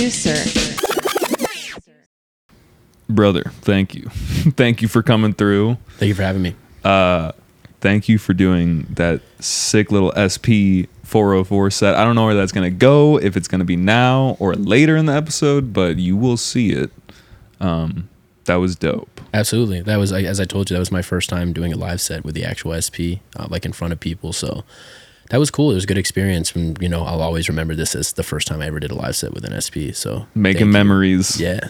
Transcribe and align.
producer. 0.00 0.34
brother 3.08 3.42
thank 3.60 3.94
you 3.94 4.08
thank 4.56 4.80
you 4.80 4.88
for 4.88 5.02
coming 5.02 5.32
through 5.32 5.76
Thank 5.98 6.08
you 6.08 6.14
for 6.14 6.22
having 6.22 6.40
me. 6.42 6.54
uh 6.84 7.32
thank 7.80 8.08
you 8.08 8.18
for 8.18 8.32
doing 8.32 8.86
that 8.90 9.20
sick 9.40 9.90
little 9.90 10.12
sp 10.30 10.86
404 11.04 11.70
set 11.70 11.96
i 11.96 12.04
don't 12.04 12.14
know 12.14 12.24
where 12.24 12.34
that's 12.34 12.52
gonna 12.52 12.70
go 12.70 13.18
if 13.18 13.36
it's 13.36 13.48
gonna 13.48 13.64
be 13.64 13.74
now 13.76 14.36
or 14.38 14.54
later 14.54 14.96
in 14.96 15.06
the 15.06 15.12
episode 15.12 15.72
but 15.72 15.96
you 15.96 16.16
will 16.16 16.36
see 16.36 16.70
it 16.70 16.90
um 17.60 18.08
that 18.44 18.56
was 18.56 18.76
dope 18.76 19.20
Absolutely. 19.32 19.80
That 19.80 19.98
was, 19.98 20.12
as 20.12 20.40
I 20.40 20.44
told 20.44 20.68
you, 20.70 20.74
that 20.74 20.80
was 20.80 20.90
my 20.90 21.02
first 21.02 21.30
time 21.30 21.52
doing 21.52 21.72
a 21.72 21.76
live 21.76 22.00
set 22.00 22.24
with 22.24 22.34
the 22.34 22.42
actual 22.44 22.74
SP, 22.82 23.22
uh, 23.36 23.46
like 23.48 23.64
in 23.64 23.70
front 23.72 23.92
of 23.92 24.00
people. 24.00 24.32
So 24.32 24.64
that 25.30 25.38
was 25.38 25.50
cool. 25.50 25.70
It 25.70 25.74
was 25.74 25.84
a 25.84 25.86
good 25.86 25.98
experience. 25.98 26.54
And, 26.54 26.80
you 26.80 26.88
know, 26.88 27.02
I'll 27.02 27.22
always 27.22 27.48
remember 27.48 27.74
this 27.74 27.94
as 27.94 28.12
the 28.12 28.22
first 28.22 28.46
time 28.46 28.60
I 28.60 28.66
ever 28.66 28.78
did 28.78 28.90
a 28.90 28.94
live 28.94 29.16
set 29.16 29.32
with 29.32 29.44
an 29.44 29.58
SP. 29.58 29.94
So 29.94 30.26
making 30.34 30.70
memories 30.70 31.40
Yeah. 31.40 31.68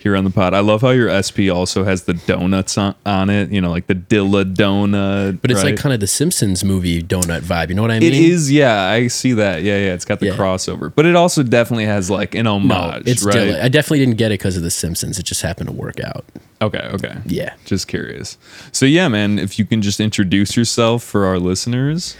Here 0.00 0.16
on 0.16 0.24
the 0.24 0.30
pod 0.30 0.54
i 0.54 0.60
love 0.60 0.80
how 0.82 0.90
your 0.90 1.08
sp 1.22 1.50
also 1.50 1.84
has 1.84 2.04
the 2.04 2.14
donuts 2.14 2.78
on, 2.78 2.94
on 3.04 3.30
it 3.30 3.50
you 3.50 3.60
know 3.60 3.70
like 3.70 3.86
the 3.86 3.94
dilla 3.94 4.44
donut 4.44 5.40
But 5.40 5.50
it's 5.50 5.62
right? 5.62 5.70
like 5.70 5.76
kind 5.80 5.92
of 5.92 6.00
the 6.00 6.06
Simpsons 6.06 6.64
movie 6.64 7.02
donut 7.02 7.40
vibe. 7.40 7.68
You 7.68 7.74
know 7.74 7.82
what 7.82 7.90
I 7.90 7.98
mean? 7.98 8.12
It 8.12 8.14
is, 8.18 8.50
yeah. 8.50 8.82
I 8.88 9.08
see 9.08 9.32
that. 9.34 9.62
Yeah, 9.62 9.76
yeah. 9.78 9.94
It's 9.94 10.04
got 10.04 10.20
the 10.20 10.26
Yeah. 10.26 10.36
crossover, 10.36 10.92
but 10.94 11.06
it 11.06 11.14
also 11.16 11.42
definitely 11.42 11.84
has 11.86 12.10
like 12.10 12.34
an 12.34 12.44
No, 12.44 12.54
homage, 12.56 13.06
it's 13.06 13.22
right? 13.22 13.36
Dilla. 13.36 13.62
I 13.62 13.68
definitely 13.68 14.00
didn't 14.00 14.16
get 14.16 14.30
it 14.32 14.38
because 14.40 14.56
of 14.56 14.62
the 14.62 14.70
Simpsons. 14.70 15.18
It 15.18 15.24
just 15.24 15.42
happened 15.42 15.68
to 15.68 15.74
work 15.74 16.00
out. 16.00 16.24
okay, 16.62 16.88
okay. 16.94 17.16
Yeah. 17.26 17.54
Just 17.64 17.88
curious. 17.88 18.38
So 18.72 18.86
yeah, 18.86 19.08
man. 19.08 19.38
If 19.38 19.58
you 19.58 19.64
can 19.66 19.82
just 19.82 20.00
introduce 20.00 20.56
yourself 20.56 21.02
for 21.02 21.24
our 21.26 21.38
listeners. 21.38 22.16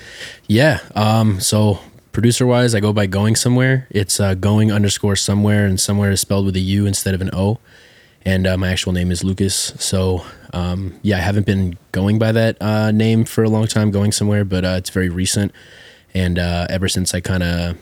Yeah. 0.46 0.80
Um. 0.94 1.40
So 1.40 1.78
producer 2.12 2.46
wise, 2.46 2.74
I 2.74 2.80
go 2.80 2.92
by 2.92 3.06
going 3.06 3.36
somewhere. 3.36 3.86
It's 3.90 4.20
uh, 4.20 4.34
going 4.34 4.70
underscore 4.72 5.16
somewhere, 5.16 5.66
and 5.66 5.78
somewhere 5.80 6.10
is 6.10 6.20
spelled 6.20 6.46
with 6.46 6.56
a 6.56 6.60
U 6.60 6.86
instead 6.86 7.14
of 7.14 7.20
an 7.22 7.30
O. 7.32 7.58
And 8.28 8.46
uh, 8.46 8.58
my 8.58 8.68
actual 8.70 8.92
name 8.92 9.10
is 9.10 9.24
Lucas. 9.24 9.72
So 9.78 10.22
um, 10.52 11.00
yeah, 11.00 11.16
I 11.16 11.20
haven't 11.20 11.46
been 11.46 11.78
going 11.92 12.18
by 12.18 12.30
that 12.32 12.60
uh, 12.60 12.90
name 12.90 13.24
for 13.24 13.42
a 13.42 13.48
long 13.48 13.66
time, 13.66 13.90
going 13.90 14.12
somewhere, 14.12 14.44
but 14.44 14.66
uh, 14.66 14.74
it's 14.76 14.90
very 14.90 15.08
recent. 15.08 15.50
And 16.12 16.38
uh, 16.38 16.66
ever 16.68 16.88
since 16.90 17.14
I 17.14 17.20
kind 17.20 17.42
of 17.42 17.78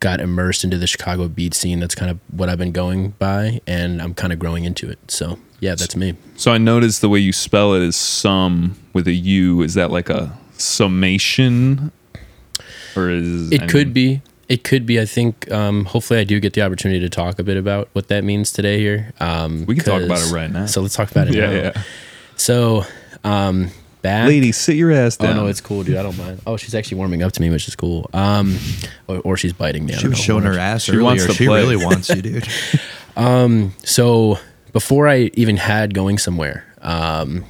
got 0.00 0.20
immersed 0.20 0.64
into 0.64 0.76
the 0.76 0.88
Chicago 0.88 1.28
beat 1.28 1.54
scene, 1.54 1.78
that's 1.78 1.94
kind 1.94 2.10
of 2.10 2.18
what 2.36 2.48
I've 2.48 2.58
been 2.58 2.72
going 2.72 3.10
by, 3.10 3.60
and 3.64 4.02
I'm 4.02 4.12
kind 4.12 4.32
of 4.32 4.40
growing 4.40 4.64
into 4.64 4.90
it. 4.90 4.98
So 5.08 5.38
yeah, 5.60 5.76
that's 5.76 5.94
me. 5.94 6.16
So 6.34 6.50
I 6.50 6.58
noticed 6.58 7.00
the 7.00 7.08
way 7.08 7.20
you 7.20 7.32
spell 7.32 7.74
it 7.74 7.82
is 7.82 7.94
sum 7.94 8.76
with 8.92 9.06
a 9.06 9.12
U. 9.14 9.62
Is 9.62 9.74
that 9.74 9.92
like 9.92 10.10
a 10.10 10.36
summation, 10.58 11.92
or 12.96 13.08
is 13.10 13.52
It 13.52 13.62
I 13.62 13.66
could 13.68 13.94
mean- 13.94 14.20
be. 14.20 14.22
It 14.52 14.64
could 14.64 14.84
be. 14.86 15.00
I 15.00 15.04
think. 15.06 15.50
Um, 15.50 15.84
hopefully, 15.86 16.20
I 16.20 16.24
do 16.24 16.38
get 16.40 16.52
the 16.52 16.62
opportunity 16.62 17.00
to 17.00 17.08
talk 17.08 17.38
a 17.38 17.42
bit 17.42 17.56
about 17.56 17.88
what 17.94 18.08
that 18.08 18.22
means 18.24 18.52
today 18.52 18.78
here. 18.78 19.12
Um, 19.20 19.64
We 19.66 19.74
can 19.76 19.84
talk 19.84 20.02
about 20.02 20.20
it 20.20 20.30
right 20.32 20.50
now. 20.50 20.66
So 20.66 20.82
let's 20.82 20.94
talk 20.94 21.10
about 21.10 21.28
it 21.28 21.34
Yeah, 21.34 21.46
now. 21.46 21.52
yeah. 21.52 21.82
So, 22.36 22.84
um, 23.24 23.70
back. 24.02 24.26
Lady, 24.28 24.52
sit 24.52 24.76
your 24.76 24.90
ass 24.92 25.16
down. 25.16 25.38
Oh 25.38 25.42
no, 25.42 25.46
it's 25.46 25.60
cool, 25.60 25.84
dude. 25.84 25.96
I 25.96 26.02
don't 26.02 26.18
mind. 26.18 26.40
Oh, 26.46 26.56
she's 26.56 26.74
actually 26.74 26.98
warming 26.98 27.22
up 27.22 27.32
to 27.32 27.40
me, 27.40 27.50
which 27.50 27.66
is 27.68 27.74
cool. 27.76 28.10
Um, 28.12 28.58
or, 29.08 29.18
or 29.20 29.36
she's 29.36 29.52
biting 29.52 29.86
me. 29.86 29.94
I 29.94 29.98
She 29.98 30.08
was 30.08 30.18
know. 30.18 30.22
showing 30.24 30.44
her 30.44 30.58
ass 30.58 30.82
She 30.84 30.92
earlier. 30.92 31.04
wants 31.04 31.26
to 31.26 31.32
she 31.34 31.46
play. 31.46 31.60
really 31.60 31.76
wants 31.76 32.08
you, 32.10 32.20
dude. 32.22 32.46
So 33.84 34.38
before 34.72 35.08
I 35.08 35.30
even 35.34 35.56
had 35.56 35.94
going 35.94 36.18
somewhere, 36.18 36.64
um, 36.80 37.44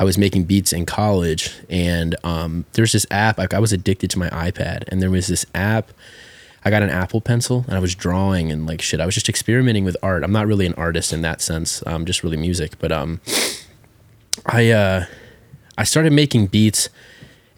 I 0.00 0.04
was 0.04 0.16
making 0.16 0.44
beats 0.44 0.72
in 0.72 0.86
college, 0.86 1.54
and 1.68 2.16
um, 2.24 2.64
there's 2.72 2.92
this 2.92 3.04
app. 3.10 3.36
Like 3.36 3.52
I 3.52 3.58
was 3.58 3.70
addicted 3.70 4.08
to 4.12 4.18
my 4.18 4.30
iPad, 4.30 4.84
and 4.88 5.02
there 5.02 5.10
was 5.10 5.26
this 5.26 5.44
app. 5.54 5.92
I 6.64 6.70
got 6.70 6.82
an 6.82 6.88
Apple 6.88 7.20
Pencil, 7.20 7.66
and 7.66 7.76
I 7.76 7.80
was 7.80 7.94
drawing 7.94 8.50
and 8.50 8.66
like 8.66 8.80
shit. 8.80 8.98
I 8.98 9.04
was 9.04 9.14
just 9.14 9.28
experimenting 9.28 9.84
with 9.84 9.98
art. 10.02 10.24
I'm 10.24 10.32
not 10.32 10.46
really 10.46 10.64
an 10.64 10.72
artist 10.78 11.12
in 11.12 11.20
that 11.20 11.42
sense. 11.42 11.82
I'm 11.86 11.96
um, 11.96 12.06
just 12.06 12.24
really 12.24 12.38
music. 12.38 12.78
But 12.78 12.92
um, 12.92 13.20
I 14.46 14.70
uh, 14.70 15.04
I 15.76 15.84
started 15.84 16.14
making 16.14 16.46
beats, 16.46 16.88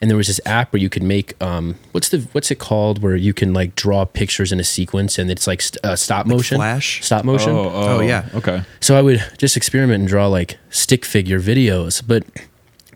and 0.02 0.10
there 0.10 0.16
was 0.16 0.26
this 0.26 0.40
app 0.44 0.72
where 0.72 0.82
you 0.82 0.90
could 0.90 1.04
make 1.04 1.40
um, 1.40 1.76
what's 1.92 2.08
the 2.08 2.28
what's 2.32 2.50
it 2.50 2.58
called 2.58 3.02
where 3.02 3.14
you 3.14 3.32
can 3.32 3.54
like 3.54 3.76
draw 3.76 4.04
pictures 4.04 4.50
in 4.50 4.58
a 4.58 4.64
sequence, 4.64 5.16
and 5.16 5.30
it's 5.30 5.46
like 5.46 5.62
st- 5.62 5.82
uh, 5.84 5.94
stop 5.94 6.26
motion, 6.26 6.56
Flash? 6.58 7.04
stop 7.04 7.24
motion. 7.24 7.50
Oh, 7.50 7.70
oh, 7.70 7.96
Oh, 7.96 8.00
yeah. 8.00 8.28
Okay. 8.34 8.62
So 8.80 8.98
I 8.98 9.00
would 9.02 9.24
just 9.38 9.56
experiment 9.56 10.00
and 10.00 10.08
draw 10.08 10.26
like 10.26 10.58
stick 10.70 11.04
figure 11.04 11.38
videos, 11.40 12.02
but 12.04 12.24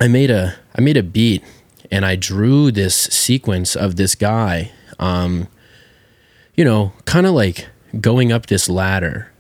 I 0.00 0.08
made 0.08 0.32
a 0.32 0.56
I 0.76 0.80
made 0.80 0.96
a 0.96 1.02
beat 1.04 1.44
and 1.92 2.04
I 2.04 2.16
drew 2.16 2.72
this 2.72 2.96
sequence 2.96 3.76
of 3.76 3.94
this 3.94 4.16
guy 4.16 4.72
um 4.98 5.46
you 6.56 6.64
know, 6.64 6.92
kind 7.04 7.26
of 7.26 7.34
like 7.34 7.68
going 8.00 8.32
up 8.32 8.46
this 8.46 8.68
ladder 8.68 9.30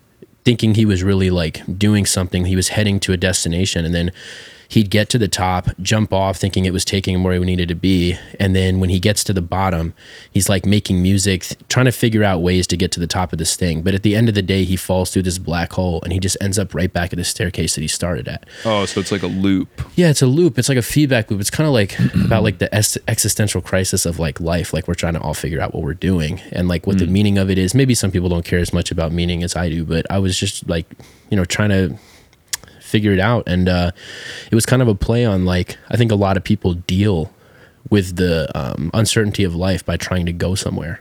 thinking 0.44 0.74
he 0.74 0.84
was 0.84 1.02
really 1.02 1.30
like 1.30 1.62
doing 1.76 2.06
something. 2.06 2.44
He 2.44 2.54
was 2.54 2.68
heading 2.68 3.00
to 3.00 3.12
a 3.12 3.16
destination 3.16 3.84
and 3.84 3.92
then 3.94 4.12
he'd 4.68 4.90
get 4.90 5.08
to 5.10 5.18
the 5.18 5.28
top, 5.28 5.68
jump 5.80 6.12
off 6.12 6.36
thinking 6.36 6.64
it 6.64 6.72
was 6.72 6.84
taking 6.84 7.14
him 7.14 7.24
where 7.24 7.34
he 7.34 7.40
needed 7.40 7.68
to 7.68 7.74
be, 7.74 8.16
and 8.38 8.54
then 8.54 8.80
when 8.80 8.90
he 8.90 8.98
gets 8.98 9.24
to 9.24 9.32
the 9.32 9.42
bottom, 9.42 9.94
he's 10.30 10.48
like 10.48 10.66
making 10.66 11.02
music, 11.02 11.46
trying 11.68 11.86
to 11.86 11.92
figure 11.92 12.24
out 12.24 12.40
ways 12.42 12.66
to 12.66 12.76
get 12.76 12.92
to 12.92 13.00
the 13.00 13.06
top 13.06 13.32
of 13.32 13.38
this 13.38 13.56
thing. 13.56 13.82
But 13.82 13.94
at 13.94 14.02
the 14.02 14.16
end 14.16 14.28
of 14.28 14.34
the 14.34 14.42
day, 14.42 14.64
he 14.64 14.76
falls 14.76 15.10
through 15.10 15.22
this 15.22 15.38
black 15.38 15.72
hole 15.72 16.00
and 16.02 16.12
he 16.12 16.18
just 16.18 16.36
ends 16.40 16.58
up 16.58 16.74
right 16.74 16.92
back 16.92 17.12
at 17.12 17.16
the 17.16 17.24
staircase 17.24 17.74
that 17.74 17.80
he 17.80 17.88
started 17.88 18.28
at. 18.28 18.46
Oh, 18.64 18.84
so 18.86 19.00
it's 19.00 19.12
like 19.12 19.22
a 19.22 19.28
loop. 19.28 19.68
Yeah, 19.94 20.10
it's 20.10 20.22
a 20.22 20.26
loop. 20.26 20.58
It's 20.58 20.68
like 20.68 20.78
a 20.78 20.82
feedback 20.82 21.30
loop. 21.30 21.40
It's 21.40 21.50
kind 21.50 21.66
of 21.66 21.72
like 21.72 21.98
about 22.24 22.42
like 22.42 22.58
the 22.58 22.72
es- 22.74 22.98
existential 23.08 23.60
crisis 23.60 24.06
of 24.06 24.18
like 24.18 24.40
life. 24.40 24.72
Like 24.72 24.88
we're 24.88 24.94
trying 24.94 25.14
to 25.14 25.20
all 25.20 25.34
figure 25.34 25.60
out 25.60 25.74
what 25.74 25.82
we're 25.82 25.94
doing 25.94 26.40
and 26.52 26.68
like 26.68 26.86
what 26.86 26.98
the 26.98 27.06
mm. 27.06 27.10
meaning 27.10 27.38
of 27.38 27.50
it 27.50 27.58
is. 27.58 27.74
Maybe 27.74 27.94
some 27.94 28.10
people 28.10 28.28
don't 28.28 28.44
care 28.44 28.58
as 28.58 28.72
much 28.72 28.90
about 28.90 29.12
meaning 29.12 29.42
as 29.42 29.56
I 29.56 29.68
do, 29.68 29.84
but 29.84 30.06
I 30.10 30.18
was 30.18 30.38
just 30.38 30.68
like, 30.68 30.86
you 31.30 31.36
know, 31.36 31.44
trying 31.44 31.70
to 31.70 31.98
figure 32.86 33.12
it 33.12 33.20
out. 33.20 33.44
And 33.46 33.68
uh, 33.68 33.90
it 34.50 34.54
was 34.54 34.64
kind 34.66 34.80
of 34.82 34.88
a 34.88 34.94
play 34.94 35.24
on 35.24 35.44
like 35.44 35.76
I 35.90 35.96
think 35.96 36.10
a 36.12 36.14
lot 36.16 36.36
of 36.36 36.44
people 36.44 36.74
deal 36.74 37.32
with 37.90 38.16
the 38.16 38.48
um, 38.58 38.90
uncertainty 38.94 39.44
of 39.44 39.54
life 39.54 39.84
by 39.84 39.96
trying 39.96 40.26
to 40.26 40.32
go 40.32 40.54
somewhere, 40.54 41.00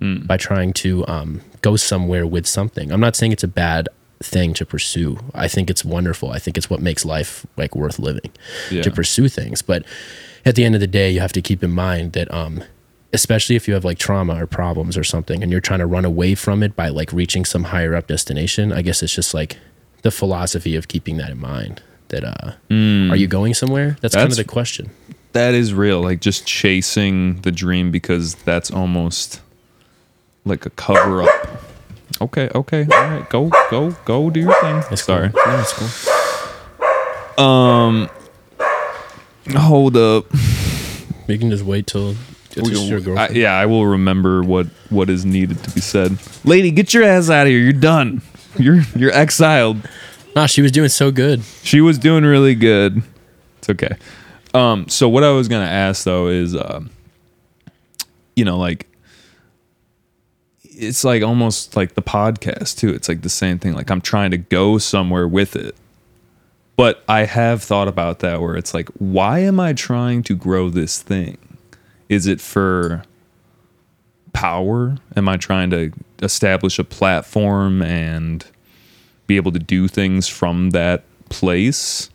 by 0.00 0.36
trying 0.36 0.72
to 0.74 1.06
um, 1.08 1.40
go 1.62 1.76
somewhere 1.76 2.26
with 2.26 2.46
something. 2.46 2.90
I'm 2.92 3.00
not 3.00 3.16
saying 3.16 3.32
it's 3.32 3.44
a 3.44 3.48
bad 3.48 3.88
thing 4.22 4.52
to 4.54 4.66
pursue. 4.66 5.18
I 5.34 5.48
think 5.48 5.70
it's 5.70 5.84
wonderful. 5.84 6.30
I 6.30 6.38
think 6.38 6.56
it's 6.58 6.68
what 6.68 6.80
makes 6.80 7.04
life 7.04 7.46
like 7.56 7.74
worth 7.74 7.98
living 7.98 8.30
Yeah. 8.70 8.82
to 8.82 8.90
pursue 8.90 9.28
things. 9.28 9.62
But 9.62 9.84
at 10.44 10.54
the 10.54 10.64
end 10.64 10.74
of 10.74 10.80
the 10.82 10.86
day, 10.86 11.10
you 11.10 11.20
have 11.20 11.32
to 11.32 11.42
keep 11.42 11.62
in 11.62 11.70
mind 11.70 12.12
that 12.12 12.32
um, 12.32 12.62
especially 13.14 13.56
if 13.56 13.66
you 13.66 13.72
have 13.74 13.84
like 13.84 13.98
trauma 13.98 14.42
or 14.42 14.46
problems 14.46 14.96
or 14.98 15.04
something 15.04 15.42
and 15.42 15.50
you're 15.50 15.60
trying 15.62 15.80
to 15.80 15.86
run 15.86 16.04
away 16.04 16.34
from 16.34 16.62
it 16.62 16.76
by 16.76 16.88
like 16.88 17.12
reaching 17.12 17.44
some 17.46 17.64
higher 17.64 17.94
up 17.94 18.06
destination, 18.06 18.72
I 18.72 18.82
guess 18.82 19.02
it's 19.02 19.14
just 19.14 19.32
like 19.32 19.56
the 20.02 20.10
philosophy 20.10 20.76
of 20.76 20.88
keeping 20.88 21.16
that 21.18 21.30
in 21.30 21.40
mind. 21.40 21.82
That 22.08 22.24
uh, 22.24 22.52
are 23.12 23.16
you 23.16 23.28
going 23.28 23.54
somewhere? 23.54 23.96
That's, 24.00 24.14
kind 24.14 24.24
of 24.24 24.30
That's- 24.30 24.36
the 24.36 24.44
question. 24.44 24.90
That 25.32 25.54
is 25.54 25.72
real. 25.72 26.02
Like 26.02 26.20
just 26.20 26.44
chasing 26.44 27.40
the 27.42 27.52
dream 27.52 27.92
because 27.92 28.34
that's 28.34 28.68
almost 28.70 29.40
like 30.44 30.66
a 30.66 30.70
cover 30.70 31.22
up. 31.22 31.30
Okay, 32.20 32.50
okay, 32.54 32.82
all 32.92 33.02
right, 33.04 33.30
go, 33.30 33.48
go, 33.70 33.92
go, 34.04 34.28
do 34.30 34.40
your 34.40 34.52
thing. 34.60 34.82
It's 34.90 35.04
Sorry. 35.04 35.28
Cool. 35.30 35.40
Yeah, 35.46 35.60
it's 35.62 35.72
cool. 35.72 35.88
Hold 39.56 39.96
up. 39.96 40.26
You 41.28 41.38
can 41.38 41.50
just 41.50 41.64
wait 41.64 41.86
till 41.86 42.16
it's 42.50 42.56
We- 42.56 42.70
just 42.70 42.88
your 42.88 43.16
I- 43.18 43.28
yeah, 43.28 43.52
I 43.54 43.66
will 43.66 43.86
remember 43.86 44.42
what 44.42 44.66
what 44.90 45.08
is 45.08 45.24
needed 45.24 45.62
to 45.62 45.70
be 45.70 45.80
said. 45.80 46.18
Lady, 46.44 46.72
get 46.72 46.92
your 46.92 47.04
ass 47.04 47.30
out 47.30 47.46
of 47.46 47.50
here. 47.50 47.60
You're 47.60 47.72
done. 47.72 48.20
You're 48.58 48.82
you're 48.96 49.12
exiled. 49.12 49.88
Nah, 50.34 50.46
she 50.46 50.62
was 50.62 50.72
doing 50.72 50.88
so 50.88 51.10
good. 51.10 51.42
She 51.62 51.80
was 51.80 51.98
doing 51.98 52.24
really 52.24 52.54
good. 52.54 53.02
It's 53.58 53.70
okay. 53.70 53.96
Um, 54.54 54.88
so 54.88 55.08
what 55.08 55.24
I 55.24 55.30
was 55.30 55.48
gonna 55.48 55.64
ask 55.64 56.04
though 56.04 56.28
is, 56.28 56.56
um, 56.56 56.90
you 58.36 58.44
know, 58.44 58.58
like 58.58 58.86
it's 60.80 61.04
like 61.04 61.22
almost 61.22 61.76
like 61.76 61.94
the 61.94 62.02
podcast 62.02 62.78
too. 62.78 62.88
It's 62.90 63.08
like 63.08 63.22
the 63.22 63.28
same 63.28 63.58
thing. 63.58 63.74
Like 63.74 63.90
I'm 63.90 64.00
trying 64.00 64.30
to 64.30 64.38
go 64.38 64.78
somewhere 64.78 65.28
with 65.28 65.56
it. 65.56 65.74
But 66.76 67.04
I 67.06 67.26
have 67.26 67.62
thought 67.62 67.88
about 67.88 68.20
that 68.20 68.40
where 68.40 68.56
it's 68.56 68.72
like, 68.72 68.88
why 68.98 69.40
am 69.40 69.60
I 69.60 69.74
trying 69.74 70.22
to 70.24 70.34
grow 70.34 70.70
this 70.70 71.02
thing? 71.02 71.36
Is 72.08 72.26
it 72.26 72.40
for 72.40 73.02
power? 74.32 74.96
Am 75.14 75.28
I 75.28 75.36
trying 75.36 75.68
to 75.70 75.92
establish 76.22 76.78
a 76.78 76.84
platform 76.84 77.82
and 77.82 78.44
be 79.26 79.36
able 79.36 79.52
to 79.52 79.58
do 79.58 79.88
things 79.88 80.28
from 80.28 80.70
that 80.70 81.04
place? 81.28 82.10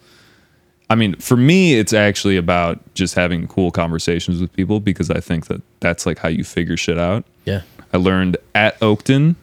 I 0.89 0.95
mean, 0.95 1.15
for 1.15 1.35
me, 1.35 1.79
it's 1.79 1.93
actually 1.93 2.37
about 2.37 2.79
just 2.93 3.15
having 3.15 3.47
cool 3.47 3.71
conversations 3.71 4.39
with 4.39 4.53
people 4.53 4.79
because 4.79 5.09
I 5.09 5.19
think 5.19 5.47
that 5.47 5.61
that's 5.79 6.05
like 6.05 6.19
how 6.19 6.29
you 6.29 6.43
figure 6.43 6.77
shit 6.77 6.99
out. 6.99 7.25
Yeah. 7.45 7.61
I 7.93 7.97
learned 7.97 8.37
at 8.53 8.79
Oakton, 8.79 9.35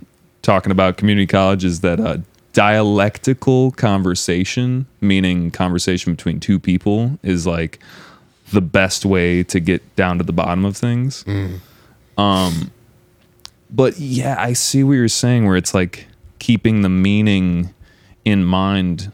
talking 0.42 0.70
about 0.70 0.96
community 0.98 1.26
college, 1.26 1.64
is 1.64 1.80
that 1.80 1.98
uh, 1.98 2.18
dialectical 2.52 3.72
conversation, 3.72 4.86
meaning 5.00 5.50
conversation 5.50 6.14
between 6.14 6.38
two 6.38 6.60
people, 6.60 7.18
is 7.22 7.46
like 7.46 7.80
the 8.52 8.60
best 8.60 9.04
way 9.04 9.42
to 9.44 9.58
get 9.58 9.96
down 9.96 10.18
to 10.18 10.24
the 10.24 10.32
bottom 10.32 10.64
of 10.64 10.76
things. 10.76 11.24
Um, 12.18 12.70
but 13.72 13.98
yeah, 13.98 14.36
I 14.38 14.52
see 14.52 14.84
what 14.84 14.92
you're 14.92 15.08
saying 15.08 15.46
where 15.46 15.56
it's 15.56 15.74
like 15.74 16.06
keeping 16.38 16.82
the 16.82 16.88
meaning 16.88 17.72
in 18.24 18.44
mind 18.44 19.10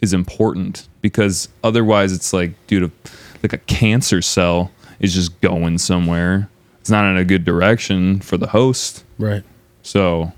is 0.00 0.12
important 0.12 0.88
because 1.00 1.48
otherwise 1.62 2.12
it's 2.12 2.32
like 2.32 2.52
dude 2.66 2.84
a- 2.84 3.08
like 3.42 3.52
a 3.52 3.58
cancer 3.58 4.22
cell 4.22 4.70
is 5.00 5.14
just 5.14 5.40
going 5.40 5.78
somewhere. 5.78 6.48
It's 6.80 6.90
not 6.90 7.04
in 7.10 7.16
a 7.16 7.24
good 7.24 7.44
direction 7.44 8.20
for 8.20 8.36
the 8.36 8.48
host. 8.48 9.04
Right. 9.18 9.42
So, 9.82 10.32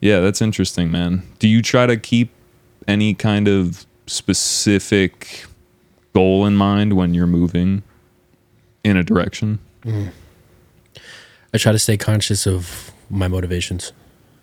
yeah, 0.00 0.20
that's 0.20 0.42
interesting, 0.42 0.90
man. 0.90 1.22
Do 1.38 1.48
you 1.48 1.62
try 1.62 1.86
to 1.86 1.96
keep 1.96 2.30
any 2.88 3.14
kind 3.14 3.48
of 3.48 3.86
specific 4.06 5.44
goal 6.14 6.46
in 6.46 6.56
mind 6.56 6.94
when 6.94 7.14
you're 7.14 7.26
moving 7.26 7.82
in 8.84 8.96
a 8.96 9.02
direction? 9.02 9.58
Mm. 9.84 10.10
I 11.56 11.58
try 11.58 11.72
to 11.72 11.78
stay 11.78 11.96
conscious 11.96 12.46
of 12.46 12.92
my 13.08 13.28
motivations 13.28 13.94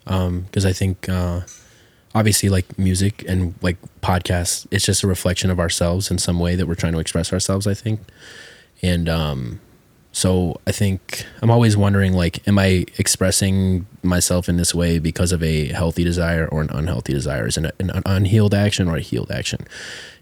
because 0.04 0.66
I 0.66 0.74
think 0.74 1.08
uh, 1.08 1.42
obviously 2.16 2.50
like 2.50 2.80
music 2.80 3.24
and 3.28 3.54
like 3.62 3.78
podcasts, 4.02 4.66
it's 4.72 4.84
just 4.84 5.04
a 5.04 5.08
reflection 5.08 5.52
of 5.52 5.60
ourselves 5.60 6.10
in 6.10 6.18
some 6.18 6.40
way 6.40 6.56
that 6.56 6.66
we're 6.68 6.74
trying 6.74 6.94
to 6.94 6.98
express 6.98 7.32
ourselves. 7.32 7.68
I 7.68 7.76
think, 7.76 8.00
and 8.82 9.08
um, 9.08 9.60
so 10.12 10.60
I 10.66 10.72
think 10.72 11.24
I'm 11.44 11.52
always 11.52 11.78
wondering 11.78 12.14
like, 12.14 12.48
am 12.48 12.58
I 12.58 12.88
expressing 12.98 13.86
myself 14.02 14.50
in 14.50 14.58
this 14.58 14.74
way 14.74 14.98
because 14.98 15.32
of 15.32 15.44
a 15.44 15.68
healthy 15.68 16.04
desire 16.04 16.48
or 16.48 16.62
an 16.62 16.72
unhealthy 16.72 17.14
desire? 17.14 17.46
Is 17.46 17.58
an, 17.58 17.70
an 17.78 18.02
unhealed 18.08 18.56
action 18.56 18.88
or 18.88 18.98
a 18.98 19.02
healed 19.02 19.30
action? 19.30 19.68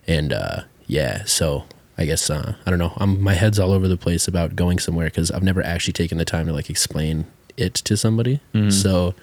And 0.07 0.33
uh, 0.33 0.63
yeah, 0.87 1.23
so 1.23 1.63
I 2.01 2.05
guess 2.05 2.29
uh, 2.29 2.55
I 2.65 2.69
don't 2.71 2.79
know. 2.79 2.93
I'm 2.97 3.21
my 3.21 3.33
head's 3.35 3.59
all 3.59 3.71
over 3.71 3.87
the 3.87 3.95
place 3.97 4.27
about 4.27 4.55
going 4.55 4.79
somewhere 4.79 5.05
because 5.07 5.29
I've 5.31 5.43
never 5.43 5.63
actually 5.63 5.93
taken 5.93 6.17
the 6.17 6.25
time 6.25 6.47
to 6.47 6.53
like 6.53 6.69
explain 6.69 7.25
it 7.57 7.75
to 7.75 7.95
somebody. 7.95 8.39
So, 8.69 9.13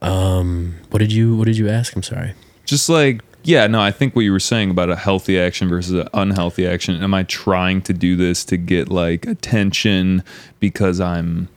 um, 0.00 0.76
what 0.90 0.98
did 0.98 1.12
you 1.12 1.36
what 1.36 1.44
did 1.46 1.56
you 1.58 1.68
ask? 1.68 1.94
I'm 1.94 2.02
sorry. 2.02 2.34
Just 2.64 2.88
like, 2.88 3.20
yeah, 3.44 3.66
no, 3.66 3.80
I 3.80 3.90
think 3.90 4.14
what 4.16 4.22
you 4.22 4.32
were 4.32 4.40
saying 4.40 4.70
about 4.70 4.88
a 4.90 4.96
healthy 4.96 5.38
action 5.38 5.68
versus 5.68 5.92
an 5.92 6.08
unhealthy 6.14 6.66
action. 6.66 7.02
Am 7.02 7.12
I 7.14 7.24
trying 7.24 7.82
to 7.82 7.92
do 7.92 8.16
this 8.16 8.44
to 8.46 8.56
get 8.56 8.88
like 8.88 9.26
attention 9.26 10.24
because 10.60 11.00
I'm 11.00 11.48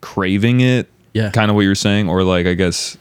craving 0.00 0.60
it? 0.60 0.88
Yeah. 1.12 1.30
Kind 1.30 1.50
of 1.50 1.54
what 1.56 1.62
you're 1.62 1.74
saying? 1.74 2.08
Or 2.08 2.22
like, 2.22 2.46
I 2.46 2.54
guess, 2.54 2.96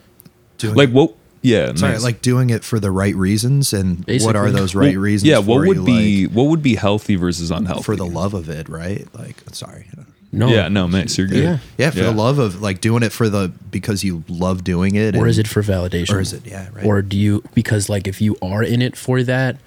Doing 0.58 0.76
like 0.76 0.90
it- 0.90 0.96
what? 0.96 1.16
Yeah. 1.42 1.74
sorry, 1.76 1.94
nice. 1.94 2.04
like 2.04 2.22
doing 2.22 2.50
it 2.50 2.64
for 2.64 2.80
the 2.80 2.92
right 2.92 3.16
reasons, 3.16 3.74
and 3.74 4.06
what 4.22 4.36
are 4.36 4.52
those 4.52 4.76
right 4.76 4.94
Well, 4.96 5.02
reasons? 5.04 5.30
Yeah. 5.30 5.38
What 5.40 5.62
for 5.64 5.68
would 5.68 5.78
you, 5.78 5.86
be, 5.86 6.26
like, 6.28 6.36
what 6.36 6.44
would 6.48 6.62
be 6.64 6.76
healthy 6.76 7.16
versus 7.16 7.52
unhealthy? 7.52 7.84
for 7.84 7.96
the 7.96 8.06
love 8.06 8.34
of 8.34 8.50
it, 8.50 8.68
right? 8.70 9.08
Like, 9.18 9.38
sorry, 9.54 9.86
No. 10.32 10.48
Yeah, 10.50 10.68
no, 10.68 10.88
Max, 10.88 11.18
you're 11.18 11.26
good. 11.28 11.44
Yeah. 11.44 11.58
yeah, 11.78 11.90
for 11.90 12.00
Yeah. 12.00 12.04
the 12.06 12.12
love 12.12 12.38
of 12.40 12.62
like 12.62 12.82
doing 12.82 13.02
it 13.04 13.12
for 13.12 13.30
the 13.30 13.52
because 13.72 14.04
you 14.04 14.24
love 14.28 14.64
doing 14.64 14.96
it, 14.96 15.16
Or 15.16 15.20
and- 15.22 15.30
is 15.30 15.40
it 15.40 15.48
for 15.48 15.64
validation? 15.64 16.14
or 16.14 16.20
is 16.20 16.34
it 16.34 16.44
yeah, 16.46 16.68
right? 16.74 16.86
Or 16.86 17.02
do 17.02 17.18
you 17.18 17.44
because 17.56 17.90
like 17.90 18.08
if 18.08 18.22
you 18.22 18.36
are 18.42 18.62
in 18.62 18.82
it 18.82 18.96
for 18.96 19.24
that, 19.24 19.58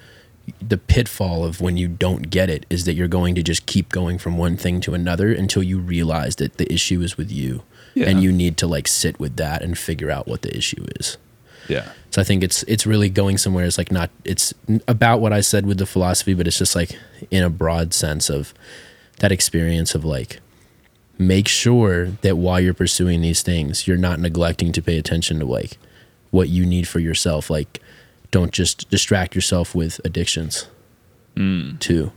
the 0.65 0.77
pitfall 0.77 1.43
of 1.45 1.59
when 1.61 1.75
you 1.77 1.87
don't 1.87 2.29
get 2.29 2.49
it 2.49 2.65
is 2.69 2.83
that 2.85 2.93
you're 2.93 3.07
going 3.07 3.33
to 3.35 3.41
just 3.43 3.65
keep 3.65 3.89
going 3.89 4.17
from 4.17 4.37
one 4.37 4.55
thing 4.57 4.79
to 4.81 4.93
another 4.93 5.33
until 5.33 5.63
you 5.63 5.79
realize 5.79 6.35
that 6.37 6.57
the 6.57 6.71
issue 6.71 7.01
is 7.01 7.17
with 7.17 7.31
you. 7.31 7.63
Yeah. 7.93 8.07
And 8.09 8.21
you 8.23 8.31
need 8.31 8.57
to 8.57 8.67
like 8.67 8.87
sit 8.87 9.19
with 9.19 9.35
that 9.37 9.61
and 9.61 9.77
figure 9.77 10.09
out 10.11 10.27
what 10.27 10.41
the 10.43 10.55
issue 10.57 10.85
is. 10.99 11.17
Yeah. 11.67 11.91
So 12.11 12.21
I 12.21 12.23
think 12.23 12.43
it's 12.43 12.63
it's 12.63 12.85
really 12.85 13.09
going 13.09 13.37
somewhere. 13.37 13.65
It's 13.65 13.77
like 13.77 13.91
not 13.91 14.09
it's 14.23 14.53
about 14.87 15.19
what 15.19 15.33
I 15.33 15.41
said 15.41 15.65
with 15.65 15.77
the 15.77 15.85
philosophy, 15.85 16.33
but 16.33 16.47
it's 16.47 16.57
just 16.57 16.75
like 16.75 16.97
in 17.31 17.43
a 17.43 17.49
broad 17.49 17.93
sense 17.93 18.29
of 18.29 18.53
that 19.19 19.31
experience 19.31 19.95
of 19.95 20.05
like 20.05 20.39
make 21.17 21.47
sure 21.47 22.07
that 22.21 22.37
while 22.37 22.59
you're 22.59 22.73
pursuing 22.73 23.21
these 23.21 23.41
things, 23.41 23.87
you're 23.87 23.97
not 23.97 24.19
neglecting 24.19 24.71
to 24.73 24.81
pay 24.81 24.97
attention 24.97 25.39
to 25.39 25.45
like 25.45 25.77
what 26.31 26.49
you 26.49 26.65
need 26.65 26.87
for 26.87 26.99
yourself. 26.99 27.49
Like 27.49 27.81
don't 28.31 28.51
just 28.51 28.89
distract 28.89 29.35
yourself 29.35 29.75
with 29.75 30.01
addictions 30.03 30.67
mm. 31.35 31.79
too. 31.79 32.11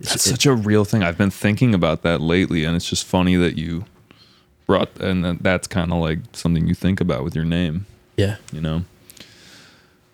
That's 0.00 0.24
such 0.24 0.46
a 0.46 0.54
real 0.54 0.84
thing. 0.84 1.02
I've 1.02 1.18
been 1.18 1.30
thinking 1.30 1.74
about 1.74 2.02
that 2.02 2.20
lately, 2.20 2.64
and 2.64 2.76
it's 2.76 2.88
just 2.88 3.04
funny 3.04 3.34
that 3.36 3.56
you 3.56 3.86
brought, 4.66 5.00
and 5.00 5.24
that- 5.24 5.42
that's 5.42 5.66
kind 5.66 5.92
of 5.92 6.00
like 6.00 6.18
something 6.32 6.66
you 6.66 6.74
think 6.74 7.00
about 7.00 7.24
with 7.24 7.34
your 7.34 7.44
name, 7.44 7.86
Yeah. 8.16 8.36
you 8.52 8.60
know. 8.60 8.84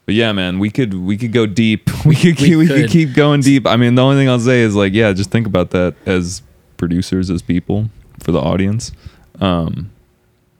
But 0.06 0.14
yeah, 0.16 0.32
man, 0.32 0.58
we 0.58 0.70
could 0.70 0.94
we 0.94 1.16
could 1.16 1.32
go 1.32 1.46
deep. 1.46 1.88
We 2.04 2.16
could 2.16 2.40
We 2.40 2.56
we, 2.56 2.66
could 2.66 2.82
could. 2.82 2.90
keep 2.90 3.14
going 3.14 3.40
deep. 3.42 3.66
I 3.66 3.76
mean, 3.76 3.94
the 3.94 4.02
only 4.02 4.16
thing 4.16 4.28
I'll 4.28 4.40
say 4.40 4.62
is 4.62 4.74
like, 4.74 4.92
yeah, 4.92 5.12
just 5.12 5.30
think 5.30 5.46
about 5.46 5.70
that 5.70 5.94
as 6.06 6.42
producers, 6.76 7.30
as 7.30 7.42
people 7.42 7.88
for 8.18 8.32
the 8.32 8.40
audience. 8.40 8.90
Um, 9.40 9.90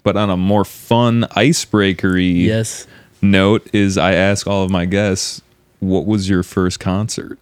but 0.05 0.17
on 0.17 0.31
a 0.31 0.37
more 0.37 0.65
fun, 0.65 1.23
icebreakery 1.33 2.44
Yes. 2.44 2.87
note, 3.21 3.69
is 3.75 3.99
I 3.99 4.15
ask 4.15 4.47
all 4.47 4.62
of 4.62 4.71
my 4.71 4.85
guests, 4.85 5.43
"What 5.81 6.06
was 6.06 6.29
your 6.29 6.44
first 6.44 6.79
concert?" 6.79 7.41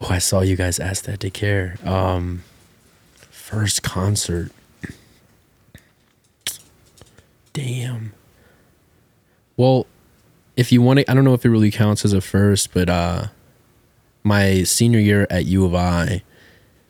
Oh, 0.00 0.08
I 0.10 0.18
saw 0.18 0.40
you 0.40 0.56
guys 0.56 0.80
ask 0.80 1.04
that 1.04 1.20
to 1.20 1.30
care. 1.30 1.76
Um, 1.84 2.42
first 3.30 3.84
concert. 3.84 4.50
Damn. 7.52 8.12
Well, 9.56 9.86
if 10.56 10.72
you 10.72 10.82
want 10.82 11.00
to, 11.00 11.10
I 11.10 11.14
don't 11.14 11.24
know 11.24 11.34
if 11.34 11.44
it 11.44 11.50
really 11.50 11.70
counts 11.70 12.04
as 12.04 12.12
a 12.12 12.20
first, 12.20 12.72
but 12.72 12.88
uh, 12.88 13.26
my 14.22 14.62
senior 14.64 14.98
year 14.98 15.26
at 15.30 15.46
U 15.46 15.64
of 15.64 15.74
I, 15.74 16.22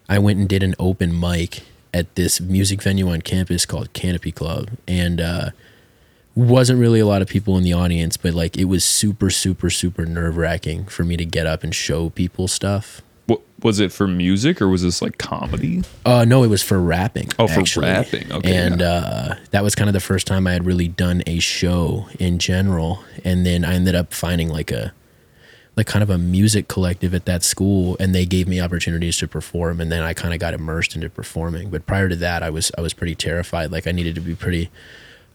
I 0.09 0.19
went 0.19 0.39
and 0.39 0.49
did 0.49 0.63
an 0.63 0.75
open 0.79 1.19
mic 1.19 1.63
at 1.93 2.15
this 2.15 2.41
music 2.41 2.83
venue 2.83 3.09
on 3.09 3.23
campus 3.23 3.65
called 3.67 3.93
Canopy 3.93 4.33
Club, 4.33 4.71
and 4.87 5.21
uh, 5.21 5.51
wasn't 6.35 6.79
really 6.79 7.01
a 7.01 7.07
lot 7.07 7.23
of 7.23 7.29
people 7.29 7.57
in 7.57 7.65
the 7.65 7.73
audience, 7.73 8.17
but 8.17 8.35
like 8.35 8.57
it 8.57 8.67
was 8.67 8.85
super, 8.85 9.31
super, 9.31 9.71
super 9.71 10.05
nerve 10.05 10.37
wracking 10.37 10.85
for 10.85 11.05
me 11.05 11.17
to 11.17 11.25
get 11.25 11.47
up 11.47 11.65
and 11.65 11.75
show 11.75 12.11
people 12.11 12.47
stuff. 12.47 13.01
What 13.27 13.41
was 13.63 13.81
it 13.81 13.93
for 13.93 14.07
music 14.07 14.63
or 14.63 14.69
was 14.69 14.83
this 14.83 15.03
like 15.03 15.19
comedy? 15.19 15.83
Uh, 16.05 16.25
no, 16.25 16.45
it 16.45 16.49
was 16.49 16.63
for 16.63 16.79
rapping. 16.81 17.29
Oh, 17.39 17.49
for 17.49 17.61
actually. 17.61 17.87
rapping. 17.89 18.31
Okay, 18.33 18.55
And 18.57 18.81
yeah. 18.81 18.87
uh, 18.87 19.35
that 19.51 19.65
was 19.65 19.75
kind 19.75 19.89
of 19.89 19.95
the 19.95 20.01
first 20.01 20.27
time 20.27 20.47
I 20.47 20.53
had 20.53 20.65
really 20.65 20.87
done 20.89 21.23
a 21.27 21.39
show 21.41 22.09
in 22.21 22.39
general. 22.39 23.03
And 23.25 23.45
then 23.45 23.65
I 23.65 23.75
ended 23.75 23.95
up 23.97 24.15
finding 24.15 24.49
like 24.49 24.71
a, 24.71 24.93
like 25.77 25.87
kind 25.89 26.03
of 26.05 26.09
a 26.11 26.17
music 26.19 26.69
collective 26.69 27.15
at 27.15 27.27
that 27.27 27.43
school, 27.43 27.97
and 28.01 28.15
they 28.15 28.25
gave 28.25 28.47
me 28.49 28.61
opportunities 28.61 29.19
to 29.19 29.29
perform. 29.29 29.81
And 29.81 29.91
then 29.93 30.03
I 30.03 30.15
kind 30.15 30.33
of 30.33 30.41
got 30.41 30.55
immersed 30.55 30.95
into 30.95 31.11
performing. 31.11 31.69
But 31.69 31.85
prior 31.85 32.09
to 32.09 32.17
that, 32.17 32.43
I 32.43 32.49
was 32.51 32.71
I 32.79 32.81
was 32.81 32.95
pretty 32.95 33.15
terrified. 33.15 33.73
Like 33.73 33.87
I 33.87 33.93
needed 33.93 34.15
to 34.15 34.21
be 34.23 34.35
pretty 34.35 34.71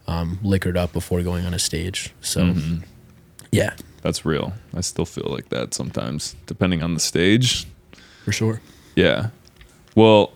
um, 0.08 0.38
liquored 0.42 0.76
up 0.76 0.92
before 0.92 1.22
going 1.22 1.44
on 1.46 1.54
a 1.54 1.58
stage. 1.60 2.12
So, 2.22 2.40
Mm-hmm. 2.42 2.76
yeah, 3.52 3.74
That's 4.02 4.24
real. 4.24 4.52
I 4.74 4.80
still 4.80 5.04
feel 5.04 5.28
like 5.30 5.50
that 5.50 5.74
sometimes, 5.74 6.34
depending 6.46 6.82
on 6.82 6.94
the 6.94 7.00
stage. 7.00 7.66
For 8.24 8.32
sure. 8.32 8.60
Yeah. 8.96 9.28
Well, 9.94 10.32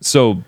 so 0.00 0.42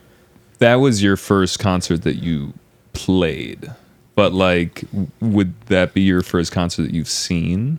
that 0.59 0.77
was 0.77 1.03
your 1.03 1.17
first 1.17 1.59
concert 1.59 2.03
that 2.03 2.17
you 2.17 2.55
played, 2.93 3.71
but 4.15 4.33
like, 4.33 4.85
would 5.21 5.59
that 5.67 5.95
be 5.95 6.03
your 6.03 6.23
first 6.23 6.53
concert 6.53 6.83
that 6.85 6.95
you've 6.95 7.09
seen? 7.09 7.79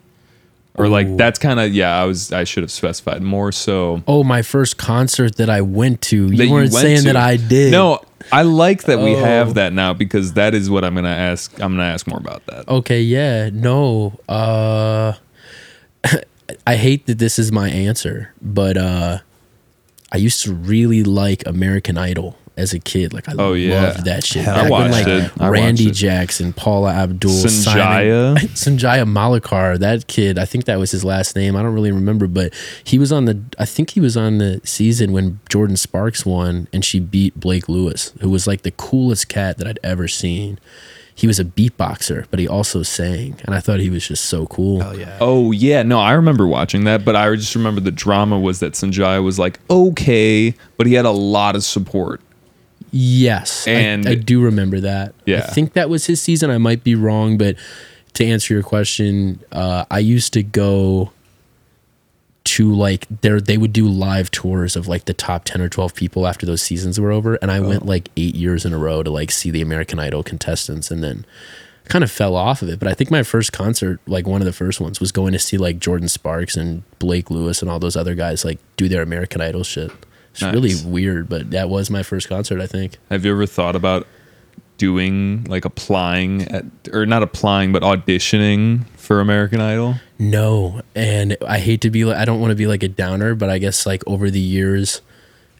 Or 0.78 0.90
like 0.90 1.08
Ooh. 1.08 1.16
that's 1.16 1.40
kind 1.40 1.60
of 1.62 1.74
yeah. 1.74 1.96
I 2.02 2.04
was 2.04 2.34
I 2.34 2.44
should 2.44 2.64
have 2.64 2.72
specified 2.72 3.22
more 3.22 3.54
so. 3.54 4.04
Oh, 4.10 4.26
my 4.26 4.42
first 4.42 4.78
concert 4.78 5.38
that 5.38 5.50
I 5.50 5.62
went 5.62 6.02
to. 6.04 6.28
You 6.28 6.52
weren't 6.52 6.74
went 6.74 6.84
saying 6.84 6.98
to. 7.00 7.04
that 7.14 7.16
I 7.16 7.38
did. 7.38 7.72
No, 7.72 8.02
I 8.30 8.42
like 8.42 8.84
that 8.84 9.00
we 9.00 9.16
Oh. 9.16 9.20
have 9.24 9.54
that 9.54 9.72
now 9.72 9.94
because 9.94 10.34
that 10.34 10.54
is 10.54 10.70
what 10.70 10.84
I'm 10.84 10.94
gonna 10.94 11.08
ask. 11.08 11.54
I'm 11.62 11.78
gonna 11.78 11.84
ask 11.84 12.06
more 12.08 12.18
about 12.20 12.46
that. 12.48 12.68
Okay, 12.68 13.02
yeah, 13.02 13.50
no. 13.54 14.20
Uh 14.28 15.14
I 16.68 16.76
hate 16.76 17.06
that 17.08 17.18
this 17.20 17.40
is 17.40 17.52
my 17.52 17.70
answer, 17.70 18.34
but 18.42 18.78
uh 18.78 19.20
I 20.12 20.18
used 20.18 20.44
to 20.44 20.54
really 20.54 21.04
like 21.04 21.46
American 21.46 21.98
Idol 21.98 22.38
as 22.56 22.72
a 22.74 22.80
kid. 22.80 23.12
Like 23.12 23.28
I 23.28 23.34
Oh, 23.38 23.52
yeah. 23.54 23.82
loved 23.88 24.06
that 24.06 24.24
shit. 24.24 24.46
Hell 24.46 24.56
Back 24.56 24.66
I 24.68 24.70
when, 24.70 24.72
watched 24.92 24.94
like 24.94 25.08
it. 25.08 25.32
I 25.42 25.48
Randy 25.50 25.88
watched 25.88 25.98
it. 25.98 26.06
Jackson, 26.06 26.54
Paula 26.54 26.94
Abdul, 26.94 27.32
Sanjaya. 27.32 28.38
Simon- 28.38 28.38
Sanjaya 28.78 29.06
Malakar, 29.06 29.78
that 29.80 30.08
kid, 30.08 30.40
I 30.40 30.46
think 30.46 30.64
that 30.66 30.80
was 30.80 30.92
his 30.92 31.04
last 31.04 31.36
name. 31.36 31.56
I 31.58 31.62
don't 31.64 31.74
really 31.74 31.92
remember, 31.92 32.28
but 32.28 32.54
he 32.84 32.98
was 32.98 33.12
on 33.12 33.26
the 33.26 33.42
I 33.60 33.66
think 33.66 33.90
he 33.90 34.00
was 34.00 34.16
on 34.16 34.38
the 34.38 34.62
season 34.64 35.12
when 35.12 35.40
Jordin 35.50 35.78
Sparks 35.78 36.26
won 36.26 36.68
and 36.72 36.86
she 36.86 37.00
beat 37.02 37.38
Blake 37.38 37.68
Lewis, 37.68 38.14
who 38.22 38.30
was 38.30 38.48
like 38.48 38.62
the 38.62 38.72
coolest 38.72 39.28
cat 39.28 39.58
that 39.58 39.68
I'd 39.68 39.80
ever 39.84 40.08
seen. 40.08 40.60
He 41.18 41.28
was 41.28 41.40
a 41.40 41.46
beatboxer, 41.46 42.26
but 42.30 42.40
he 42.40 42.48
also 42.48 42.84
sang, 42.84 43.38
and 43.46 43.56
I 43.56 43.62
thought 43.62 43.80
he 43.80 43.90
was 43.90 44.06
just 44.06 44.26
so 44.26 44.48
cool. 44.48 44.84
Oh 44.84 44.92
yeah. 44.92 45.18
Oh 45.22 45.52
yeah, 45.52 45.82
no, 45.82 45.98
I 46.00 46.12
remember 46.12 46.46
watching 46.46 46.84
that, 46.84 47.06
but 47.06 47.16
I 47.16 47.34
just 47.36 47.56
remember 47.56 47.80
the 47.80 47.90
drama 47.92 48.38
was 48.38 48.60
that 48.60 48.74
Sanjaya 48.74 49.24
was 49.24 49.40
like 49.40 49.60
okay, 49.70 50.54
but 50.78 50.88
he 50.88 50.94
had 50.94 51.06
a 51.06 51.12
lot 51.12 51.56
of 51.56 51.64
support. 51.64 52.20
Yes, 52.92 53.68
I- 53.68 53.72
And- 53.72 54.08
I, 54.08 54.16
do 54.16 54.42
remember 54.42 54.80
that. 54.82 55.14
Yeah. 55.26 55.38
I 55.38 55.42
think 55.42 55.74
that 55.74 55.90
was 55.90 56.06
his 56.06 56.22
season. 56.22 56.50
I 56.52 56.58
might 56.58 56.84
be 56.84 56.96
wrong, 56.96 57.38
but 57.38 57.56
to 58.14 58.26
answer 58.26 58.54
your 58.54 58.64
question, 58.64 59.40
uh, 59.52 59.86
I 59.92 60.00
used 60.00 60.34
to 60.34 60.44
go 60.44 61.12
to 62.56 62.74
like 62.74 63.06
there 63.10 63.42
they 63.42 63.58
would 63.58 63.74
do 63.74 63.86
live 63.86 64.32
tours 64.32 64.78
of 64.78 64.88
like 64.88 65.04
the 65.04 65.14
top 65.14 65.44
10 65.44 65.60
or 65.60 65.68
12 65.68 65.94
people 65.94 66.26
after 66.26 66.46
those 66.46 66.62
seasons 66.62 66.98
were 66.98 67.12
over 67.12 67.36
and 67.42 67.52
I 67.52 67.60
went 67.60 67.84
oh. 67.84 67.86
like 67.86 68.08
8 68.16 68.34
years 68.34 68.64
in 68.64 68.72
a 68.72 68.78
row 68.78 69.04
to 69.04 69.12
like 69.12 69.30
see 69.30 69.52
the 69.52 69.62
American 69.62 70.00
Idol 70.00 70.24
contestants 70.24 70.90
and 70.90 71.04
then 71.04 71.26
kind 71.90 72.02
of 72.02 72.10
fell 72.10 72.34
off 72.34 72.62
of 72.62 72.70
it 72.70 72.80
but 72.80 72.88
I 72.88 72.94
think 72.94 73.12
my 73.12 73.24
first 73.24 73.52
concert 73.52 74.00
like 74.08 74.26
one 74.26 74.42
of 74.42 74.46
the 74.46 74.54
first 74.54 74.80
ones 74.80 75.02
was 75.02 75.12
going 75.12 75.34
to 75.34 75.40
see 75.40 75.58
like 75.58 75.80
Jordin 75.80 76.10
Sparks 76.10 76.56
and 76.56 76.84
Blake 76.98 77.30
Lewis 77.30 77.62
and 77.62 77.70
all 77.70 77.78
those 77.78 77.98
other 77.98 78.16
guys 78.16 78.46
like 78.46 78.60
do 78.78 78.88
their 78.88 79.02
American 79.02 79.42
Idol 79.42 79.66
shit. 79.66 79.92
It's 80.32 80.42
really 80.42 80.76
weird 80.86 81.28
but 81.28 81.52
that 81.52 81.68
was 81.68 81.90
my 81.90 82.04
first 82.04 82.30
concert 82.30 82.62
I 82.62 82.68
think. 82.68 82.96
Have 83.10 83.26
you 83.26 83.32
ever 83.32 83.46
thought 83.46 83.76
about 83.76 84.08
doing 84.78 85.44
like 85.50 85.66
applying 85.66 86.44
at 86.44 86.64
or 86.94 87.06
not 87.06 87.22
applying 87.22 87.74
but 87.74 87.84
auditioning 87.84 88.88
for 88.96 89.20
American 89.20 89.60
Idol? 89.60 89.96
No, 90.18 90.82
and 90.96 91.36
I 91.46 91.60
hate 91.60 91.82
to 91.82 91.90
be 91.90 92.06
like 92.06 92.18
I 92.18 92.26
don't 92.26 92.40
want 92.40 92.52
to 92.52 92.56
be 92.56 92.68
like 92.68 92.84
a 92.84 92.88
downer, 92.88 93.36
but 93.36 93.50
I 93.50 93.58
guess 93.58 93.86
like 93.86 94.04
over 94.08 94.30
the 94.32 94.40
years 94.40 95.02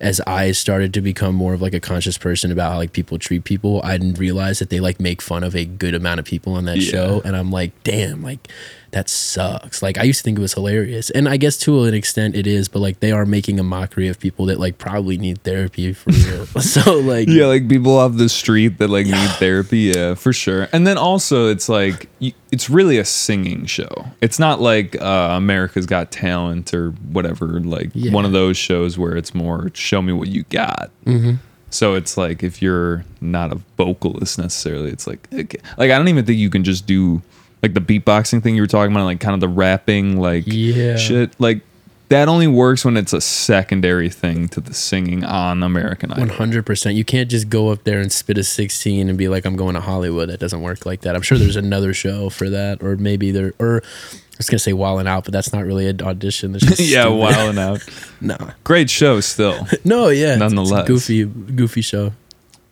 as 0.02 0.20
I 0.28 0.52
started 0.52 0.94
to 0.96 1.02
become 1.02 1.36
more 1.36 1.54
of 1.54 1.62
like 1.62 1.74
a 1.74 1.80
conscious 1.80 2.18
person 2.18 2.52
about 2.52 2.72
how 2.74 2.78
like 2.78 2.92
people 2.94 3.18
treat 3.18 3.44
people, 3.46 3.82
I 3.84 3.98
didn't 3.98 4.18
realize 4.20 4.60
that 4.60 4.70
they 4.70 4.80
like 4.82 5.00
make 5.00 5.22
fun 5.22 5.44
of 5.44 5.56
a 5.56 5.66
good 5.66 5.94
amount 5.94 6.20
of 6.20 6.26
people 6.26 6.54
on 6.54 6.66
that 6.66 6.78
Yeah. 6.78 6.90
show 6.92 7.22
and 7.26 7.36
I'm 7.36 7.50
like, 7.52 7.72
"Damn, 7.84 8.22
like 8.22 8.48
that 8.96 9.08
sucks." 9.10 9.84
Like 9.84 9.98
I 10.00 10.04
used 10.04 10.20
to 10.20 10.24
think 10.24 10.40
it 10.40 10.42
was 10.42 10.54
hilarious. 10.54 11.10
And 11.12 11.30
I 11.30 11.38
guess 11.38 11.58
to 11.60 11.84
an 11.84 11.94
extent 11.94 12.36
it 12.36 12.48
is, 12.48 12.68
but 12.68 12.80
like 12.80 13.00
they 13.02 13.12
are 13.12 13.26
making 13.26 13.60
a 13.60 13.64
mockery 13.64 14.08
of 14.08 14.20
people 14.20 14.46
that 14.48 14.60
like 14.60 14.78
probably 14.80 15.18
need 15.18 15.44
therapy 15.44 15.94
for 15.94 16.10
real. 16.12 16.46
so 16.62 16.96
like 17.00 17.28
Yeah, 17.28 17.46
like 17.46 17.68
people 17.70 17.98
off 17.98 18.16
the 18.18 18.30
street 18.30 18.80
that 18.80 18.90
like 18.90 19.06
need 19.06 19.30
therapy. 19.38 19.92
Yeah, 19.94 20.16
for 20.16 20.34
sure. 20.34 20.68
And 20.74 20.88
then 20.88 20.98
also, 20.98 21.48
it's 21.50 21.70
like 21.70 22.08
it's 22.52 22.70
really 22.70 22.98
a 22.98 23.06
singing 23.06 23.66
show. 23.66 24.06
It's 24.22 24.40
not 24.40 24.62
like 24.62 25.00
uh, 25.02 25.30
America's 25.34 25.86
Got 25.86 26.12
Talent 26.12 26.74
or 26.74 26.92
whatever. 27.12 27.60
Like 27.60 27.92
Yeah. 27.94 28.12
one 28.14 28.26
of 28.26 28.32
those 28.32 28.56
shows 28.58 28.98
where 28.98 29.18
it's 29.18 29.36
more 29.36 29.70
show 29.74 30.02
me 30.02 30.14
what 30.14 30.30
you 30.30 30.44
got. 30.50 30.90
Mm-hmm. 31.06 31.34
So 31.70 31.96
it's 31.96 32.16
like 32.18 32.42
if 32.44 32.62
you're 32.62 33.04
not 33.20 33.52
a 33.52 33.60
vocalist 33.76 34.38
necessarily, 34.40 34.92
it's 34.92 35.06
like 35.08 35.28
okay. 35.34 35.60
like 35.78 35.92
I 35.92 35.98
don't 35.98 36.08
even 36.08 36.26
think 36.26 36.40
you 36.40 36.50
can 36.50 36.64
just 36.64 36.88
do 36.88 37.22
like 37.66 37.74
the 37.74 37.82
beatboxing 37.82 38.44
thing 38.44 38.56
you 38.56 38.62
were 38.62 38.68
talking 38.68 38.92
about, 38.94 39.06
like 39.06 39.20
kind 39.20 39.34
of 39.34 39.40
the 39.40 39.48
rapping, 39.50 40.20
like 40.20 40.44
Yeah. 40.48 40.98
shit, 40.98 41.34
like. 41.40 41.62
That 42.10 42.28
only 42.28 42.46
works 42.46 42.86
when 42.86 42.98
it's 42.98 43.14
a 43.14 43.20
secondary 43.20 44.10
thing 44.10 44.48
to 44.50 44.62
the 44.62 44.76
singing 44.76 45.24
on 45.24 45.64
American 45.64 46.12
Idol. 46.12 46.28
One 46.28 46.38
hundred 46.38 46.64
percent. 46.64 46.96
You 46.96 47.04
can't 47.04 47.28
just 47.32 47.50
go 47.50 47.70
up 47.70 47.84
there 47.84 48.00
and 48.00 48.12
spit 48.12 48.38
a 48.38 48.44
sixteen 48.44 49.10
and 49.10 49.18
be 49.18 49.28
like, 49.28 49.44
"I'm 49.44 49.56
going 49.56 49.74
to 49.74 49.82
Hollywood." 49.82 50.30
It 50.30 50.40
doesn't 50.40 50.62
work 50.62 50.86
like 50.86 51.02
that. 51.02 51.16
I'm 51.16 51.24
sure 51.24 51.40
there's 51.40 51.56
another 51.56 51.96
show 51.96 52.30
for 52.30 52.48
that, 52.52 52.84
or 52.84 52.96
maybe 52.96 53.32
there, 53.32 53.54
or 53.58 53.82
I 53.84 54.18
was 54.38 54.48
gonna 54.48 54.60
say 54.60 54.72
Wildin' 54.72 55.08
Out, 55.08 55.24
but 55.24 55.34
that's 55.34 55.52
not 55.52 55.66
really 55.66 55.88
an 55.88 56.00
audition. 56.04 56.58
Just 56.60 56.80
yeah, 56.92 57.08
wilding 57.08 57.58
out. 57.58 57.82
No, 58.22 58.38
Great 58.64 58.92
show 58.92 59.20
still. 59.20 59.68
no, 59.84 60.10
yeah. 60.10 60.36
it's- 60.36 60.42
it's 60.44 60.54
Nonetheless. 60.54 60.88
goofy, 60.88 61.26
goofy 61.26 61.82
show. 61.82 62.14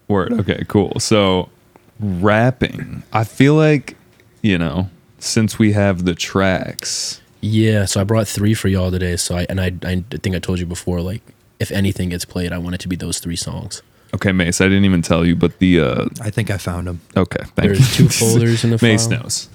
Word. 0.08 0.34
Okay, 0.34 0.64
cool. 0.68 1.00
So 1.00 1.50
rapping. 2.00 3.02
I 3.12 3.24
feel 3.24 3.56
like, 3.56 3.96
you 4.44 4.60
know, 4.60 4.90
since 5.18 5.58
we 5.58 5.72
have 5.72 6.06
the 6.06 6.14
tracks. 6.14 7.20
Yeah. 7.42 7.86
So 7.86 8.00
I 8.00 8.04
brought 8.04 8.28
three 8.28 8.54
for 8.54 8.68
y'all 8.68 8.92
today. 8.92 9.16
So 9.18 9.36
I 9.38 9.46
and 9.50 9.60
I, 9.60 9.72
I 9.84 10.04
think 10.22 10.36
I 10.36 10.40
told 10.40 10.60
you 10.60 10.66
before, 10.68 11.02
like 11.02 11.22
if 11.60 11.72
anything 11.72 12.10
gets 12.10 12.26
played, 12.26 12.54
I 12.54 12.58
want 12.60 12.76
it 12.76 12.82
to 12.82 12.88
be 12.88 12.96
those 12.96 13.20
three 13.20 13.36
songs. 13.36 13.82
Okay, 14.14 14.32
Mace, 14.32 14.62
I 14.62 14.66
didn't 14.66 14.86
even 14.86 15.02
tell 15.02 15.26
you, 15.26 15.36
but 15.36 15.58
the 15.58 15.80
uh 15.80 16.06
I 16.22 16.30
think 16.30 16.52
I 16.52 16.58
found 16.58 16.86
them. 16.88 17.02
okay, 17.18 17.40
thank 17.56 17.56
There's 17.56 18.00
you. 18.00 18.08
two 18.08 18.10
folders 18.20 18.64
in 18.64 18.70
the 18.70 18.80
Mace 18.82 19.08
file. 19.08 19.22
knows. 19.24 19.50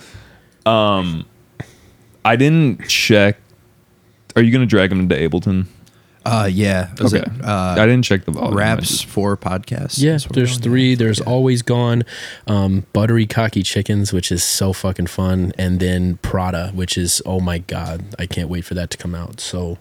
Um 0.66 1.24
I 2.24 2.34
didn't 2.36 2.88
check 2.88 3.36
Are 4.36 4.42
you 4.42 4.50
gonna 4.52 4.66
drag 4.66 4.90
them 4.90 5.00
into 5.00 5.14
Ableton? 5.14 5.66
Uh, 6.30 6.46
yeah. 6.46 6.90
Was 7.00 7.14
okay. 7.14 7.22
it, 7.24 7.44
uh, 7.44 7.76
I 7.78 7.86
didn't 7.86 8.02
check 8.04 8.24
the 8.24 8.32
volume. 8.32 8.54
I 8.54 8.56
Raps 8.60 9.00
for 9.00 9.36
podcasts. 9.36 9.98
Yeah, 10.00 10.12
That's 10.12 10.24
what 10.26 10.36
we're 10.36 10.42
there's 10.44 10.58
three. 10.58 10.90
with. 10.90 10.98
There's 10.98 11.18
Yeah. 11.20 11.24
always 11.26 11.62
gone, 11.62 12.04
um, 12.46 12.84
buttery 12.92 13.26
cocky 13.26 13.62
chickens, 13.62 14.12
which 14.12 14.30
is 14.30 14.44
so 14.44 14.72
fucking 14.72 15.06
fun, 15.06 15.52
and 15.58 15.80
then 15.80 16.18
Prada, 16.22 16.70
which 16.74 16.98
is 16.98 17.22
oh 17.24 17.40
my 17.40 17.58
god, 17.58 18.04
I 18.18 18.26
can't 18.26 18.48
wait 18.48 18.64
for 18.64 18.74
that 18.74 18.90
to 18.90 18.98
come 18.98 19.14
out. 19.14 19.40
So, 19.40 19.78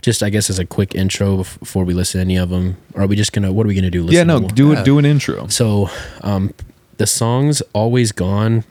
just 0.00 0.22
I 0.22 0.30
guess 0.30 0.50
as 0.50 0.58
a 0.58 0.64
quick 0.64 0.94
intro 0.94 1.38
before 1.38 1.84
we 1.84 1.94
listen 1.94 2.18
to 2.18 2.22
any 2.22 2.36
of 2.36 2.50
them, 2.50 2.76
are 2.94 3.06
we 3.06 3.16
just 3.16 3.32
gonna 3.32 3.52
what 3.52 3.66
are 3.66 3.68
we 3.68 3.74
gonna 3.74 3.90
do? 3.90 4.06
Yeah, 4.08 4.22
no, 4.24 4.38
to 4.38 4.44
one? 4.46 4.54
do 4.54 4.72
it 4.72 4.84
do 4.84 4.98
an 4.98 5.04
intro. 5.04 5.46
So, 5.48 5.90
um, 6.22 6.52
the 6.98 7.06
songs 7.06 7.62
always 7.72 8.12
gone 8.12 8.64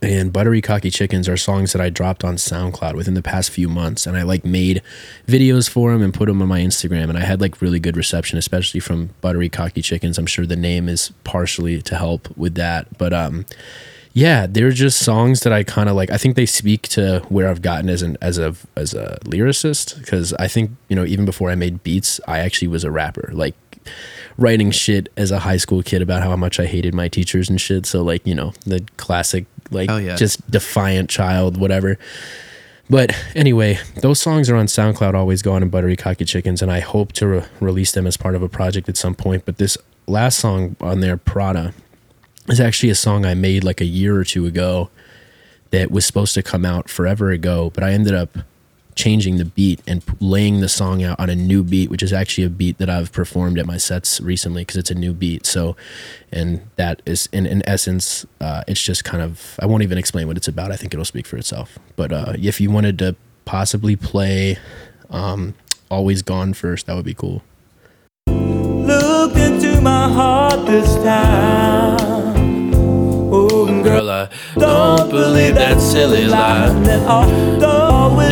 and 0.00 0.32
buttery 0.32 0.60
cocky 0.60 0.90
chickens 0.90 1.28
are 1.28 1.36
songs 1.36 1.72
that 1.72 1.82
I 1.82 1.90
dropped 1.90 2.24
on 2.24 2.36
SoundCloud 2.36 2.94
within 2.94 3.14
the 3.14 3.22
past 3.22 3.50
few 3.50 3.68
months, 3.68 4.06
and 4.06 4.16
I 4.16 4.22
like 4.22 4.44
made 4.44 4.82
videos 5.26 5.68
for 5.68 5.92
them 5.92 6.02
and 6.02 6.14
put 6.14 6.26
them 6.26 6.40
on 6.42 6.48
my 6.48 6.60
Instagram, 6.60 7.08
and 7.08 7.18
I 7.18 7.22
had 7.22 7.40
like 7.40 7.60
really 7.60 7.80
good 7.80 7.96
reception, 7.96 8.38
especially 8.38 8.80
from 8.80 9.10
buttery 9.20 9.48
cocky 9.48 9.82
chickens. 9.82 10.18
I'm 10.18 10.26
sure 10.26 10.46
the 10.46 10.56
name 10.56 10.88
is 10.88 11.12
partially 11.24 11.82
to 11.82 11.96
help 11.96 12.36
with 12.36 12.54
that, 12.54 12.96
but 12.98 13.12
um, 13.12 13.46
yeah, 14.12 14.46
they're 14.48 14.72
just 14.72 14.98
songs 14.98 15.40
that 15.40 15.52
I 15.52 15.62
kind 15.62 15.88
of 15.88 15.94
like. 15.94 16.10
I 16.10 16.16
think 16.16 16.34
they 16.34 16.46
speak 16.46 16.82
to 16.88 17.22
where 17.28 17.48
I've 17.48 17.62
gotten 17.62 17.88
as 17.88 18.02
an 18.02 18.16
as 18.20 18.38
a 18.38 18.54
as 18.76 18.94
a 18.94 19.18
lyricist 19.24 19.98
because 19.98 20.32
I 20.34 20.48
think 20.48 20.72
you 20.88 20.96
know 20.96 21.04
even 21.04 21.24
before 21.24 21.50
I 21.50 21.54
made 21.54 21.82
beats, 21.82 22.20
I 22.26 22.40
actually 22.40 22.68
was 22.68 22.84
a 22.84 22.90
rapper. 22.90 23.30
Like 23.32 23.54
writing 24.36 24.70
shit 24.70 25.08
as 25.16 25.30
a 25.30 25.40
high 25.40 25.56
school 25.56 25.82
kid 25.82 26.00
about 26.00 26.22
how 26.22 26.34
much 26.36 26.58
I 26.60 26.66
hated 26.66 26.94
my 26.94 27.08
teachers 27.08 27.48
and 27.48 27.60
shit. 27.60 27.86
So 27.86 28.02
like 28.02 28.26
you 28.26 28.34
know 28.34 28.52
the 28.64 28.84
classic 28.96 29.46
like 29.70 29.88
yeah. 29.90 30.16
just 30.16 30.48
defiant 30.50 31.10
child 31.10 31.56
whatever. 31.56 31.98
But 32.90 33.14
anyway, 33.34 33.78
those 33.96 34.18
songs 34.18 34.48
are 34.48 34.56
on 34.56 34.66
SoundCloud, 34.66 35.14
Always 35.14 35.42
Gone 35.42 35.62
and 35.62 35.70
Buttery 35.70 35.96
Cocky 35.96 36.24
Chickens, 36.24 36.62
and 36.62 36.72
I 36.72 36.80
hope 36.80 37.12
to 37.14 37.26
re- 37.26 37.44
release 37.60 37.92
them 37.92 38.06
as 38.06 38.16
part 38.16 38.34
of 38.34 38.42
a 38.42 38.48
project 38.48 38.88
at 38.88 38.96
some 38.96 39.14
point. 39.14 39.44
But 39.44 39.58
this 39.58 39.76
last 40.06 40.38
song 40.38 40.74
on 40.80 41.00
there, 41.00 41.18
Prada, 41.18 41.74
is 42.48 42.60
actually 42.60 42.88
a 42.88 42.94
song 42.94 43.26
I 43.26 43.34
made 43.34 43.62
like 43.62 43.82
a 43.82 43.84
year 43.84 44.16
or 44.16 44.24
two 44.24 44.46
ago 44.46 44.88
that 45.70 45.90
was 45.90 46.06
supposed 46.06 46.32
to 46.34 46.42
come 46.42 46.64
out 46.64 46.88
forever 46.88 47.30
ago, 47.30 47.70
but 47.74 47.84
I 47.84 47.92
ended 47.92 48.14
up 48.14 48.38
changing 48.98 49.36
the 49.36 49.44
beat 49.44 49.80
and 49.86 50.02
laying 50.18 50.60
the 50.60 50.68
song 50.68 51.04
out 51.04 51.18
on 51.20 51.30
a 51.30 51.36
new 51.36 51.62
beat, 51.62 51.88
which 51.88 52.02
is 52.02 52.12
actually 52.12 52.42
a 52.42 52.50
beat 52.50 52.78
that 52.78 52.90
I've 52.90 53.12
performed 53.12 53.56
at 53.56 53.64
my 53.64 53.76
sets 53.76 54.20
recently 54.20 54.62
because 54.62 54.76
it's 54.76 54.90
a 54.90 54.94
new 54.94 55.12
beat. 55.12 55.46
So, 55.46 55.76
and 56.32 56.62
that 56.74 57.00
is 57.06 57.28
in, 57.32 57.46
in 57.46 57.62
essence, 57.64 58.26
uh, 58.40 58.64
it's 58.66 58.82
just 58.82 59.04
kind 59.04 59.22
of, 59.22 59.56
I 59.62 59.66
won't 59.66 59.84
even 59.84 59.98
explain 59.98 60.26
what 60.26 60.36
it's 60.36 60.48
about. 60.48 60.72
I 60.72 60.76
think 60.76 60.92
it'll 60.94 61.04
speak 61.04 61.26
for 61.26 61.36
itself. 61.36 61.78
But 61.94 62.12
uh, 62.12 62.32
if 62.36 62.60
you 62.60 62.72
wanted 62.72 62.98
to 62.98 63.14
possibly 63.44 63.94
play 63.94 64.58
um, 65.10 65.54
Always 65.92 66.22
Gone 66.22 66.52
first, 66.52 66.86
that 66.86 66.96
would 66.96 67.04
be 67.04 67.14
cool. 67.14 67.44
Look 68.26 69.36
into 69.36 69.80
my 69.80 70.12
heart 70.12 70.66
this 70.66 70.92
time. 71.04 72.27
Girl, 74.26 74.28
Girl, 74.54 74.70
I 74.70 74.96
don't 74.96 75.10
believe 75.10 75.54
that 75.54 75.80
silly 75.80 76.26
lie. 76.26 76.68
that 76.70 77.02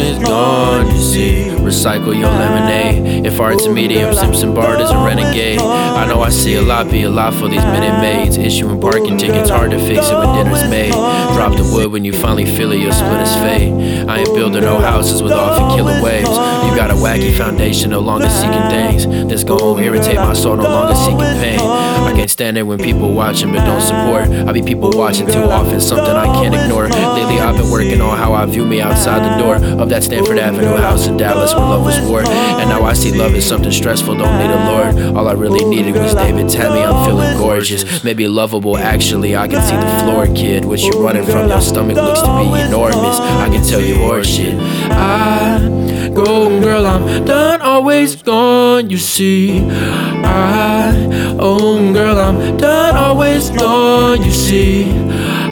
It's 0.00 0.24
gone, 0.26 0.86
you 0.88 1.00
see. 1.00 1.46
Recycle 1.66 2.16
your 2.18 2.30
lemonade. 2.30 3.26
If 3.26 3.40
art's 3.40 3.66
a 3.66 3.72
medium, 3.72 4.14
Simpson 4.14 4.54
Bart 4.54 4.80
is 4.80 4.90
a 4.90 4.96
renegade. 5.04 5.60
I 5.60 6.06
know 6.06 6.22
I 6.22 6.30
see 6.30 6.54
a 6.54 6.62
lot, 6.62 6.90
be 6.90 7.02
a 7.02 7.10
lot 7.10 7.34
for 7.34 7.48
these 7.48 7.64
minute 7.64 8.00
maids. 8.00 8.36
Issuing 8.36 8.80
parking 8.80 9.18
tickets, 9.18 9.50
hard 9.50 9.72
to 9.72 9.78
fix 9.78 10.08
it 10.08 10.14
when 10.14 10.34
dinner's 10.36 10.68
made. 10.70 10.92
Drop 10.92 11.56
the 11.56 11.64
wood 11.72 11.90
when 11.90 12.04
you 12.04 12.12
finally 12.12 12.46
feel 12.46 12.72
it, 12.72 12.78
you'll 12.78 12.92
split 12.92 13.20
as 13.20 13.34
fate. 13.36 13.72
I 14.08 14.20
ain't 14.20 14.34
building 14.34 14.62
no 14.62 14.78
houses 14.78 15.22
with 15.22 15.32
often 15.32 15.76
killer 15.76 16.00
waves. 16.02 16.28
You 16.28 16.76
got 16.76 16.90
a 16.90 16.94
wacky 16.94 17.36
foundation, 17.36 17.90
no 17.90 18.00
longer 18.00 18.30
seeking 18.30 18.68
things. 18.70 19.28
That's 19.28 19.44
gon' 19.44 19.82
irritate 19.82 20.16
my 20.16 20.34
soul, 20.34 20.56
no 20.56 20.64
longer 20.64 20.94
seeking 20.94 21.18
pain. 21.42 21.60
I 21.60 22.12
can't 22.14 22.30
stand 22.30 22.56
it 22.56 22.62
when 22.62 22.78
people 22.78 23.12
watching 23.12 23.52
but 23.52 23.64
don't 23.64 23.80
support. 23.80 24.28
I 24.48 24.52
be 24.52 24.62
people 24.62 24.90
watching 24.92 25.26
too 25.26 25.42
often, 25.42 25.75
something 25.80 26.14
I 26.14 26.26
can't 26.26 26.54
ignore. 26.54 26.88
Lately, 26.88 27.38
I've 27.38 27.56
been 27.56 27.70
working 27.70 28.00
on 28.00 28.16
how 28.16 28.32
I 28.32 28.44
view 28.46 28.64
me 28.64 28.80
outside 28.80 29.22
the 29.24 29.42
door 29.42 29.56
of 29.80 29.88
that 29.90 30.04
Stanford 30.04 30.38
Avenue 30.38 30.76
house 30.76 31.06
in 31.06 31.16
Dallas 31.16 31.54
where 31.54 31.64
love 31.64 31.84
was 31.84 32.00
war. 32.08 32.20
And 32.20 32.68
now 32.68 32.82
I 32.82 32.92
see 32.92 33.12
love 33.12 33.34
as 33.34 33.46
something 33.46 33.72
stressful, 33.72 34.16
don't 34.16 34.38
need 34.38 34.50
a 34.50 34.70
lord. 34.70 35.16
All 35.16 35.28
I 35.28 35.32
really 35.32 35.64
needed 35.64 35.94
was 35.94 36.14
David 36.14 36.48
Tammy, 36.48 36.80
I'm 36.80 37.06
feeling 37.06 37.36
gorgeous. 37.38 38.04
Maybe 38.04 38.28
lovable, 38.28 38.76
actually, 38.76 39.36
I 39.36 39.48
can 39.48 39.62
see 39.62 39.76
the 39.76 40.04
floor, 40.04 40.26
kid. 40.34 40.64
What 40.64 40.80
you 40.80 40.92
running 40.92 41.24
from, 41.24 41.48
your 41.48 41.60
stomach 41.60 41.96
looks 41.96 42.20
to 42.20 42.26
be 42.38 42.60
enormous. 42.60 43.18
I 43.18 43.48
can 43.50 43.64
tell 43.64 43.80
you 43.80 43.94
horseshit. 43.96 44.58
I 44.90 46.10
go, 46.14 46.60
girl, 46.60 46.86
I'm 46.86 47.24
done, 47.24 47.60
always 47.60 48.16
gone, 48.16 48.90
you 48.90 48.98
see. 48.98 49.60
I, 49.70 51.36
oh, 51.38 51.92
girl, 51.92 52.18
I'm 52.18 52.56
done, 52.56 52.96
always 52.96 53.50
gone, 53.50 54.22
you 54.22 54.30
see. 54.30 54.84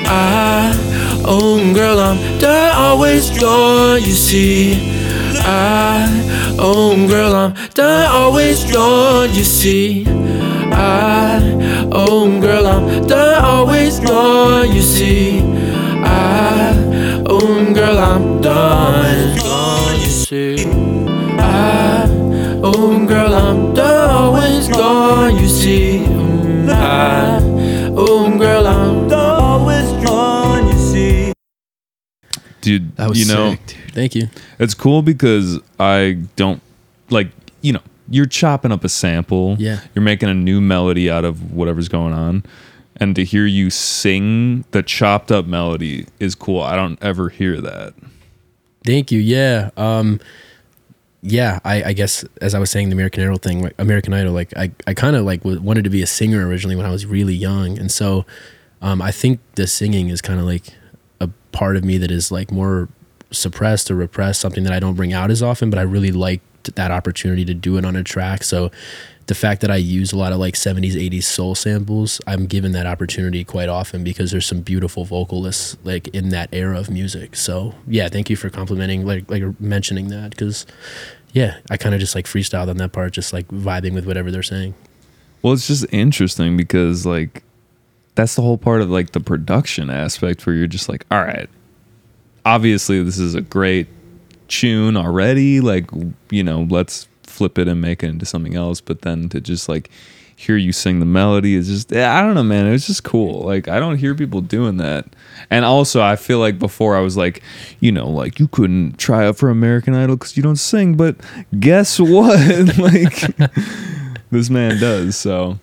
I, 0.06 0.72
oh, 1.24 1.72
girl, 1.74 1.98
I'm 1.98 2.38
done, 2.38 2.76
always 2.76 3.30
gone, 3.38 4.02
you 4.02 4.12
see. 4.12 4.74
I, 5.38 6.56
oh, 6.58 7.06
girl, 7.08 7.34
I'm 7.34 7.54
done, 7.70 8.10
always 8.10 8.70
gone, 8.72 9.34
you 9.34 9.44
see. 9.44 10.04
I, 10.72 11.88
oh, 11.92 12.40
girl, 12.40 12.66
I'm 12.66 13.06
done, 13.06 13.44
always 13.44 14.00
gone, 14.00 14.74
you 14.74 14.82
see. 14.82 15.40
I, 16.04 16.74
oh, 17.26 17.72
girl, 17.74 17.98
I'm 17.98 18.40
done, 18.40 19.36
you 20.00 20.10
see. 20.10 20.84
girl, 23.06 23.34
I'm 23.34 23.78
always 23.78 24.68
gone, 24.68 25.36
you 25.36 25.48
see. 25.48 26.04
I, 26.68 27.43
dude. 32.64 32.96
That 32.96 33.08
was 33.08 33.18
you 33.18 33.32
know, 33.34 33.50
sick, 33.52 33.66
dude. 33.66 33.94
Thank 33.94 34.14
you. 34.14 34.28
it's 34.58 34.74
cool 34.74 35.02
because 35.02 35.60
I 35.78 36.18
don't 36.36 36.60
like 37.10 37.28
you 37.60 37.72
know 37.72 37.82
you're 38.08 38.26
chopping 38.26 38.72
up 38.72 38.84
a 38.84 38.88
sample. 38.88 39.56
Yeah. 39.58 39.80
you're 39.94 40.02
making 40.02 40.28
a 40.28 40.34
new 40.34 40.60
melody 40.60 41.10
out 41.10 41.24
of 41.24 41.52
whatever's 41.52 41.88
going 41.88 42.12
on, 42.12 42.44
and 42.96 43.16
to 43.16 43.24
hear 43.24 43.46
you 43.46 43.70
sing 43.70 44.64
the 44.72 44.82
chopped 44.82 45.32
up 45.32 45.46
melody 45.46 46.06
is 46.20 46.34
cool. 46.34 46.60
I 46.60 46.76
don't 46.76 47.02
ever 47.02 47.28
hear 47.28 47.60
that. 47.60 47.94
Thank 48.84 49.10
you. 49.10 49.18
Yeah. 49.18 49.70
Um, 49.76 50.20
yeah. 51.22 51.58
I, 51.64 51.84
I 51.84 51.92
guess 51.94 52.24
as 52.42 52.54
I 52.54 52.58
was 52.58 52.70
saying, 52.70 52.90
the 52.90 52.94
American 52.94 53.22
Idol 53.22 53.38
thing, 53.38 53.62
like 53.62 53.74
American 53.78 54.12
Idol, 54.12 54.34
like 54.34 54.54
I, 54.56 54.72
I 54.86 54.92
kind 54.92 55.16
of 55.16 55.24
like 55.24 55.42
w- 55.42 55.60
wanted 55.60 55.84
to 55.84 55.90
be 55.90 56.02
a 56.02 56.06
singer 56.06 56.46
originally 56.46 56.76
when 56.76 56.84
I 56.84 56.90
was 56.90 57.06
really 57.06 57.34
young, 57.34 57.78
and 57.78 57.90
so 57.90 58.26
um, 58.82 59.00
I 59.00 59.10
think 59.10 59.40
the 59.54 59.66
singing 59.66 60.10
is 60.10 60.20
kind 60.20 60.38
of 60.38 60.44
like 60.44 60.64
part 61.54 61.76
of 61.76 61.84
me 61.84 61.96
that 61.96 62.10
is 62.10 62.30
like 62.30 62.50
more 62.50 62.88
suppressed 63.30 63.90
or 63.90 63.94
repressed, 63.94 64.40
something 64.40 64.64
that 64.64 64.72
I 64.72 64.80
don't 64.80 64.94
bring 64.94 65.14
out 65.14 65.30
as 65.30 65.42
often, 65.42 65.70
but 65.70 65.78
I 65.78 65.82
really 65.82 66.12
liked 66.12 66.74
that 66.74 66.90
opportunity 66.90 67.44
to 67.46 67.54
do 67.54 67.78
it 67.78 67.84
on 67.84 67.96
a 67.96 68.02
track. 68.02 68.42
So 68.42 68.70
the 69.26 69.34
fact 69.34 69.62
that 69.62 69.70
I 69.70 69.76
use 69.76 70.12
a 70.12 70.18
lot 70.18 70.32
of 70.32 70.38
like 70.38 70.54
70s, 70.54 70.92
80s 70.92 71.24
soul 71.24 71.54
samples, 71.54 72.20
I'm 72.26 72.46
given 72.46 72.72
that 72.72 72.86
opportunity 72.86 73.44
quite 73.44 73.68
often 73.68 74.04
because 74.04 74.30
there's 74.30 74.46
some 74.46 74.60
beautiful 74.60 75.04
vocalists 75.04 75.76
like 75.84 76.08
in 76.08 76.28
that 76.30 76.50
era 76.52 76.78
of 76.78 76.90
music. 76.90 77.36
So 77.36 77.74
yeah, 77.86 78.08
thank 78.08 78.28
you 78.28 78.36
for 78.36 78.50
complimenting, 78.50 79.06
like 79.06 79.30
like 79.30 79.42
mentioning 79.60 80.08
that 80.08 80.30
because 80.30 80.66
yeah, 81.32 81.58
I 81.70 81.76
kind 81.76 81.94
of 81.94 82.00
just 82.00 82.14
like 82.14 82.26
freestyled 82.26 82.68
on 82.68 82.76
that 82.76 82.92
part, 82.92 83.12
just 83.12 83.32
like 83.32 83.48
vibing 83.48 83.94
with 83.94 84.06
whatever 84.06 84.30
they're 84.30 84.42
saying. 84.42 84.74
Well, 85.42 85.52
it's 85.52 85.66
just 85.66 85.86
interesting 85.90 86.56
because 86.56 87.06
like 87.06 87.42
that's 88.14 88.36
the 88.36 88.42
whole 88.42 88.58
part 88.58 88.80
of 88.80 88.90
like 88.90 89.12
the 89.12 89.20
production 89.20 89.90
aspect 89.90 90.46
where 90.46 90.54
you're 90.54 90.66
just 90.66 90.88
like, 90.88 91.04
all 91.10 91.22
right, 91.22 91.48
obviously 92.44 93.02
this 93.02 93.18
is 93.18 93.34
a 93.34 93.40
great 93.40 93.88
tune 94.48 94.96
already. 94.96 95.60
Like, 95.60 95.90
you 96.30 96.42
know, 96.42 96.66
let's 96.70 97.08
flip 97.22 97.58
it 97.58 97.68
and 97.68 97.80
make 97.80 98.02
it 98.02 98.08
into 98.08 98.26
something 98.26 98.54
else. 98.54 98.80
But 98.80 99.02
then 99.02 99.28
to 99.30 99.40
just 99.40 99.68
like 99.68 99.90
hear 100.36 100.56
you 100.56 100.72
sing 100.72 101.00
the 101.00 101.06
melody 101.06 101.54
is 101.54 101.68
just, 101.68 101.92
eh, 101.92 102.08
I 102.08 102.20
don't 102.20 102.34
know, 102.34 102.42
man. 102.42 102.66
It 102.66 102.72
was 102.72 102.86
just 102.86 103.04
cool. 103.04 103.40
Like, 103.40 103.66
I 103.68 103.80
don't 103.80 103.96
hear 103.96 104.14
people 104.14 104.40
doing 104.40 104.76
that. 104.76 105.06
And 105.50 105.64
also, 105.64 106.02
I 106.02 106.16
feel 106.16 106.38
like 106.38 106.58
before 106.58 106.96
I 106.96 107.00
was 107.00 107.16
like, 107.16 107.42
you 107.80 107.90
know, 107.90 108.08
like 108.08 108.38
you 108.38 108.48
couldn't 108.48 108.98
try 108.98 109.26
out 109.26 109.36
for 109.36 109.50
American 109.50 109.94
Idol 109.94 110.16
because 110.16 110.36
you 110.36 110.42
don't 110.42 110.56
sing. 110.56 110.96
But 110.96 111.16
guess 111.58 111.98
what? 112.00 112.78
like, 112.78 113.36
this 114.30 114.50
man 114.50 114.80
does. 114.80 115.16
So 115.16 115.58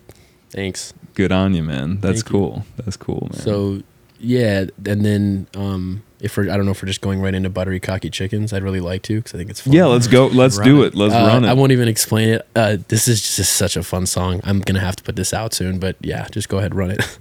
Thanks. 0.50 0.94
Good 1.14 1.32
on 1.32 1.54
you, 1.54 1.64
man. 1.64 2.00
That's 2.00 2.22
Thank 2.22 2.34
you. 2.34 2.40
cool. 2.40 2.66
That's 2.78 2.98
cool, 2.98 3.30
man. 3.32 3.42
So 3.42 3.82
yeah, 4.20 4.66
and 4.86 5.04
then 5.06 5.48
um, 5.56 6.04
if 6.20 6.38
we're 6.38 6.50
I 6.52 6.56
don't 6.58 6.66
know 6.66 6.72
if 6.72 6.82
we're 6.82 6.88
just 6.88 7.02
going 7.02 7.22
right 7.22 7.34
into 7.34 7.50
buttery 7.50 7.80
cocky 7.80 8.10
chickens, 8.10 8.54
I'd 8.54 8.62
really 8.64 8.80
like 8.80 9.02
to 9.04 9.18
because 9.18 9.34
I 9.34 9.38
think 9.38 9.50
it's 9.50 9.62
fun. 9.62 9.74
yeah, 9.74 9.86
let's 9.86 10.08
go. 10.08 10.28
Let's 10.28 10.58
do 10.60 10.84
it. 10.84 10.88
it. 10.88 10.96
Let's 10.96 11.14
Uh, 11.14 11.26
run 11.28 11.46
it. 11.46 11.50
I 11.50 11.54
won't 11.54 11.72
even 11.72 11.88
explain 11.88 12.30
it. 12.30 12.48
Uh, 12.56 12.78
this 12.88 13.08
is 13.08 13.36
just 13.36 13.54
such 13.54 13.76
a 13.76 13.84
fun 13.84 14.06
song. 14.06 14.42
I'm 14.44 14.60
gonna 14.62 14.80
have 14.80 14.96
to 14.98 15.04
put 15.04 15.16
this 15.16 15.34
out 15.34 15.54
soon, 15.54 15.80
but 15.80 15.96
yeah, 16.02 16.28
just 16.32 16.50
go 16.50 16.60
ahead, 16.60 16.76
run 16.76 16.92
it. 16.92 17.20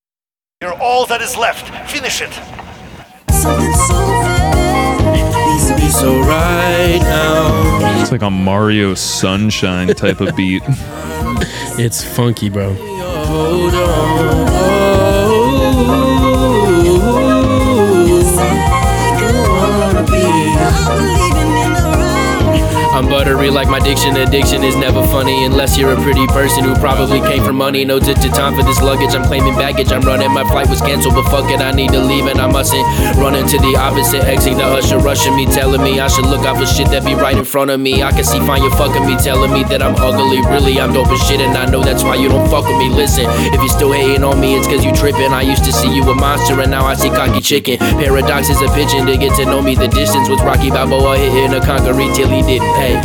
You're 0.62 0.74
all 0.74 1.06
that 1.06 1.20
is 1.20 1.36
left. 1.36 1.68
Finish 1.90 2.20
it. 2.22 2.32
Something 3.30 3.72
so 3.74 3.94
bad. 3.94 5.90
so 5.92 6.18
right 6.20 6.98
now. 7.02 8.00
it's 8.00 8.10
like 8.10 8.22
a 8.22 8.30
Mario 8.30 8.94
Sunshine 8.94 9.88
type 9.88 10.20
of 10.20 10.34
beat. 10.34 10.62
it's 11.78 12.02
funky, 12.02 12.48
bro. 12.48 12.74
On. 13.30 14.47
I'm 22.98 23.08
buttery 23.08 23.48
like 23.48 23.68
my 23.68 23.78
diction. 23.78 24.16
Addiction 24.16 24.64
is 24.64 24.74
never 24.74 25.06
funny 25.06 25.44
unless 25.44 25.78
you're 25.78 25.92
a 25.92 26.02
pretty 26.02 26.26
person 26.34 26.64
who 26.64 26.74
probably 26.82 27.20
came 27.20 27.44
for 27.44 27.52
money. 27.52 27.84
No 27.84 28.00
to 28.00 28.12
time 28.34 28.56
for 28.56 28.64
this 28.64 28.82
luggage. 28.82 29.14
I'm 29.14 29.22
claiming 29.22 29.54
baggage. 29.54 29.92
I'm 29.92 30.00
running. 30.00 30.32
My 30.32 30.42
flight 30.42 30.68
was 30.68 30.80
canceled, 30.80 31.14
but 31.14 31.30
fuck 31.30 31.48
it, 31.48 31.60
I 31.60 31.70
need 31.70 31.92
to 31.92 32.00
leave 32.00 32.26
and 32.26 32.40
I 32.40 32.50
mustn't 32.50 32.82
run 33.14 33.36
into 33.36 33.56
the 33.58 33.76
opposite 33.78 34.24
exit. 34.24 34.56
The 34.56 34.64
usher 34.64 34.98
rushing 34.98 35.36
me, 35.36 35.46
telling 35.46 35.80
me 35.80 36.00
I 36.00 36.08
should 36.08 36.26
look 36.26 36.44
out 36.44 36.58
for 36.58 36.66
shit 36.66 36.88
that 36.88 37.04
be 37.04 37.14
right 37.14 37.38
in 37.38 37.44
front 37.44 37.70
of 37.70 37.78
me. 37.78 38.02
I 38.02 38.10
can 38.10 38.24
see 38.24 38.40
fine 38.40 38.64
you 38.64 38.70
fucking 38.74 39.06
me, 39.06 39.14
telling 39.14 39.52
me 39.52 39.62
that 39.70 39.80
I'm 39.80 39.94
ugly. 39.94 40.42
Really, 40.50 40.80
I'm 40.80 40.92
dope 40.92 41.06
as 41.06 41.22
shit, 41.22 41.38
and 41.38 41.56
I 41.56 41.70
know 41.70 41.84
that's 41.84 42.02
why 42.02 42.16
you 42.16 42.28
don't 42.28 42.50
fuck 42.50 42.66
with 42.66 42.78
me. 42.78 42.90
Listen, 42.90 43.26
if 43.54 43.62
you 43.62 43.68
still 43.68 43.92
hating 43.92 44.24
on 44.24 44.40
me, 44.40 44.56
it's 44.56 44.66
cause 44.66 44.84
you 44.84 44.90
tripping. 44.90 45.30
I 45.30 45.42
used 45.42 45.62
to 45.66 45.72
see 45.72 45.94
you 45.94 46.02
a 46.02 46.16
monster, 46.16 46.60
and 46.60 46.72
now 46.72 46.84
I 46.84 46.94
see 46.94 47.10
cocky 47.10 47.40
chicken. 47.40 47.78
Paradox 47.78 48.48
is 48.48 48.60
a 48.60 48.66
pigeon 48.74 49.06
to 49.06 49.16
get 49.16 49.36
to 49.36 49.44
know 49.44 49.62
me. 49.62 49.76
The 49.76 49.86
distance 49.86 50.28
was 50.28 50.42
Rocky 50.42 50.70
Balboa 50.70 51.16
hitting 51.16 51.54
a 51.54 51.60
concrete 51.60 52.12
till 52.18 52.28
he 52.28 52.42
didn't. 52.42 52.87
Hey. 52.88 52.96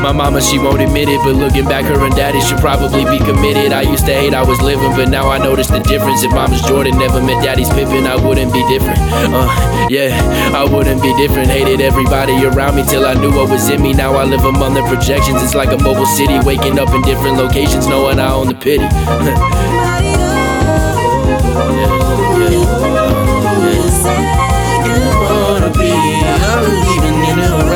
My 0.00 0.12
mama, 0.12 0.40
she 0.40 0.58
won't 0.58 0.80
admit 0.80 1.08
it, 1.08 1.18
but 1.24 1.34
looking 1.34 1.64
back, 1.64 1.84
her 1.86 2.04
and 2.04 2.14
daddy 2.14 2.40
should 2.40 2.58
probably 2.58 3.04
be 3.04 3.18
committed. 3.18 3.72
I 3.72 3.82
used 3.82 4.06
to 4.06 4.14
hate 4.14 4.34
I 4.34 4.44
was 4.44 4.60
living, 4.60 4.92
but 4.92 5.08
now 5.08 5.28
I 5.28 5.38
notice 5.38 5.66
the 5.66 5.80
difference. 5.80 6.22
If 6.22 6.30
mama's 6.30 6.62
Jordan 6.62 6.96
never 6.96 7.20
met 7.20 7.42
daddy's 7.42 7.68
Pippin, 7.70 8.06
I 8.06 8.14
wouldn't 8.14 8.52
be 8.52 8.62
different. 8.68 8.98
Uh, 9.00 9.88
yeah, 9.90 10.14
I 10.54 10.62
wouldn't 10.62 11.02
be 11.02 11.12
different. 11.16 11.48
Hated 11.48 11.80
everybody 11.80 12.44
around 12.44 12.76
me 12.76 12.84
till 12.84 13.04
I 13.06 13.14
knew 13.14 13.32
what 13.32 13.50
was 13.50 13.68
in 13.68 13.82
me. 13.82 13.92
Now 13.92 14.14
I 14.14 14.24
live 14.24 14.44
among 14.44 14.74
the 14.74 14.82
projections. 14.82 15.42
It's 15.42 15.56
like 15.56 15.72
a 15.72 15.82
mobile 15.82 16.06
city, 16.06 16.38
waking 16.44 16.78
up 16.78 16.90
in 16.90 17.02
different 17.02 17.36
locations, 17.36 17.88
knowing 17.88 18.20
I 18.20 18.32
own 18.32 18.46
the 18.46 18.54
pity. 18.54 18.86
Wanna 25.26 25.70
be, 25.72 25.90
I'm 25.90 26.64
leaving 26.86 27.18
in 27.30 27.38
around. 27.40 27.75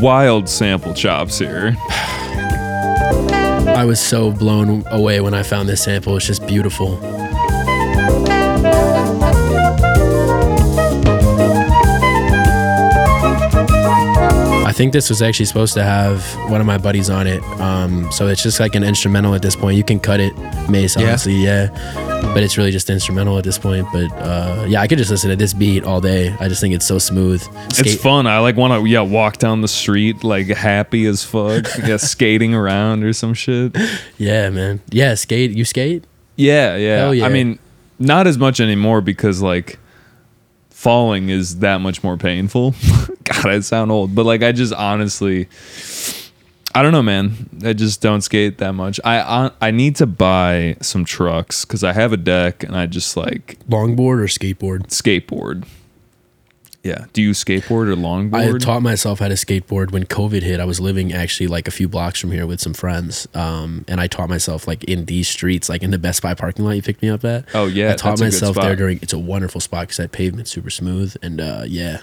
Wild 0.00 0.48
sample 0.48 0.94
chops 0.94 1.38
here. 1.38 1.74
I 3.76 3.84
was 3.84 4.00
so 4.00 4.30
blown 4.30 4.84
away 4.86 5.20
when 5.20 5.34
I 5.34 5.42
found 5.42 5.68
this 5.68 5.82
sample. 5.84 6.16
It's 6.16 6.26
just 6.26 6.46
beautiful. 6.46 6.98
Think 14.78 14.92
this 14.92 15.08
was 15.08 15.20
actually 15.22 15.46
supposed 15.46 15.74
to 15.74 15.82
have 15.82 16.22
one 16.48 16.60
of 16.60 16.66
my 16.66 16.78
buddies 16.78 17.10
on 17.10 17.26
it. 17.26 17.42
Um, 17.60 18.10
so 18.12 18.28
it's 18.28 18.44
just 18.44 18.60
like 18.60 18.76
an 18.76 18.84
instrumental 18.84 19.34
at 19.34 19.42
this 19.42 19.56
point. 19.56 19.76
You 19.76 19.82
can 19.82 19.98
cut 19.98 20.20
it, 20.20 20.32
Mace, 20.70 20.96
honestly, 20.96 21.34
yeah. 21.34 21.66
But 22.32 22.44
it's 22.44 22.56
really 22.56 22.70
just 22.70 22.88
instrumental 22.88 23.36
at 23.38 23.42
this 23.42 23.58
point. 23.58 23.88
But 23.92 24.12
uh, 24.22 24.66
yeah, 24.68 24.80
I 24.80 24.86
could 24.86 24.98
just 24.98 25.10
listen 25.10 25.30
to 25.30 25.36
this 25.36 25.52
beat 25.52 25.82
all 25.82 26.00
day. 26.00 26.32
I 26.38 26.46
just 26.46 26.60
think 26.60 26.76
it's 26.76 26.86
so 26.86 26.98
smooth. 26.98 27.44
It's 27.70 28.00
fun. 28.00 28.28
I 28.28 28.38
like 28.38 28.54
want 28.56 28.72
to 28.72 28.88
yeah 28.88 29.00
walk 29.00 29.38
down 29.38 29.62
the 29.62 29.68
street 29.68 30.22
like 30.22 30.46
happy 30.46 31.06
as 31.06 31.24
fuck, 31.24 31.66
yeah, 31.84 31.96
skating 31.96 32.54
around 32.54 33.02
or 33.02 33.12
some 33.12 33.34
shit. 33.34 33.76
Yeah, 34.16 34.50
man. 34.50 34.80
Yeah, 34.90 35.14
skate. 35.14 35.50
You 35.52 35.64
skate? 35.64 36.04
Yeah, 36.36 36.76
yeah. 36.76 36.96
Hell 36.98 37.14
yeah. 37.14 37.26
I 37.26 37.30
mean, 37.30 37.58
not 37.98 38.28
as 38.28 38.38
much 38.38 38.60
anymore 38.60 39.00
because 39.00 39.42
like 39.42 39.78
falling 40.78 41.28
is 41.28 41.58
that 41.58 41.80
much 41.80 42.04
more 42.04 42.16
painful. 42.16 42.72
God, 43.24 43.46
I 43.46 43.58
sound 43.60 43.90
old, 43.90 44.14
but 44.14 44.24
like 44.24 44.44
I 44.44 44.52
just 44.52 44.72
honestly, 44.72 45.48
I 46.72 46.82
don't 46.82 46.92
know, 46.92 47.02
man. 47.02 47.50
I 47.64 47.72
just 47.72 48.00
don't 48.00 48.20
skate 48.20 48.58
that 48.58 48.74
much. 48.74 49.00
I 49.04 49.20
I, 49.20 49.50
I 49.60 49.70
need 49.72 49.96
to 49.96 50.06
buy 50.06 50.76
some 50.80 51.04
trucks 51.04 51.64
because 51.64 51.82
I 51.82 51.92
have 51.92 52.12
a 52.12 52.16
deck 52.16 52.62
and 52.62 52.76
I 52.76 52.86
just 52.86 53.16
like 53.16 53.58
Longboard 53.68 54.20
or 54.20 54.28
skateboard? 54.28 54.86
skateboard. 54.86 55.66
Yeah. 56.82 57.06
Do 57.12 57.22
you 57.22 57.32
skateboard 57.32 57.88
or 57.88 57.96
longboard? 57.96 58.54
I 58.54 58.58
taught 58.58 58.82
myself 58.82 59.18
how 59.18 59.28
to 59.28 59.34
skateboard 59.34 59.90
when 59.90 60.04
COVID 60.04 60.42
hit. 60.42 60.60
I 60.60 60.64
was 60.64 60.80
living 60.80 61.12
actually 61.12 61.48
like 61.48 61.66
a 61.66 61.70
few 61.70 61.88
blocks 61.88 62.20
from 62.20 62.30
here 62.30 62.46
with 62.46 62.60
some 62.60 62.72
friends, 62.72 63.26
um, 63.34 63.84
and 63.88 64.00
I 64.00 64.06
taught 64.06 64.28
myself 64.28 64.66
like 64.66 64.84
in 64.84 65.06
these 65.06 65.28
streets, 65.28 65.68
like 65.68 65.82
in 65.82 65.90
the 65.90 65.98
Best 65.98 66.22
Buy 66.22 66.34
parking 66.34 66.64
lot 66.64 66.72
you 66.72 66.82
picked 66.82 67.02
me 67.02 67.08
up 67.08 67.24
at. 67.24 67.46
Oh, 67.54 67.66
yeah, 67.66 67.92
I 67.92 67.96
taught 67.96 68.18
that's 68.18 68.20
a 68.20 68.24
good 68.24 68.32
myself 68.32 68.56
there 68.56 68.76
during. 68.76 69.00
It's 69.02 69.12
a 69.12 69.18
wonderful 69.18 69.60
spot 69.60 69.82
because 69.82 69.96
that 69.96 70.12
pavement's 70.12 70.50
super 70.50 70.70
smooth, 70.70 71.16
and 71.22 71.40
uh, 71.40 71.64
yeah. 71.66 72.02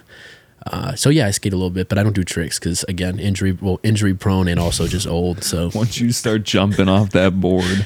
Uh, 0.67 0.95
so 0.95 1.09
yeah, 1.09 1.27
I 1.27 1.31
skate 1.31 1.53
a 1.53 1.55
little 1.55 1.69
bit, 1.69 1.89
but 1.89 1.97
I 1.97 2.03
don't 2.03 2.15
do 2.15 2.23
tricks 2.23 2.59
because 2.59 2.83
again, 2.85 3.19
injury 3.19 3.51
well, 3.53 3.79
injury 3.83 4.13
prone 4.13 4.47
and 4.47 4.59
also 4.59 4.87
just 4.87 5.07
old. 5.07 5.43
So 5.43 5.69
Once 5.75 5.99
you 5.99 6.11
start 6.11 6.43
jumping 6.43 6.89
off 6.89 7.11
that 7.11 7.39
board, 7.39 7.85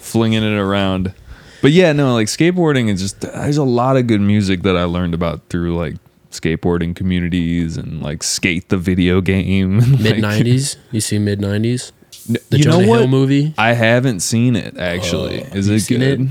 flinging 0.00 0.42
it 0.42 0.58
around. 0.58 1.14
But 1.62 1.72
yeah, 1.72 1.92
no, 1.92 2.14
like 2.14 2.26
skateboarding 2.26 2.88
is 2.90 3.00
just 3.00 3.20
there's 3.20 3.58
a 3.58 3.64
lot 3.64 3.96
of 3.96 4.06
good 4.06 4.20
music 4.20 4.62
that 4.62 4.76
I 4.76 4.84
learned 4.84 5.14
about 5.14 5.48
through 5.48 5.76
like 5.76 5.96
skateboarding 6.30 6.94
communities 6.94 7.76
and 7.76 8.02
like 8.02 8.22
skate 8.22 8.68
the 8.68 8.76
video 8.78 9.20
game. 9.20 9.76
mid 9.78 10.16
'90s, 10.22 10.76
you 10.92 11.00
see 11.00 11.18
mid 11.18 11.40
'90s. 11.40 11.92
The 12.26 12.58
you 12.58 12.64
Jonah 12.64 12.82
know 12.82 12.88
what? 12.88 12.98
Hill 13.00 13.08
movie. 13.08 13.54
I 13.58 13.72
haven't 13.72 14.20
seen 14.20 14.54
it 14.56 14.76
actually. 14.76 15.38
is 15.40 15.68
it 15.68 15.88
good? 15.88 16.02
it? 16.02 16.28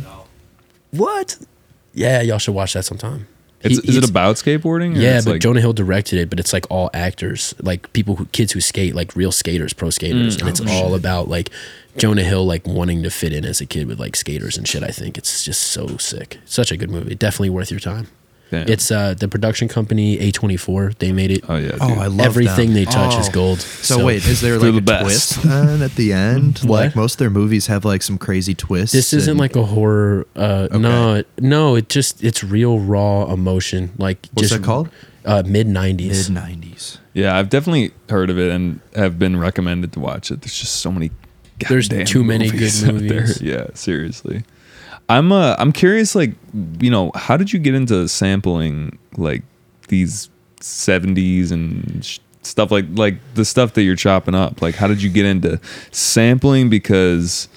What? 0.92 1.38
Yeah, 1.94 2.22
y'all 2.22 2.38
should 2.38 2.54
watch 2.56 2.74
that 2.74 2.86
sometime. 2.86 3.28
It's, 3.62 3.80
He- 3.82 3.90
is 3.90 3.98
it 3.98 4.10
about 4.10 4.38
skateboarding? 4.38 4.96
Yeah, 4.96 5.20
but 5.24 5.32
like, 5.34 5.42
Jonah 5.42 5.60
Hill 5.60 5.74
directed 5.74 6.18
it, 6.20 6.30
but 6.30 6.40
it's 6.40 6.54
like 6.54 6.66
all 6.70 6.90
actors, 6.94 7.54
like 7.62 7.92
people 7.92 8.16
who 8.16 8.26
kids 8.28 8.54
who 8.54 8.62
skate, 8.62 8.96
like 8.96 9.16
real 9.18 9.34
skaters, 9.34 9.74
pro 9.74 9.90
skaters, 9.90 10.38
Mm. 10.38 10.40
and 10.42 10.48
Oh, 10.48 10.52
it's 10.52 10.72
all 10.72 10.96
about 10.96 11.28
like 11.28 11.50
Jonah 11.98 12.24
Hill 12.24 12.46
like 12.46 12.66
wanting 12.66 13.04
to 13.04 13.10
fit 13.10 13.34
in 13.34 13.44
as 13.44 13.60
a 13.60 13.66
kid 13.66 13.88
with 13.88 14.00
like 14.00 14.16
skaters 14.16 14.58
and 14.58 14.66
shit. 14.66 14.82
I 14.84 14.92
think 14.92 15.18
it's 15.18 15.44
just 15.44 15.62
so 15.64 15.98
sick. 15.98 16.38
Such 16.46 16.72
a 16.72 16.78
good 16.78 16.90
movie. 16.90 17.16
Definitely 17.16 17.50
worth 17.50 17.70
your 17.72 17.82
time. 17.82 18.08
Damn. 18.52 18.68
It's 18.68 18.90
uh 18.90 19.14
the 19.14 19.28
production 19.28 19.68
company 19.68 20.18
A24. 20.18 20.98
They 20.98 21.12
made 21.12 21.30
it. 21.32 21.44
oh 21.48 21.56
yeah, 21.58 21.78
Oh. 21.80 22.00
I 22.00 22.08
love 22.08 22.20
Everything 22.26 22.74
them. 22.74 22.74
they 22.74 22.86
touch 22.86 23.16
is 23.20 23.30
Oh. 23.30 23.32
gold. 23.32 23.62
So, 23.62 24.04
wait, 24.06 24.26
is 24.26 24.42
there 24.42 24.58
like 24.58 24.72
the 24.72 24.78
a 24.78 24.82
best. 24.82 25.04
twist 25.34 25.44
then 25.44 25.82
at 25.84 25.96
the 25.96 26.14
end? 26.14 26.60
What? 26.64 26.86
Like 26.86 26.96
most 26.96 27.14
of 27.14 27.18
their 27.20 27.30
movies 27.30 27.68
have 27.68 27.86
like 27.86 28.02
some 28.02 28.18
crazy 28.18 28.56
twists. 28.56 28.92
This 28.94 29.14
isn't 29.14 29.32
and- 29.32 29.40
like 29.40 29.56
a 29.56 29.66
horror. 29.66 30.26
Uh, 30.36 30.68
No, 30.72 31.16
it- 31.16 31.28
no, 31.40 31.76
it 31.76 31.90
just 31.90 32.24
it's 32.24 32.44
real 32.44 32.80
raw 32.80 33.32
emotion. 33.32 33.92
Like 34.00 34.28
what's 34.34 34.50
just 34.50 34.62
that 34.62 34.66
called? 34.66 34.90
Uh, 35.26 35.44
mid 35.46 35.68
nineties. 35.68 36.30
Mid 36.30 36.36
nineties. 36.44 36.98
yeah, 37.14 37.38
I've 37.38 37.50
definitely 37.50 37.92
heard 38.10 38.30
of 38.32 38.40
it 38.40 38.52
and 38.52 38.80
have 38.96 39.20
been 39.20 39.38
recommended 39.38 39.92
to 39.94 40.00
watch 40.00 40.32
it. 40.32 40.42
There's 40.42 40.58
just 40.58 40.78
so 40.78 40.92
many. 40.92 41.12
There's 41.68 41.90
too 41.90 42.24
many 42.24 42.50
good 42.50 42.72
out 42.86 42.98
there. 43.00 43.22
movies. 43.22 43.42
Yeah, 43.42 43.68
seriously. 43.74 44.44
I'm 45.10 45.32
uh 45.32 45.56
I'm 45.58 45.72
curious 45.72 46.16
like 46.16 46.34
you 46.80 46.90
know 46.92 47.12
how 47.16 47.36
did 47.36 47.52
you 47.52 47.60
get 47.60 47.74
into 47.76 48.08
sampling 48.08 48.98
like 49.18 49.42
these 49.88 50.30
70s 50.62 51.52
and 51.52 52.06
sh- 52.06 52.20
stuff 52.44 52.72
like 52.72 52.86
like 52.92 53.16
the 53.34 53.44
stuff 53.44 53.74
that 53.74 53.84
you're 53.84 53.96
chopping 53.96 54.36
up 54.36 54.62
like 54.62 54.76
how 54.76 54.88
did 54.88 55.02
you 55.02 55.10
get 55.10 55.26
into 55.26 55.60
sampling 55.92 56.70
because 56.70 57.48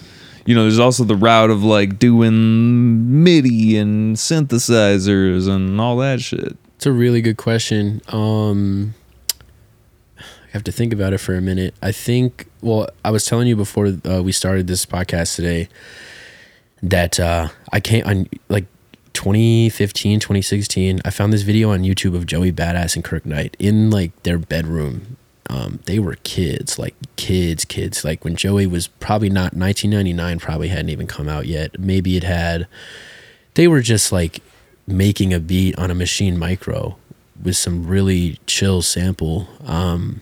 you 0.47 0.55
know 0.55 0.63
there's 0.63 0.79
also 0.79 1.05
the 1.05 1.15
route 1.15 1.51
of 1.51 1.63
like 1.63 1.99
doing 1.99 3.23
MIDI 3.23 3.77
and 3.77 4.17
synthesizers 4.17 5.49
and 5.49 5.81
all 5.81 5.97
that 5.99 6.21
shit 6.21 6.57
It's 6.77 6.87
a 6.87 6.93
really 6.93 7.21
good 7.21 7.37
question. 7.37 8.01
Um, 8.09 8.95
I 10.19 10.51
have 10.53 10.65
to 10.65 10.73
think 10.73 10.93
about 10.93 11.13
it 11.13 11.19
for 11.19 11.35
a 11.35 11.41
minute. 11.41 11.75
I 11.81 11.93
think. 11.93 12.47
Well, 12.61 12.89
I 13.05 13.11
was 13.11 13.25
telling 13.25 13.47
you 13.47 13.57
before 13.57 13.93
uh, 14.05 14.21
we 14.23 14.33
started 14.33 14.67
this 14.67 14.85
podcast 14.85 15.37
today 15.37 15.69
that 16.83 17.21
uh, 17.21 17.49
I 17.73 17.81
can't 17.81 18.07
on 18.07 18.29
like 18.49 18.67
2015, 19.13 20.21
2016. 20.21 21.01
I 21.05 21.11
found 21.11 21.33
this 21.33 21.43
video 21.43 21.71
on 21.73 21.83
YouTube 21.83 22.17
of 22.17 22.27
Joey 22.27 22.53
Badass 22.53 22.95
and 22.97 23.05
Kirk 23.05 23.25
Knight 23.27 23.57
in 23.59 23.91
like 23.91 24.21
their 24.23 24.39
bedroom. 24.39 25.17
Um, 25.51 25.81
they 25.85 25.99
were 25.99 26.17
kids, 26.23 26.79
like 26.79 26.95
kids, 27.17 27.65
kids. 27.65 28.05
Like 28.05 28.25
when 28.25 28.37
Joey 28.37 28.67
was 28.67 28.89
probably 28.89 29.29
not 29.29 29.55
1999, 29.55 30.39
probably 30.39 30.69
hadn't 30.69 30.89
even 30.89 31.07
come 31.07 31.29
out 31.29 31.47
yet. 31.47 31.79
Maybe 31.79 32.17
it 32.17 32.25
had 32.25 32.67
they 33.55 33.69
were 33.69 33.81
just 33.81 34.13
like 34.13 34.41
making 34.87 35.33
a 35.33 35.41
beat 35.41 35.79
on 35.79 35.91
a 35.91 35.95
Maschine 35.95 36.37
Mikro 36.37 36.97
with 37.43 37.57
some 37.57 37.87
really 37.87 38.39
chill 38.47 38.83
sample 38.83 39.49
um 39.65 40.21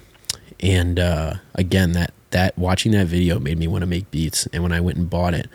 and 0.61 0.99
uh 0.99 1.35
again 1.55 1.93
that 1.93 2.13
that 2.31 2.57
watching 2.57 2.93
that 2.93 3.07
video 3.07 3.39
made 3.39 3.59
me 3.59 3.67
want 3.67 3.83
to 3.83 3.87
make 3.87 4.11
beats 4.11 4.47
and 4.53 4.63
when 4.63 4.73
i 4.73 4.81
went 4.81 4.97
and 4.97 5.11
bought 5.11 5.35
it 5.35 5.49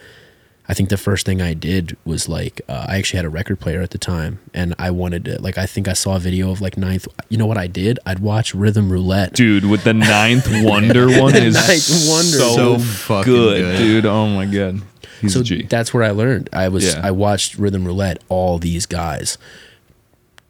i 0.68 0.74
think 0.74 0.90
the 0.90 0.98
first 0.98 1.26
thing 1.26 1.42
i 1.42 1.54
did 1.54 1.96
was 2.06 2.28
like 2.30 2.62
uh, 2.68 2.86
i 2.90 2.98
actually 2.98 3.18
had 3.18 3.26
a 3.26 3.30
record 3.30 3.60
player 3.60 3.82
at 3.82 3.92
the 3.92 3.98
time 3.98 4.40
and 4.54 4.74
i 4.80 4.90
wanted 4.92 5.26
to 5.26 5.42
like 5.42 5.58
i 5.58 5.66
think 5.66 5.88
i 5.88 5.94
saw 5.94 6.16
a 6.16 6.20
video 6.20 6.52
of 6.52 6.62
like 6.62 6.78
ninth 6.78 7.08
you 7.30 7.38
know 7.38 7.46
what 7.46 7.58
i 7.58 7.68
did 7.68 8.00
i'd 8.06 8.20
watch 8.20 8.54
rhythm 8.56 8.92
roulette 8.92 9.34
dude 9.34 9.66
with 9.66 9.84
the 9.84 9.94
ninth 10.18 10.48
wonder 10.64 11.08
one 11.20 11.36
is 11.36 11.54
Ninth 11.56 12.10
Wonder. 12.10 12.38
so, 12.38 12.56
So 12.56 12.80
fucking 12.80 13.32
good, 13.34 13.62
good. 13.62 13.78
dude 13.78 14.06
oh 14.06 14.28
my 14.28 14.46
god 14.46 14.82
he's 15.22 15.34
so 15.34 15.40
a 15.42 15.44
G. 15.44 15.64
that's 15.64 15.94
where 15.94 16.04
I 16.04 16.12
learned. 16.12 16.50
I 16.52 16.68
was 16.68 16.94
Yeah. 16.94 17.02
I 17.04 17.12
watched 17.12 17.58
Rhythm 17.58 17.86
Roulette. 17.86 18.22
All 18.28 18.60
these 18.60 18.86
guys 18.86 19.38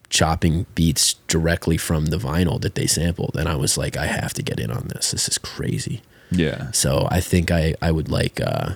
chopping 0.10 0.66
beats 0.76 1.16
directly 1.28 1.78
from 1.78 2.08
the 2.08 2.18
vinyl 2.18 2.60
that 2.62 2.76
they 2.76 2.88
sampled, 2.88 3.36
and 3.38 3.48
I 3.50 3.56
was 3.56 3.78
like, 3.78 3.98
I 3.98 4.06
have 4.08 4.34
to 4.36 4.44
get 4.44 4.60
in 4.60 4.72
on 4.72 4.88
this. 4.94 5.12
This 5.12 5.28
is 5.28 5.38
crazy. 5.38 6.02
yeah 6.32 6.72
So 6.72 7.08
I 7.12 7.22
think 7.22 7.52
I 7.52 7.76
I 7.82 7.92
would 7.92 8.10
like 8.10 8.40
uh, 8.42 8.76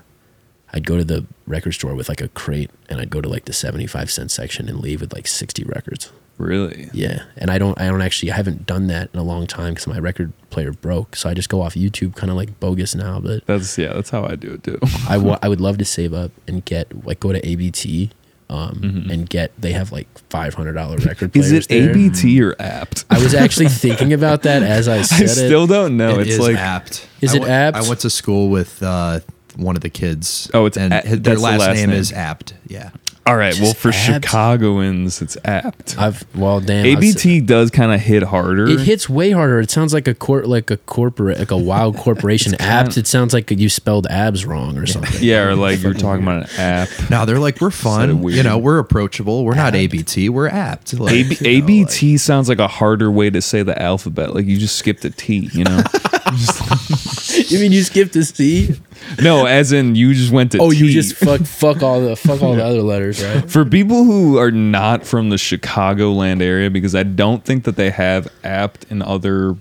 I'd 0.74 0.86
go 0.86 0.98
to 0.98 1.04
the 1.04 1.26
record 1.48 1.72
store 1.74 1.96
with 1.96 2.10
like 2.10 2.22
a 2.22 2.28
crate, 2.30 2.70
and 2.90 3.00
I'd 3.00 3.10
go 3.10 3.22
to 3.22 3.30
like 3.30 3.46
the 3.46 3.54
seventy 3.54 3.88
five 3.88 4.12
cent 4.12 4.32
section 4.32 4.70
and 4.70 4.80
leave 4.80 5.02
with 5.02 5.14
like 5.14 5.28
sixty 5.28 5.64
records. 5.64 6.12
really 6.38 6.90
Yeah, 6.94 7.24
and 7.38 7.50
I 7.52 7.58
don't 7.58 7.80
I 7.82 7.88
don't 7.88 8.02
actually 8.02 8.32
I 8.32 8.36
haven't 8.36 8.66
done 8.66 8.88
that 8.88 9.10
in 9.14 9.20
a 9.20 9.24
long 9.24 9.48
time 9.48 9.74
because 9.74 9.88
my 9.88 10.00
record 10.00 10.32
player 10.52 10.72
broke. 10.72 11.16
So 11.16 11.28
I 11.30 11.34
just 11.34 11.50
go 11.50 11.62
off 11.62 11.74
YouTube, 11.76 12.16
kind 12.16 12.30
of 12.30 12.38
like 12.38 12.60
bogus 12.60 12.94
now, 12.96 13.20
but. 13.20 13.46
that's 13.46 13.78
yeah 13.78 13.94
that's 13.94 14.10
how 14.10 14.24
i 14.26 14.36
do 14.36 14.54
it 14.54 14.64
too 14.64 14.80
I 15.08 15.18
wa- 15.18 15.40
I 15.44 15.50
would 15.50 15.60
love 15.62 15.78
to 15.80 15.86
save 15.86 16.14
up 16.14 16.32
and 16.48 16.64
get 16.66 17.06
like 17.06 17.20
go 17.20 17.34
to 17.34 17.46
ABT 17.48 18.12
um, 18.52 19.08
and 19.12 19.30
get 19.30 19.52
they 19.62 19.74
have 19.74 19.92
like 19.92 20.08
five 20.30 20.54
hundred 20.56 20.74
dollar 20.74 20.98
record 20.98 21.34
players. 21.34 21.48
Mm-hmm. 21.50 21.56
is 21.58 21.66
it 21.66 21.70
there. 21.70 21.92
abt 21.92 22.42
or 22.42 22.62
apt 22.62 23.06
I 23.10 23.20
was 23.22 23.34
actually 23.44 23.68
thinking 23.70 24.12
about 24.14 24.42
that 24.44 24.64
as 24.64 24.88
I 24.88 25.02
said 25.04 25.24
I 25.24 25.26
still 25.28 25.66
it. 25.66 25.68
don't 25.68 25.98
know. 25.98 26.20
It 26.20 26.22
it's 26.28 26.32
is 26.32 26.40
like 26.40 26.56
apt. 26.56 27.08
Is 27.22 27.34
I 27.34 27.38
it 27.38 27.40
went- 27.42 27.52
apt? 27.52 27.78
I 27.78 27.88
went 27.88 28.00
to 28.02 28.10
school 28.10 28.50
with 28.50 28.82
uh, 28.82 29.20
one 29.60 29.76
of 29.76 29.82
the 29.82 29.90
kids. 29.90 30.50
Oh, 30.54 30.66
it's 30.66 30.78
and 30.78 30.94
a- 30.94 31.02
his- 31.02 31.10
that's 31.12 31.22
their 31.24 31.36
the 31.36 31.42
last, 31.42 31.60
last 31.60 31.76
name, 31.76 31.90
name. 31.90 32.00
is 32.00 32.12
apt. 32.14 32.54
Yeah. 32.68 32.90
all 33.26 33.36
right. 33.38 33.54
Well, 33.60 33.74
for 33.76 33.90
apt. 33.90 33.98
Chicagoans, 33.98 35.22
it's 35.22 35.38
apt. 35.46 35.96
I've 36.00 36.24
well 36.36 36.60
damn 36.62 36.86
I 36.86 36.96
was- 37.00 37.16
ABT 37.16 37.42
does 37.42 37.70
kind 37.70 37.92
of 37.94 38.00
hit 38.02 38.24
harder. 38.24 38.68
It 38.68 38.80
hits 38.80 39.08
way 39.08 39.32
harder. 39.32 39.60
It 39.60 39.70
sounds 39.70 39.94
like 39.94 40.08
a 40.08 40.16
cor- 40.16 40.46
like 40.46 40.72
a 40.72 40.78
corporate 40.78 41.38
like 41.40 41.52
a 41.52 41.58
wild 41.58 41.96
corporation. 42.06 42.56
Abs. 42.60 42.98
It 42.98 43.06
sounds 43.06 43.34
like 43.34 43.52
you 43.52 43.70
spelled 43.70 44.08
abs 44.08 44.46
wrong 44.46 44.78
or 44.78 44.86
something. 44.88 45.18
yeah, 45.22 45.44
or 45.44 45.56
like 45.56 45.82
you're 45.84 45.94
talking 45.94 46.24
about 46.24 46.50
an 46.50 46.60
app. 46.60 46.90
Now 47.10 47.26
they're 47.26 47.40
like, 47.40 47.60
we're 47.62 47.70
fun. 47.72 48.24
You 48.30 48.44
know, 48.44 48.58
we're 48.58 48.80
approachable. 48.80 49.44
We're 49.46 49.56
not 49.56 49.76
ABT. 49.76 50.30
We're 50.30 50.48
apt. 50.48 50.94
Like, 51.00 51.14
AB, 51.14 51.36
you 51.36 51.60
know, 51.60 51.66
ABT 51.66 52.18
sounds 52.18 52.48
like 52.50 52.60
a 52.60 52.68
harder 52.68 53.12
way 53.12 53.30
to 53.32 53.42
say 53.42 53.64
the 53.64 53.80
alphabet. 53.82 54.34
Like 54.36 54.46
you 54.46 54.58
just 54.58 54.76
skipped 54.76 55.04
a 55.06 55.10
T, 55.10 55.50
you 55.54 55.64
know? 55.66 55.82
you 57.50 57.60
mean 57.60 57.72
you 57.72 57.84
skipped 57.84 58.16
a 58.16 58.24
C? 58.24 58.76
no, 59.22 59.46
as 59.46 59.72
in 59.72 59.96
you 59.96 60.14
just 60.14 60.32
went 60.32 60.52
to 60.54 60.60
Oh, 60.60 60.72
you 60.72 60.90
just 60.90 61.16
fuck 61.16 61.42
fuck 61.42 61.82
all 61.84 62.02
the 62.02 62.16
fuck 62.16 62.42
all 62.42 62.56
the 62.56 62.64
other 62.64 62.82
letters, 62.82 63.24
right? 63.24 63.50
For 63.50 63.66
people 63.66 64.04
who 64.04 64.38
are 64.38 64.52
not 64.52 65.06
from 65.06 65.30
the 65.30 65.36
Chicagoland 65.36 66.42
area, 66.42 66.70
because 66.70 66.96
I 66.96 67.04
don't 67.04 67.44
think 67.44 67.64
that 67.64 67.76
they 67.76 67.90
have 67.90 68.28
apt 68.44 68.86
in 68.90 69.02
other 69.02 69.56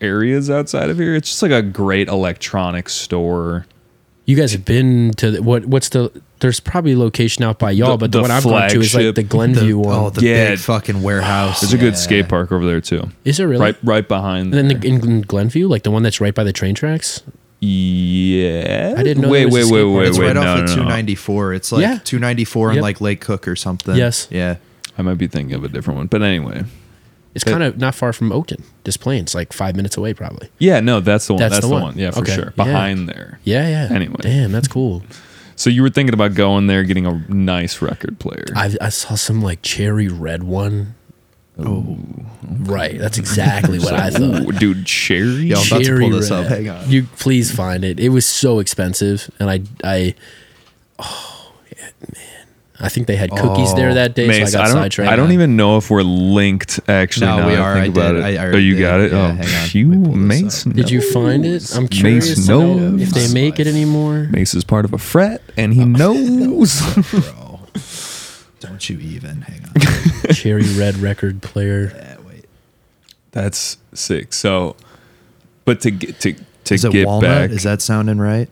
areas 0.00 0.50
outside 0.50 0.90
of 0.90 0.98
here, 0.98 1.14
it's 1.14 1.28
just 1.28 1.42
like 1.42 1.50
a 1.52 1.62
great 1.62 2.08
electronics 2.08 2.94
store. 2.94 3.66
You 4.28 4.36
guys 4.36 4.52
have 4.52 4.66
been 4.66 5.12
to 5.16 5.30
the, 5.30 5.42
what? 5.42 5.64
What's 5.64 5.88
the? 5.88 6.12
There's 6.40 6.60
probably 6.60 6.92
a 6.92 6.98
location 6.98 7.44
out 7.44 7.58
by 7.58 7.70
y'all, 7.70 7.92
The- 7.92 7.96
but 7.96 8.12
the, 8.12 8.18
the 8.18 8.22
one 8.22 8.30
I've 8.30 8.44
gone 8.44 8.68
to 8.68 8.78
is 8.80 8.92
like 8.94 9.00
flagship. 9.00 9.14
the 9.14 9.22
Glenview 9.22 9.68
the, 9.72 9.78
one. 9.78 9.96
oh, 9.98 10.10
the 10.10 10.20
Yeah. 10.20 10.50
big 10.50 10.58
fucking 10.58 11.02
warehouse. 11.02 11.62
There's 11.62 11.72
a 11.72 11.78
good 11.78 11.94
Yeah. 11.94 11.98
skate 11.98 12.28
park 12.28 12.52
over 12.52 12.66
there 12.66 12.82
too. 12.82 13.08
is 13.24 13.40
it 13.40 13.44
really? 13.44 13.60
Right 13.62 13.76
right 13.82 14.06
behind 14.06 14.54
And 14.54 14.70
then 14.70 14.80
the, 14.80 14.86
in 14.86 15.22
Glenview, 15.22 15.66
like 15.66 15.82
the 15.82 15.90
one 15.90 16.02
that's 16.02 16.20
right 16.20 16.34
by 16.34 16.44
the 16.44 16.52
train 16.52 16.74
tracks. 16.74 17.22
Yeah. 17.60 18.94
I 18.98 19.02
didn't 19.02 19.22
know 19.22 19.30
Wait, 19.30 19.44
there 19.44 19.48
was 19.48 19.54
a 19.54 19.56
wait, 19.56 19.64
skate 19.64 19.72
wait, 19.74 19.82
park. 19.82 19.96
wait, 19.98 20.08
It's 20.08 20.18
wait. 20.18 20.26
right 20.26 20.34
no, 20.34 20.40
off 20.42 20.46
no, 20.58 20.62
of 20.64 20.68
no. 20.68 20.74
294. 20.74 21.54
It's 21.54 21.72
like 21.72 21.82
Yeah. 21.82 21.98
294 22.04 22.68
Yep. 22.68 22.74
and 22.76 22.82
like 22.82 23.00
Lake 23.00 23.20
Cook 23.20 23.48
or 23.48 23.56
something. 23.56 23.96
Yes. 23.96 24.28
Yeah. 24.30 24.56
I 24.98 25.02
might 25.02 25.18
be 25.18 25.26
thinking 25.26 25.54
of 25.54 25.64
a 25.64 25.68
different 25.68 25.96
one, 25.96 26.06
but 26.06 26.22
anyway. 26.22 26.64
It's 27.42 27.50
kind 27.50 27.62
of 27.62 27.78
not 27.78 27.94
far 27.94 28.12
from 28.12 28.30
Oakton. 28.30 28.62
Des 28.84 28.98
Plaines, 28.98 29.34
like 29.34 29.52
five 29.52 29.76
minutes 29.76 29.96
away, 29.96 30.14
probably. 30.14 30.48
Yeah, 30.58 30.80
no, 30.80 31.00
that's 31.00 31.26
the 31.26 31.34
one. 31.34 31.40
That's 31.40 31.54
That's, 31.56 31.64
the 31.66 31.68
the, 31.68 31.74
one. 31.74 31.82
one. 31.82 31.98
Yeah, 31.98 32.10
for 32.10 32.20
Okay. 32.20 32.34
sure. 32.34 32.52
Yeah. 32.56 32.64
Behind 32.64 33.08
there. 33.08 33.38
Yeah, 33.44 33.68
yeah. 33.68 33.94
Anyway. 33.94 34.16
damn, 34.20 34.52
that's 34.52 34.68
cool. 34.68 35.02
So 35.56 35.70
you 35.70 35.82
were 35.82 35.90
thinking 35.90 36.14
about 36.14 36.34
going 36.34 36.68
there, 36.68 36.84
getting 36.84 37.04
a 37.04 37.14
nice 37.28 37.82
record 37.82 38.20
player. 38.20 38.44
I 38.54 38.76
I 38.80 38.90
saw 38.90 39.16
some 39.16 39.42
like 39.42 39.60
cherry 39.60 40.06
red 40.06 40.44
one. 40.44 40.94
Oh, 41.58 41.98
right. 42.60 42.96
That's 42.96 43.18
exactly 43.18 43.80
what 43.80 43.92
I 43.92 44.10
thought. 44.10 44.42
Ooh, 44.42 44.52
dude, 44.52 44.86
cherry. 44.86 45.46
Yo, 45.48 45.58
I'm 45.58 45.66
about 45.66 45.82
to 45.84 45.98
pull 45.98 46.10
this 46.10 46.30
up. 46.30 46.46
Hang 46.46 46.68
on. 46.68 46.88
You 46.88 47.08
please 47.16 47.50
find 47.50 47.84
it. 47.84 47.98
It 47.98 48.10
was 48.10 48.24
so 48.24 48.60
expensive, 48.60 49.28
and 49.40 49.50
I 49.50 49.62
I 49.82 50.14
oh 51.00 51.52
yeah, 51.76 51.88
man, 52.16 52.37
I 52.80 52.88
think 52.88 53.08
they 53.08 53.16
had 53.16 53.30
cookies 53.32 53.74
there 53.74 53.90
Oh, 53.90 53.94
that 53.94 54.14
day, 54.14 54.28
Mace, 54.28 54.52
so 54.52 54.58
I 54.58 54.62
I 54.62 54.64
got 54.66 54.72
don't, 54.72 54.82
sidetracked. 54.82 55.12
I 55.12 55.16
don't 55.16 55.32
even 55.32 55.56
know 55.56 55.78
if 55.78 55.90
we're 55.90 56.02
linked 56.02 56.78
actually. 56.88 57.26
No, 57.26 57.38
now 57.38 57.46
we 57.48 57.54
that 57.54 57.60
I 57.60 57.64
are. 57.64 57.74
think 57.82 57.96
I 57.96 58.00
about 58.00 58.12
did. 58.12 58.20
it. 58.20 58.38
I- 58.38 58.44
I 58.44 58.46
oh, 58.52 58.56
you 58.56 58.74
did. 58.74 58.80
got 58.80 59.00
it. 59.00 59.12
Yeah, 59.12 59.18
oh, 59.18 59.32
hang 59.34 59.62
on. 59.64 59.68
you 59.72 59.90
Let 59.90 60.16
me 60.16 60.42
Mace. 60.42 60.66
up. 60.66 60.72
Did 60.74 60.90
you 60.90 61.00
find 61.12 61.44
it? 61.44 61.74
I'm 61.76 61.82
Mace 61.84 61.90
curious 62.00 62.46
to 62.46 62.50
know 62.52 62.96
if 62.98 63.10
they 63.10 63.32
make 63.34 63.58
it 63.58 63.66
anymore. 63.66 64.28
Mace 64.30 64.54
is 64.54 64.62
part 64.64 64.84
of 64.84 64.92
a 64.92 64.98
frat, 64.98 65.42
and 65.56 65.74
he 65.74 65.82
oh. 65.82 65.86
knows. 65.86 66.80
Bro. 67.10 67.60
Don't 68.60 68.88
you 68.88 68.98
even. 69.00 69.42
Hang 69.42 69.64
on. 69.64 69.74
Cherry 70.34 70.62
Red 70.76 70.96
record 70.98 71.42
player. 71.42 71.92
yeah, 71.94 72.16
wait. 72.26 72.44
That's 73.32 73.78
sick. 73.92 74.32
So, 74.32 74.76
but 75.64 75.80
to 75.82 75.90
get 75.90 76.20
to 76.20 76.34
to 76.64 76.74
Is 76.74 76.84
it 76.84 76.92
get 76.92 77.06
walnut? 77.06 77.28
back, 77.28 77.50
Is 77.50 77.62
that 77.64 77.82
sounding 77.82 78.18
right? 78.18 78.48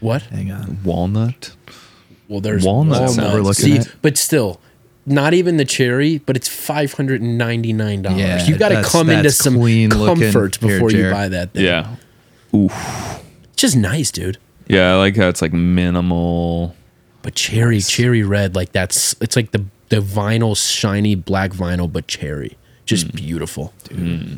What? 0.00 0.22
Hang 0.22 0.52
on. 0.52 0.78
walnut? 0.84 1.54
Well, 2.34 2.40
there's 2.40 2.64
Walnut 2.64 2.94
walnuts. 2.98 3.14
sounds 3.14 3.32
We're 3.34 3.40
looking 3.42 3.64
See, 3.64 3.76
at- 3.78 3.94
but 4.02 4.16
still, 4.18 4.60
not 5.06 5.34
even 5.34 5.56
the 5.56 5.64
cherry, 5.64 6.18
but 6.18 6.34
it's 6.36 6.48
five 6.48 6.92
hundred 6.94 7.22
and 7.22 7.38
ninety 7.38 7.72
nine 7.72 8.02
dollars. 8.02 8.18
Yeah, 8.20 8.44
you 8.46 8.56
got 8.58 8.70
to 8.70 8.82
come 8.82 9.08
into 9.08 9.30
some 9.30 9.54
clean 9.54 9.90
comfort 9.90 10.58
before 10.60 10.90
you 10.90 11.10
buy 11.10 11.28
that 11.28 11.52
thing. 11.52 11.64
Yeah, 11.64 11.94
it's 12.52 13.56
just 13.56 13.76
nice, 13.76 14.10
dude. 14.10 14.38
yeah. 14.66 14.92
I 14.92 14.96
like 14.96 15.16
how 15.16 15.28
it's 15.28 15.42
like 15.42 15.52
minimal. 15.52 16.74
But 17.22 17.34
cherry, 17.34 17.80
cherry 17.80 18.22
red, 18.22 18.54
like 18.54 18.72
that's 18.72 19.14
it's 19.20 19.36
like 19.36 19.52
the 19.52 19.64
the 19.90 19.96
vinyl, 20.00 20.56
shiny 20.56 21.14
black 21.14 21.52
vinyl, 21.52 21.90
but 21.90 22.06
cherry, 22.08 22.56
just 22.86 23.08
Mm. 23.08 23.14
beautiful, 23.16 23.72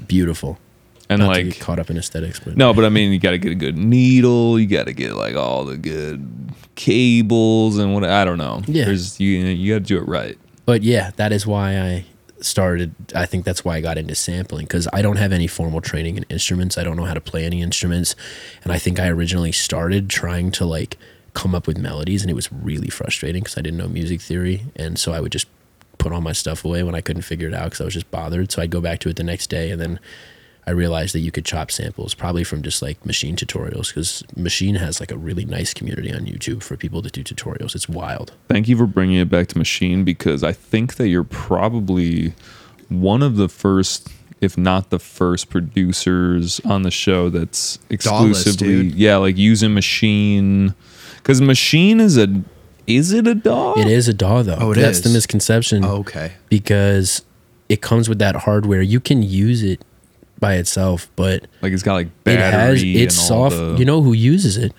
beautiful. 0.06 0.59
And 1.08 1.20
Not 1.20 1.28
like 1.28 1.60
caught 1.60 1.78
up 1.78 1.88
in 1.88 1.96
aesthetics, 1.96 2.40
but 2.40 2.56
No, 2.56 2.74
but 2.74 2.84
I 2.84 2.88
mean, 2.88 3.12
you 3.12 3.18
got 3.18 3.30
to 3.30 3.38
get 3.38 3.52
a 3.52 3.56
good 3.56 3.78
needle. 3.78 4.58
You 4.58 4.66
got 4.66 4.86
to 4.86 4.92
get 4.92 5.14
like 5.14 5.36
all 5.36 5.64
the 5.64 5.76
good 5.76 6.52
cables 6.74 7.78
and 7.78 7.94
what 7.94 8.04
I 8.04 8.24
don't 8.24 8.38
know. 8.38 8.62
Yeah. 8.66 8.86
There's 8.86 9.20
you. 9.20 9.38
You 9.38 9.74
got 9.74 9.78
to 9.78 9.84
do 9.84 9.98
it 9.98 10.08
right. 10.08 10.36
But 10.64 10.82
yeah, 10.82 11.12
that 11.16 11.30
is 11.30 11.46
why 11.46 11.78
I 11.78 12.04
started. 12.40 12.94
I 13.14 13.24
think 13.24 13.44
that's 13.44 13.64
why 13.64 13.76
I 13.76 13.80
got 13.80 13.98
into 13.98 14.14
sampling 14.14 14.64
because 14.64 14.88
I 14.92 15.00
don't 15.00 15.16
have 15.16 15.32
any 15.32 15.46
formal 15.46 15.80
training 15.80 16.16
in 16.16 16.24
instruments. 16.24 16.76
I 16.76 16.82
don't 16.82 16.96
know 16.96 17.04
how 17.04 17.14
to 17.14 17.20
play 17.20 17.44
any 17.44 17.62
instruments. 17.62 18.16
And 18.64 18.72
I 18.72 18.78
think 18.78 18.98
I 18.98 19.08
originally 19.08 19.52
started 19.52 20.10
trying 20.10 20.50
to 20.52 20.64
like 20.64 20.98
come 21.34 21.54
up 21.54 21.66
with 21.66 21.78
melodies, 21.78 22.22
and 22.22 22.30
it 22.30 22.34
was 22.34 22.50
really 22.52 22.88
frustrating 22.88 23.42
because 23.42 23.58
I 23.58 23.60
didn't 23.60 23.78
know 23.78 23.88
music 23.88 24.20
theory. 24.20 24.64
And 24.74 24.98
so 24.98 25.12
I 25.12 25.20
would 25.20 25.32
just 25.32 25.46
put 25.98 26.12
all 26.12 26.20
my 26.20 26.32
stuff 26.32 26.64
away 26.64 26.82
when 26.82 26.94
I 26.94 27.00
couldn't 27.00 27.22
figure 27.22 27.48
it 27.48 27.54
out 27.54 27.64
because 27.64 27.80
I 27.80 27.84
was 27.84 27.94
just 27.94 28.10
bothered. 28.10 28.50
So 28.50 28.62
I'd 28.62 28.70
go 28.70 28.80
back 28.80 28.98
to 29.00 29.08
it 29.08 29.16
the 29.16 29.24
next 29.24 29.48
day, 29.48 29.70
and 29.70 29.80
then 29.80 30.00
I 30.68 30.72
realized 30.72 31.14
that 31.14 31.20
you 31.20 31.31
could 31.31 31.44
chop 31.44 31.70
samples 31.70 32.14
probably 32.14 32.42
from 32.42 32.62
just 32.62 32.83
like 32.83 33.00
Maschine 33.05 33.37
tutorials 33.37 33.88
because 33.88 34.24
Maschine 34.37 34.76
has 34.79 34.98
like 34.98 35.12
a 35.12 35.16
really 35.16 35.44
nice 35.44 35.72
community 35.72 36.12
on 36.12 36.22
YouTube 36.26 36.62
for 36.62 36.76
people 36.76 37.02
to 37.02 37.11
do 37.11 37.22
tutorials. 37.22 37.76
It's 37.76 37.88
wild. 37.88 38.33
Thank 38.48 38.66
you 38.66 38.76
for 38.76 38.87
bringing 38.87 39.18
it 39.18 39.31
back 39.31 39.46
to 39.48 39.55
Maschine 39.55 40.05
because 40.05 40.42
I 40.42 40.52
think 40.52 40.96
that 40.96 41.09
you're 41.09 41.22
probably 41.22 42.35
one 42.88 43.22
of 43.22 43.37
the 43.37 43.48
first, 43.48 44.09
if 44.40 44.59
not 44.59 44.90
the 44.90 44.98
first, 44.98 45.50
producers 45.50 46.61
on 46.64 46.83
the 46.83 46.90
show 46.90 47.31
that's 47.31 47.79
exclusively 47.88 48.88
dude. 48.88 48.94
yeah, 48.94 49.16
like 49.18 49.37
using 49.37 49.70
Maschine. 49.70 50.74
Because 51.18 51.40
Maschine 51.40 52.00
is 52.00 52.18
a 52.18 52.42
is 52.88 53.12
it 53.12 53.26
a 53.29 53.35
DAW? 53.37 53.74
It 53.76 53.87
is 53.87 54.09
a 54.09 54.14
DAW 54.14 54.42
though. 54.42 54.59
Oh, 54.61 54.72
it 54.72 54.76
That's 54.76 55.00
the 55.00 55.11
misconception. 55.11 55.85
Oh, 55.85 55.98
okay. 55.98 56.33
Because 56.48 57.22
it 57.68 57.83
comes 57.83 58.09
with 58.09 58.18
that 58.18 58.35
hardware. 58.35 58.83
You 58.83 58.98
can 59.00 59.22
use 59.22 59.62
it 59.62 59.81
by 60.38 60.55
itself, 60.57 61.09
but 61.16 61.46
Like 61.62 61.72
it's 61.72 61.83
got 61.83 61.94
like 61.94 62.09
battery. 62.25 62.42
it 62.46 62.53
has 62.53 62.83
it's 62.83 63.14
soft. 63.14 63.57
the- 63.57 63.77
You 63.79 63.85
know 63.85 64.03
who 64.03 64.12
uses 64.12 64.57
it? 64.57 64.72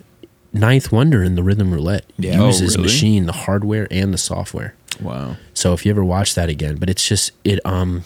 Ninth 0.54 0.91
Wonder 0.91 1.24
in 1.24 1.36
the 1.36 1.43
Rhythm 1.43 1.74
Roulette 1.74 2.06
Yeah. 2.17 2.39
Oh, 2.41 2.48
uses 2.48 2.78
really? 2.78 2.89
Maschine, 2.89 3.26
the 3.26 3.32
hardware 3.34 3.88
and 3.91 4.13
the 4.13 4.17
software. 4.17 4.76
Wow. 5.02 5.38
So 5.54 5.74
if 5.74 5.86
you 5.86 5.91
ever 5.91 6.04
watch 6.04 6.34
that 6.36 6.50
again, 6.50 6.76
but 6.78 6.89
it's 6.89 7.08
just 7.08 7.32
it 7.43 7.60
um 7.65 8.04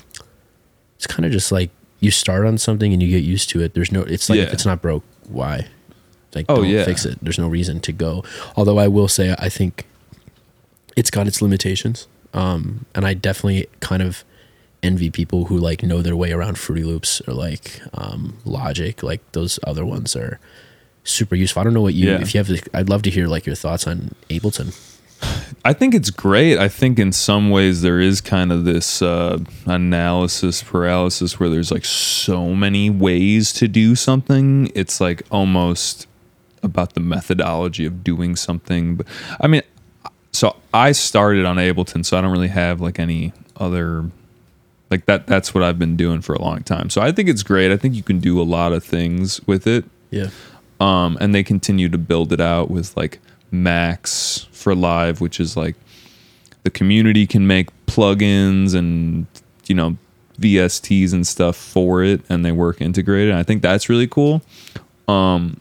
it's 0.97 1.07
kind 1.07 1.25
of 1.25 1.31
just 1.31 1.51
like 1.51 1.69
you 1.99 2.11
start 2.11 2.45
on 2.45 2.57
something 2.57 2.91
and 2.93 3.01
you 3.01 3.09
get 3.09 3.23
used 3.23 3.49
to 3.51 3.61
it. 3.61 3.73
There's 3.73 3.91
no 3.91 4.01
it's 4.01 4.29
like 4.29 4.39
if 4.39 4.53
it's 4.53 4.65
not 4.65 4.81
broke, 4.81 5.03
why? 5.29 5.67
Like 6.33 6.45
Oh, 6.49 6.57
don't 6.57 6.65
yeah. 6.67 6.83
fix 6.85 7.05
it. 7.05 7.19
There's 7.21 7.37
no 7.39 7.47
reason 7.47 7.79
to 7.81 7.91
go. 7.91 8.23
Although 8.55 8.79
I 8.79 8.87
will 8.87 9.07
say 9.07 9.35
I 9.37 9.49
think 9.49 9.85
it's 10.97 11.11
got 11.11 11.27
its 11.27 11.41
limitations. 11.41 12.07
Um 12.33 12.85
and 12.95 13.05
I 13.05 13.13
definitely 13.13 13.67
kind 13.81 14.01
of 14.01 14.23
envy 14.83 15.09
people 15.09 15.45
who 15.45 15.57
like 15.57 15.83
know 15.83 16.01
their 16.01 16.15
way 16.15 16.31
around 16.31 16.57
Fruity 16.57 16.83
Loops 16.83 17.21
or 17.27 17.33
like 17.33 17.81
um 17.93 18.37
Logic. 18.45 19.01
Like 19.03 19.21
those 19.33 19.59
other 19.65 19.85
ones 19.85 20.15
are 20.15 20.39
super 21.03 21.35
useful. 21.35 21.61
I 21.61 21.63
don't 21.63 21.73
know 21.73 21.81
what 21.81 21.93
you 21.93 22.09
Yeah. 22.09 22.21
if 22.21 22.33
you 22.33 22.39
have 22.39 22.47
the, 22.47 22.61
I'd 22.73 22.89
love 22.89 23.01
to 23.03 23.09
hear 23.09 23.27
like 23.27 23.45
your 23.45 23.55
thoughts 23.55 23.87
on 23.87 24.15
Ableton. 24.29 24.75
I 25.63 25.73
think 25.73 25.93
it's 25.93 26.09
great. 26.09 26.57
I 26.57 26.67
think 26.67 26.97
in 26.97 27.11
some 27.11 27.51
ways 27.51 27.83
there 27.83 27.99
is 27.99 28.21
kind 28.21 28.51
of 28.51 28.65
this 28.65 29.03
uh, 29.03 29.37
analysis 29.67 30.63
paralysis 30.63 31.39
where 31.39 31.47
there's 31.49 31.71
like 31.71 31.85
so 31.85 32.55
many 32.55 32.89
ways 32.89 33.53
to 33.53 33.67
do 33.67 33.95
something. 33.95 34.71
It's 34.73 34.99
like 34.99 35.21
almost 35.29 36.07
about 36.63 36.93
the 36.95 37.01
methodology 37.01 37.85
of 37.85 38.03
doing 38.03 38.35
something. 38.35 38.95
But 38.95 39.07
I 39.39 39.45
mean, 39.45 39.61
so 40.31 40.55
I 40.73 40.91
started 40.93 41.45
on 41.45 41.57
Ableton, 41.57 42.03
so 42.03 42.17
I 42.17 42.21
don't 42.21 42.31
really 42.31 42.47
have 42.47 42.81
like 42.81 42.97
any 42.99 43.31
other 43.57 44.09
like 44.91 45.05
that. 45.07 45.25
That's 45.25 45.53
what 45.55 45.63
I've 45.63 45.79
been 45.79 45.95
doing 45.95 46.21
for 46.21 46.33
a 46.33 46.41
long 46.41 46.61
time. 46.63 46.89
So 46.91 47.01
I 47.01 47.11
think 47.11 47.29
it's 47.29 47.41
great. 47.43 47.71
I 47.71 47.77
think 47.77 47.95
you 47.95 48.03
can 48.03 48.19
do 48.19 48.39
a 48.39 48.43
lot 48.43 48.73
of 48.73 48.83
things 48.83 49.41
with 49.47 49.65
it 49.65 49.85
Yeah. 50.11 50.27
um, 50.79 51.17
and 51.21 51.33
they 51.33 51.43
continue 51.43 51.89
to 51.89 51.97
build 51.97 52.31
it 52.33 52.41
out 52.41 52.69
with 52.69 52.95
like 52.97 53.19
Max 53.51 54.47
for 54.51 54.75
Live, 54.75 55.21
which 55.21 55.39
is 55.39 55.55
like 55.57 55.75
the 56.63 56.69
community 56.69 57.25
can 57.25 57.47
make 57.47 57.69
plugins 57.87 58.75
and 58.75 59.25
you 59.67 59.73
know 59.75 59.97
VSTs 60.39 61.13
and 61.13 61.25
stuff 61.25 61.55
for 61.55 62.03
it, 62.03 62.21
and 62.29 62.43
they 62.45 62.51
work 62.51 62.81
integrated. 62.81 63.29
And 63.29 63.39
I 63.39 63.43
think 63.43 63.61
that's 63.61 63.89
really 63.89 64.07
cool. 64.07 64.41
Um, 65.07 65.59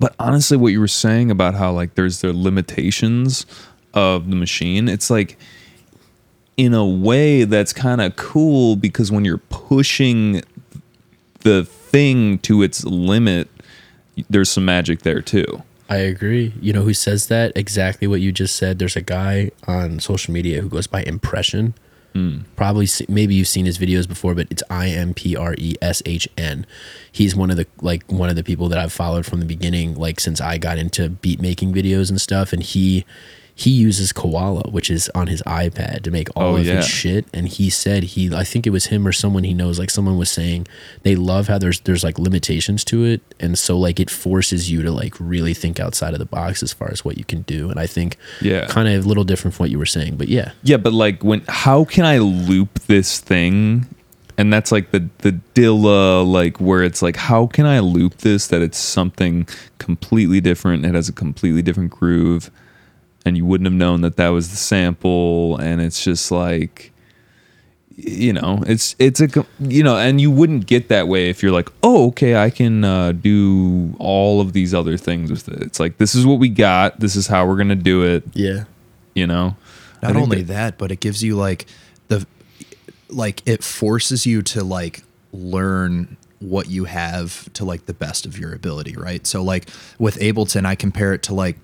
but 0.00 0.14
honestly, 0.18 0.56
what 0.56 0.68
you 0.72 0.80
were 0.80 0.88
saying 0.88 1.30
about 1.30 1.54
how 1.54 1.72
like 1.72 1.94
there's 1.94 2.20
the 2.20 2.32
limitations 2.32 3.46
of 3.94 4.28
the 4.30 4.36
Maschine, 4.36 4.88
it's 4.90 5.10
like 5.10 5.38
in 6.56 6.74
a 6.74 6.86
way 6.86 7.44
that's 7.44 7.72
kind 7.72 8.00
of 8.00 8.16
cool 8.16 8.76
because 8.76 9.10
when 9.10 9.24
you're 9.24 9.38
pushing 9.38 10.42
the 11.40 11.64
thing 11.64 12.38
to 12.40 12.62
its 12.62 12.84
limit, 12.84 13.48
there's 14.30 14.50
some 14.50 14.64
magic 14.64 15.02
there 15.02 15.20
too. 15.20 15.62
I 15.88 15.96
agree. 15.96 16.54
You 16.60 16.72
know 16.72 16.82
who 16.82 16.94
says 16.94 17.26
that? 17.26 17.52
Exactly 17.54 18.06
what 18.06 18.20
you 18.20 18.32
just 18.32 18.56
said. 18.56 18.78
There's 18.78 18.96
a 18.96 19.02
guy 19.02 19.50
on 19.66 20.00
social 20.00 20.32
media 20.32 20.62
who 20.62 20.68
goes 20.68 20.86
by 20.86 21.02
Impreshn. 21.04 21.74
Hmm. 22.14 22.38
Probably, 22.54 22.86
maybe 23.08 23.34
you've 23.34 23.48
seen 23.48 23.66
his 23.66 23.76
videos 23.76 24.08
before, 24.08 24.34
but 24.34 24.46
it's 24.48 24.62
I 24.70 24.88
M 24.88 25.14
P 25.14 25.36
R 25.36 25.54
E 25.58 25.74
S 25.82 26.00
H 26.06 26.28
N. 26.38 26.64
He's 27.10 27.34
one 27.34 27.50
of 27.50 27.56
the 27.56 27.66
like 27.82 28.04
one 28.10 28.30
of 28.30 28.36
the 28.36 28.44
people 28.44 28.68
that 28.68 28.78
I've 28.78 28.92
followed 28.92 29.26
from 29.26 29.40
the 29.40 29.46
beginning, 29.46 29.96
like 29.96 30.20
since 30.20 30.40
I 30.40 30.56
got 30.56 30.78
into 30.78 31.08
beat 31.08 31.40
making 31.40 31.74
videos 31.74 32.10
and 32.10 32.20
stuff. 32.20 32.52
And 32.52 32.62
he 32.62 33.04
he 33.56 33.70
uses 33.70 34.12
Koala, 34.12 34.68
which 34.70 34.90
is 34.90 35.08
on 35.14 35.28
his 35.28 35.40
iPad, 35.42 36.02
to 36.02 36.10
make 36.10 36.28
all 36.36 36.54
Oh, 36.54 36.56
of 36.56 36.66
yeah. 36.66 36.76
his 36.78 36.88
shit. 36.88 37.24
And 37.32 37.46
he 37.48 37.70
said 37.70 38.02
he, 38.02 38.34
I 38.34 38.42
think 38.42 38.66
it 38.66 38.70
was 38.70 38.86
him 38.86 39.06
or 39.06 39.12
someone 39.12 39.44
he 39.44 39.54
knows, 39.54 39.78
like 39.78 39.90
someone 39.90 40.18
was 40.18 40.28
saying 40.30 40.66
they 41.04 41.14
love 41.14 41.46
how 41.46 41.58
there's 41.58 41.78
there's 41.80 42.02
like 42.02 42.18
limitations 42.18 42.84
to 42.86 43.04
it, 43.04 43.20
and 43.38 43.56
so 43.56 43.78
like 43.78 44.00
it 44.00 44.10
forces 44.10 44.70
you 44.72 44.82
to 44.82 44.90
like 44.90 45.14
really 45.20 45.54
think 45.54 45.78
outside 45.78 46.14
of 46.14 46.18
the 46.18 46.26
box 46.26 46.62
as 46.64 46.72
far 46.72 46.90
as 46.90 47.04
what 47.04 47.16
you 47.16 47.24
can 47.24 47.42
do. 47.42 47.70
And 47.70 47.78
I 47.78 47.86
think 47.86 48.16
Yeah. 48.40 48.66
kind 48.66 48.88
of 48.88 49.04
a 49.04 49.08
little 49.08 49.24
different 49.24 49.54
from 49.54 49.64
what 49.64 49.70
you 49.70 49.78
were 49.78 49.86
saying, 49.86 50.16
but 50.16 50.26
yeah, 50.28 50.50
Yeah, 50.64 50.78
but 50.78 50.92
like 50.92 51.22
when 51.22 51.42
how 51.48 51.84
can 51.84 52.04
I 52.04 52.18
loop 52.18 52.80
this 52.88 53.20
thing? 53.20 53.86
And 54.36 54.52
that's 54.52 54.72
like 54.72 54.90
the 54.90 55.08
the 55.18 55.38
Dilla 55.54 56.26
like 56.28 56.60
where 56.60 56.82
it's 56.82 57.02
like 57.02 57.14
how 57.14 57.46
can 57.46 57.66
I 57.66 57.78
loop 57.78 58.16
this 58.18 58.48
that 58.48 58.62
it's 58.62 58.78
something 58.78 59.46
completely 59.78 60.40
different, 60.40 60.84
it 60.84 60.94
has 60.96 61.08
a 61.08 61.12
completely 61.12 61.62
different 61.62 61.90
groove 61.92 62.50
and 63.24 63.36
you 63.36 63.44
wouldn't 63.46 63.66
have 63.66 63.74
known 63.74 64.00
that 64.02 64.16
that 64.16 64.28
was 64.28 64.50
the 64.50 64.56
sample 64.56 65.56
and 65.58 65.80
it's 65.80 66.02
just 66.04 66.30
like 66.30 66.90
you 67.96 68.32
know, 68.32 68.60
it's 68.66 68.96
it's 68.98 69.20
a 69.20 69.28
you 69.60 69.84
know, 69.84 69.96
and 69.96 70.20
you 70.20 70.28
wouldn't 70.28 70.66
get 70.66 70.88
that 70.88 71.06
way 71.06 71.28
if 71.30 71.44
you're 71.44 71.52
like, 71.52 71.68
"Oh, 71.80 72.08
okay, 72.08 72.34
I 72.34 72.50
can 72.50 72.82
uh, 72.82 73.12
do 73.12 73.94
all 74.00 74.40
of 74.40 74.52
these 74.52 74.74
other 74.74 74.96
things 74.96 75.30
with 75.30 75.46
it." 75.48 75.62
It's 75.62 75.78
like 75.78 75.98
this 75.98 76.16
is 76.16 76.26
what 76.26 76.40
we 76.40 76.48
got, 76.48 76.98
this 76.98 77.14
is 77.14 77.28
how 77.28 77.46
we're 77.46 77.54
going 77.54 77.68
to 77.68 77.76
do 77.76 78.02
it, 78.02 78.24
yeah, 78.32 78.64
you 79.14 79.28
know. 79.28 79.56
Not 80.02 80.16
only 80.16 80.42
that- 80.42 80.52
that, 80.52 80.78
but 80.78 80.90
it 80.90 80.98
gives 80.98 81.22
you 81.22 81.36
like 81.36 81.66
the 82.08 82.26
like 83.08 83.42
it 83.46 83.62
forces 83.62 84.26
you 84.26 84.42
to 84.42 84.64
like 84.64 85.04
learn 85.32 86.16
what 86.40 86.68
you 86.68 86.86
have 86.86 87.50
to 87.52 87.64
like 87.64 87.86
the 87.86 87.94
best 87.94 88.26
of 88.26 88.36
your 88.36 88.52
ability, 88.52 88.96
right? 88.96 89.24
So 89.24 89.40
like 89.44 89.68
with 90.00 90.16
Ableton, 90.16 90.66
I 90.66 90.74
compare 90.74 91.12
it 91.14 91.22
to 91.24 91.34
like 91.34 91.58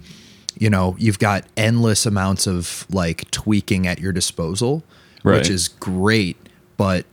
you 0.59 0.71
know, 0.71 0.97
you've 0.99 1.19
got 1.19 1.45
endless 1.57 2.07
amounts 2.07 2.47
of 2.47 2.87
like 2.91 3.31
tweaking 3.31 3.87
at 3.87 3.99
your 4.01 4.13
disposal, 4.13 4.83
Right. 5.23 5.37
which 5.39 5.51
is 5.51 5.69
great, 5.69 6.37
but 6.77 7.05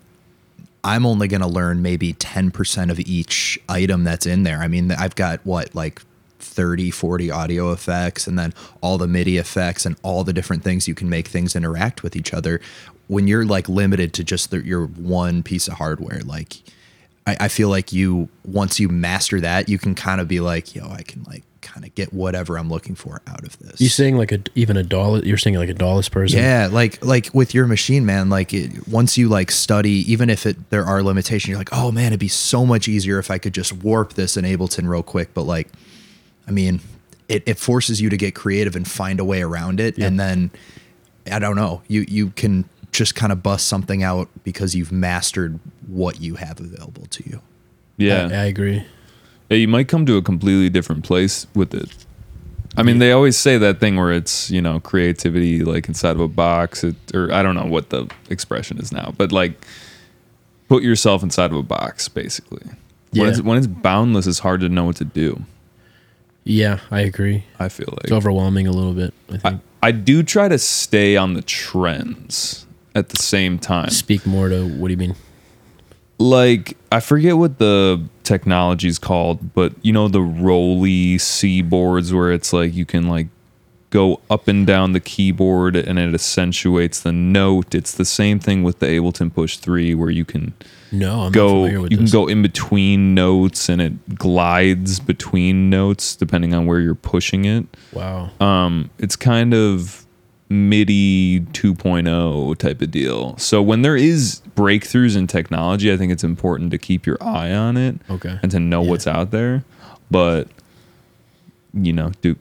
I'm 0.83 1.05
only 1.05 1.27
going 1.27 1.41
to 1.41 1.47
learn 1.47 1.81
maybe 1.81 2.13
10% 2.13 2.89
of 2.89 2.99
each 3.01 3.59
item 3.67 4.03
that's 4.05 4.25
in 4.25 4.43
there. 4.43 4.59
I 4.59 4.67
mean, 4.67 4.91
I've 4.91 5.15
got 5.15 5.41
what 5.45 5.75
like 5.75 6.01
30, 6.39 6.91
40 6.91 7.29
audio 7.31 7.71
effects 7.73 8.27
and 8.27 8.39
then 8.39 8.53
all 8.81 8.97
the 8.97 9.07
MIDI 9.07 9.37
effects 9.37 9.85
and 9.85 9.97
all 10.03 10.23
the 10.23 10.31
different 10.33 10.63
things 10.63 10.87
you 10.87 10.95
can 10.95 11.09
make 11.09 11.27
things 11.27 11.55
interact 11.55 12.03
with 12.03 12.15
each 12.15 12.33
other. 12.33 12.61
When 13.07 13.27
you're 13.27 13.45
like 13.45 13.67
limited 13.67 14.13
to 14.13 14.23
just 14.23 14.51
the, 14.51 14.65
your 14.65 14.85
one 14.87 15.43
piece 15.43 15.67
of 15.67 15.73
hardware, 15.75 16.21
like 16.21 16.61
I, 17.25 17.35
I 17.41 17.47
feel 17.49 17.69
like 17.69 17.91
you 17.91 18.29
once 18.45 18.79
you 18.79 18.87
master 18.87 19.41
that, 19.41 19.67
you 19.67 19.77
can 19.77 19.95
kind 19.95 20.21
of 20.21 20.27
be 20.29 20.39
like, 20.39 20.73
yo, 20.75 20.89
I 20.89 21.01
can 21.03 21.23
like 21.23 21.43
kind 21.61 21.85
of 21.85 21.93
get 21.95 22.13
whatever 22.13 22.57
I'm 22.57 22.69
looking 22.69 22.95
for 22.95 23.21
out 23.27 23.43
of 23.43 23.57
this. 23.59 23.79
You're 23.79 23.89
saying 23.89 24.17
like 24.17 24.31
a 24.31 24.39
even 24.55 24.77
a 24.77 24.83
dollar? 24.83 25.19
You're 25.19 25.37
saying 25.37 25.55
like 25.55 25.69
a 25.69 25.73
Dallas 25.73 26.09
person? 26.09 26.39
Yeah, 26.39 26.69
like 26.71 27.03
like 27.05 27.29
with 27.33 27.53
your 27.53 27.67
machine, 27.67 28.05
man. 28.05 28.29
Like 28.29 28.53
it, 28.53 28.87
once 28.87 29.17
you 29.17 29.29
like 29.29 29.51
study, 29.51 30.11
even 30.11 30.29
if 30.29 30.45
it 30.45 30.69
there 30.69 30.85
are 30.85 31.03
limitations, 31.03 31.49
you're 31.49 31.57
like, 31.57 31.73
oh 31.73 31.91
man, 31.91 32.07
it'd 32.07 32.19
be 32.19 32.27
so 32.27 32.65
much 32.65 32.87
easier 32.87 33.19
if 33.19 33.31
I 33.31 33.37
could 33.37 33.53
just 33.53 33.73
warp 33.73 34.13
this 34.13 34.37
in 34.37 34.45
Ableton 34.45 34.87
real 34.87 35.03
quick. 35.03 35.33
But 35.33 35.43
like, 35.43 35.69
I 36.47 36.51
mean, 36.51 36.79
it, 37.27 37.43
it 37.45 37.57
forces 37.57 38.01
you 38.01 38.09
to 38.09 38.17
get 38.17 38.35
creative 38.35 38.75
and 38.75 38.87
find 38.87 39.19
a 39.19 39.25
way 39.25 39.41
around 39.41 39.79
it, 39.79 39.97
and 39.97 40.19
then 40.19 40.51
I 41.31 41.39
don't 41.39 41.55
know, 41.55 41.81
you 41.87 42.05
you 42.07 42.29
can 42.31 42.65
just 42.91 43.15
kind 43.15 43.31
of 43.31 43.43
bust 43.43 43.67
something 43.67 44.01
out 44.01 44.29
because 44.43 44.73
you've 44.75 44.91
mastered 44.91 45.59
what 45.87 46.19
you 46.19 46.35
have 46.35 46.59
available 46.59 47.05
to 47.07 47.29
you. 47.29 47.41
Yeah. 47.97 48.29
I, 48.31 48.35
I 48.35 48.45
agree. 48.45 48.85
You 49.49 49.67
might 49.67 49.87
come 49.87 50.05
to 50.05 50.17
a 50.17 50.21
completely 50.21 50.69
different 50.69 51.03
place 51.03 51.47
with 51.55 51.73
it. 51.73 51.89
I 52.75 52.83
mean, 52.83 52.99
they 52.99 53.11
always 53.11 53.37
say 53.37 53.57
that 53.57 53.79
thing 53.79 53.95
where 53.95 54.11
it's 54.11 54.51
you 54.51 54.61
know 54.61 54.79
creativity 54.79 55.63
like 55.63 55.87
inside 55.87 56.11
of 56.11 56.19
a 56.19 56.27
box, 56.27 56.83
it, 56.83 56.95
or 57.13 57.33
I 57.33 57.41
don't 57.41 57.55
know 57.55 57.65
what 57.65 57.89
the 57.89 58.07
expression 58.29 58.77
is 58.77 58.91
now, 58.91 59.13
but 59.17 59.31
like 59.31 59.65
put 60.67 60.83
yourself 60.83 61.23
inside 61.23 61.51
of 61.51 61.57
a 61.57 61.63
box, 61.63 62.07
basically. 62.07 62.61
When 63.11 63.23
Yeah. 63.23 63.27
it's 63.29 63.41
when 63.41 63.57
it's 63.57 63.67
boundless, 63.67 64.27
it's 64.27 64.39
hard 64.39 64.61
to 64.61 64.69
know 64.69 64.83
what 64.83 64.97
to 64.97 65.05
do. 65.05 65.43
Yeah, 66.43 66.79
I 66.91 67.01
agree. 67.01 67.43
I 67.59 67.67
feel 67.69 67.87
like 67.91 68.03
It's 68.05 68.11
overwhelming 68.13 68.67
a 68.67 68.71
little 68.71 68.93
bit. 68.93 69.13
I 69.29 69.37
think. 69.37 69.61
I, 69.83 69.87
I 69.87 69.91
do 69.91 70.21
try 70.23 70.47
to 70.47 70.57
stay 70.59 71.17
on 71.17 71.33
the 71.33 71.41
trends 71.41 72.65
at 72.95 73.09
the 73.09 73.17
same 73.17 73.57
time. 73.59 73.89
Speak 73.89 74.25
more 74.25 74.49
to 74.49 74.65
what 74.67 74.87
do 74.89 74.91
you 74.91 74.97
mean? 74.97 75.15
like 76.19 76.77
I 76.91 76.99
forget 76.99 77.37
what 77.37 77.59
the 77.59 78.03
technology's 78.27 78.99
called, 78.99 79.53
but 79.53 79.73
you 79.81 79.93
know 79.93 80.07
the 80.07 80.19
ROLI 80.19 81.15
Seaboards 81.15 82.11
where 82.13 82.31
it's 82.31 82.51
like 82.53 82.73
you 82.73 82.85
can 82.85 83.07
like 83.07 83.27
go 83.89 84.19
up 84.29 84.49
and 84.49 84.67
down 84.67 84.91
the 84.91 84.99
keyboard 84.99 85.75
and 85.77 85.97
it 85.97 86.13
accentuates 86.13 86.99
the 86.99 87.11
note. 87.13 87.73
It's 87.73 87.93
the 87.93 88.03
same 88.05 88.37
thing 88.39 88.63
with 88.63 88.79
the 88.79 88.87
Ableton 88.87 89.33
Push 89.33 89.57
3 89.57 89.95
where 89.95 90.09
you 90.09 90.25
can 90.25 90.53
No, 90.91 91.11
I'm 91.11 91.17
not 91.27 91.33
go 91.33 91.47
familiar 91.49 91.81
with 91.81 91.91
you 91.91 91.97
this. 91.97 92.11
can 92.11 92.19
go 92.19 92.27
in 92.27 92.41
between 92.41 93.13
notes 93.13 93.69
and 93.69 93.81
it 93.81 94.15
glides 94.15 94.99
between 94.99 95.69
notes 95.69 96.15
depending 96.17 96.53
on 96.53 96.65
where 96.65 96.81
you're 96.81 96.95
pushing 96.95 97.45
it. 97.45 97.65
Wow. 97.93 98.29
Um, 98.41 98.89
it's 98.99 99.15
kind 99.15 99.53
of 99.53 100.05
MIDI 100.49 101.41
2.0 101.41 102.57
type 102.57 102.81
of 102.81 102.91
deal. 102.91 103.37
So 103.37 103.61
when 103.61 103.81
there 103.81 103.97
is 103.97 104.41
breakthroughs 104.55 105.17
in 105.17 105.27
technology, 105.27 105.91
I 105.91 105.97
think 105.97 106.11
it's 106.11 106.23
important 106.23 106.71
to 106.71 106.77
keep 106.77 107.05
your 107.05 107.17
eye 107.21 107.51
on 107.53 107.75
it 107.77 107.97
Okay. 108.09 108.39
and 108.41 108.51
to 108.51 108.59
know 108.59 108.81
Yeah. 108.83 108.89
what's 108.89 109.07
out 109.07 109.31
there. 109.31 109.63
But 110.09 110.47
you 111.73 111.93
know, 111.93 112.11
do 112.21 112.35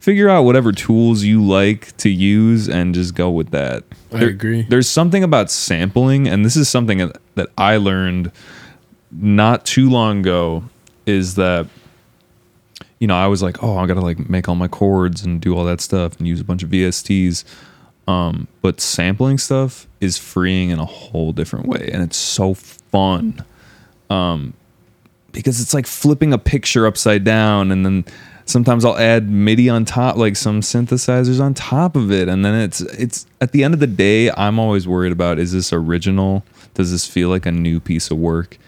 figure 0.00 0.28
out 0.28 0.42
whatever 0.42 0.72
tools 0.72 1.22
you 1.24 1.42
like 1.42 1.96
to 1.98 2.10
use 2.10 2.68
and 2.68 2.94
just 2.94 3.14
go 3.14 3.30
with 3.30 3.50
that. 3.50 3.84
I 4.12 4.22
agree. 4.24 4.66
There's 4.68 4.88
something 4.88 5.22
about 5.24 5.50
sampling, 5.50 6.28
and 6.28 6.44
this 6.44 6.56
is 6.56 6.68
something 6.68 7.10
that 7.36 7.46
I 7.56 7.76
learned 7.76 8.32
not 9.12 9.64
too 9.64 9.88
long 9.88 10.20
ago. 10.20 10.64
Is 11.06 11.36
that 11.36 11.66
you 13.00 13.06
know 13.06 13.16
I 13.16 13.26
was 13.26 13.42
like, 13.42 13.62
oh, 13.62 13.78
I 13.78 13.86
gotta 13.86 14.02
like 14.02 14.28
make 14.28 14.48
all 14.48 14.54
my 14.54 14.68
chords 14.68 15.24
and 15.24 15.40
do 15.40 15.56
all 15.56 15.64
that 15.64 15.80
stuff 15.80 16.18
and 16.18 16.28
use 16.28 16.40
a 16.40 16.44
bunch 16.44 16.62
of 16.62 16.68
VSTs. 16.70 17.44
Um, 18.06 18.48
but 18.60 18.80
sampling 18.80 19.38
stuff 19.38 19.86
is 20.00 20.18
freeing 20.18 20.70
in 20.70 20.78
a 20.78 20.84
whole 20.84 21.32
different 21.32 21.66
way, 21.66 21.90
and 21.92 22.02
it's 22.02 22.16
so 22.16 22.54
fun. 22.54 23.44
Because 24.08 25.60
it's 25.60 25.72
like 25.72 25.86
flipping 25.86 26.32
a 26.32 26.38
picture 26.38 26.86
upside 26.86 27.22
down 27.22 27.70
and 27.70 27.86
then 27.86 28.04
sometimes 28.46 28.84
I'll 28.84 28.98
add 28.98 29.30
MIDI 29.30 29.70
on 29.70 29.84
top 29.84 30.16
like 30.16 30.34
some 30.34 30.60
synthesizers 30.60 31.40
on 31.40 31.54
top 31.54 31.94
of 31.94 32.10
it 32.10 32.28
and 32.28 32.44
then 32.44 32.54
it's 32.56 32.80
it's 32.80 33.26
at 33.40 33.52
the 33.52 33.62
end 33.62 33.72
of 33.72 33.78
the 33.78 33.86
day 33.86 34.28
I'm 34.32 34.58
always 34.58 34.88
worried 34.88 35.12
about 35.12 35.38
is 35.38 35.52
this 35.52 35.72
original? 35.72 36.44
Does 36.74 36.90
this 36.90 37.06
feel 37.06 37.28
like 37.28 37.46
a 37.46 37.52
new 37.52 37.78
piece 37.78 38.10
of 38.10 38.18
work? 38.18 38.58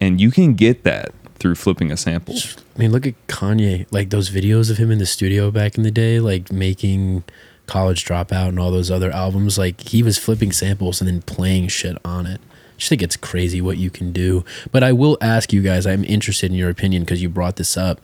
And 0.00 0.20
you 0.20 0.32
can 0.32 0.54
get 0.54 0.82
that 0.82 1.12
through 1.38 1.54
flipping 1.54 1.92
a 1.92 1.96
sample 1.96 2.34
I 2.78 2.82
mean, 2.82 2.92
look 2.92 3.06
at 3.06 3.14
Kanye. 3.26 3.86
Like 3.90 4.10
those 4.10 4.30
videos 4.30 4.70
of 4.70 4.78
him 4.78 4.92
in 4.92 4.98
the 4.98 5.06
studio 5.06 5.50
back 5.50 5.76
in 5.76 5.82
the 5.82 5.90
day, 5.90 6.20
like 6.20 6.52
making 6.52 7.24
College 7.66 8.04
Dropout 8.04 8.48
and 8.48 8.60
all 8.60 8.70
those 8.70 8.88
other 8.88 9.10
albums. 9.10 9.58
Like 9.58 9.80
he 9.80 10.00
was 10.00 10.16
flipping 10.16 10.52
samples 10.52 11.00
and 11.00 11.08
then 11.08 11.22
playing 11.22 11.68
shit 11.68 11.96
on 12.04 12.24
it. 12.24 12.40
I 12.40 12.78
just 12.78 12.88
think 12.88 13.02
it's 13.02 13.16
crazy 13.16 13.60
what 13.60 13.78
you 13.78 13.90
can 13.90 14.12
do. 14.12 14.44
But 14.70 14.84
I 14.84 14.92
will 14.92 15.18
ask 15.20 15.52
you 15.52 15.60
guys. 15.60 15.88
I'm 15.88 16.04
interested 16.04 16.52
in 16.52 16.56
your 16.56 16.70
opinion 16.70 17.02
because 17.02 17.20
you 17.20 17.28
brought 17.28 17.56
this 17.56 17.76
up. 17.76 18.00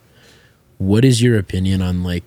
What 0.77 1.05
is 1.05 1.21
your 1.21 1.37
opinion 1.37 1.81
on 1.81 2.03
like? 2.03 2.23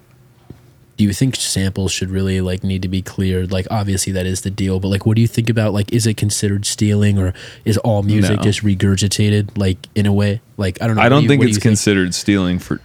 Do 0.98 1.04
you 1.04 1.12
think 1.12 1.36
samples 1.36 1.92
should 1.92 2.10
really 2.10 2.40
like 2.40 2.62
need 2.64 2.82
to 2.82 2.88
be 2.88 3.00
cleared? 3.02 3.50
Like 3.52 3.66
obviously 3.70 4.12
that 4.14 4.26
is 4.26 4.42
the 4.42 4.50
deal, 4.50 4.80
but 4.80 4.88
like 4.88 5.06
what 5.06 5.14
do 5.14 5.22
you 5.22 5.28
think 5.28 5.48
about 5.48 5.72
like 5.72 5.92
is 5.92 6.06
it 6.06 6.16
considered 6.16 6.66
stealing 6.66 7.18
or 7.18 7.32
is 7.64 7.78
all 7.78 8.02
music 8.02 8.36
No. 8.38 8.42
just 8.42 8.62
regurgitated 8.64 9.56
like 9.56 9.86
in 9.94 10.06
a 10.06 10.12
way? 10.12 10.40
Like 10.56 10.82
I 10.82 10.86
don't 10.88 10.96
know. 10.96 11.02
I 11.02 11.04
do 11.06 11.10
don't 11.10 11.22
you- 11.22 11.28
think 11.28 11.38
what 11.38 11.44
do 11.44 11.48
it's 11.50 11.56
think? 11.58 11.62
considered 11.62 12.14
stealing 12.14 12.58
for 12.58 12.80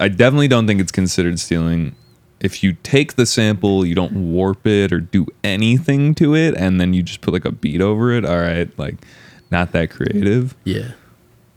I 0.00 0.08
definitely 0.08 0.48
don't 0.48 0.66
think 0.66 0.80
it's 0.80 0.92
considered 0.92 1.40
stealing 1.40 1.96
if 2.40 2.62
you 2.62 2.74
take 2.84 3.14
the 3.16 3.26
sample, 3.26 3.84
you 3.84 3.96
don't 3.96 4.30
warp 4.30 4.64
it 4.66 4.92
or 4.92 5.00
do 5.00 5.26
anything 5.42 6.14
to 6.16 6.36
it 6.36 6.54
and 6.54 6.80
then 6.80 6.92
you 6.94 7.02
just 7.02 7.20
put 7.22 7.32
like 7.34 7.44
a 7.46 7.50
beat 7.50 7.80
over 7.80 8.12
it, 8.12 8.24
all 8.24 8.38
right, 8.38 8.70
like 8.78 8.96
not 9.50 9.72
that 9.72 9.90
creative. 9.90 10.54
Yeah. 10.64 10.90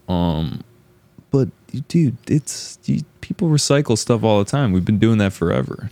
Um 0.08 0.62
but 1.32 1.50
dude, 1.88 2.18
it's 2.28 2.80
you, 2.86 3.02
people 3.22 3.50
recycle 3.50 3.98
stuff 3.98 4.24
all 4.24 4.40
the 4.40 4.50
time. 4.50 4.72
We've 4.72 4.86
been 4.86 5.00
doing 5.00 5.18
that 5.20 5.34
forever. 5.34 5.90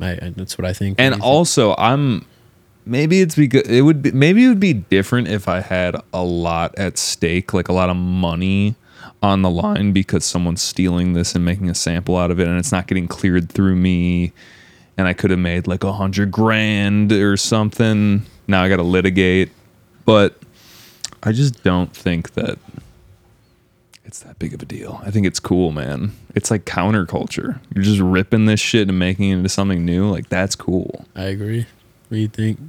I, 0.00 0.12
I, 0.12 0.32
that's 0.36 0.58
what 0.58 0.64
I 0.64 0.72
think. 0.72 1.00
And 1.00 1.14
think? 1.14 1.24
also, 1.24 1.74
I'm 1.76 2.26
maybe 2.84 3.20
it's 3.20 3.36
because 3.36 3.62
it 3.68 3.82
would 3.82 4.02
be 4.02 4.12
maybe 4.12 4.44
it 4.44 4.48
would 4.48 4.60
be 4.60 4.72
different 4.74 5.28
if 5.28 5.48
I 5.48 5.60
had 5.60 5.96
a 6.12 6.22
lot 6.22 6.74
at 6.76 6.98
stake, 6.98 7.52
like 7.52 7.68
a 7.68 7.72
lot 7.72 7.90
of 7.90 7.96
money 7.96 8.74
on 9.22 9.42
the 9.42 9.50
line 9.50 9.92
because 9.92 10.24
someone's 10.24 10.62
stealing 10.62 11.12
this 11.12 11.34
and 11.34 11.44
making 11.44 11.70
a 11.70 11.74
sample 11.74 12.16
out 12.16 12.30
of 12.30 12.40
it 12.40 12.48
and 12.48 12.58
it's 12.58 12.72
not 12.72 12.88
getting 12.88 13.06
cleared 13.06 13.50
through 13.50 13.76
me 13.76 14.32
and 14.96 15.06
I 15.06 15.12
could 15.12 15.30
have 15.30 15.38
made 15.38 15.68
like 15.68 15.84
a 15.84 15.92
hundred 15.92 16.32
grand 16.32 17.12
or 17.12 17.36
something. 17.36 18.22
Now 18.48 18.62
I 18.62 18.68
gotta 18.68 18.82
litigate. 18.82 19.50
But 20.04 20.36
I 21.22 21.32
just 21.32 21.62
don't 21.62 21.94
think 21.94 22.32
that 22.32 22.58
it's 24.12 24.20
that 24.20 24.38
big 24.38 24.52
of 24.52 24.60
a 24.60 24.66
deal. 24.66 25.00
I 25.02 25.10
think 25.10 25.26
it's 25.26 25.40
cool, 25.40 25.72
man. 25.72 26.12
It's 26.34 26.50
like 26.50 26.66
counterculture. 26.66 27.58
You're 27.74 27.82
just 27.82 27.98
ripping 28.02 28.44
this 28.44 28.60
shit 28.60 28.90
and 28.90 28.98
making 28.98 29.30
it 29.30 29.36
into 29.36 29.48
something 29.48 29.86
new. 29.86 30.10
Like 30.10 30.28
that's 30.28 30.54
cool. 30.54 31.06
I 31.16 31.22
agree. 31.24 31.60
What 31.60 32.16
do 32.16 32.18
you 32.18 32.28
think? 32.28 32.60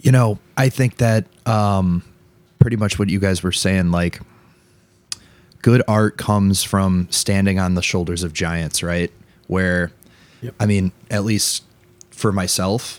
You 0.00 0.12
know, 0.12 0.38
I 0.56 0.70
think 0.70 0.96
that 0.96 1.26
um, 1.46 2.02
pretty 2.58 2.78
much 2.78 2.98
what 2.98 3.10
you 3.10 3.18
guys 3.18 3.42
were 3.42 3.52
saying, 3.52 3.90
like, 3.90 4.22
good 5.60 5.82
art 5.86 6.16
comes 6.16 6.62
from 6.62 7.06
standing 7.10 7.58
on 7.58 7.74
the 7.74 7.82
shoulders 7.82 8.22
of 8.22 8.32
giants, 8.32 8.82
right? 8.82 9.12
Where, 9.46 9.92
Yep. 10.40 10.54
I 10.58 10.64
mean, 10.64 10.92
at 11.10 11.24
least 11.24 11.64
for 12.12 12.32
myself, 12.32 12.98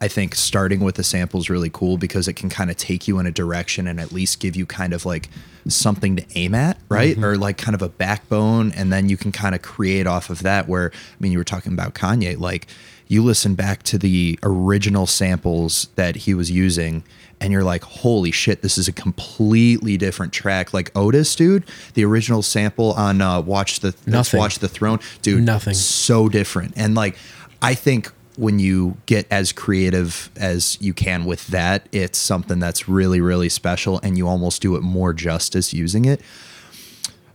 I 0.00 0.08
think 0.08 0.34
starting 0.34 0.80
with 0.80 0.98
a 0.98 1.02
sample 1.02 1.40
is 1.40 1.48
really 1.48 1.70
cool 1.70 1.96
because 1.96 2.28
it 2.28 2.34
can 2.34 2.50
kind 2.50 2.70
of 2.70 2.76
take 2.76 3.08
you 3.08 3.18
in 3.18 3.26
a 3.26 3.30
direction 3.30 3.86
and 3.86 3.98
at 3.98 4.12
least 4.12 4.40
give 4.40 4.54
you 4.54 4.66
kind 4.66 4.92
of 4.92 5.06
like 5.06 5.30
something 5.68 6.16
to 6.16 6.24
aim 6.34 6.54
at, 6.54 6.78
right? 6.90 7.16
Or 7.16 7.36
like 7.36 7.56
kind 7.56 7.74
of 7.74 7.80
a 7.80 7.88
backbone. 7.88 8.72
And 8.72 8.92
then 8.92 9.08
you 9.08 9.16
can 9.16 9.32
kind 9.32 9.54
of 9.54 9.62
create 9.62 10.06
off 10.06 10.28
of 10.28 10.42
that. 10.42 10.68
Where, 10.68 10.90
I 10.92 11.16
mean, 11.18 11.32
you 11.32 11.38
were 11.38 11.44
talking 11.44 11.72
about 11.72 11.94
Kanye, 11.94 12.38
like 12.38 12.66
you 13.08 13.24
listen 13.24 13.54
back 13.54 13.82
to 13.84 13.98
the 13.98 14.38
original 14.42 15.06
samples 15.06 15.88
that 15.94 16.16
he 16.16 16.34
was 16.34 16.50
using 16.50 17.02
and 17.40 17.52
you're 17.52 17.64
like, 17.64 17.84
holy 17.84 18.30
shit, 18.30 18.62
this 18.62 18.78
is 18.78 18.88
a 18.88 18.92
completely 18.92 19.96
different 19.96 20.32
track. 20.32 20.72
Like 20.72 20.90
Otis, 20.96 21.34
dude, 21.36 21.64
the 21.94 22.04
original 22.04 22.42
sample 22.42 22.92
on 22.92 23.20
uh, 23.20 23.40
Watch 23.40 23.80
the 23.80 23.94
Nothing. 24.06 24.40
Watch 24.40 24.58
the 24.58 24.68
Throne, 24.68 25.00
dude, 25.22 25.44
Nothing. 25.44 25.74
so 25.74 26.28
different. 26.28 26.74
And 26.76 26.94
like, 26.94 27.16
I 27.60 27.74
think 27.74 28.10
when 28.36 28.58
you 28.58 28.96
get 29.06 29.26
as 29.30 29.52
creative 29.52 30.30
as 30.36 30.76
you 30.80 30.92
can 30.94 31.24
with 31.24 31.46
that, 31.48 31.88
it's 31.92 32.18
something 32.18 32.58
that's 32.58 32.88
really, 32.88 33.20
really 33.20 33.48
special, 33.48 33.98
and 34.02 34.16
you 34.18 34.28
almost 34.28 34.62
do 34.62 34.76
it 34.76 34.82
more 34.82 35.12
justice 35.12 35.72
using 35.72 36.04
it. 36.04 36.20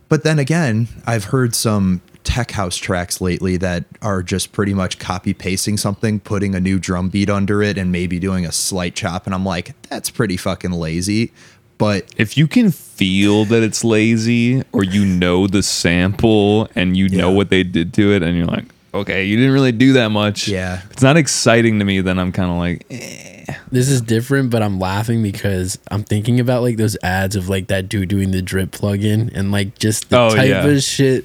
But 0.08 0.24
then 0.24 0.38
again, 0.38 0.88
I've 1.06 1.24
heard 1.24 1.54
some 1.54 2.02
tech 2.22 2.52
house 2.52 2.76
tracks 2.76 3.20
lately 3.20 3.56
that 3.56 3.84
are 4.00 4.22
just 4.22 4.52
pretty 4.52 4.74
much 4.74 4.98
copy 4.98 5.34
pasting 5.34 5.76
something, 5.76 6.20
putting 6.20 6.54
a 6.54 6.60
new 6.60 6.78
drum 6.78 7.08
beat 7.08 7.28
under 7.28 7.62
it, 7.62 7.76
and 7.78 7.90
maybe 7.90 8.18
doing 8.20 8.46
a 8.46 8.52
slight 8.52 8.94
chop. 8.94 9.26
And 9.26 9.34
I'm 9.34 9.44
like, 9.44 9.74
that's 9.88 10.10
pretty 10.10 10.36
fucking 10.36 10.70
lazy. 10.72 11.32
but 11.78 12.04
if 12.16 12.36
you 12.36 12.46
can 12.46 12.70
feel 12.70 13.44
that 13.46 13.62
it's 13.64 13.82
lazy 13.82 14.62
or 14.70 14.84
you 14.84 15.04
know 15.04 15.48
the 15.48 15.62
sample 15.62 16.68
and 16.76 16.96
you 16.96 17.08
know 17.08 17.30
what 17.32 17.50
they 17.50 17.64
did 17.64 17.92
to 17.94 18.12
it 18.12 18.22
and 18.22 18.36
you're 18.36 18.46
like 18.46 18.66
okay 18.94 19.24
you 19.24 19.36
didn't 19.36 19.52
really 19.52 19.72
do 19.72 19.94
that 19.94 20.08
much 20.08 20.48
Yeah. 20.48 20.82
it's 20.90 21.02
not 21.02 21.16
exciting 21.16 21.78
to 21.78 21.84
me 21.84 22.00
then 22.00 22.18
i'm 22.18 22.32
kind 22.32 22.50
of 22.50 22.56
like 22.58 22.86
eh. 22.90 23.28
This 23.72 23.88
is 23.88 24.00
different, 24.00 24.50
but 24.50 24.62
I'm 24.62 24.78
laughing 24.78 25.20
because 25.22 25.76
I'm 25.90 26.04
thinking 26.04 26.38
about 26.38 26.62
like 26.62 26.76
those 26.76 26.96
ads 27.02 27.34
of 27.36 27.48
like 27.48 27.66
that 27.68 27.88
dude 27.88 28.08
doing 28.08 28.30
the 28.30 28.40
drip 28.40 28.70
plugin 28.70 29.32
and 29.34 29.50
like 29.50 29.78
just 29.78 30.10
the 30.10 30.18
Oh, 30.18 30.30
type 30.34 30.48
yeah. 30.48 30.64
of 30.64 30.82
shit. 30.82 31.24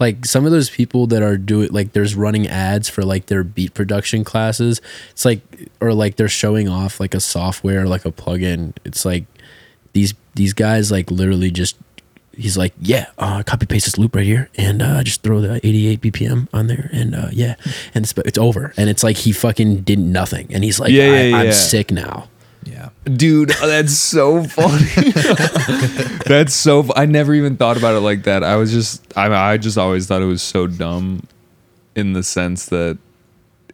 Like 0.00 0.24
some 0.26 0.44
of 0.44 0.50
those 0.52 0.70
people 0.70 1.06
that 1.08 1.22
are 1.22 1.36
doing 1.36 1.70
like 1.70 1.92
there's 1.92 2.14
running 2.16 2.48
ads 2.48 2.88
for 2.88 3.04
like 3.04 3.26
their 3.26 3.44
beat 3.44 3.74
production 3.74 4.24
classes. 4.24 4.80
It's 5.12 5.24
like 5.24 5.40
or 5.80 5.94
like 5.94 6.16
they're 6.16 6.28
showing 6.28 6.68
off 6.68 6.98
like 6.98 7.14
a 7.14 7.20
software 7.20 7.86
like 7.86 8.04
a 8.04 8.10
plugin. 8.12 8.74
It's 8.84 9.04
like 9.04 9.24
these 9.92 10.14
these 10.34 10.52
guys 10.52 10.90
like 10.90 11.10
literally 11.10 11.50
just 11.52 11.76
he's 12.36 12.56
like 12.56 12.72
yeah 12.80 13.06
uh, 13.18 13.42
copy 13.42 13.66
paste 13.66 13.86
this 13.86 13.98
loop 13.98 14.14
right 14.14 14.24
here 14.24 14.48
and 14.56 14.80
uh, 14.82 15.02
just 15.02 15.22
throw 15.22 15.40
the 15.40 15.56
88 15.66 16.00
bpm 16.00 16.48
on 16.52 16.66
there 16.68 16.88
and 16.92 17.14
uh, 17.14 17.28
yeah. 17.32 17.56
And 17.94 18.04
it's, 18.04 18.12
it's 18.18 18.38
over. 18.38 18.72
And 18.76 18.88
it's 18.88 19.02
like 19.02 19.16
he 19.16 19.32
fucking 19.32 19.82
did 19.82 19.98
nothing. 19.98 20.48
And 20.54 20.62
he's 20.64 20.78
like 20.80 20.90
Yeah, 20.92 21.04
I, 21.04 21.20
yeah, 21.22 21.36
i'm 21.36 21.46
yeah. 21.46 21.52
sick 21.52 21.90
now. 21.90 22.28
Yeah. 22.64 22.90
dude 23.04 23.48
that's 23.60 23.94
so 23.96 24.44
funny. 24.44 25.10
That's 26.26 26.54
so 26.54 26.82
fu- 26.84 26.92
i 26.94 27.06
never 27.06 27.34
even 27.34 27.56
thought 27.56 27.76
about 27.76 27.94
it 27.96 28.00
like 28.00 28.24
that. 28.24 28.44
I 28.44 28.56
was 28.56 28.70
just 28.70 29.16
I, 29.16 29.52
I 29.52 29.56
just 29.56 29.76
always 29.78 30.06
thought 30.06 30.22
it 30.22 30.26
was 30.26 30.42
so 30.42 30.66
dumb 30.66 31.24
in 31.96 32.12
the 32.12 32.22
sense 32.22 32.66
that 32.66 32.98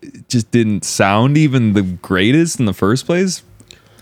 it 0.02 0.28
just 0.28 0.50
didn't 0.50 0.84
sound 0.84 1.36
even 1.36 1.72
the 1.74 1.82
greatest 1.82 2.59
in 2.61 2.66
the 2.66 2.72
first 2.72 3.07
place 3.07 3.42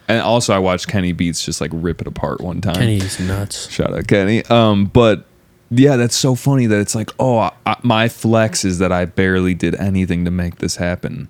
and 0.09 0.21
also 0.21 0.55
i 0.55 0.59
watched 0.59 0.87
kenny 0.89 1.13
beats 1.13 1.45
just 1.45 1.61
like 1.61 1.71
rip 1.75 2.01
it 2.01 2.07
apart 2.07 2.41
one 2.41 2.61
time 2.61 2.75
kenny's 2.75 3.19
nuts 3.21 3.71
Shout 3.71 3.93
out 3.93 4.07
Kenny. 4.07 4.45
Um, 4.47 4.87
but 4.87 5.25
yeah, 5.71 5.97
that's 5.97 6.15
so 6.15 6.35
funny 6.37 6.67
that 6.67 6.79
it's 6.79 6.95
like, 6.95 7.11
oh, 7.19 7.39
I, 7.39 7.53
I- 7.67 7.77
my 7.83 8.09
flex 8.09 8.65
is 8.65 8.79
that 8.79 8.93
I 8.93 9.07
barely 9.07 9.55
did 9.55 9.75
anything 9.77 10.25
to 10.27 10.31
make 10.31 10.57
this 10.59 10.77
happen. 10.77 11.29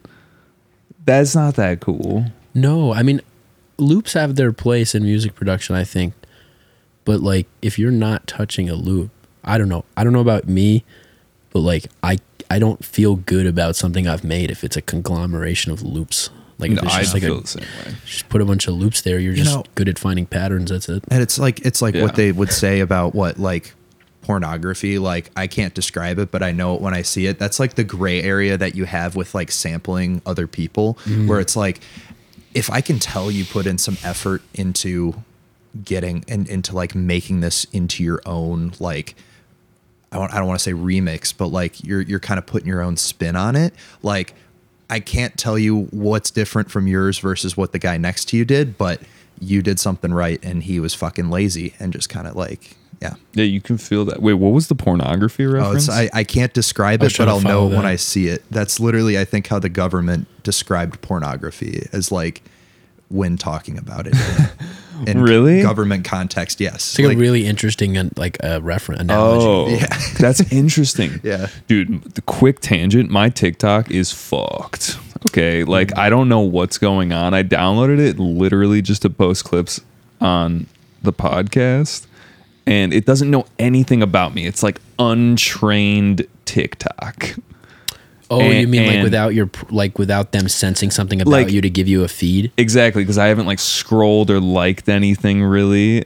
That's 1.07 1.35
not 1.35 1.55
that 1.55 1.81
cool. 1.81 2.27
no 2.53 2.93
i 2.93 3.03
mean 3.03 3.21
loops 3.79 4.13
have 4.15 4.37
their 4.37 4.53
place 4.53 4.95
in 4.95 5.03
music 5.03 5.35
production 5.35 5.75
i 5.75 5.83
think 5.85 6.15
but 7.05 7.21
like 7.21 7.47
if 7.63 7.79
you're 7.79 7.91
not 7.91 8.27
touching 8.27 8.69
a 8.71 8.75
loop 8.75 9.11
i 9.45 9.57
don't 9.59 9.69
know 9.69 9.85
i 9.97 10.05
don't 10.05 10.13
know 10.13 10.21
about 10.21 10.47
me 10.49 10.85
but 11.51 11.59
like 11.61 11.87
i 12.03 12.19
i 12.51 12.59
don't 12.59 12.85
feel 12.85 13.17
good 13.17 13.47
about 13.47 13.75
something 13.77 14.07
i've 14.07 14.25
made 14.25 14.51
if 14.51 14.63
it's 14.65 14.77
a 14.77 14.83
conglomeration 14.83 15.73
of 15.73 15.83
loops 15.83 16.31
like 16.59 16.71
if 16.71 16.77
No, 16.77 16.83
it's 16.85 16.95
I 16.95 17.01
just 17.01 17.15
like 17.15 17.23
feel 17.23 17.39
a 17.39 17.41
the 17.41 17.47
same 17.47 17.63
way. 17.87 17.95
just 18.07 18.29
put 18.29 18.41
a 18.41 18.45
bunch 18.45 18.69
of 18.69 18.75
loops 18.75 19.03
there 19.03 19.19
you're 19.19 19.35
just 19.35 19.55
know- 19.55 19.65
good 19.75 19.89
at 19.89 19.99
finding 19.99 20.27
patterns 20.27 20.71
that's 20.71 20.89
it 20.89 21.03
And 21.11 21.23
it's 21.23 21.39
like 21.39 21.61
it's 21.61 21.81
like 21.83 21.95
Yeah. 21.95 22.03
what 22.03 22.15
they 22.17 22.33
would 22.33 22.53
say 22.53 22.81
about 22.81 23.15
what 23.15 23.39
like 23.39 23.75
pornography. 24.23 24.99
Like 24.99 25.31
I 25.37 25.47
can't 25.47 25.75
describe 25.75 26.19
it, 26.19 26.31
but 26.31 26.43
I 26.43 26.51
know 26.53 26.75
it 26.75 26.81
when 26.81 26.95
I 26.95 27.03
see 27.03 27.27
it. 27.27 27.39
That's 27.39 27.61
like 27.61 27.75
the 27.75 27.85
gray 27.85 28.23
area 28.23 28.57
that 28.57 28.75
you 28.75 28.87
have 28.87 29.15
with 29.17 29.35
like 29.35 29.51
sampling 29.51 30.23
other 30.25 30.47
people, 30.47 30.95
mm-hmm. 31.05 31.29
where 31.29 31.41
it's 31.41 31.57
like 31.57 31.81
if 32.55 32.71
I 32.71 32.81
can 32.81 32.99
tell 32.99 33.31
you 33.31 33.45
put 33.45 33.67
in 33.67 33.77
some 33.79 33.99
effort 34.03 34.41
into 34.55 35.15
getting 35.85 36.25
and 36.27 36.49
into 36.49 36.75
like 36.75 36.95
making 36.95 37.41
this 37.41 37.65
into 37.73 38.03
your 38.03 38.23
own 38.25 38.73
like 38.81 39.15
I 40.13 40.17
don't, 40.17 40.33
I 40.33 40.39
don't 40.39 40.47
want 40.47 40.61
to 40.61 40.65
say 40.65 40.73
remix, 40.73 41.35
but 41.37 41.49
like 41.49 41.83
you're 41.85 42.01
you're 42.01 42.21
kind 42.21 42.39
of 42.39 42.47
putting 42.47 42.69
your 42.69 42.81
own 42.81 42.97
spin 42.97 43.37
on 43.37 43.57
it. 43.57 43.75
Like 44.03 44.35
I 44.91 45.01
can't 45.01 45.37
tell 45.39 45.59
you 45.59 45.85
what's 45.91 46.31
different 46.31 46.71
from 46.71 46.87
yours 46.87 47.19
versus 47.19 47.57
what 47.57 47.73
the 47.73 47.79
guy 47.79 47.97
next 47.97 48.27
to 48.31 48.37
you 48.37 48.45
did, 48.45 48.77
but 48.79 49.01
you 49.41 49.63
did 49.63 49.81
something 49.81 50.13
right 50.15 50.39
and 50.45 50.63
he 50.63 50.79
was 50.81 50.95
fucking 50.95 51.31
lazy 51.31 51.75
and 51.81 51.93
just 51.93 52.09
kind 52.09 52.27
of 52.27 52.37
like 52.37 52.77
yeah. 53.03 53.15
Yeah, 53.35 53.45
you 53.45 53.61
can 53.61 53.77
feel 53.77 54.05
that. 54.07 54.23
Wait, 54.23 54.35
what 54.35 54.53
was 54.53 54.69
the 54.69 54.75
pornography 54.75 55.45
Oh, 55.45 55.51
reference? 55.51 55.89
it's, 55.89 55.97
I, 55.97 56.09
I 56.15 56.25
can't 56.25 56.55
describe 56.55 57.03
it, 57.03 57.15
but 57.19 57.29
I'll 57.29 57.41
know 57.41 57.49
follow 57.69 57.73
it 57.73 57.77
when. 57.77 57.87
I 57.87 57.97
see 57.97 58.29
it. 58.29 58.43
That's 58.51 58.81
literally, 58.81 59.19
I 59.19 59.25
think, 59.25 59.49
how 59.49 59.59
the 59.59 59.69
government 59.69 60.27
described 60.43 61.01
pornography 61.03 61.87
as 61.93 62.11
like 62.11 62.43
when 63.09 63.37
talking 63.37 63.77
about 63.77 64.07
it. 64.07 64.15
In 65.07 65.21
Really? 65.23 65.63
Government 65.63 66.05
context, 66.05 66.61
yes. 66.61 66.75
It's 66.77 66.99
like, 66.99 67.09
Like, 67.09 67.17
a 67.17 67.21
really 67.21 67.47
interesting 67.47 67.97
and 67.97 68.17
like 68.17 68.37
a 68.41 68.61
reference 68.61 69.01
analogy. 69.03 69.47
Oh, 69.47 69.69
Yeah. 69.69 69.87
that's 70.19 70.41
interesting. 70.53 71.21
Yeah. 71.23 71.49
Dude, 71.69 72.03
the 72.15 72.23
quick 72.23 72.61
tangent, 72.61 73.11
my 73.11 73.29
TikTok 73.29 73.91
is 73.91 74.13
fucked. 74.13 74.99
Okay. 75.31 75.65
Like, 75.65 75.89
Mm. 75.89 75.99
I 75.99 76.11
don't 76.11 76.29
know 76.29 76.41
what's 76.41 76.79
going 76.79 77.13
on. 77.13 77.35
I 77.35 77.43
downloaded 77.43 77.99
it 77.99 78.19
literally 78.19 78.83
just 78.83 79.03
to 79.03 79.11
post 79.11 79.45
clips 79.45 79.81
on 80.21 80.67
the 81.03 81.13
podcast, 81.13 82.07
and 82.67 82.93
it 82.95 83.05
doesn't 83.07 83.31
know 83.31 83.45
anything 83.59 84.03
about 84.03 84.35
me. 84.35 84.47
It's 84.47 84.63
like 84.63 84.81
untrained 84.99 86.27
TikTok. 86.45 87.35
Oh, 88.31 88.41
you 88.51 88.67
mean 88.67 88.87
like 88.87 89.03
without 89.03 89.35
your 89.35 89.51
like 89.71 89.99
without 89.99 90.33
them 90.33 90.49
sensing 90.49 90.91
something 90.91 91.21
about 91.21 91.31
Like- 91.31 91.51
you 91.51 91.61
to 91.61 91.71
give 91.71 91.89
you 91.89 92.05
a 92.05 92.09
feed? 92.09 92.51
Exactly, 92.57 93.03
because 93.03 93.19
I 93.19 93.27
haven't 93.27 93.47
like 93.47 93.59
scrolled 93.59 94.31
or 94.31 94.41
liked 94.41 94.89
anything 94.89 95.43
really. 95.43 96.05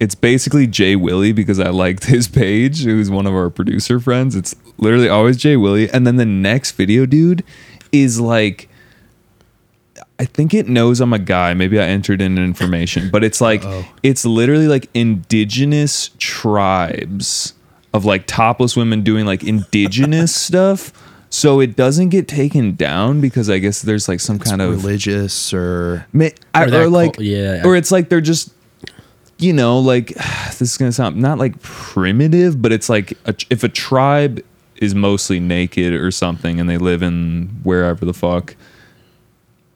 It's 0.00 0.14
basically 0.14 0.66
Jay 0.66 0.96
Willie 0.96 1.32
because 1.32 1.58
I 1.60 1.70
liked 1.70 2.04
his 2.04 2.28
page, 2.28 2.82
who's 2.84 3.10
one 3.10 3.26
of 3.26 3.32
our 3.32 3.48
producer 3.48 4.00
friends. 4.00 4.34
It's 4.36 4.54
literally 4.76 5.08
always 5.08 5.36
Jay 5.36 5.56
Willie. 5.56 5.88
And 5.88 6.06
then 6.06 6.16
the 6.16 6.26
next 6.26 6.72
video, 6.72 7.06
dude, 7.06 7.44
is 7.92 8.20
like 8.20 8.68
I 10.18 10.24
think 10.26 10.54
it 10.54 10.68
knows 10.68 11.00
I'm 11.00 11.12
a 11.12 11.18
guy. 11.18 11.54
Maybe 11.54 11.80
I 11.80 11.84
entered 11.86 12.20
in 12.20 12.38
information, 12.38 13.10
but 13.10 13.24
it's 13.24 13.40
like 13.40 13.62
it's 14.02 14.24
literally 14.24 14.68
like 14.68 14.88
indigenous 14.94 16.10
tribes 16.18 17.54
of 17.92 18.04
like 18.04 18.26
topless 18.26 18.76
women 18.76 19.02
doing 19.02 19.24
like 19.26 19.42
indigenous 19.44 20.34
stuff. 20.40 20.92
So 21.34 21.58
it 21.58 21.74
doesn't 21.74 22.10
get 22.10 22.28
taken 22.28 22.76
down 22.76 23.20
because 23.20 23.50
I 23.50 23.58
guess 23.58 23.82
there's 23.82 24.08
like 24.08 24.20
some 24.20 24.38
kind 24.38 24.62
of 24.62 24.70
religious 24.70 25.52
or 25.52 26.06
Ma- 26.12 26.28
I- 26.54 26.66
Or 26.66 26.82
or, 26.82 26.88
like 26.88 27.14
cul- 27.14 27.24
yeah. 27.24 27.62
or 27.66 27.74
it's 27.74 27.90
like 27.90 28.08
they're 28.08 28.20
just 28.20 28.52
you 29.38 29.52
know 29.52 29.80
like 29.80 30.08
this 30.58 30.62
is 30.62 30.76
gonna 30.78 30.92
sound 30.92 31.16
not 31.16 31.38
like 31.38 31.60
primitive 31.60 32.62
but 32.62 32.70
it's 32.70 32.88
like 32.88 33.18
a, 33.26 33.34
if 33.50 33.64
a 33.64 33.68
tribe 33.68 34.44
is 34.76 34.94
mostly 34.94 35.40
naked 35.40 35.92
or 35.92 36.12
something 36.12 36.60
and 36.60 36.70
they 36.70 36.78
live 36.78 37.02
in 37.02 37.48
wherever 37.64 38.04
the 38.04 38.14
fuck 38.14 38.54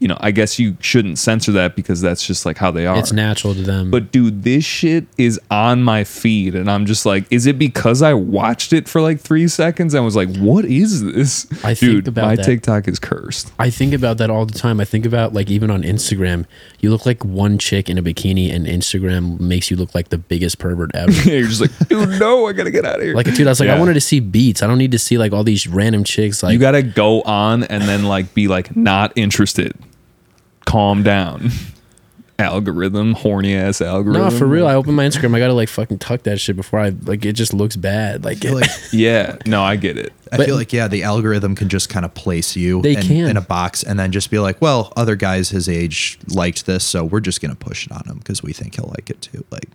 you 0.01 0.07
know 0.09 0.16
i 0.20 0.30
guess 0.30 0.59
you 0.59 0.76
shouldn't 0.80 1.18
censor 1.18 1.51
that 1.53 1.74
because 1.74 2.01
that's 2.01 2.24
just 2.26 2.46
like 2.46 2.57
how 2.57 2.70
they 2.70 2.86
are 2.86 2.99
It's 2.99 3.12
natural 3.12 3.55
to 3.55 3.62
them. 3.62 3.90
but 3.90 4.12
dude, 4.12 4.44
this 4.44 4.64
shit 4.64 5.07
is 5.18 5.40
on 5.51 5.82
my 5.82 6.05
feed, 6.05 6.55
and 6.55 6.70
I'm 6.70 6.86
just 6.86 7.05
like, 7.05 7.24
is 7.30 7.46
it 7.46 7.59
because 7.59 8.01
I 8.03 8.14
watched 8.14 8.72
it 8.72 8.88
for 8.88 9.01
like 9.01 9.20
three 9.20 9.49
seconds 9.49 9.94
and 9.94 10.05
was 10.05 10.14
like, 10.16 10.34
what 10.36 10.64
is 10.64 11.03
this? 11.03 11.46
I 11.64 11.74
think 11.74 11.78
dude, 11.92 12.09
about 12.09 12.26
my 12.26 12.36
that. 12.36 12.44
TikTok 12.44 12.86
is 12.88 12.99
cursed. 12.99 13.53
I 13.59 13.70
think 13.70 13.92
about 13.92 14.18
that 14.18 14.30
all 14.30 14.46
the 14.46 14.57
time. 14.57 14.80
I 14.80 14.84
think 14.84 15.05
about 15.07 15.32
like 15.34 15.51
even 15.51 15.70
on 15.70 15.82
Instagram, 15.82 16.46
you 16.80 16.90
look 16.90 17.05
like 17.07 17.24
one 17.24 17.59
chick 17.59 17.88
in 17.90 17.99
a 17.99 18.03
bikini, 18.03 18.53
and 18.53 18.66
Instagram 18.66 19.40
makes 19.40 19.70
you 19.70 19.76
look 19.76 19.94
like 19.94 20.09
the 20.11 20.18
biggest 20.18 20.59
pervert 20.59 20.92
ever. 20.94 21.11
You're 21.28 21.49
just 21.49 21.61
like, 21.61 21.76
dude, 21.88 22.20
no, 22.20 22.46
I 22.46 22.53
gotta 22.53 22.70
get 22.70 22.84
out 22.84 22.96
of 22.96 23.03
here. 23.03 23.14
like 23.14 23.26
a 23.26 23.32
dude, 23.32 23.46
I 23.46 23.51
was 23.51 23.61
like, 23.61 23.66
Yeah. 23.68 23.76
I 23.76 23.78
wanted 23.78 23.94
to 23.94 24.01
see 24.01 24.20
beats. 24.20 24.62
I 24.62 24.66
don't 24.66 24.78
need 24.78 24.92
to 24.92 24.99
see 24.99 25.18
like 25.18 25.32
all 25.32 25.44
these 25.44 25.66
random 25.66 26.05
chicks. 26.05 26.42
Like 26.42 26.53
you 26.53 26.59
gotta 26.59 26.82
go 26.82 27.22
on 27.22 27.64
and 27.64 27.82
then 27.84 28.05
like 28.05 28.32
be 28.34 28.46
like 28.49 28.74
not 28.76 29.12
interested. 29.16 29.74
Calm 30.69 31.03
down. 31.03 31.51
Algorithm, 32.41 33.14
horny 33.14 33.53
ass 33.57 33.81
algorithm. 33.81 34.23
no, 34.23 34.31
for 34.31 34.47
real. 34.47 34.69
I 34.69 34.75
open 34.75 34.95
my 34.95 35.05
Instagram, 35.05 35.35
I 35.35 35.41
gotta 35.41 35.55
like 35.55 35.69
fucking 35.69 35.99
tuck 35.99 36.23
that 36.23 36.39
shit 36.39 36.55
before 36.55 36.79
I 36.79 36.91
like. 36.91 37.25
It 37.25 37.33
just 37.33 37.53
looks 37.53 37.75
bad. 37.75 38.25
Like, 38.25 38.45
I 38.47 38.51
like 38.51 38.71
Yeah, 38.93 39.39
no, 39.45 39.61
I 39.64 39.75
get 39.75 39.99
it. 39.99 40.12
I 40.31 40.37
But- 40.37 40.47
feel 40.47 40.55
like 40.55 40.73
yeah, 40.73 40.87
the 40.87 41.03
algorithm 41.03 41.57
can 41.57 41.69
just 41.69 41.89
kind 41.89 42.05
of 42.05 42.14
place 42.14 42.55
you 42.55 42.81
They 42.81 42.95
in, 42.95 43.03
can. 43.03 43.31
in 43.31 43.37
a 43.37 43.41
box 43.41 43.83
and 43.83 43.99
then 43.99 44.12
just 44.12 44.31
be 44.31 44.39
like, 44.39 44.62
well, 44.62 44.93
other 44.97 45.16
guys 45.16 45.49
his 45.49 45.69
age 45.69 46.16
liked 46.29 46.64
this, 46.66 46.85
so 46.85 47.03
we're 47.03 47.19
just 47.19 47.41
gonna 47.41 47.57
push 47.57 47.87
it 47.87 47.91
on 47.93 48.05
him 48.07 48.19
because 48.19 48.41
we 48.41 48.53
think 48.53 48.77
he'll 48.77 48.93
like 48.97 49.11
it 49.11 49.21
too. 49.21 49.45
Like, 49.51 49.69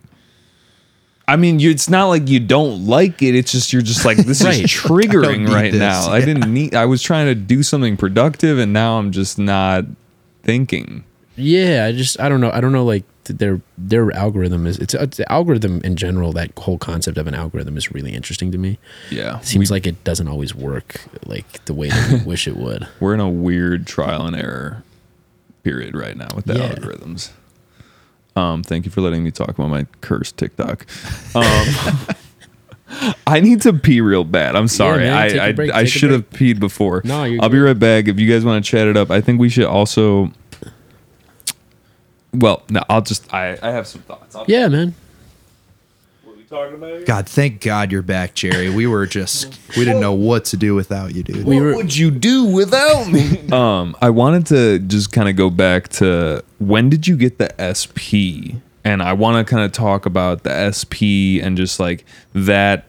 I 1.28 1.36
mean, 1.36 1.58
you, 1.58 1.68
it's 1.70 1.90
not 1.90 2.06
like 2.06 2.28
you 2.30 2.40
don't 2.40 2.86
like 2.86 3.20
it. 3.20 3.34
It's 3.34 3.52
just 3.52 3.74
you're 3.74 3.82
just 3.82 4.06
like 4.06 4.16
this 4.16 4.42
Right. 4.44 4.64
is 4.64 4.70
triggering 4.70 5.40
need 5.40 5.48
right 5.50 5.70
this, 5.72 5.80
now. 5.80 6.08
I 6.10 6.24
didn't 6.24 6.50
need. 6.52 6.74
I 6.74 6.86
was 6.86 7.02
trying 7.02 7.26
to 7.26 7.34
do 7.34 7.62
something 7.62 7.98
productive, 7.98 8.58
and 8.58 8.72
now 8.72 8.98
I'm 8.98 9.12
just 9.12 9.38
not 9.38 9.84
thinking. 10.44 11.04
yeah, 11.36 11.86
I 11.88 11.92
just 11.92 12.20
I 12.20 12.28
don't 12.28 12.40
know. 12.40 12.50
I 12.52 12.60
don't 12.60 12.72
know. 12.72 12.84
Like 12.84 13.04
their 13.24 13.60
their 13.78 14.12
algorithm 14.14 14.66
is 14.66 14.78
it's, 14.78 14.92
it's 14.94 15.16
the 15.16 15.30
algorithm 15.32 15.80
in 15.82 15.96
general. 15.96 16.32
That 16.32 16.50
whole 16.58 16.78
concept 16.78 17.16
of 17.18 17.26
an 17.26 17.34
algorithm 17.34 17.76
is 17.76 17.90
really 17.90 18.12
interesting 18.14 18.52
to 18.52 18.58
me. 18.58 18.78
Yeah, 19.10 19.38
It 19.40 19.46
seems 19.46 19.70
like 19.70 19.86
it 19.86 20.04
doesn't 20.04 20.28
always 20.28 20.54
work 20.54 21.00
like 21.26 21.64
the 21.64 21.74
way 21.74 21.88
that 21.88 22.20
we 22.20 22.24
wish 22.26 22.46
it 22.46 22.56
would. 22.56 22.86
we're 23.00 23.14
in 23.14 23.20
a 23.20 23.28
weird 23.30 23.86
trial 23.86 24.26
and 24.26 24.36
error 24.36 24.82
period 25.62 25.94
right 25.96 26.16
now 26.16 26.28
with 26.36 26.44
the 26.44 26.54
Yeah. 26.58 26.74
algorithms. 26.74 27.30
Um, 28.36 28.62
thank 28.62 28.84
you 28.84 28.90
for 28.90 29.00
letting 29.00 29.22
me 29.24 29.30
talk 29.30 29.48
about 29.50 29.70
my 29.70 29.86
cursed 30.02 30.36
TikTok. 30.36 30.86
Um, 31.34 31.44
I 33.26 33.40
need 33.40 33.62
to 33.62 33.72
pee 33.72 34.00
real 34.00 34.24
bad. 34.24 34.56
I'm 34.56 34.68
sorry. 34.68 35.04
man, 35.04 35.30
take 35.30 35.38
a 35.38 35.42
I 35.42 35.52
break, 35.52 35.72
I, 35.72 35.80
I 35.80 35.84
should 35.84 36.10
have 36.10 36.28
peed 36.30 36.60
before. 36.60 37.00
No, 37.04 37.24
you're 37.24 37.42
I'll 37.42 37.48
be 37.48 37.58
right 37.58 37.78
back. 37.78 38.08
If 38.08 38.20
you 38.20 38.30
guys 38.30 38.44
want 38.44 38.64
to 38.64 38.70
chat 38.70 38.86
it 38.86 38.96
up, 38.96 39.10
I 39.10 39.20
think 39.20 39.40
we 39.40 39.48
should 39.48 39.64
also 39.64 40.30
well, 42.34 42.62
no, 42.68 42.82
I'll 42.88 43.02
just 43.02 43.32
I 43.32 43.58
I 43.62 43.70
have 43.70 43.86
some 43.86 44.02
thoughts. 44.02 44.34
I'll, 44.34 44.44
Yeah, 44.48 44.68
man. 44.68 44.94
What 46.24 46.32
are 46.32 46.36
we 46.36 46.42
talking 46.44 46.74
about? 46.74 46.90
Here? 46.90 47.04
God, 47.04 47.28
thank 47.28 47.62
God 47.62 47.92
you're 47.92 48.02
back, 48.02 48.34
Jerry. 48.34 48.70
We 48.70 48.86
were 48.86 49.06
just 49.06 49.58
we 49.76 49.84
didn't 49.84 50.00
know 50.00 50.12
what 50.12 50.44
to 50.46 50.56
do 50.56 50.74
without 50.74 51.14
you, 51.14 51.22
dude. 51.22 51.46
We 51.46 51.60
were 51.60 51.74
would 51.76 51.96
you 51.96 52.10
do 52.10 52.44
without 52.44 53.08
me? 53.10 53.40
Um, 53.54 53.96
I 54.02 54.10
wanted 54.10 54.46
to 54.46 54.78
just 54.80 55.12
kind 55.12 55.28
of 55.28 55.36
go 55.36 55.48
back 55.48 55.88
to 55.88 56.42
when 56.58 56.90
did 56.90 57.06
you 57.06 57.16
get 57.16 57.38
the 57.38 57.54
SP? 57.62 58.58
And 58.84 59.02
I 59.02 59.14
want 59.14 59.46
to 59.46 59.50
kind 59.50 59.64
of 59.64 59.72
talk 59.72 60.06
about 60.06 60.42
the 60.42 60.70
SP 60.70 61.40
and 61.42 61.56
just 61.56 61.80
like 61.80 62.04
that 62.34 62.84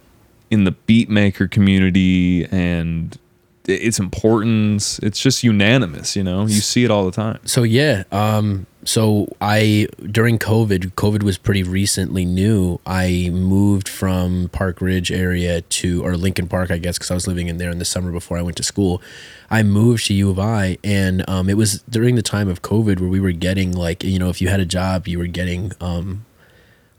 in 0.52 0.66
the 0.66 0.76
beatmaker 0.88 1.50
community 1.50 2.46
and 2.46 3.18
its 3.66 4.00
importance. 4.00 5.00
It's 5.00 5.20
just 5.20 5.44
unanimous, 5.44 6.16
you 6.16 6.24
know. 6.24 6.46
You 6.46 6.62
see 6.62 6.84
it 6.84 6.92
all 6.92 7.06
the 7.06 7.12
time. 7.12 7.40
So 7.46 7.64
yeah, 7.64 8.04
um, 8.12 8.68
so 8.86 9.28
I 9.42 9.88
during 10.12 10.38
COVID, 10.38 10.94
COVID 10.94 11.24
was 11.24 11.38
pretty 11.38 11.64
recently 11.64 12.24
new. 12.24 12.80
I 12.86 13.30
moved 13.34 13.90
from 13.90 14.50
Park 14.50 14.80
Ridge 14.80 15.12
area 15.12 15.62
to 15.62 16.06
or 16.06 16.16
Lincoln 16.16 16.48
Park, 16.48 16.70
I 16.70 16.78
guess, 16.78 16.98
because 16.98 17.10
I 17.10 17.16
was 17.16 17.28
living 17.28 17.48
in 17.48 17.58
there 17.58 17.72
in 17.72 17.80
the 17.80 17.86
summer 17.86 18.12
before 18.12 18.38
I 18.38 18.44
went 18.44 18.58
to 18.58 18.64
school. 18.64 19.02
I 19.50 19.64
moved 19.64 20.06
to 20.08 20.14
U 20.14 20.30
of 20.30 20.40
I, 20.40 20.78
and 20.84 21.28
um, 21.28 21.50
it 21.50 21.56
was 21.56 21.82
during 21.90 22.16
the 22.16 22.22
time 22.22 22.48
of 22.48 22.62
COVID 22.62 23.00
where 23.00 23.10
we 23.10 23.20
were 23.20 23.32
getting 23.32 23.72
like 23.72 24.04
you 24.04 24.20
know 24.20 24.30
if 24.30 24.40
you 24.40 24.50
had 24.50 24.60
a 24.60 24.66
job, 24.66 25.08
you 25.08 25.18
were 25.18 25.28
getting 25.28 25.72
um, 25.82 26.26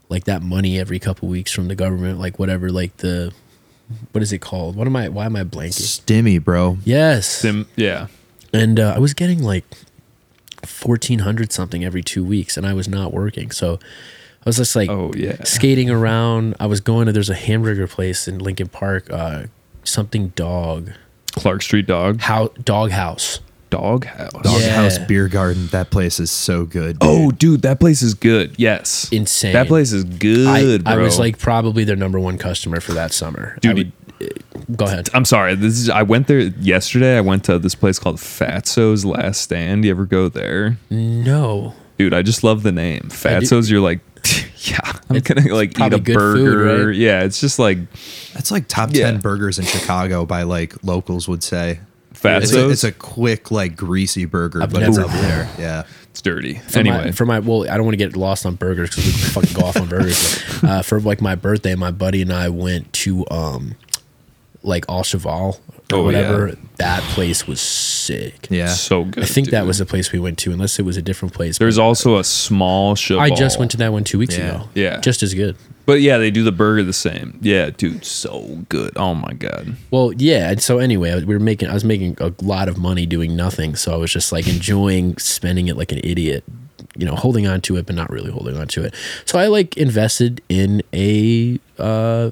like 0.09 0.25
that 0.25 0.41
money 0.41 0.77
every 0.77 0.99
couple 0.99 1.29
weeks 1.29 1.51
from 1.51 1.69
the 1.69 1.75
government, 1.75 2.19
like 2.19 2.37
whatever, 2.37 2.69
like 2.69 2.97
the 2.97 3.33
what 4.11 4.21
is 4.21 4.33
it 4.33 4.39
called? 4.39 4.75
What 4.75 4.87
am 4.87 4.95
I? 4.97 5.07
Why 5.07 5.25
am 5.25 5.37
I 5.37 5.43
blanking? 5.43 5.81
Stimmy, 5.81 6.43
bro. 6.43 6.77
Yes, 6.83 7.27
Sim, 7.27 7.67
yeah. 7.77 8.07
and 8.53 8.77
uh, 8.77 8.93
I 8.93 8.99
was 8.99 9.13
getting 9.13 9.41
like 9.41 9.63
fourteen 10.65 11.19
hundred 11.19 11.51
something 11.51 11.83
every 11.85 12.01
two 12.03 12.23
weeks, 12.23 12.57
and 12.57 12.65
I 12.65 12.73
was 12.73 12.87
not 12.87 13.13
working. 13.13 13.51
So 13.51 13.79
I 14.45 14.49
was 14.49 14.57
just 14.57 14.75
like, 14.75 14.89
Oh, 14.89 15.11
yeah. 15.15 15.43
skating 15.43 15.89
around. 15.89 16.55
I 16.59 16.65
was 16.67 16.79
going 16.81 17.05
to 17.07 17.11
there's 17.11 17.29
a 17.29 17.35
hamburger 17.35 17.87
place 17.87 18.27
in 18.27 18.39
Lincoln 18.39 18.69
Park, 18.69 19.11
uh, 19.11 19.43
something 19.83 20.29
dog 20.29 20.91
Clark 21.33 21.61
Street 21.61 21.85
Dog. 21.87 22.21
how 22.21 22.47
dog 22.63 22.91
house. 22.91 23.39
Dog 23.69 24.05
House. 24.05 24.31
Doghouse 24.31 24.97
Yeah. 24.97 25.05
Beer 25.07 25.27
Garden. 25.27 25.67
That 25.73 25.91
place 25.91 26.21
is 26.21 26.31
so 26.31 26.63
good. 26.65 26.99
dude. 26.99 27.09
Oh, 27.09 27.31
dude, 27.31 27.63
that 27.63 27.81
place 27.81 28.01
is 28.01 28.13
good. 28.13 28.55
Yes. 28.57 29.09
Insane. 29.11 29.51
That 29.51 29.67
place 29.67 29.91
is 29.91 30.05
good, 30.05 30.87
I, 30.87 30.93
I 30.93 30.95
was 30.97 31.19
like 31.19 31.37
probably 31.37 31.83
their 31.83 31.97
number 31.97 32.17
one 32.17 32.37
customer 32.37 32.79
for 32.79 32.93
that 32.93 33.11
summer. 33.11 33.55
I 33.57 33.59
Dude, 33.59 33.77
would- 33.77 33.91
go 34.75 34.85
ahead. 34.85 35.09
I'm 35.13 35.25
sorry. 35.25 35.55
This 35.55 35.73
is 35.77 35.89
I 35.89 36.03
went 36.03 36.27
there 36.27 36.39
yesterday. 36.39 37.17
I 37.17 37.21
went 37.21 37.43
to 37.45 37.59
this 37.59 37.75
place 37.75 37.99
called 37.99 38.17
Fatso's 38.17 39.05
Last 39.05 39.41
Stand. 39.41 39.85
You 39.85 39.91
ever 39.91 40.05
go 40.05 40.29
there? 40.29 40.77
No, 40.89 41.73
Dude, 41.97 42.13
I 42.13 42.21
just 42.21 42.43
love 42.43 42.63
the 42.63 42.71
name. 42.71 43.03
Fatso's 43.09 43.69
you're 43.71 43.81
like 43.81 43.99
yeah, 44.59 44.79
I'm 45.09 45.15
It's 45.17 45.27
gonna 45.27 45.53
like 45.53 45.71
eat 45.71 45.75
probably 45.77 45.97
a 45.97 46.01
good 46.01 46.15
food, 46.15 46.45
burger. 46.45 46.87
right? 46.87 46.95
Yeah, 46.95 47.23
it's 47.23 47.39
just 47.39 47.59
like 47.59 47.77
That's 48.33 48.51
like 48.51 48.67
top 48.67 48.89
Yeah. 48.93 49.11
ten 49.11 49.19
burgers 49.19 49.57
in 49.59 49.65
Chicago 49.65 50.25
by 50.25 50.43
like 50.43 50.75
locals 50.83 51.27
would 51.27 51.43
say. 51.43 51.79
It's 52.11 52.21
Fatso's. 52.21 52.53
a, 52.55 52.69
it's 52.71 52.83
a 52.83 52.91
quick, 52.91 53.51
like 53.51 53.75
greasy 53.75 54.25
burger, 54.25 54.63
I've 54.63 54.73
but 54.73 54.81
it's 54.83 54.97
never- 54.97 55.07
up 55.09 55.13
there. 55.21 55.49
Yeah. 55.59 55.83
It's 56.09 56.21
dirty. 56.23 56.55
for 56.55 56.79
anyway, 56.79 57.05
my, 57.05 57.11
for 57.11 57.25
my 57.27 57.37
well, 57.39 57.69
I 57.69 57.77
don't 57.77 57.85
want 57.85 57.93
to 57.93 57.97
get 58.03 58.17
lost 58.17 58.43
on 58.47 58.55
burgers 58.55 58.89
because 58.89 59.05
we 59.05 59.11
can 59.11 59.19
fucking 59.43 59.53
go 59.61 59.67
off 59.67 59.77
on 59.77 59.87
burgers. 59.87 60.43
But, 60.61 60.69
uh, 60.69 60.81
for 60.81 60.99
like 60.99 61.21
my 61.21 61.35
birthday, 61.35 61.75
my 61.75 61.91
buddy 61.91 62.23
and 62.23 62.33
I 62.33 62.49
went 62.49 62.91
to 62.93 63.23
um, 63.29 63.75
like 64.63 64.85
Au 64.89 65.03
Cheval 65.03 65.59
or 65.91 65.97
Oh, 65.99 66.03
whatever. 66.03 66.49
yeah. 66.49 66.55
That 66.77 67.01
place 67.03 67.47
was 67.47 67.61
sick. 67.61 68.47
Yeah. 68.49 68.67
so 68.67 69.05
good. 69.05 69.23
I 69.23 69.27
think 69.27 69.49
that 69.51 69.65
was 69.65 69.77
the 69.77 69.85
place 69.85 70.11
we 70.11 70.19
went 70.19 70.37
to, 70.39 70.51
unless 70.51 70.79
it 70.79 70.83
was 70.83 70.97
a 70.97 71.01
different 71.01 71.33
place. 71.33 71.57
There's 71.57 71.77
but 71.77 71.83
also 71.83 72.17
a 72.17 72.23
Small 72.23 72.95
Cheval. 72.95 73.21
I 73.23 73.29
just 73.29 73.57
went 73.57 73.71
to 73.71 73.77
that 73.77 73.91
one 73.93 74.03
two 74.03 74.19
weeks 74.19 74.37
Yeah. 74.37 74.55
ago. 74.55 74.69
Yeah. 74.75 74.99
just 74.99 75.23
as 75.23 75.33
good. 75.33 75.55
But 75.85 76.01
yeah, 76.01 76.17
they 76.17 76.29
do 76.31 76.43
the 76.43 76.51
burger 76.51 76.83
the 76.83 76.91
same. 76.91 77.39
Yeah, 77.41 77.69
dude, 77.69 78.03
so 78.03 78.65
good. 78.67 78.91
Oh 78.97 79.15
my 79.15 79.31
god. 79.33 79.77
Well, 79.89 80.11
yeah. 80.17 80.49
And 80.51 80.61
so 80.61 80.79
anyway, 80.79 81.15
we 81.23 81.33
were 81.33 81.39
making. 81.39 81.69
I 81.69 81.73
was 81.73 81.85
making 81.85 82.17
a 82.19 82.33
lot 82.41 82.67
of 82.67 82.77
money 82.77 83.05
doing 83.05 83.37
nothing, 83.37 83.75
so 83.77 83.93
I 83.93 83.95
was 83.95 84.11
just 84.11 84.33
like 84.33 84.47
enjoying 84.49 85.17
spending 85.17 85.69
it 85.69 85.77
like 85.77 85.93
an 85.93 86.01
idiot. 86.03 86.43
You 86.97 87.05
know, 87.05 87.15
holding 87.15 87.47
on 87.47 87.61
to 87.61 87.77
it, 87.77 87.85
but 87.85 87.95
not 87.95 88.09
really 88.09 88.31
holding 88.31 88.57
on 88.57 88.67
to 88.69 88.83
it. 88.83 88.93
So 89.23 89.39
I 89.39 89.47
like 89.47 89.77
invested 89.77 90.41
in 90.49 90.81
a 90.93 91.57
uh, 91.79 92.31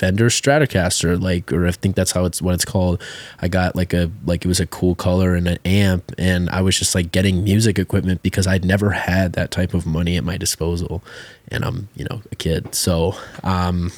Fender 0.00 0.30
Stratocaster, 0.30 1.20
like, 1.20 1.52
or 1.52 1.66
I 1.66 1.72
think 1.72 1.94
that's 1.94 2.12
how 2.12 2.24
it's 2.24 2.40
what 2.40 2.54
it's 2.54 2.64
called. 2.64 3.02
I 3.42 3.48
got 3.48 3.76
like 3.76 3.92
a 3.92 4.10
like 4.24 4.46
it 4.46 4.48
was 4.48 4.58
a 4.58 4.66
cool 4.66 4.94
color 4.94 5.34
and 5.34 5.46
an 5.46 5.58
amp, 5.66 6.14
and 6.16 6.48
I 6.48 6.62
was 6.62 6.78
just 6.78 6.94
like 6.94 7.12
getting 7.12 7.44
music 7.44 7.78
equipment 7.78 8.22
because 8.22 8.46
I'd 8.46 8.64
never 8.64 8.92
had 8.92 9.34
that 9.34 9.50
type 9.50 9.74
of 9.74 9.84
money 9.84 10.16
at 10.16 10.24
my 10.24 10.38
disposal, 10.38 11.04
and 11.48 11.66
I'm 11.66 11.90
you 11.94 12.06
know 12.08 12.22
a 12.32 12.36
kid, 12.36 12.74
so 12.74 13.14
um 13.44 13.92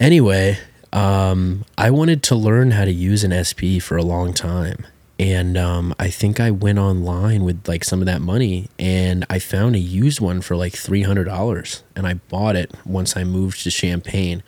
anyway, 0.00 0.56
um, 0.94 1.66
I 1.76 1.90
wanted 1.90 2.22
to 2.22 2.34
learn 2.34 2.70
how 2.70 2.86
to 2.86 2.92
use 2.92 3.24
an 3.24 3.44
SP 3.44 3.76
for 3.78 3.98
a 3.98 4.02
long 4.02 4.32
time. 4.32 4.86
And 5.18 5.56
um, 5.56 5.94
I 5.98 6.10
think 6.10 6.40
I 6.40 6.50
went 6.50 6.78
online 6.78 7.44
with 7.44 7.68
like 7.68 7.84
some 7.84 8.00
of 8.00 8.06
that 8.06 8.20
money 8.20 8.68
and 8.78 9.24
I 9.30 9.38
found 9.38 9.76
a 9.76 9.78
used 9.78 10.20
one 10.20 10.40
for 10.40 10.56
like 10.56 10.72
$300. 10.72 11.82
And 11.94 12.06
I 12.06 12.14
bought 12.14 12.56
it 12.56 12.72
once 12.84 13.16
I 13.16 13.22
moved 13.22 13.62
to 13.62 13.70
Champaign. 13.70 14.42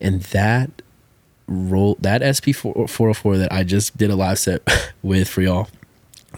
And 0.00 0.22
that 0.24 0.70
roll, 1.48 1.96
that 2.00 2.22
SP 2.22 2.54
404 2.54 3.38
that 3.38 3.52
I 3.52 3.64
just 3.64 3.96
did 3.96 4.10
a 4.10 4.16
live 4.16 4.38
set 4.38 4.62
with 5.02 5.28
for 5.28 5.42
y'all, 5.42 5.68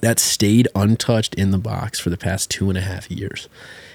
that 0.00 0.18
stayed 0.18 0.68
untouched 0.74 1.34
in 1.34 1.50
the 1.50 1.58
box 1.58 1.98
for 1.98 2.08
the 2.10 2.16
past 2.18 2.50
two 2.50 2.68
and 2.68 2.78
a 2.78 2.82
half 2.82 3.10
years. 3.10 3.48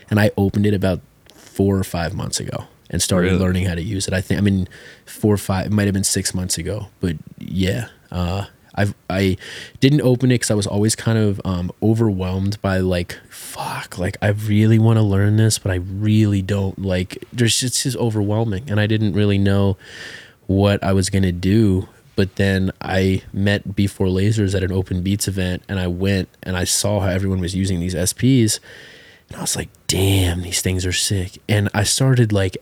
And 0.10 0.20
I 0.20 0.32
opened 0.38 0.66
it 0.66 0.74
about 0.74 1.00
four 1.34 1.78
or 1.78 1.84
five 1.84 2.14
months 2.14 2.40
ago 2.40 2.66
and 2.90 3.02
started 3.02 3.30
Really? 3.30 3.40
learning 3.40 3.66
how 3.66 3.76
to 3.76 3.82
use 3.82 4.08
it. 4.08 4.14
I 4.14 4.22
think 4.22 4.38
I 4.38 4.42
mean 4.42 4.68
four 5.06 5.34
or 5.34 5.38
five 5.38 5.68
it 5.68 5.72
might 5.72 5.86
have 5.86 5.94
been 5.94 6.04
six 6.04 6.34
months 6.36 6.58
ago. 6.58 6.88
But 7.00 7.16
yeah. 7.40 7.88
Uh 8.12 8.46
I've 8.76 8.94
I 9.10 9.38
didn't 9.80 10.02
open 10.02 10.32
it 10.32 10.36
because 10.36 10.52
I 10.52 10.56
was 10.56 10.68
always 10.68 10.96
kind 10.96 11.18
of 11.18 11.42
um, 11.44 11.72
overwhelmed 11.82 12.62
by 12.62 12.80
like 12.80 13.18
fuck 13.30 13.98
like 13.98 14.18
I 14.22 14.30
really 14.30 14.80
want 14.80 14.98
to 14.98 15.04
learn 15.04 15.38
this 15.38 15.60
but 15.60 15.72
I 15.72 15.76
really 15.76 16.42
don't 16.42 16.82
like 16.82 17.24
there's 17.34 17.62
it's 17.64 17.84
just 17.84 17.98
overwhelming 17.98 18.70
and 18.70 18.80
I 18.80 18.88
didn't 18.88 19.14
really 19.14 19.38
know 19.38 19.78
what 20.52 20.84
I 20.84 20.94
was 20.94 21.10
gonna 21.10 21.32
do. 21.32 21.88
But 22.16 22.36
then 22.36 22.72
I 22.82 23.24
met 23.32 23.76
Before 23.76 24.08
Lasers 24.08 24.54
at 24.54 24.64
an 24.64 24.72
Open 24.72 25.02
Beats 25.02 25.28
event, 25.28 25.64
and 25.70 25.80
I 25.80 25.88
went 25.88 26.30
and 26.44 26.58
I 26.58 26.66
saw 26.66 27.00
how 27.00 27.08
everyone 27.08 27.40
was 27.40 27.56
using 27.56 27.80
these 27.80 27.96
SPs, 27.96 28.60
and 29.30 29.38
I 29.38 29.42
was 29.42 29.56
like, 29.56 29.70
"Damn, 29.88 30.42
these 30.42 30.62
things 30.62 30.86
are 30.86 30.92
sick." 30.92 31.42
And 31.48 31.70
I 31.74 31.84
started 31.84 32.34
like, 32.34 32.58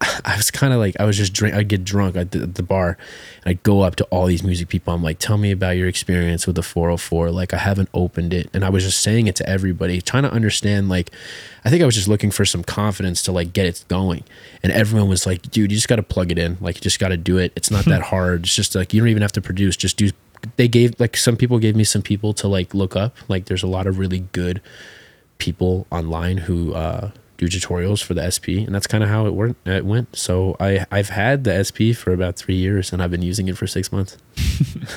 I 0.00 0.36
was 0.36 0.50
kind 0.50 0.72
of 0.72 0.78
like, 0.78 0.96
I 1.00 1.04
was 1.04 1.16
just 1.16 1.32
drink. 1.32 1.54
I'd 1.54 1.68
get 1.68 1.82
drunk 1.82 2.16
at 2.16 2.30
the, 2.30 2.42
at 2.42 2.54
the 2.56 2.62
bar, 2.62 2.98
and 3.42 3.50
I'd 3.50 3.62
go 3.62 3.80
up 3.80 3.96
to 3.96 4.04
all 4.04 4.26
these 4.26 4.42
music 4.42 4.68
people. 4.68 4.92
I'm 4.92 5.02
like, 5.02 5.18
"Tell 5.18 5.38
me 5.38 5.50
about 5.50 5.76
your 5.76 5.88
experience 5.88 6.46
with 6.46 6.56
the 6.56 6.62
404." 6.62 7.30
Like, 7.30 7.54
I 7.54 7.58
haven't 7.58 7.88
opened 7.94 8.34
it, 8.34 8.50
and 8.52 8.64
I 8.64 8.68
was 8.68 8.84
just 8.84 9.00
saying 9.00 9.26
it 9.26 9.36
to 9.36 9.48
everybody, 9.48 10.02
trying 10.02 10.24
to 10.24 10.30
understand. 10.30 10.90
Like, 10.90 11.10
I 11.64 11.70
think 11.70 11.82
I 11.82 11.86
was 11.86 11.94
just 11.94 12.08
looking 12.08 12.30
for 12.30 12.44
some 12.44 12.62
confidence 12.62 13.22
to 13.22 13.32
like 13.32 13.54
get 13.54 13.64
it 13.64 13.84
going, 13.88 14.24
and 14.62 14.70
everyone 14.70 15.08
was 15.08 15.26
like, 15.26 15.42
"Dude, 15.42 15.70
you 15.70 15.76
just 15.76 15.88
got 15.88 15.96
to 15.96 16.02
plug 16.02 16.30
it 16.30 16.38
in. 16.38 16.58
Like, 16.60 16.76
you 16.76 16.82
just 16.82 16.98
got 16.98 17.08
to 17.08 17.16
do 17.16 17.38
it. 17.38 17.52
It's 17.56 17.70
not 17.70 17.86
that 17.86 18.02
hard. 18.02 18.42
It's 18.42 18.54
just 18.54 18.74
like 18.74 18.92
you 18.92 19.00
don't 19.00 19.08
even 19.08 19.22
have 19.22 19.32
to 19.32 19.42
produce. 19.42 19.76
Just 19.76 19.96
do." 19.96 20.10
They 20.56 20.68
gave 20.68 21.00
like 21.00 21.16
some 21.16 21.36
people 21.36 21.58
gave 21.58 21.74
me 21.74 21.84
some 21.84 22.02
people 22.02 22.34
to 22.34 22.48
like 22.48 22.74
look 22.74 22.94
up. 22.94 23.16
Like, 23.28 23.46
there's 23.46 23.62
a 23.62 23.66
lot 23.66 23.86
of 23.86 23.98
really 23.98 24.20
good 24.32 24.60
people 25.38 25.86
online 25.90 26.38
who 26.38 26.74
uh, 26.74 27.10
do 27.36 27.46
tutorials 27.46 28.02
for 28.02 28.14
the 28.14 28.30
SP, 28.30 28.64
and 28.64 28.74
that's 28.74 28.86
kind 28.86 29.04
of 29.04 29.10
how 29.10 29.26
it 29.26 29.34
went. 29.34 29.56
It 29.64 29.84
went. 29.84 30.16
So 30.16 30.56
I 30.58 30.86
I've 30.90 31.10
had 31.10 31.44
the 31.44 31.64
SP 31.64 31.92
for 31.94 32.12
about 32.12 32.36
three 32.36 32.56
years, 32.56 32.92
and 32.92 33.02
I've 33.02 33.10
been 33.10 33.22
using 33.22 33.48
it 33.48 33.56
for 33.56 33.66
six 33.66 33.92
months, 33.92 34.16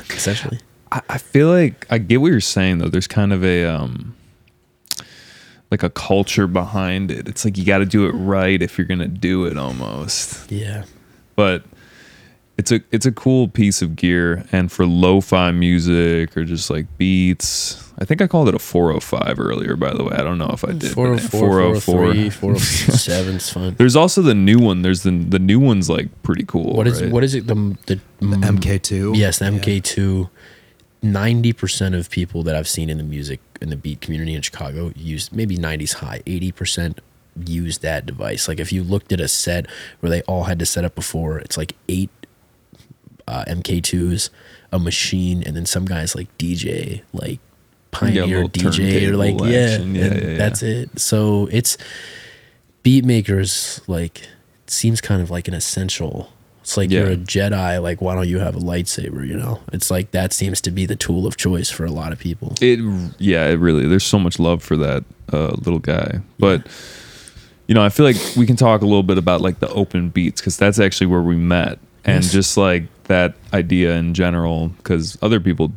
essentially. 0.09 0.59
I, 0.91 1.01
I 1.09 1.17
feel 1.17 1.49
like 1.49 1.85
I 1.89 1.97
get 1.97 2.21
what 2.21 2.31
you're 2.31 2.39
saying 2.39 2.79
though. 2.79 2.89
There's 2.89 3.07
kind 3.07 3.33
of 3.33 3.43
a 3.43 3.65
um 3.65 4.15
like 5.71 5.83
a 5.83 5.89
culture 5.89 6.47
behind 6.47 7.11
it. 7.11 7.27
It's 7.27 7.45
like 7.45 7.57
you 7.57 7.65
got 7.65 7.79
to 7.79 7.85
do 7.85 8.07
it 8.07 8.11
right 8.11 8.61
if 8.61 8.77
you're 8.77 8.87
gonna 8.87 9.07
do 9.07 9.45
it 9.45 9.57
almost. 9.57 10.51
Yeah. 10.51 10.85
But 11.35 11.63
it's 12.59 12.73
a 12.73 12.81
it's 12.91 13.05
a 13.05 13.11
cool 13.13 13.47
piece 13.47 13.81
of 13.81 13.95
gear, 13.95 14.45
and 14.51 14.69
for 14.69 14.85
lo-fi 14.85 15.49
music 15.51 16.35
or 16.35 16.43
just 16.43 16.69
like 16.69 16.85
beats. 16.97 17.89
I 17.99 18.03
think 18.03 18.21
I 18.21 18.27
called 18.27 18.49
it 18.49 18.55
a 18.55 18.59
405 18.59 19.39
earlier. 19.39 19.77
By 19.77 19.93
the 19.93 20.03
way, 20.03 20.11
I 20.11 20.23
don't 20.23 20.37
know 20.37 20.49
if 20.53 20.65
I 20.65 20.73
did. 20.73 20.93
but 20.93 21.19
404, 21.21 22.29
407 22.29 23.35
is 23.35 23.49
fun. 23.49 23.75
There's 23.77 23.95
also 23.95 24.21
the 24.21 24.35
new 24.35 24.59
one. 24.59 24.81
There's 24.81 25.03
the 25.03 25.11
the 25.11 25.39
new 25.39 25.57
one's 25.57 25.89
like 25.89 26.09
pretty 26.21 26.43
cool. 26.43 26.73
What 26.73 26.85
is 26.85 27.01
right? 27.01 27.09
what 27.09 27.23
is 27.23 27.33
it? 27.33 27.47
The 27.47 27.55
the, 27.85 27.95
MK2. 28.19 29.13
Mm, 29.13 29.15
yes, 29.15 29.39
the 29.39 29.45
MK2. 29.45 30.29
Ninety 31.01 31.53
percent 31.53 31.95
of 31.95 32.09
people 32.09 32.43
that 32.43 32.57
I've 32.57 32.67
seen 32.67 32.89
in 32.89 32.97
the 32.97 33.05
music 33.05 33.39
in 33.61 33.69
the 33.69 33.77
beat 33.77 34.01
community 34.01 34.35
in 34.35 34.41
Chicago 34.41 34.91
use 34.97 35.31
maybe 35.31 35.55
nineties 35.55 35.93
high. 35.93 36.21
Eighty 36.27 36.51
percent 36.51 36.99
use 37.45 37.77
that 37.77 38.05
device. 38.05 38.49
Like 38.49 38.59
if 38.59 38.73
you 38.73 38.83
looked 38.83 39.13
at 39.13 39.21
a 39.21 39.29
set 39.29 39.67
where 40.01 40.09
they 40.09 40.23
all 40.23 40.43
had 40.43 40.59
to 40.59 40.65
set 40.65 40.83
up 40.83 40.93
before, 40.93 41.39
it's 41.39 41.55
like 41.55 41.77
eight 41.87 42.09
uh, 43.29 43.45
MK2s, 43.45 44.29
a 44.71 44.79
machine, 44.79 45.43
and 45.43 45.55
then 45.55 45.65
some 45.65 45.85
guys 45.85 46.15
like 46.15 46.35
DJ 46.37 47.03
like 47.13 47.39
pioneer 47.91 48.45
DJ 48.45 49.09
or 49.09 49.17
like 49.17 49.39
yeah. 49.41 49.77
Yeah, 49.77 50.13
yeah. 50.13 50.37
that's 50.37 50.63
it. 50.63 50.99
So 50.99 51.47
it's 51.51 51.77
beat 52.83 53.05
makers 53.05 53.81
like 53.87 54.23
it 54.23 54.71
seems 54.71 55.01
kind 55.01 55.21
of 55.21 55.29
like 55.29 55.47
an 55.47 55.53
essential. 55.53 56.31
It's 56.61 56.77
like 56.77 56.91
you're 56.91 57.09
a 57.09 57.15
Jedi. 57.15 57.81
Like 57.81 58.01
why 58.01 58.15
don't 58.15 58.27
you 58.27 58.39
have 58.39 58.55
a 58.55 58.59
lightsaber? 58.59 59.25
You 59.25 59.37
know, 59.37 59.61
it's 59.73 59.89
like 59.89 60.11
that 60.11 60.33
seems 60.33 60.61
to 60.61 60.71
be 60.71 60.85
the 60.85 60.95
tool 60.95 61.25
of 61.25 61.37
choice 61.37 61.69
for 61.69 61.85
a 61.85 61.91
lot 61.91 62.11
of 62.11 62.19
people. 62.19 62.53
It 62.61 62.79
yeah, 63.17 63.47
it 63.47 63.55
really. 63.55 63.87
There's 63.87 64.05
so 64.05 64.19
much 64.19 64.39
love 64.39 64.61
for 64.61 64.77
that 64.77 65.03
uh, 65.31 65.55
little 65.63 65.79
guy, 65.79 66.19
but 66.37 66.67
you 67.69 67.75
know, 67.75 67.83
I 67.83 67.89
feel 67.89 68.05
like 68.05 68.17
we 68.35 68.47
can 68.47 68.55
talk 68.55 68.81
a 68.81 68.85
little 68.85 69.03
bit 69.03 69.19
about 69.19 69.41
like 69.41 69.59
the 69.59 69.69
open 69.69 70.09
beats 70.09 70.41
because 70.41 70.57
that's 70.57 70.79
actually 70.79 71.05
where 71.05 71.21
we 71.21 71.35
met, 71.35 71.77
and 72.05 72.23
Yes. 72.23 72.31
just 72.31 72.57
like 72.57 72.83
that 73.05 73.35
idea 73.53 73.95
in 73.97 74.13
general. 74.13 74.69
Because 74.77 75.17
other 75.21 75.39
people 75.39 75.71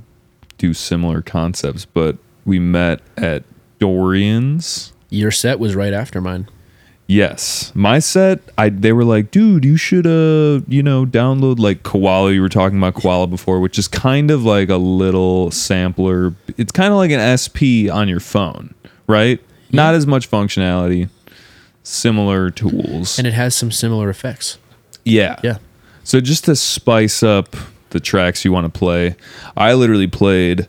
do 0.59 0.73
similar 0.75 1.23
concepts, 1.23 1.85
but 1.85 2.16
we 2.45 2.59
met 2.59 3.01
at 3.16 3.43
Dorian's. 3.79 4.93
Your 5.11 5.31
set 5.31 5.59
was 5.59 5.75
right 5.75 5.93
after 5.93 6.20
mine. 6.20 6.49
Yes, 7.09 7.73
my 7.75 7.99
set. 7.99 8.41
I 8.57 8.70
they 8.70 8.93
were 8.93 9.05
like, 9.05 9.31
dude, 9.31 9.64
you 9.66 9.77
should 9.77 10.07
uh, 10.07 10.64
you 10.66 10.83
know, 10.83 11.05
download 11.05 11.59
like 11.59 11.83
Koala. 11.83 12.33
You 12.33 12.41
were 12.41 12.49
talking 12.49 12.79
about 12.79 12.95
Koala 12.95 13.27
before, 13.27 13.61
which 13.61 13.79
is 13.79 13.87
kind 13.89 14.31
of 14.31 14.45
like 14.45 14.70
a 14.70 14.77
little 14.77 15.51
sampler. 15.51 16.35
It's 16.57 16.73
kind 16.73 16.91
of 16.93 16.97
like 16.97 17.11
an 17.11 17.37
SP 17.37 17.91
on 17.93 18.09
your 18.09 18.20
phone, 18.20 18.73
right? 19.09 19.41
Not 19.73 19.95
as 19.95 20.07
much 20.07 20.31
functionality, 20.31 21.11
similar 21.83 22.51
tools. 22.51 23.18
and 23.18 23.27
it 23.27 23.35
has 23.35 23.55
some 23.55 23.70
similar 23.73 24.09
effects. 24.09 24.59
yeah, 25.05 25.39
Yeah. 25.43 25.59
So 26.05 26.20
just 26.20 26.44
to 26.44 26.57
spice 26.57 27.22
up 27.22 27.57
the 27.90 28.00
tracks 28.00 28.44
you 28.44 28.53
want 28.53 28.72
to 28.72 28.78
play, 28.78 29.16
I 29.57 29.74
literally 29.74 30.07
played 30.07 30.68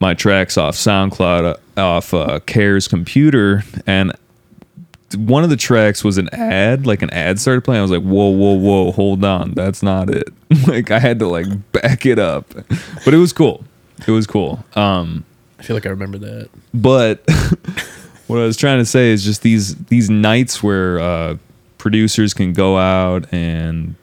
my 0.00 0.14
tracks 0.14 0.58
off 0.58 0.74
SoundCloud 0.74 1.58
off 1.76 2.12
uh, 2.12 2.40
Care's 2.40 2.88
computer, 2.88 3.64
and 3.86 4.12
one 5.16 5.44
of 5.44 5.50
the 5.50 5.56
tracks 5.56 6.04
was 6.04 6.18
an 6.18 6.28
ad. 6.32 6.86
Like 6.86 7.02
an 7.02 7.10
ad 7.10 7.40
started 7.40 7.62
playing. 7.62 7.78
I 7.78 7.82
was 7.82 7.90
like, 7.90 8.02
"Whoa, 8.02 8.28
whoa, 8.28 8.54
whoa! 8.54 8.92
Hold 8.92 9.24
on, 9.24 9.52
that's 9.52 9.82
not 9.82 10.10
it." 10.10 10.28
like 10.66 10.90
I 10.90 10.98
had 10.98 11.18
to 11.20 11.26
like 11.26 11.46
back 11.72 12.06
it 12.06 12.18
up, 12.18 12.52
but 13.04 13.14
it 13.14 13.18
was 13.18 13.32
cool. 13.32 13.64
It 14.06 14.10
was 14.10 14.26
cool. 14.26 14.64
Um, 14.74 15.24
I 15.58 15.62
feel 15.62 15.76
like 15.76 15.86
I 15.86 15.90
remember 15.90 16.18
that. 16.18 16.50
but 16.74 17.22
what 18.26 18.38
I 18.38 18.44
was 18.44 18.56
trying 18.56 18.78
to 18.78 18.84
say 18.84 19.10
is 19.10 19.24
just 19.24 19.42
these 19.42 19.76
these 19.86 20.10
nights 20.10 20.62
where 20.62 20.98
uh, 21.00 21.36
producers 21.78 22.34
can 22.34 22.52
go 22.52 22.76
out 22.76 23.32
and 23.32 23.94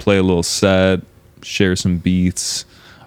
play 0.00 0.18
a 0.18 0.22
little 0.22 0.42
set, 0.42 1.00
share 1.42 1.76
some 1.76 1.98
beats. 1.98 2.64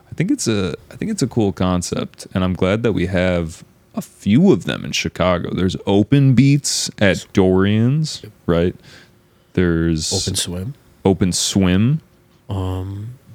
I 0.10 0.14
think 0.16 0.32
it's 0.32 0.48
a 0.48 0.76
I 0.92 0.96
think 0.96 1.12
it's 1.12 1.22
a 1.24 1.28
cool 1.28 1.52
concept, 1.52 2.28
and 2.34 2.44
I'm 2.44 2.54
glad 2.54 2.84
that 2.84 2.94
we 2.94 3.08
have 3.08 3.64
a 3.96 4.02
few 4.02 4.52
of 4.52 4.64
them 4.66 4.86
in 4.86 4.92
Chicago. 4.92 5.54
There's 5.54 5.76
open 5.86 6.34
beats 6.36 6.90
at 7.00 7.26
Dorian's, 7.34 8.24
right? 8.46 8.76
There's 9.54 10.12
Open 10.14 10.36
swim. 10.36 10.74
open 11.06 11.32
swim. 11.32 12.02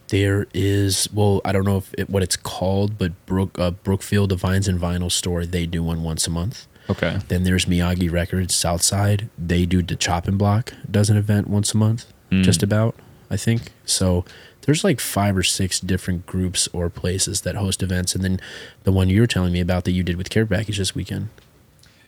There 0.08 0.46
is 0.54 1.08
well, 1.12 1.42
I 1.44 1.52
don't 1.52 1.64
know 1.64 1.76
if 1.76 1.92
it, 1.98 2.08
what 2.08 2.22
it's 2.22 2.36
called, 2.36 2.96
but 2.96 3.12
Brook 3.26 3.58
uh, 3.58 3.72
Brookfield 3.72 4.30
Divines 4.30 4.66
and 4.66 4.80
Vinyl 4.80 5.12
Store 5.12 5.44
they 5.44 5.66
do 5.66 5.82
one 5.82 6.02
once 6.02 6.26
a 6.26 6.30
month. 6.30 6.66
Okay. 6.88 7.18
Then 7.28 7.42
there's 7.42 7.66
Miyagi 7.66 8.10
Records 8.10 8.54
Southside. 8.54 9.28
They 9.36 9.66
do 9.66 9.82
the 9.82 9.96
Chopping 9.96 10.38
Block 10.38 10.72
does 10.90 11.10
an 11.10 11.18
event 11.18 11.48
once 11.48 11.74
a 11.74 11.76
month, 11.76 12.06
just 12.30 12.62
about 12.62 12.94
I 13.30 13.36
think. 13.36 13.72
So 13.84 14.24
there's 14.62 14.84
like 14.84 15.00
five 15.00 15.36
or 15.36 15.42
six 15.42 15.80
different 15.80 16.26
groups 16.26 16.68
or 16.72 16.90
places 16.90 17.42
that 17.42 17.54
host 17.54 17.82
events, 17.82 18.14
and 18.14 18.22
then 18.22 18.40
the 18.84 18.92
one 18.92 19.08
you 19.08 19.20
were 19.20 19.26
telling 19.26 19.52
me 19.52 19.60
about 19.60 19.84
that 19.84 19.92
you 19.92 20.02
did 20.02 20.16
with 20.16 20.30
Care 20.30 20.46
Package 20.46 20.78
this 20.78 20.94
weekend. 20.94 21.28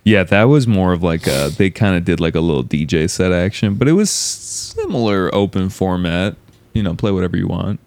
Yeah, 0.05 0.25
that 0.25 0.45
was 0.45 0.67
more 0.67 0.93
of 0.93 1.03
like 1.03 1.27
a, 1.27 1.51
they 1.57 1.71
kind 1.71 1.95
of 1.95 2.05
did 2.05 2.21
like 2.21 2.35
a 2.35 2.41
little 2.41 2.65
DJ 2.65 3.09
set 3.09 3.33
action, 3.33 3.75
but 3.75 3.87
it 3.87 3.93
was 3.93 4.11
similar 4.11 5.35
open 5.35 5.69
format. 5.69 6.37
You 6.73 6.83
know, 6.83 6.95
play 6.95 7.11
whatever 7.11 7.37
you 7.37 7.49
want. 7.49 7.81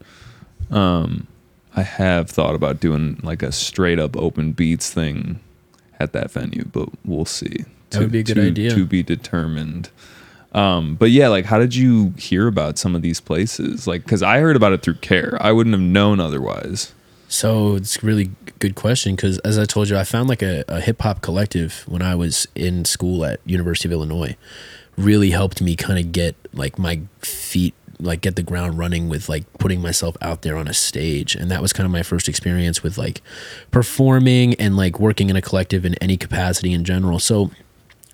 Um, 0.69 1.27
I 1.75 1.83
have 1.83 2.29
thought 2.29 2.55
about 2.55 2.79
doing 2.79 3.19
like 3.23 3.41
a 3.41 3.51
straight 3.51 3.99
up 3.99 4.15
open 4.17 4.51
beats 4.51 4.91
thing 4.91 5.39
at 5.99 6.13
that 6.13 6.31
venue, 6.31 6.65
but 6.65 6.89
we'll 7.05 7.25
see. 7.25 7.65
That 7.91 8.01
would 8.01 8.11
be 8.11 8.19
a 8.19 8.23
good 8.23 8.35
to, 8.35 8.47
idea. 8.47 8.75
to 8.75 8.85
be 8.85 9.03
determined. 9.03 9.89
Um, 10.53 10.95
but 10.95 11.09
yeah, 11.09 11.29
like, 11.29 11.45
how 11.45 11.57
did 11.57 11.73
you 11.73 12.13
hear 12.17 12.47
about 12.47 12.77
some 12.77 12.95
of 12.95 13.01
these 13.01 13.19
places? 13.19 13.87
Like, 13.87 14.03
because 14.03 14.21
I 14.21 14.39
heard 14.39 14.55
about 14.55 14.73
it 14.73 14.81
through 14.83 14.95
Care, 14.95 15.37
I 15.41 15.51
wouldn't 15.51 15.73
have 15.73 15.81
known 15.81 16.19
otherwise. 16.19 16.93
So 17.27 17.75
it's 17.75 18.03
really 18.03 18.29
good 18.59 18.75
question 18.75 19.15
because, 19.15 19.39
as 19.39 19.57
I 19.57 19.65
told 19.65 19.89
you, 19.89 19.97
I 19.97 20.03
found 20.03 20.29
like 20.29 20.43
a, 20.43 20.63
a 20.67 20.79
hip 20.79 21.01
hop 21.01 21.21
collective 21.21 21.83
when 21.87 22.03
I 22.03 22.13
was 22.13 22.47
in 22.53 22.85
school 22.85 23.25
at 23.25 23.39
University 23.45 23.89
of 23.89 23.93
Illinois. 23.93 24.35
Really 24.95 25.31
helped 25.31 25.59
me 25.59 25.75
kind 25.75 25.97
of 25.97 26.11
get 26.11 26.35
like 26.53 26.77
my 26.77 27.01
feet, 27.21 27.73
like 27.99 28.21
get 28.21 28.35
the 28.35 28.43
ground 28.43 28.77
running 28.77 29.09
with 29.09 29.29
like 29.29 29.51
putting 29.53 29.81
myself 29.81 30.15
out 30.21 30.43
there 30.43 30.55
on 30.55 30.67
a 30.67 30.73
stage, 30.75 31.33
and 31.33 31.49
that 31.49 31.59
was 31.59 31.73
kind 31.73 31.85
of 31.85 31.91
my 31.91 32.03
first 32.03 32.29
experience 32.29 32.83
with 32.83 32.99
like 32.99 33.21
performing 33.71 34.53
and 34.55 34.77
like 34.77 34.99
working 34.99 35.31
in 35.31 35.35
a 35.35 35.41
collective 35.41 35.83
in 35.85 35.95
any 35.95 36.15
capacity 36.15 36.71
in 36.71 36.83
general. 36.83 37.17
So 37.17 37.49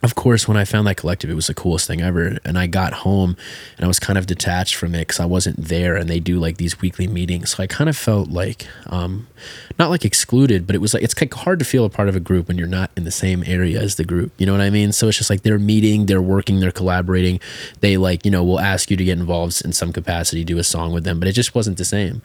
of 0.02 0.16
course, 0.16 0.48
when 0.48 0.56
I 0.56 0.64
found 0.64 0.88
that 0.88 0.96
collective, 0.96 1.30
it 1.30 1.34
was 1.34 1.48
the 1.48 1.54
coolest 1.54 1.86
thing 1.86 2.02
ever. 2.02 2.38
And 2.46 2.58
I 2.58 2.68
got 2.68 2.94
home 2.94 3.36
and 3.76 3.84
I 3.84 3.88
was 3.88 4.00
kind 4.00 4.18
of 4.18 4.28
detached 4.28 4.76
from 4.76 4.96
it 4.96 5.00
because 5.00 5.20
I 5.20 5.26
wasn't 5.26 5.58
there. 5.66 5.98
And 5.98 6.10
they 6.10 6.22
do 6.22 6.40
like 6.40 6.56
these 6.56 6.80
weekly 6.80 7.06
meetings. 7.06 7.50
So 7.50 7.64
I 7.64 7.68
kind 7.68 7.90
of 7.90 7.98
felt 7.98 8.30
like, 8.30 8.66
um, 8.88 9.28
not 9.78 9.90
like 9.90 10.06
excluded, 10.06 10.66
but 10.66 10.74
it 10.74 10.80
was 10.80 10.94
like, 10.94 11.04
it's 11.04 11.20
like 11.20 11.34
hard 11.34 11.60
to 11.60 11.66
feel 11.66 11.84
a 11.84 11.90
part 11.90 12.08
of 12.08 12.16
a 12.16 12.22
group 12.22 12.48
when 12.48 12.58
you're 12.58 12.66
not 12.68 12.92
in 12.96 13.04
the 13.04 13.12
same 13.12 13.44
area 13.46 13.82
as 13.82 13.96
the 13.96 14.06
group. 14.06 14.32
You 14.38 14.46
know 14.46 14.54
what 14.54 14.62
I 14.62 14.70
mean? 14.70 14.94
So 14.94 15.10
it's 15.10 15.18
just 15.18 15.30
like 15.30 15.42
they're 15.42 15.60
meeting, 15.60 16.06
they're 16.06 16.22
working, 16.22 16.62
they're 16.62 16.72
collaborating. 16.72 17.42
They 17.82 17.98
like, 17.98 18.24
you 18.24 18.32
know, 18.32 18.44
will 18.44 18.60
ask 18.60 18.90
you 18.90 18.96
to 18.96 19.04
get 19.04 19.20
involved 19.20 19.62
in 19.66 19.74
some 19.74 19.92
capacity, 19.92 20.46
do 20.46 20.60
a 20.60 20.64
song 20.64 20.94
with 20.94 21.04
them, 21.04 21.20
but 21.20 21.28
it 21.28 21.34
just 21.34 21.54
wasn't 21.54 21.78
the 21.78 21.86
same. 21.86 22.22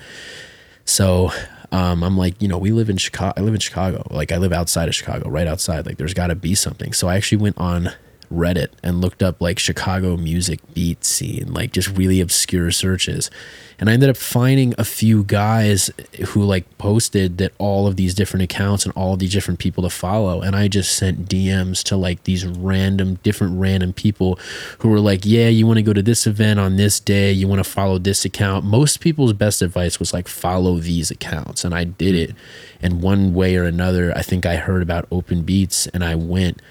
So 0.85 1.33
um, 1.75 2.05
I'm 2.05 2.17
like, 2.17 2.41
you 2.41 2.47
know, 2.47 2.57
we 2.57 2.71
live 2.71 2.89
in 2.89 2.99
Chicago. 2.99 3.33
I 3.37 3.41
live 3.41 3.53
in 3.53 3.59
Chicago. 3.59 4.07
Like 4.09 4.31
I 4.31 4.37
live 4.37 4.53
outside 4.53 4.89
of 4.89 4.95
Chicago, 4.95 5.29
right 5.29 5.49
outside. 5.49 5.87
Like 5.87 5.97
there's 5.97 6.15
got 6.15 6.29
to 6.29 6.37
be 6.37 6.55
something. 6.55 6.93
So 6.93 7.09
I 7.09 7.17
actually 7.17 7.39
went 7.39 7.59
on 7.59 7.91
Reddit 8.35 8.69
and 8.83 9.01
looked 9.01 9.23
up 9.23 9.41
like 9.41 9.59
Chicago 9.59 10.17
music 10.17 10.61
beat 10.75 11.05
scene, 11.05 11.53
like 11.53 11.73
just 11.73 11.89
really 11.89 12.21
obscure 12.21 12.71
searches. 12.71 13.31
And 13.79 13.91
I 13.91 13.95
ended 13.95 14.09
up 14.09 14.17
finding 14.17 14.75
a 14.79 14.85
few 14.85 15.25
guys 15.25 15.91
who 16.29 16.43
like 16.45 16.79
posted 16.79 17.39
that 17.39 17.53
all 17.59 17.87
of 17.87 17.97
these 17.97 18.15
different 18.15 18.45
accounts 18.45 18.85
and 18.85 18.95
all 18.97 19.15
of 19.15 19.19
these 19.19 19.33
different 19.33 19.59
people 19.59 19.83
to 19.83 19.91
follow. 19.91 20.41
And 20.43 20.55
I 20.55 20.69
just 20.69 20.97
sent 20.97 21.29
DMs 21.29 21.83
to 21.85 21.97
like 21.97 22.25
these 22.25 22.47
random, 22.47 23.17
different 23.23 23.59
random 23.59 23.93
people 23.93 24.39
who 24.79 24.89
were 24.89 25.01
like, 25.01 25.21
yeah, 25.25 25.49
you 25.49 25.67
want 25.67 25.79
to 25.79 25.83
go 25.83 25.93
to 25.93 26.03
this 26.03 26.27
event 26.27 26.61
on 26.61 26.77
this 26.77 27.01
day. 27.01 27.33
You 27.33 27.49
want 27.49 27.65
to 27.65 27.69
follow 27.69 27.99
this 27.99 28.25
account. 28.25 28.65
Most 28.65 29.01
people's 29.01 29.33
best 29.33 29.61
advice 29.61 29.99
was 29.99 30.13
like, 30.13 30.29
follow 30.29 30.79
these 30.79 31.11
accounts. 31.11 31.65
And 31.65 31.75
I 31.75 31.85
did 31.85 32.15
it. 32.15 32.35
And 32.81 33.03
one 33.03 33.35
way 33.35 33.57
or 33.57 33.65
another, 33.65 34.17
I 34.17 34.23
think 34.23 34.47
I 34.47 34.57
heard 34.57 34.83
about 34.83 35.09
Open 35.11 35.43
Beats 35.43 35.87
and 35.89 36.05
I 36.05 36.15
went 36.15 36.63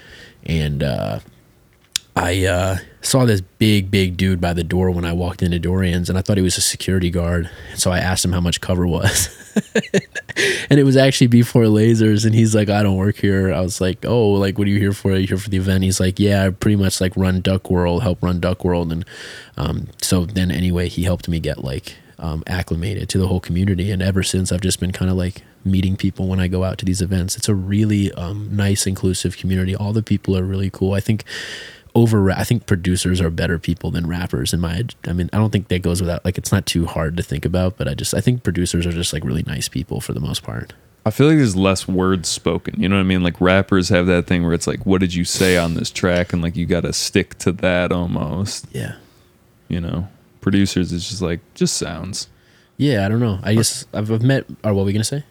and, 0.46 0.84
uh, 0.84 1.20
I 2.16 2.46
uh, 2.46 2.78
saw 3.02 3.26
this 3.26 3.42
big, 3.42 3.90
big 3.90 4.18
dude 4.18 4.40
by 4.40 4.54
the 4.54 4.64
door 4.64 4.92
when 4.92 5.04
I 5.04 5.14
walked 5.14 5.42
into 5.42 5.58
Dorian's, 5.58 6.10
and 6.10 6.18
I 6.18 6.22
thought 6.22 6.38
he 6.38 6.44
was 6.44 6.58
a 6.58 6.62
security 6.62 7.10
guard. 7.10 7.50
So 7.76 7.92
I 7.92 8.00
asked 8.00 8.24
him 8.24 8.34
how 8.34 8.42
much 8.42 8.62
cover 8.62 8.86
was, 8.86 9.30
and 10.70 10.80
it 10.80 10.84
was 10.84 10.96
actually 10.96 11.28
before 11.28 11.64
lasers. 11.64 12.24
And 12.24 12.36
he's 12.36 12.54
like, 12.54 12.70
"I 12.70 12.84
don't 12.84 12.98
work 12.98 13.16
here." 13.18 13.52
I 13.52 13.62
was 13.62 13.82
like, 13.82 14.06
"Oh, 14.06 14.30
like 14.30 14.60
what 14.60 14.68
are 14.68 14.72
you 14.72 14.80
here 14.80 14.94
for? 14.94 15.12
Are 15.12 15.18
you 15.18 15.28
here 15.28 15.38
for 15.38 15.50
the 15.50 15.58
event?" 15.58 15.84
He's 15.84 16.00
like, 16.00 16.20
"Yeah, 16.20 16.46
I 16.46 16.50
pretty 16.52 16.76
much 16.76 17.02
like 17.02 17.18
run 17.18 17.42
Duck 17.42 17.72
World, 17.72 18.04
help 18.04 18.22
run 18.22 18.40
Duck 18.40 18.64
World." 18.64 18.92
And 18.92 19.06
um, 19.58 19.88
so 20.00 20.26
then 20.26 20.52
anyway, 20.52 20.90
he 20.90 21.04
helped 21.04 21.28
me 21.28 21.40
get 21.40 21.64
like 21.64 21.96
um, 22.20 22.44
acclimated 22.46 23.10
to 23.10 23.18
the 23.18 23.28
whole 23.28 23.40
community, 23.40 23.90
and 23.90 24.04
ever 24.04 24.22
since 24.22 24.52
I've 24.52 24.62
just 24.62 24.80
been 24.80 24.92
kind 24.92 25.10
of 25.10 25.18
like 25.18 25.42
meeting 25.66 25.96
people 25.96 26.28
when 26.28 26.40
I 26.40 26.48
go 26.48 26.64
out 26.64 26.78
to 26.80 26.86
these 26.86 27.02
events. 27.02 27.38
It's 27.38 27.50
a 27.50 27.56
really 27.56 28.12
um, 28.14 28.50
nice, 28.56 28.86
inclusive 28.86 29.38
community. 29.38 29.76
All 29.76 29.94
the 29.94 30.04
people 30.04 30.38
are 30.38 30.44
really 30.44 30.70
cool. 30.70 30.94
I 30.94 31.00
think 31.00 31.24
over 31.96 32.32
I 32.32 32.44
think 32.44 32.66
producers 32.66 33.22
are 33.22 33.30
better 33.30 33.60
people 33.60 33.92
than 33.92 34.08
rappers 34.08 34.54
in 34.54 34.60
my 34.60 34.84
I 35.08 35.14
mean 35.14 35.30
I 35.32 35.38
don't 35.38 35.52
think 35.52 35.68
that 35.68 35.82
goes 35.82 36.02
without 36.02 36.26
like 36.26 36.38
it's 36.38 36.52
not 36.52 36.66
too 36.66 36.86
hard 36.86 37.18
to 37.18 37.24
think 37.24 37.46
about 37.46 37.78
but 37.78 37.88
I 37.88 37.94
just 37.94 38.14
I 38.14 38.22
think 38.22 38.44
producers 38.44 38.86
are 38.86 38.92
just 38.92 39.14
like 39.14 39.24
really 39.24 39.44
nice 39.44 39.68
people 39.68 40.02
for 40.02 40.14
the 40.14 40.20
most 40.20 40.44
part. 40.44 40.74
I 41.06 41.12
feel 41.12 41.28
like 41.28 41.38
there's 41.38 41.56
less 41.56 41.86
words 41.86 42.30
spoken. 42.30 42.80
You 42.80 42.88
know 42.88 42.96
what 42.96 43.02
I 43.02 43.06
mean? 43.06 43.24
Like 43.24 43.40
rappers 43.42 43.90
have 43.90 44.08
that 44.08 44.26
thing 44.26 44.44
where 44.44 44.54
it's 44.54 44.68
like, 44.68 44.86
what 44.86 45.02
did 45.02 45.14
you 45.14 45.26
say 45.26 45.58
on 45.58 45.74
this 45.74 45.92
track? 45.92 46.32
And 46.32 46.42
like 46.42 46.56
you 46.56 46.66
got 46.66 46.84
to 46.84 46.94
stick 46.94 47.38
to 47.40 47.52
that 47.52 47.92
almost. 47.92 48.68
Yeah. 48.72 48.96
You 49.68 49.82
know, 49.82 50.08
producers 50.40 50.94
is 50.94 51.10
just 51.10 51.22
like 51.22 51.42
just 51.56 51.76
sounds. 51.76 52.30
Yeah, 52.78 53.06
I 53.06 53.10
don't 53.10 53.20
know. 53.20 53.40
I 53.44 53.54
just 53.54 53.88
I've, 53.94 54.10
I've 54.10 54.24
met 54.24 54.46
or 54.64 54.74
what 54.74 54.82
were 54.82 54.86
we 54.86 54.94
going 54.94 55.02
to 55.02 55.04
say? 55.04 55.24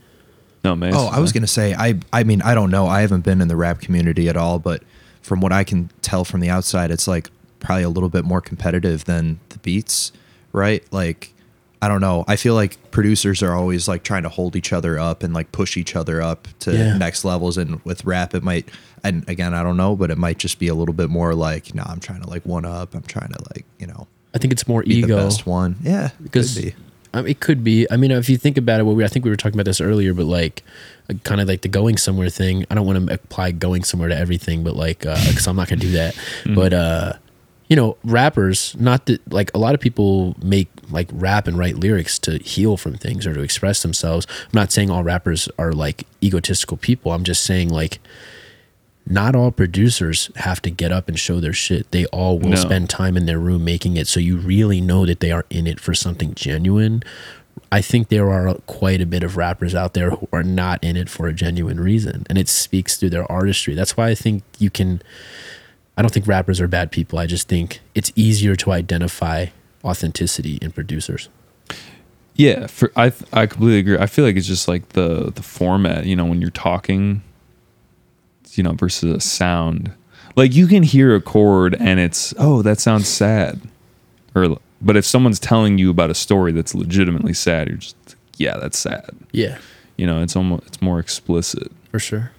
No 0.64 0.76
man. 0.76 0.92
Oh, 0.94 1.08
I 1.08 1.18
was 1.18 1.32
gonna 1.32 1.46
say 1.46 1.74
I 1.74 1.98
I 2.12 2.22
mean 2.22 2.40
I 2.42 2.54
don't 2.54 2.70
know. 2.70 2.86
I 2.86 3.00
haven't 3.00 3.24
been 3.24 3.40
in 3.40 3.48
the 3.48 3.56
rap 3.56 3.80
community 3.80 4.28
at 4.28 4.36
all, 4.36 4.58
but 4.58 4.82
from 5.22 5.40
what 5.40 5.52
I 5.52 5.64
can 5.64 5.90
tell 6.02 6.24
from 6.24 6.40
the 6.40 6.50
outside, 6.50 6.90
it's 6.90 7.08
like 7.08 7.30
probably 7.60 7.84
a 7.84 7.88
little 7.88 8.08
bit 8.08 8.24
more 8.24 8.40
competitive 8.40 9.04
than 9.04 9.38
the 9.50 9.58
beats, 9.58 10.12
right? 10.52 10.84
Like 10.92 11.32
I 11.80 11.88
don't 11.88 12.00
know. 12.00 12.24
I 12.28 12.36
feel 12.36 12.54
like 12.54 12.78
producers 12.92 13.42
are 13.42 13.54
always 13.56 13.88
like 13.88 14.04
trying 14.04 14.22
to 14.22 14.28
hold 14.28 14.54
each 14.54 14.72
other 14.72 15.00
up 15.00 15.24
and 15.24 15.34
like 15.34 15.50
push 15.50 15.76
each 15.76 15.96
other 15.96 16.22
up 16.22 16.46
to 16.60 16.72
Yeah. 16.72 16.96
next 16.96 17.24
levels. 17.24 17.58
And 17.58 17.84
with 17.84 18.04
rap, 18.04 18.34
it 18.36 18.42
might, 18.44 18.68
and 19.02 19.28
again, 19.28 19.52
I 19.52 19.64
don't 19.64 19.76
know, 19.76 19.96
but 19.96 20.08
it 20.08 20.16
might 20.16 20.38
just 20.38 20.60
be 20.60 20.68
a 20.68 20.74
little 20.76 20.94
bit 20.94 21.10
more 21.10 21.34
like, 21.34 21.74
no, 21.74 21.82
I'm 21.84 21.98
trying 21.98 22.22
to 22.22 22.28
like 22.30 22.46
one 22.46 22.64
up. 22.64 22.94
I'm 22.94 23.02
trying 23.02 23.32
to 23.32 23.42
like, 23.52 23.64
you 23.80 23.88
know, 23.88 24.06
I 24.32 24.38
think 24.38 24.52
it's 24.52 24.68
more 24.68 24.84
ego. 24.86 25.08
the 25.08 25.16
best 25.24 25.44
one. 25.44 25.74
Yeah, 25.82 26.10
because 26.22 26.54
be. 26.56 26.72
It 27.14 27.40
could 27.40 27.62
be. 27.62 27.86
I 27.90 27.96
mean, 27.96 28.10
if 28.10 28.28
you 28.30 28.38
think 28.38 28.56
about 28.56 28.80
it, 28.80 28.84
what 28.84 28.96
we 28.96 29.04
I 29.04 29.08
think 29.08 29.24
we 29.24 29.30
were 29.30 29.36
talking 29.36 29.56
about 29.56 29.66
this 29.66 29.80
earlier, 29.80 30.14
but 30.14 30.26
like, 30.26 30.62
uh, 31.10 31.14
kind 31.24 31.40
of 31.40 31.48
like 31.48 31.60
the 31.60 31.68
going 31.68 31.98
somewhere 31.98 32.30
thing. 32.30 32.64
I 32.70 32.74
don't 32.74 32.86
want 32.86 33.06
to 33.06 33.14
apply 33.14 33.52
going 33.52 33.84
somewhere 33.84 34.08
to 34.08 34.16
everything, 34.16 34.64
but 34.64 34.76
like, 34.76 35.04
uh, 35.04 35.18
because 35.28 35.46
I'm 35.46 35.56
not 35.56 35.68
gonna 35.68 35.80
do 35.80 35.92
that. 35.92 36.14
Mm-hmm. 36.14 36.54
But 36.54 36.72
uh, 36.72 37.12
you 37.68 37.76
know, 37.76 37.98
rappers, 38.02 38.74
not 38.78 39.06
that 39.06 39.30
like 39.30 39.50
a 39.54 39.58
lot 39.58 39.74
of 39.74 39.80
people 39.80 40.36
make 40.42 40.68
like 40.90 41.08
rap 41.12 41.46
and 41.46 41.58
write 41.58 41.76
lyrics 41.76 42.18
to 42.20 42.38
heal 42.38 42.78
from 42.78 42.94
things 42.94 43.26
or 43.26 43.34
to 43.34 43.40
express 43.40 43.82
themselves. 43.82 44.26
I'm 44.30 44.50
not 44.54 44.72
saying 44.72 44.90
all 44.90 45.04
rappers 45.04 45.48
are 45.58 45.72
like 45.72 46.06
egotistical 46.22 46.76
people. 46.78 47.12
I'm 47.12 47.24
just 47.24 47.44
saying 47.44 47.68
like. 47.68 47.98
Not 49.06 49.34
all 49.34 49.50
producers 49.50 50.30
have 50.36 50.62
to 50.62 50.70
get 50.70 50.92
up 50.92 51.08
and 51.08 51.18
show 51.18 51.40
their 51.40 51.52
shit. 51.52 51.90
They 51.90 52.06
all 52.06 52.38
will 52.38 52.50
No. 52.50 52.56
spend 52.56 52.88
time 52.88 53.16
in 53.16 53.26
their 53.26 53.38
room 53.38 53.64
making 53.64 53.96
it 53.96 54.06
so 54.06 54.20
you 54.20 54.36
really 54.36 54.80
know 54.80 55.04
that 55.06 55.20
they 55.20 55.32
are 55.32 55.44
in 55.50 55.66
it 55.66 55.80
for 55.80 55.92
something 55.92 56.34
genuine. 56.34 57.02
I 57.70 57.80
think 57.82 58.08
there 58.08 58.30
are 58.30 58.54
quite 58.66 59.00
a 59.00 59.06
bit 59.06 59.22
of 59.22 59.36
rappers 59.36 59.74
out 59.74 59.94
there 59.94 60.10
who 60.10 60.28
are 60.32 60.42
not 60.44 60.82
in 60.84 60.96
it 60.96 61.08
for 61.08 61.26
a 61.26 61.32
genuine 61.32 61.80
reason, 61.80 62.24
and 62.28 62.38
it 62.38 62.48
speaks 62.48 62.96
through 62.96 63.10
their 63.10 63.30
artistry. 63.30 63.74
That's 63.74 63.96
why 63.96 64.08
I 64.08 64.14
think 64.14 64.42
you 64.58 64.70
can. 64.70 65.02
I 65.96 66.02
don't 66.02 66.12
think 66.12 66.26
rappers 66.26 66.60
are 66.60 66.68
bad 66.68 66.90
people. 66.90 67.18
I 67.18 67.26
just 67.26 67.48
think 67.48 67.80
it's 67.94 68.12
easier 68.16 68.56
to 68.56 68.72
identify 68.72 69.46
authenticity 69.84 70.58
in 70.62 70.70
producers. 70.72 71.28
Yeah, 72.36 72.66
for 72.66 72.92
I 72.96 73.12
I 73.32 73.46
completely 73.46 73.78
agree. 73.80 73.98
I 73.98 74.06
feel 74.06 74.24
like 74.24 74.36
it's 74.36 74.46
just 74.46 74.68
like 74.68 74.90
the 74.90 75.32
the 75.34 75.42
format, 75.42 76.06
you 76.06 76.16
know, 76.16 76.24
when 76.24 76.40
you're 76.40 76.50
talking, 76.50 77.22
you 78.56 78.62
know, 78.62 78.72
versus 78.72 79.10
a 79.16 79.20
sound. 79.20 79.92
Like 80.36 80.54
you 80.54 80.66
can 80.66 80.82
hear 80.82 81.14
a 81.14 81.20
chord 81.20 81.76
and 81.78 82.00
it's 82.00 82.32
oh 82.38 82.62
that 82.62 82.80
sounds 82.80 83.08
sad, 83.08 83.60
or 84.34 84.56
but 84.80 84.96
if 84.96 85.04
someone's 85.04 85.38
telling 85.38 85.78
you 85.78 85.90
about 85.90 86.10
a 86.10 86.14
story 86.14 86.52
that's 86.52 86.74
legitimately 86.74 87.34
sad, 87.34 87.68
you're 87.68 87.76
just 87.78 87.96
yeah 88.38 88.56
that's 88.58 88.78
sad. 88.78 89.10
Yeah, 89.32 89.58
You 89.96 90.06
know, 90.06 90.22
it's 90.22 90.34
almost 90.36 90.66
it's 90.66 90.80
more 90.82 90.98
explicit. 90.98 91.70
for 91.90 91.98
sure. 91.98 92.32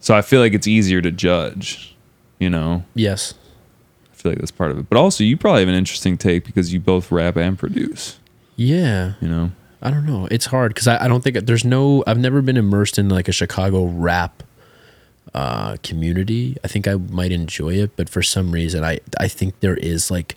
So 0.00 0.14
I 0.14 0.22
feel 0.22 0.40
like 0.40 0.54
it's 0.54 0.66
easier 0.68 1.00
to 1.02 1.10
judge. 1.10 1.94
You 2.38 2.48
know, 2.50 2.84
Yes. 2.94 3.34
I 4.12 4.16
feel 4.16 4.32
like 4.32 4.38
that's 4.38 4.50
part 4.50 4.70
of 4.70 4.78
it. 4.78 4.88
But 4.88 4.96
also, 4.98 5.24
you 5.24 5.36
probably 5.36 5.60
have 5.60 5.68
an 5.68 5.74
interesting 5.74 6.16
take 6.16 6.44
because 6.46 6.72
you 6.72 6.80
both 6.80 7.10
rap 7.10 7.36
and 7.36 7.58
produce. 7.58 8.18
Yeah. 8.56 9.14
You 9.20 9.28
know, 9.28 9.50
I 9.82 9.90
don't 9.90 10.06
know. 10.06 10.26
It's 10.30 10.46
hard 10.46 10.72
because 10.72 10.86
I, 10.86 11.04
I 11.04 11.08
don't 11.08 11.22
think 11.24 11.36
there's 11.46 11.64
no. 11.64 12.04
I've 12.06 12.18
never 12.18 12.40
been 12.42 12.56
immersed 12.56 12.98
in 12.98 13.08
like 13.08 13.28
a 13.28 13.32
Chicago 13.32 13.84
rap 13.86 14.42
uh, 15.34 15.76
community. 15.82 16.56
I 16.64 16.68
think 16.68 16.88
I 16.88 16.94
might 16.94 17.32
enjoy 17.32 17.74
it, 17.74 17.96
but 17.96 18.08
for 18.08 18.22
some 18.22 18.52
reason, 18.52 18.84
I 18.84 19.00
I 19.18 19.28
think 19.28 19.60
there 19.60 19.76
is 19.76 20.10
like 20.10 20.36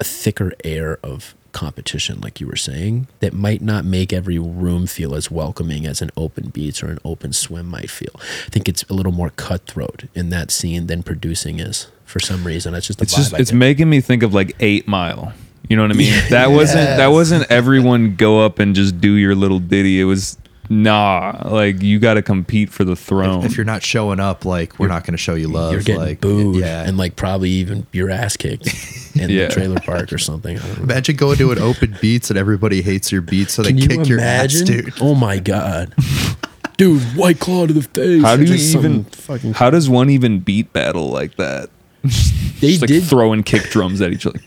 a 0.00 0.04
thicker 0.04 0.52
air 0.64 0.98
of 1.02 1.34
competition, 1.56 2.20
like 2.20 2.38
you 2.38 2.46
were 2.46 2.54
saying, 2.56 3.08
that 3.20 3.32
might 3.32 3.62
not 3.62 3.82
make 3.82 4.12
every 4.12 4.38
room 4.38 4.86
feel 4.86 5.14
as 5.14 5.30
welcoming 5.30 5.86
as 5.86 6.02
an 6.02 6.10
open 6.14 6.50
beats 6.50 6.82
or 6.82 6.88
an 6.88 6.98
open 7.02 7.32
swim 7.32 7.66
might 7.66 7.88
feel. 7.88 8.14
I 8.16 8.50
think 8.50 8.68
it's 8.68 8.82
a 8.90 8.92
little 8.92 9.10
more 9.10 9.30
cutthroat 9.30 10.04
in 10.14 10.28
that 10.30 10.50
scene 10.50 10.86
than 10.86 11.02
producing 11.02 11.58
is. 11.58 11.86
For 12.04 12.20
some 12.20 12.46
reason, 12.46 12.74
it's 12.74 12.86
just 12.86 13.00
a 13.00 13.04
it's 13.04 13.14
vibe 13.14 13.16
just 13.16 13.34
I 13.34 13.38
it's 13.38 13.52
making 13.52 13.88
me 13.88 14.02
think 14.02 14.22
of 14.22 14.34
like 14.34 14.54
Eight 14.60 14.86
Mile. 14.86 15.32
You 15.68 15.76
know 15.76 15.82
what 15.82 15.92
I 15.92 15.94
mean? 15.94 16.12
That 16.28 16.50
wasn't 16.50 16.98
that 16.98 17.08
wasn't 17.08 17.50
everyone 17.50 18.16
go 18.16 18.44
up 18.44 18.58
and 18.58 18.74
just 18.74 19.00
do 19.00 19.14
your 19.14 19.34
little 19.34 19.58
ditty. 19.58 19.98
It 19.98 20.04
was 20.04 20.36
nah, 20.68 21.42
like 21.44 21.82
you 21.82 21.98
got 21.98 22.14
to 22.14 22.22
compete 22.22 22.70
for 22.70 22.84
the 22.84 22.96
throne. 22.96 23.44
If 23.44 23.56
you're 23.56 23.66
not 23.66 23.82
showing 23.82 24.20
up, 24.20 24.44
like 24.44 24.78
we're 24.78 24.88
not 24.88 25.04
going 25.04 25.12
to 25.12 25.18
show 25.18 25.34
you 25.34 25.48
love. 25.48 25.72
you're 25.72 25.82
getting 25.82 26.00
like, 26.02 26.20
booed 26.20 26.56
Yeah, 26.56 26.82
and 26.86 26.96
like 26.96 27.16
probably 27.16 27.50
even 27.50 27.86
your 27.92 28.10
ass 28.10 28.36
kicked 28.36 28.66
in 29.16 29.30
Yeah. 29.30 29.46
the 29.46 29.52
trailer 29.54 29.80
park 29.80 30.12
or 30.12 30.18
something. 30.18 30.58
I 30.58 30.62
don't 30.66 30.76
know. 30.78 30.82
imagine 30.84 31.16
going 31.16 31.36
to 31.38 31.52
an 31.52 31.58
open 31.58 31.96
beats 32.00 32.30
and 32.30 32.38
everybody 32.38 32.82
hates 32.82 33.10
your 33.12 33.22
beats, 33.22 33.54
so 33.54 33.62
they 33.62 33.70
Can 33.70 33.78
you 33.78 33.88
kick 33.88 34.08
your 34.08 34.20
ass, 34.20 34.60
dude. 34.62 34.92
Oh 35.00 35.14
my 35.14 35.38
god, 35.38 35.94
dude! 36.76 37.02
White 37.16 37.38
claw 37.40 37.66
to 37.66 37.72
the 37.72 37.82
face. 37.82 38.22
how 38.22 38.36
do 38.36 38.44
you 38.44 38.54
even 38.78 39.04
fucking? 39.04 39.54
how 39.54 39.70
does 39.70 39.88
one 39.88 40.10
even 40.10 40.40
beat 40.40 40.72
battle 40.72 41.08
like 41.10 41.36
that? 41.36 41.70
they 42.02 42.68
Just 42.68 42.82
like 42.82 42.88
did. 42.88 43.02
throwing 43.04 43.42
kick 43.42 43.62
drums 43.64 44.00
at 44.00 44.12
each 44.12 44.26
other. 44.26 44.38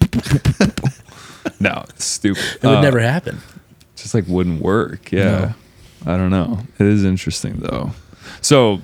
no, 1.60 1.84
it's 1.90 2.06
stupid. 2.06 2.42
it 2.62 2.64
would 2.64 2.78
Uh, 2.78 2.82
never 2.82 3.00
happen. 3.00 3.40
just 3.96 4.14
like 4.14 4.26
wouldn't 4.28 4.62
work. 4.62 5.12
Yeah. 5.12 5.54
I 6.06 6.18
don't 6.18 6.30
know. 6.30 6.60
It 6.80 6.86
is 6.86 7.04
interesting 7.04 7.58
though. 7.58 7.92
So 8.42 8.82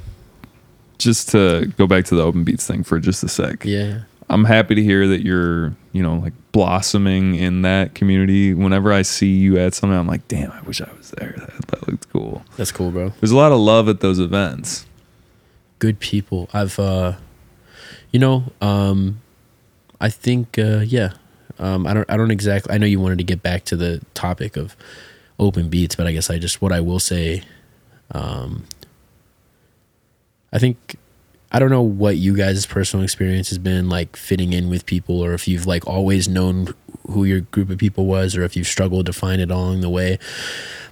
just 0.97 1.29
to 1.29 1.71
go 1.77 1.87
back 1.87 2.05
to 2.05 2.15
the 2.15 2.21
open 2.21 2.43
beats 2.43 2.65
thing 2.67 2.83
for 2.83 2.99
just 2.99 3.23
a 3.23 3.27
sec. 3.27 3.65
Yeah. 3.65 4.01
I'm 4.29 4.43
happy 4.43 4.75
to 4.75 4.83
hear 4.83 5.07
that 5.07 5.23
you're, 5.23 5.75
you 5.91 6.01
know, 6.01 6.15
like 6.15 6.33
blossoming 6.51 7.35
in 7.35 7.61
that 7.61 7.93
community. 7.93 8.53
Whenever 8.53 8.91
I 8.91 9.03
see 9.03 9.35
you 9.35 9.57
at 9.59 9.73
something, 9.73 9.97
I'm 9.97 10.07
like, 10.07 10.27
damn, 10.27 10.51
I 10.51 10.61
wish 10.61 10.81
I 10.81 10.91
was 10.97 11.11
there. 11.11 11.35
That, 11.55 11.67
that 11.67 11.87
looked 11.87 12.09
cool. 12.11 12.43
That's 12.57 12.71
cool, 12.71 12.91
bro. 12.91 13.09
There's 13.21 13.31
a 13.31 13.37
lot 13.37 13.51
of 13.51 13.59
love 13.59 13.87
at 13.87 14.01
those 14.01 14.19
events. 14.19 14.85
Good 15.79 15.99
people. 15.99 16.49
I've, 16.53 16.77
uh, 16.79 17.13
you 18.11 18.19
know, 18.19 18.51
um, 18.61 19.21
I 20.01 20.09
think, 20.09 20.57
uh, 20.57 20.79
yeah. 20.79 21.13
Um, 21.59 21.87
I 21.87 21.93
don't, 21.93 22.09
I 22.09 22.17
don't 22.17 22.31
exactly. 22.31 22.73
I 22.73 22.77
know 22.77 22.85
you 22.85 22.99
wanted 22.99 23.19
to 23.19 23.23
get 23.23 23.41
back 23.41 23.63
to 23.65 23.77
the 23.77 24.01
topic 24.13 24.57
of 24.57 24.75
open 25.39 25.69
beats, 25.69 25.95
but 25.95 26.07
I 26.07 26.11
guess 26.11 26.29
I 26.29 26.39
just 26.39 26.61
what 26.61 26.71
I 26.71 26.81
will 26.81 26.99
say. 26.99 27.43
Um, 28.11 28.65
I 30.53 30.59
think 30.59 30.97
I 31.51 31.59
don't 31.59 31.69
know 31.69 31.81
what 31.81 32.17
you 32.17 32.35
guys' 32.35 32.65
personal 32.65 33.03
experience 33.03 33.49
has 33.49 33.57
been 33.57 33.89
like 33.89 34.15
fitting 34.15 34.53
in 34.53 34.69
with 34.69 34.85
people, 34.85 35.21
or 35.21 35.33
if 35.33 35.47
you've 35.47 35.65
like 35.65 35.87
always 35.87 36.27
known 36.27 36.73
who 37.07 37.23
your 37.23 37.41
group 37.41 37.69
of 37.69 37.77
people 37.77 38.05
was, 38.05 38.35
or 38.35 38.43
if 38.43 38.55
you've 38.55 38.67
struggled 38.67 39.05
to 39.05 39.13
find 39.13 39.41
it 39.41 39.51
along 39.51 39.81
the 39.81 39.89
way. 39.89 40.19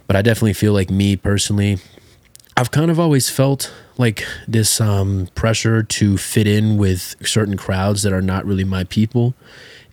But 0.06 0.16
I 0.16 0.22
definitely 0.22 0.52
feel 0.52 0.72
like 0.72 0.90
me 0.90 1.16
personally, 1.16 1.78
I've 2.56 2.70
kind 2.70 2.90
of 2.90 3.00
always 3.00 3.28
felt 3.30 3.72
like 3.96 4.24
this 4.46 4.80
um, 4.80 5.28
pressure 5.34 5.82
to 5.82 6.16
fit 6.16 6.46
in 6.46 6.76
with 6.76 7.16
certain 7.26 7.56
crowds 7.56 8.02
that 8.02 8.12
are 8.12 8.22
not 8.22 8.44
really 8.44 8.64
my 8.64 8.84
people, 8.84 9.34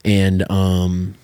and 0.05 0.49
um, 0.51 1.15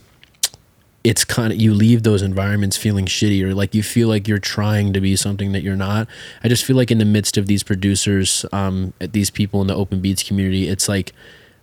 it's 1.08 1.24
kind 1.24 1.53
of 1.53 1.62
you 1.62 1.74
leave 1.74 2.03
those 2.03 2.22
environments 2.22 2.76
feeling 2.76 3.05
shitty 3.05 3.41
or 3.41 3.55
like 3.55 3.74
you 3.74 3.82
feel 3.82 4.10
like 4.10 4.28
you're 4.28 4.39
trying 4.39 4.91
to 4.91 4.99
be 4.99 5.16
something 5.16 5.53
that 5.53 5.64
you're 5.64 5.78
not. 5.78 6.05
I 6.43 6.49
just 6.49 6.66
feel 6.66 6.76
like 6.76 6.91
in 6.91 6.97
the 6.97 7.05
midst 7.05 7.38
of 7.38 7.45
these 7.45 7.64
producers, 7.64 8.45
um, 8.51 8.91
these 8.99 9.30
people 9.30 9.62
in 9.62 9.68
the 9.68 9.76
open 9.76 10.01
beats 10.01 10.22
community, 10.22 10.68
it's 10.68 10.89
like 10.89 11.14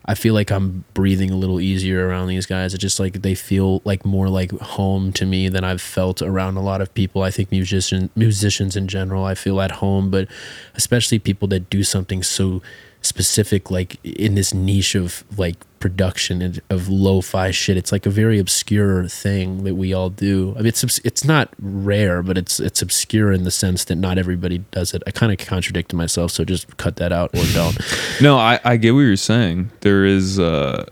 I 0.06 0.14
feel 0.14 0.32
like 0.32 0.50
I'm 0.50 0.86
breathing 0.94 1.30
a 1.30 1.36
little 1.36 1.60
easier 1.60 2.08
around 2.08 2.28
these 2.28 2.46
guys. 2.46 2.72
It's 2.72 2.80
just 2.80 2.98
like 2.98 3.20
they 3.20 3.34
feel 3.34 3.82
like 3.84 4.06
more 4.06 4.30
like 4.30 4.50
home 4.52 5.12
to 5.12 5.26
me 5.26 5.50
than 5.50 5.62
I've 5.62 5.82
felt 5.82 6.22
around 6.22 6.56
a 6.56 6.62
lot 6.62 6.80
of 6.80 6.94
people. 6.94 7.20
I 7.20 7.30
think 7.30 7.50
musician 7.50 8.08
musicians 8.16 8.76
in 8.76 8.88
general, 8.88 9.26
I 9.26 9.34
feel 9.34 9.60
at 9.60 9.72
home, 9.72 10.08
but 10.10 10.26
especially 10.74 11.18
people 11.18 11.48
that 11.48 11.68
do 11.68 11.84
something 11.84 12.22
so 12.22 12.62
specific 13.04 13.70
like 13.70 13.98
in 14.04 14.34
this 14.34 14.54
niche 14.54 14.94
of 14.94 15.24
like 15.38 15.56
production 15.78 16.40
and 16.40 16.62
of 16.70 16.88
lo-fi 16.88 17.50
shit 17.50 17.76
it's 17.76 17.92
like 17.92 18.06
a 18.06 18.10
very 18.10 18.38
obscure 18.38 19.06
thing 19.06 19.64
that 19.64 19.74
we 19.74 19.92
all 19.92 20.08
do. 20.08 20.52
I 20.56 20.58
mean, 20.60 20.66
it's 20.68 20.98
it's 21.04 21.24
not 21.24 21.50
rare 21.60 22.22
but 22.22 22.38
it's 22.38 22.58
it's 22.58 22.80
obscure 22.80 23.32
in 23.32 23.44
the 23.44 23.50
sense 23.50 23.84
that 23.84 23.96
not 23.96 24.16
everybody 24.16 24.58
does 24.70 24.94
it. 24.94 25.02
I 25.06 25.10
kind 25.10 25.30
of 25.32 25.38
contradicted 25.46 25.94
myself 25.96 26.30
so 26.30 26.44
just 26.44 26.76
cut 26.78 26.96
that 26.96 27.12
out 27.12 27.30
or 27.34 27.44
don't. 27.52 27.76
No, 28.22 28.38
I, 28.38 28.58
I 28.64 28.76
get 28.78 28.92
what 28.92 29.00
you're 29.00 29.16
saying. 29.16 29.70
There 29.80 30.04
is 30.06 30.38
uh 30.38 30.86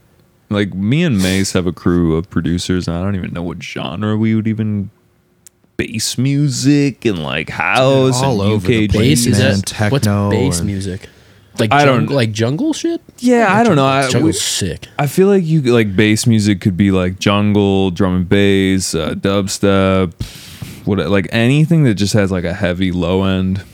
like 0.51 0.75
me 0.75 1.03
and 1.05 1.17
Mace 1.23 1.53
have 1.55 1.67
a 1.67 1.73
crew 1.73 2.17
of 2.17 2.29
producers 2.29 2.87
and 2.87 2.95
I 2.97 3.03
don't 3.03 3.17
even 3.17 3.33
know 3.33 3.43
what 3.43 3.63
genre 3.63 4.19
we 4.19 4.35
would 4.35 4.47
even 4.47 4.91
bass 5.79 6.19
music 6.19 7.07
and 7.07 7.23
like 7.23 7.49
house 7.49 8.23
all 8.23 8.43
and 8.43 8.53
over 8.53 8.67
UK 8.67 8.69
the 8.69 8.89
place, 8.89 9.25
bass 9.25 9.27
is 9.27 9.39
man, 9.39 9.57
that 9.57 9.67
techno 9.67 10.27
what's 10.27 10.37
bass 10.37 10.59
and- 10.59 10.67
music 10.67 11.09
like 11.59 11.73
I 11.73 11.85
don't- 11.85 12.01
jungle, 12.01 12.17
like 12.17 12.33
jungle 12.33 12.73
shit 12.73 13.01
Yeah, 13.19 13.53
I 13.55 13.63
don't 13.63 13.77
know. 13.77 13.85
I, 13.87 14.09
jungle's 14.09 14.41
sick 14.41 14.89
I 14.99 15.07
feel 15.07 15.29
like 15.29 15.45
you 15.45 15.61
like 15.63 15.95
bass 15.95 16.27
music 16.27 16.61
could 16.61 16.77
be 16.77 16.91
like 16.91 17.19
jungle, 17.19 17.91
drum 17.91 18.17
and 18.17 18.29
bass, 18.29 18.95
uh, 18.95 19.11
dubstep, 19.15 20.13
what 20.87 20.99
like 21.11 21.29
anything 21.33 21.85
that 21.85 21.95
just 21.95 22.15
has 22.15 22.31
like 22.31 22.45
a 22.45 22.55
heavy 22.55 22.91
low 22.93 23.25
end. 23.25 23.65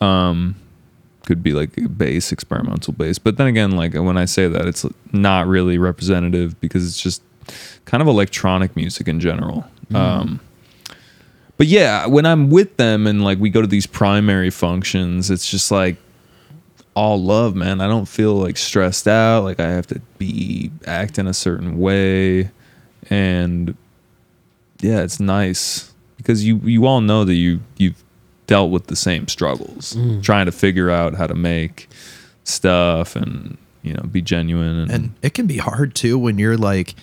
Um, 0.00 0.56
could 1.24 1.42
be 1.42 1.52
like 1.52 1.76
a 1.78 1.88
bass, 1.88 2.30
experimental 2.32 2.92
bass. 2.92 3.18
But 3.18 3.36
then 3.36 3.46
again, 3.48 3.72
like 3.72 3.94
when 3.94 4.16
I 4.16 4.26
say 4.26 4.46
that, 4.46 4.66
it's 4.66 4.86
not 5.12 5.48
really 5.48 5.76
representative 5.78 6.58
because 6.60 6.86
it's 6.86 7.00
just 7.02 7.22
kind 7.84 8.00
of 8.00 8.06
electronic 8.06 8.76
music 8.76 9.08
in 9.08 9.18
general. 9.18 9.64
Um, 9.94 10.38
but 11.56 11.66
yeah, 11.66 12.06
when 12.06 12.26
I'm 12.26 12.50
with 12.50 12.76
them 12.76 13.06
and 13.06 13.24
like 13.24 13.38
we 13.38 13.50
go 13.50 13.60
to 13.60 13.66
these 13.66 13.86
primary 13.86 14.50
functions, 14.50 15.30
it's 15.30 15.50
just 15.50 15.70
like 15.70 15.96
all 16.96 17.22
love, 17.22 17.54
man. 17.54 17.82
I 17.82 17.86
don't 17.86 18.06
feel 18.06 18.34
like 18.34 18.56
stressed 18.56 19.06
out, 19.06 19.44
like 19.44 19.60
I 19.60 19.68
have 19.68 19.86
to 19.88 20.00
be 20.18 20.70
acting 20.86 21.26
a 21.26 21.34
certain 21.34 21.78
way. 21.78 22.50
And 23.10 23.76
yeah, 24.80 25.02
it's 25.02 25.20
nice 25.20 25.92
because 26.16 26.44
you 26.44 26.56
you 26.64 26.86
all 26.86 27.02
know 27.02 27.24
that 27.24 27.34
you 27.34 27.60
you've 27.76 28.02
dealt 28.46 28.70
with 28.70 28.86
the 28.86 28.96
same 28.96 29.28
struggles, 29.28 29.92
mm. 29.92 30.22
trying 30.22 30.46
to 30.46 30.52
figure 30.52 30.90
out 30.90 31.14
how 31.14 31.26
to 31.26 31.34
make 31.34 31.88
stuff 32.44 33.14
and 33.14 33.58
you 33.82 33.92
know 33.92 34.02
be 34.04 34.22
genuine 34.22 34.78
and, 34.78 34.90
and 34.90 35.14
it 35.20 35.34
can 35.34 35.46
be 35.46 35.56
hard 35.56 35.94
too 35.96 36.16
when 36.16 36.38
you're 36.38 36.56
like 36.56 36.94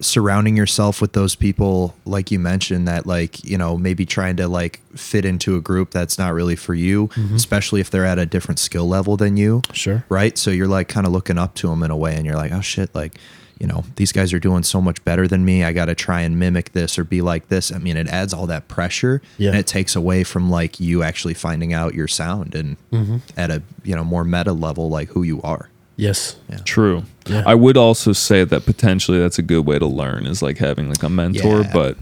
surrounding 0.00 0.56
yourself 0.56 1.00
with 1.00 1.12
those 1.14 1.34
people 1.34 1.94
like 2.04 2.30
you 2.30 2.38
mentioned 2.38 2.86
that 2.86 3.06
like 3.06 3.42
you 3.44 3.56
know 3.56 3.78
maybe 3.78 4.04
trying 4.04 4.36
to 4.36 4.46
like 4.46 4.80
fit 4.94 5.24
into 5.24 5.56
a 5.56 5.60
group 5.60 5.90
that's 5.90 6.18
not 6.18 6.34
really 6.34 6.54
for 6.56 6.74
you 6.74 7.08
especially 7.34 7.80
if 7.80 7.88
they're 7.90 8.04
at 8.04 8.18
a 8.18 8.26
different 8.26 8.58
skill 8.58 8.86
level 8.86 9.16
than 9.16 9.38
you 9.38 9.62
Sure. 9.72 10.04
right 10.10 10.36
so 10.36 10.50
you're 10.50 10.68
like 10.68 10.88
kind 10.88 11.06
of 11.06 11.12
looking 11.14 11.38
up 11.38 11.54
to 11.56 11.68
them 11.68 11.82
in 11.82 11.90
a 11.90 11.96
way 11.96 12.14
and 12.14 12.26
you're 12.26 12.36
like 12.36 12.52
oh 12.52 12.60
shit 12.60 12.94
like 12.94 13.18
you 13.58 13.66
know 13.66 13.84
these 13.96 14.12
guys 14.12 14.34
are 14.34 14.38
doing 14.38 14.62
so 14.62 14.82
much 14.82 15.02
better 15.02 15.26
than 15.26 15.46
me 15.46 15.64
i 15.64 15.72
got 15.72 15.86
to 15.86 15.94
try 15.94 16.20
and 16.20 16.38
mimic 16.38 16.72
this 16.72 16.98
or 16.98 17.04
be 17.04 17.22
like 17.22 17.48
this 17.48 17.72
i 17.72 17.78
mean 17.78 17.96
it 17.96 18.06
adds 18.08 18.34
all 18.34 18.46
that 18.46 18.68
pressure 18.68 19.22
Yeah. 19.38 19.48
and 19.50 19.58
it 19.58 19.66
takes 19.66 19.96
away 19.96 20.24
from 20.24 20.50
like 20.50 20.78
you 20.78 21.02
actually 21.02 21.32
finding 21.32 21.72
out 21.72 21.94
your 21.94 22.06
sound 22.08 22.54
and 22.54 22.76
Mm-hmm. 22.92 23.16
at 23.38 23.50
a 23.50 23.62
you 23.82 23.96
know 23.96 24.04
more 24.04 24.24
meta 24.24 24.52
level 24.52 24.90
like 24.90 25.08
who 25.08 25.22
you 25.22 25.40
are 25.40 25.70
Yes. 25.98 26.36
True. 26.66 27.04
Yeah. 27.26 27.42
I 27.46 27.54
would 27.54 27.76
also 27.76 28.12
say 28.12 28.44
that 28.44 28.64
potentially 28.66 29.18
that's 29.18 29.38
a 29.38 29.42
good 29.42 29.66
way 29.66 29.78
to 29.78 29.86
learn 29.86 30.26
is 30.26 30.42
like 30.42 30.58
having 30.58 30.88
like 30.88 31.02
a 31.02 31.08
mentor, 31.10 31.62
Yeah. 31.62 31.70
but 31.72 31.96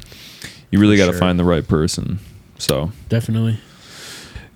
you 0.70 0.78
really 0.78 0.96
got 0.96 1.06
to 1.06 1.12
sure. 1.12 1.20
find 1.20 1.38
the 1.38 1.44
right 1.44 1.66
person. 1.66 2.18
So 2.58 2.92
Definitely. 3.08 3.58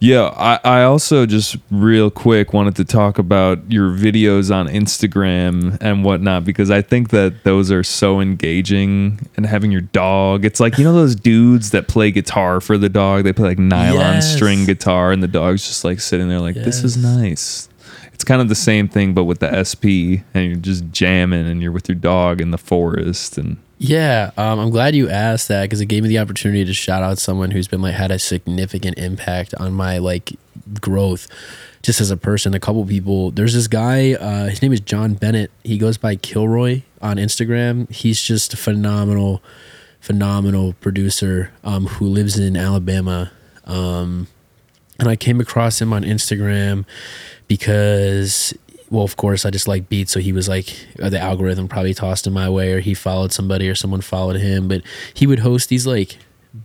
yeah, 0.01 0.33
I, 0.37 0.61
I 0.65 0.83
also 0.85 1.27
just 1.27 1.57
real 1.71 2.11
quick 2.11 2.53
wanted 2.53 2.77
to 2.77 2.85
talk 2.85 3.19
about 3.19 3.59
your 3.71 3.91
videos 3.91 4.55
on 4.55 4.69
Instagram 4.69 5.77
and 5.81 6.05
whatnot 6.05 6.45
because 6.45 6.71
I 6.71 6.83
think 6.83 7.11
that 7.11 7.43
those 7.45 7.71
are 7.73 7.83
so 7.83 8.21
engaging 8.21 9.19
and 9.37 9.47
having 9.47 9.73
your 9.73 9.81
dog. 9.81 10.45
It's 10.45 10.61
like 10.61 10.79
you 10.79 10.85
know 10.85 10.93
those 10.93 11.17
dudes 11.17 11.71
that 11.71 11.89
play 11.89 12.11
guitar 12.13 12.61
for 12.61 12.79
the 12.79 12.89
dog. 12.89 13.25
They 13.25 13.33
play 13.33 13.49
like 13.49 13.59
nylon 13.59 13.95
Yes. 14.17 14.35
string 14.35 14.65
guitar 14.67 15.11
and 15.13 15.23
the 15.23 15.29
dog's 15.29 15.67
just 15.67 15.83
like 15.85 15.99
sitting 16.01 16.29
there 16.29 16.41
like 16.41 16.55
this 16.55 16.85
is 16.85 16.97
nice. 16.97 17.69
It's 18.19 18.25
kind 18.25 18.43
of 18.43 18.49
the 18.49 18.57
same 18.57 18.89
thing 18.89 19.15
but 19.15 19.25
with 19.25 19.39
the 19.39 19.63
SP 19.63 20.27
and 20.35 20.45
you're 20.45 20.57
just 20.57 20.91
jamming 20.91 21.47
and 21.47 21.63
you're 21.63 21.71
with 21.71 21.89
your 21.89 21.95
dog 21.95 22.41
in 22.41 22.51
the 22.51 22.59
forest 22.59 23.39
and 23.39 23.59
Yeah, 23.79 24.33
um, 24.37 24.59
I'm 24.59 24.71
glad 24.71 24.97
you 24.97 25.09
asked 25.09 25.47
that 25.49 25.63
because 25.63 25.81
it 25.81 25.87
gave 25.87 26.03
me 26.03 26.09
the 26.09 26.19
opportunity 26.19 26.65
to 26.65 26.75
shout 26.75 27.05
out 27.05 27.19
someone 27.19 27.53
who's 27.53 27.69
been 27.69 27.81
like 27.81 27.95
had 27.95 28.11
a 28.11 28.19
significant 28.19 28.99
impact 28.99 29.55
on 29.55 29.73
my 29.73 29.99
like 29.99 30.33
growth, 30.81 31.29
just 31.83 32.01
as 32.01 32.11
a 32.11 32.17
person. 32.17 32.55
A 32.55 32.61
couple 32.61 32.85
people. 32.85 33.31
There's 33.31 33.55
this 33.55 33.69
guy. 33.69 34.15
Uh, 34.15 34.49
his 34.49 34.63
name 34.63 34.73
is 34.73 34.81
John 34.81 35.15
Bennett. 35.15 35.53
He 35.63 35.79
goes 35.79 35.97
by 35.97 36.17
Kilroy 36.17 36.83
on 37.01 37.19
Instagram. 37.19 37.89
He's 37.89 38.21
just 38.21 38.53
a 38.53 38.57
phenomenal, 38.57 39.43
phenomenal 40.01 40.73
producer 40.81 41.53
um, 41.63 41.87
who 41.87 42.07
lives 42.07 42.37
in 42.37 42.57
Alabama. 42.57 43.31
Um, 43.65 44.27
and 44.99 45.09
I 45.09 45.17
came 45.17 45.41
across 45.41 45.81
him 45.81 45.93
on 45.93 46.03
Instagram 46.05 46.85
because 47.47 48.55
well 48.91 49.05
of 49.05 49.17
course 49.17 49.45
I 49.45 49.51
just 49.51 49.69
like 49.69 49.89
beats 49.89 50.13
so 50.13 50.21
he 50.21 50.33
was 50.33 50.49
like 50.49 50.75
the 50.97 51.19
algorithm 51.21 51.69
probably 51.69 51.95
tossed 51.95 52.27
him 52.27 52.33
my 52.33 52.49
way 52.49 52.73
or 52.73 52.81
he 52.81 52.95
followed 52.95 53.33
somebody 53.33 53.69
or 53.69 53.75
someone 53.75 54.01
followed 54.01 54.37
him. 54.37 54.69
But 54.69 54.83
he 55.15 55.27
would 55.27 55.41
host 55.41 55.69
these 55.69 55.87
like 55.87 56.19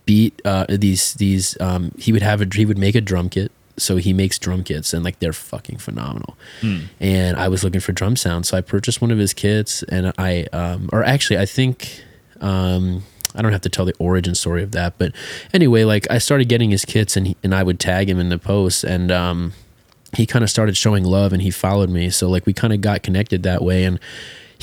beat 0.05 0.41
uh 0.45 0.65
these 0.69 1.13
these 1.15 1.59
um 1.59 1.91
he 1.97 2.11
would 2.11 2.21
have 2.21 2.41
a 2.41 2.47
he 2.53 2.65
would 2.65 2.77
make 2.77 2.95
a 2.95 3.01
drum 3.01 3.29
kit 3.29 3.51
so 3.75 3.97
he 3.97 4.13
makes 4.13 4.37
drum 4.39 4.63
kits 4.63 4.93
and 4.93 5.03
like 5.03 5.19
they're 5.19 5.33
fucking 5.33 5.77
phenomenal. 5.77 6.37
And 6.99 7.37
I 7.37 7.47
was 7.47 7.63
looking 7.63 7.81
for 7.81 7.91
drum 7.91 8.15
sounds 8.15 8.49
so 8.49 8.57
I 8.57 8.61
purchased 8.61 9.01
one 9.01 9.11
of 9.11 9.17
his 9.17 9.33
kits 9.33 9.83
and 9.83 10.13
I 10.17 10.45
um 10.53 10.89
or 10.93 11.03
actually 11.03 11.39
I 11.39 11.45
think 11.45 12.01
um 12.39 13.03
I 13.35 13.41
don't 13.41 13.51
have 13.51 13.61
to 13.61 13.69
tell 13.69 13.85
the 13.85 13.95
origin 13.99 14.35
story 14.35 14.63
of 14.63 14.71
that, 14.71 14.97
but 14.97 15.13
anyway, 15.53 15.83
like 15.83 16.09
I 16.09 16.17
started 16.17 16.49
getting 16.49 16.71
his 16.71 16.85
kits 16.85 17.17
and 17.17 17.27
he, 17.27 17.37
and 17.43 17.53
I 17.53 17.63
would 17.63 17.79
tag 17.79 18.09
him 18.09 18.19
in 18.19 18.29
the 18.29 18.37
posts 18.37 18.83
and 18.83 19.11
um 19.11 19.53
he 20.15 20.25
kind 20.25 20.43
of 20.43 20.49
started 20.49 20.77
showing 20.77 21.03
love 21.03 21.33
and 21.33 21.41
he 21.41 21.49
followed 21.49 21.89
me. 21.89 22.09
So 22.09 22.29
like 22.29 22.45
we 22.45 22.53
kind 22.53 22.71
of 22.73 22.81
got 22.81 23.01
connected 23.01 23.43
that 23.43 23.63
way 23.63 23.83
and 23.83 23.99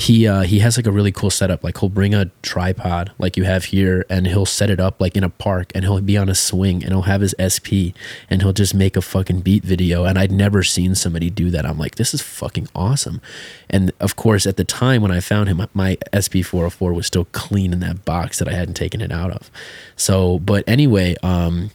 he 0.01 0.27
uh 0.27 0.41
he 0.41 0.59
has 0.59 0.77
like 0.77 0.87
a 0.87 0.91
really 0.91 1.11
cool 1.11 1.29
setup. 1.29 1.63
Like 1.63 1.77
he'll 1.77 1.89
bring 1.89 2.15
a 2.15 2.31
tripod 2.41 3.11
like 3.19 3.37
you 3.37 3.43
have 3.43 3.65
here 3.65 4.03
and 4.09 4.25
he'll 4.25 4.47
set 4.47 4.69
it 4.71 4.79
up 4.79 4.99
like 4.99 5.15
in 5.15 5.23
a 5.23 5.29
park 5.29 5.71
and 5.75 5.85
he'll 5.85 6.01
be 6.01 6.17
on 6.17 6.27
a 6.27 6.33
swing 6.33 6.83
and 6.83 6.91
he'll 6.91 7.03
have 7.03 7.21
his 7.21 7.35
SP 7.37 7.93
and 8.27 8.41
he'll 8.41 8.51
just 8.51 8.73
make 8.73 8.97
a 8.97 9.01
fucking 9.01 9.41
beat 9.41 9.63
video 9.63 10.05
and 10.05 10.17
I'd 10.17 10.31
never 10.31 10.63
seen 10.63 10.95
somebody 10.95 11.29
do 11.29 11.51
that. 11.51 11.67
I'm 11.67 11.77
like 11.77 11.95
this 11.95 12.15
is 12.15 12.21
fucking 12.21 12.67
awesome. 12.73 13.21
And 13.69 13.91
of 13.99 14.15
course 14.15 14.47
at 14.47 14.57
the 14.57 14.63
time 14.63 15.03
when 15.03 15.11
I 15.11 15.19
found 15.19 15.49
him 15.49 15.61
my 15.73 15.97
SP404 16.13 16.95
was 16.95 17.05
still 17.05 17.25
clean 17.25 17.71
in 17.71 17.79
that 17.81 18.03
box 18.03 18.39
that 18.39 18.47
I 18.47 18.53
hadn't 18.53 18.73
taken 18.73 19.01
it 19.01 19.11
out 19.11 19.31
of. 19.31 19.51
So 19.95 20.39
but 20.39 20.63
anyway, 20.67 21.15
um 21.21 21.69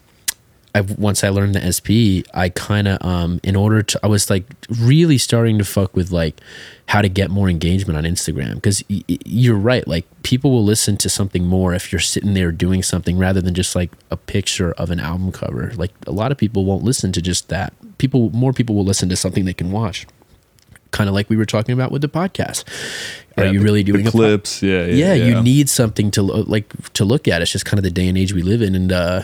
I 0.77 0.81
once 0.83 1.25
I 1.25 1.31
learned 1.31 1.55
the 1.55 1.65
SP, 1.77 1.89
I 2.35 2.49
kind 2.51 2.87
of 2.89 2.97
um 3.05 3.41
in 3.43 3.57
order 3.57 3.83
to 3.83 4.01
I 4.03 4.09
was 4.09 4.29
like 4.31 4.45
really 4.93 5.19
starting 5.19 5.57
to 5.59 5.65
fuck 5.65 5.97
with 5.97 6.11
like 6.11 6.41
how 6.87 7.01
to 7.03 7.09
get 7.09 7.31
more 7.31 7.49
engagement 7.49 7.97
on 7.97 8.05
Instagram 8.05 8.55
because 8.57 8.85
y- 8.91 9.03
you're 9.25 9.57
right 9.73 9.87
like 9.89 10.05
people 10.23 10.51
will 10.51 10.65
listen 10.65 10.97
to 10.99 11.09
something 11.09 11.45
more 11.47 11.75
if 11.75 11.91
you're 11.91 11.99
sitting 12.15 12.35
there 12.35 12.53
doing 12.53 12.83
something 12.83 13.17
rather 13.19 13.41
than 13.41 13.55
just 13.55 13.75
like 13.75 13.91
a 14.11 14.17
picture 14.17 14.73
of 14.73 14.91
an 14.91 15.01
album 15.01 15.33
cover. 15.33 15.73
Like 15.77 15.93
a 16.07 16.13
lot 16.13 16.31
of 16.33 16.39
people 16.39 16.65
won't 16.65 16.85
listen 16.85 17.11
to 17.13 17.23
just 17.23 17.49
that. 17.49 17.73
People 17.99 18.31
more 18.31 18.53
people 18.53 18.75
will 18.77 18.85
listen 18.85 19.09
to 19.09 19.17
something 19.17 19.45
they 19.47 19.55
can 19.55 19.71
watch. 19.73 20.07
Kind 20.93 21.09
of 21.09 21.15
like 21.15 21.29
we 21.29 21.37
were 21.37 21.47
talking 21.47 21.73
about 21.73 21.91
with 21.91 22.03
the 22.03 22.09
podcast. 22.09 22.65
Are 23.37 23.45
Yeah, 23.45 23.51
you 23.53 23.59
the- 23.59 23.65
really 23.65 23.83
the 23.83 23.93
doing 23.93 24.05
po- 24.05 24.11
clips? 24.13 24.63
Yeah, 24.63 24.85
yeah, 24.85 24.95
yeah, 24.95 25.15
yeah. 25.15 25.25
you 25.29 25.43
need 25.43 25.69
something 25.69 26.11
to 26.13 26.23
lo- 26.23 26.45
like 26.47 26.67
to 26.95 27.05
look 27.05 27.27
at. 27.29 27.43
It's 27.43 27.51
just 27.53 27.65
kind 27.65 27.79
of 27.79 27.85
the 27.85 27.91
day 27.91 28.07
and 28.09 28.17
age 28.17 28.33
we 28.33 28.43
live 28.43 28.63
in, 28.63 28.75
and 28.75 28.93
uh, 28.93 29.23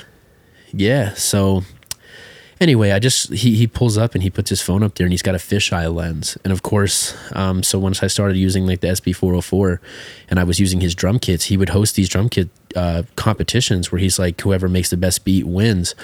yeah. 0.72 1.14
So 1.14 1.62
anyway, 2.62 2.92
I 2.92 2.98
just 2.98 3.32
he 3.32 3.56
he 3.56 3.66
pulls 3.66 3.98
up 3.98 4.14
and 4.14 4.22
he 4.22 4.30
puts 4.30 4.48
his 4.48 4.62
phone 4.62 4.82
up 4.82 4.94
there, 4.94 5.04
and 5.04 5.12
he's 5.12 5.22
got 5.22 5.34
a 5.34 5.38
fisheye 5.38 5.92
lens, 5.92 6.38
and 6.44 6.52
of 6.52 6.62
course, 6.62 7.14
um, 7.32 7.62
so 7.62 7.78
once 7.78 8.02
I 8.02 8.06
started 8.06 8.36
using 8.36 8.66
like 8.66 8.80
the 8.80 8.94
SP 8.94 9.12
four 9.12 9.32
hundred 9.32 9.42
four, 9.42 9.80
and 10.28 10.38
I 10.38 10.44
was 10.44 10.60
using 10.60 10.80
his 10.80 10.94
drum 10.94 11.18
kits, 11.18 11.46
he 11.46 11.56
would 11.56 11.70
host 11.70 11.96
these 11.96 12.08
drum 12.08 12.28
kit 12.28 12.48
uh, 12.74 13.02
competitions 13.16 13.92
where 13.92 13.98
he's 13.98 14.18
like 14.18 14.40
whoever 14.40 14.68
makes 14.68 14.90
the 14.90 14.96
best 14.96 15.24
beat 15.24 15.46
wins, 15.46 15.94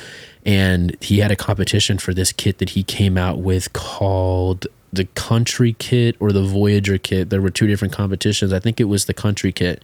and 0.44 0.96
he 1.00 1.20
had 1.20 1.30
a 1.30 1.36
competition 1.36 1.98
for 1.98 2.12
this 2.12 2.32
kit 2.32 2.58
that 2.58 2.70
he 2.70 2.82
came 2.82 3.16
out 3.16 3.38
with 3.38 3.72
called 3.72 4.66
the 4.92 5.04
country 5.04 5.76
kit 5.78 6.16
or 6.18 6.32
the 6.32 6.42
voyager 6.42 6.98
kit. 6.98 7.28
There 7.30 7.42
were 7.42 7.50
two 7.50 7.66
different 7.66 7.92
competitions. 7.92 8.52
I 8.54 8.58
think 8.58 8.80
it 8.80 8.84
was 8.84 9.04
the 9.04 9.14
country 9.14 9.52
kit 9.52 9.82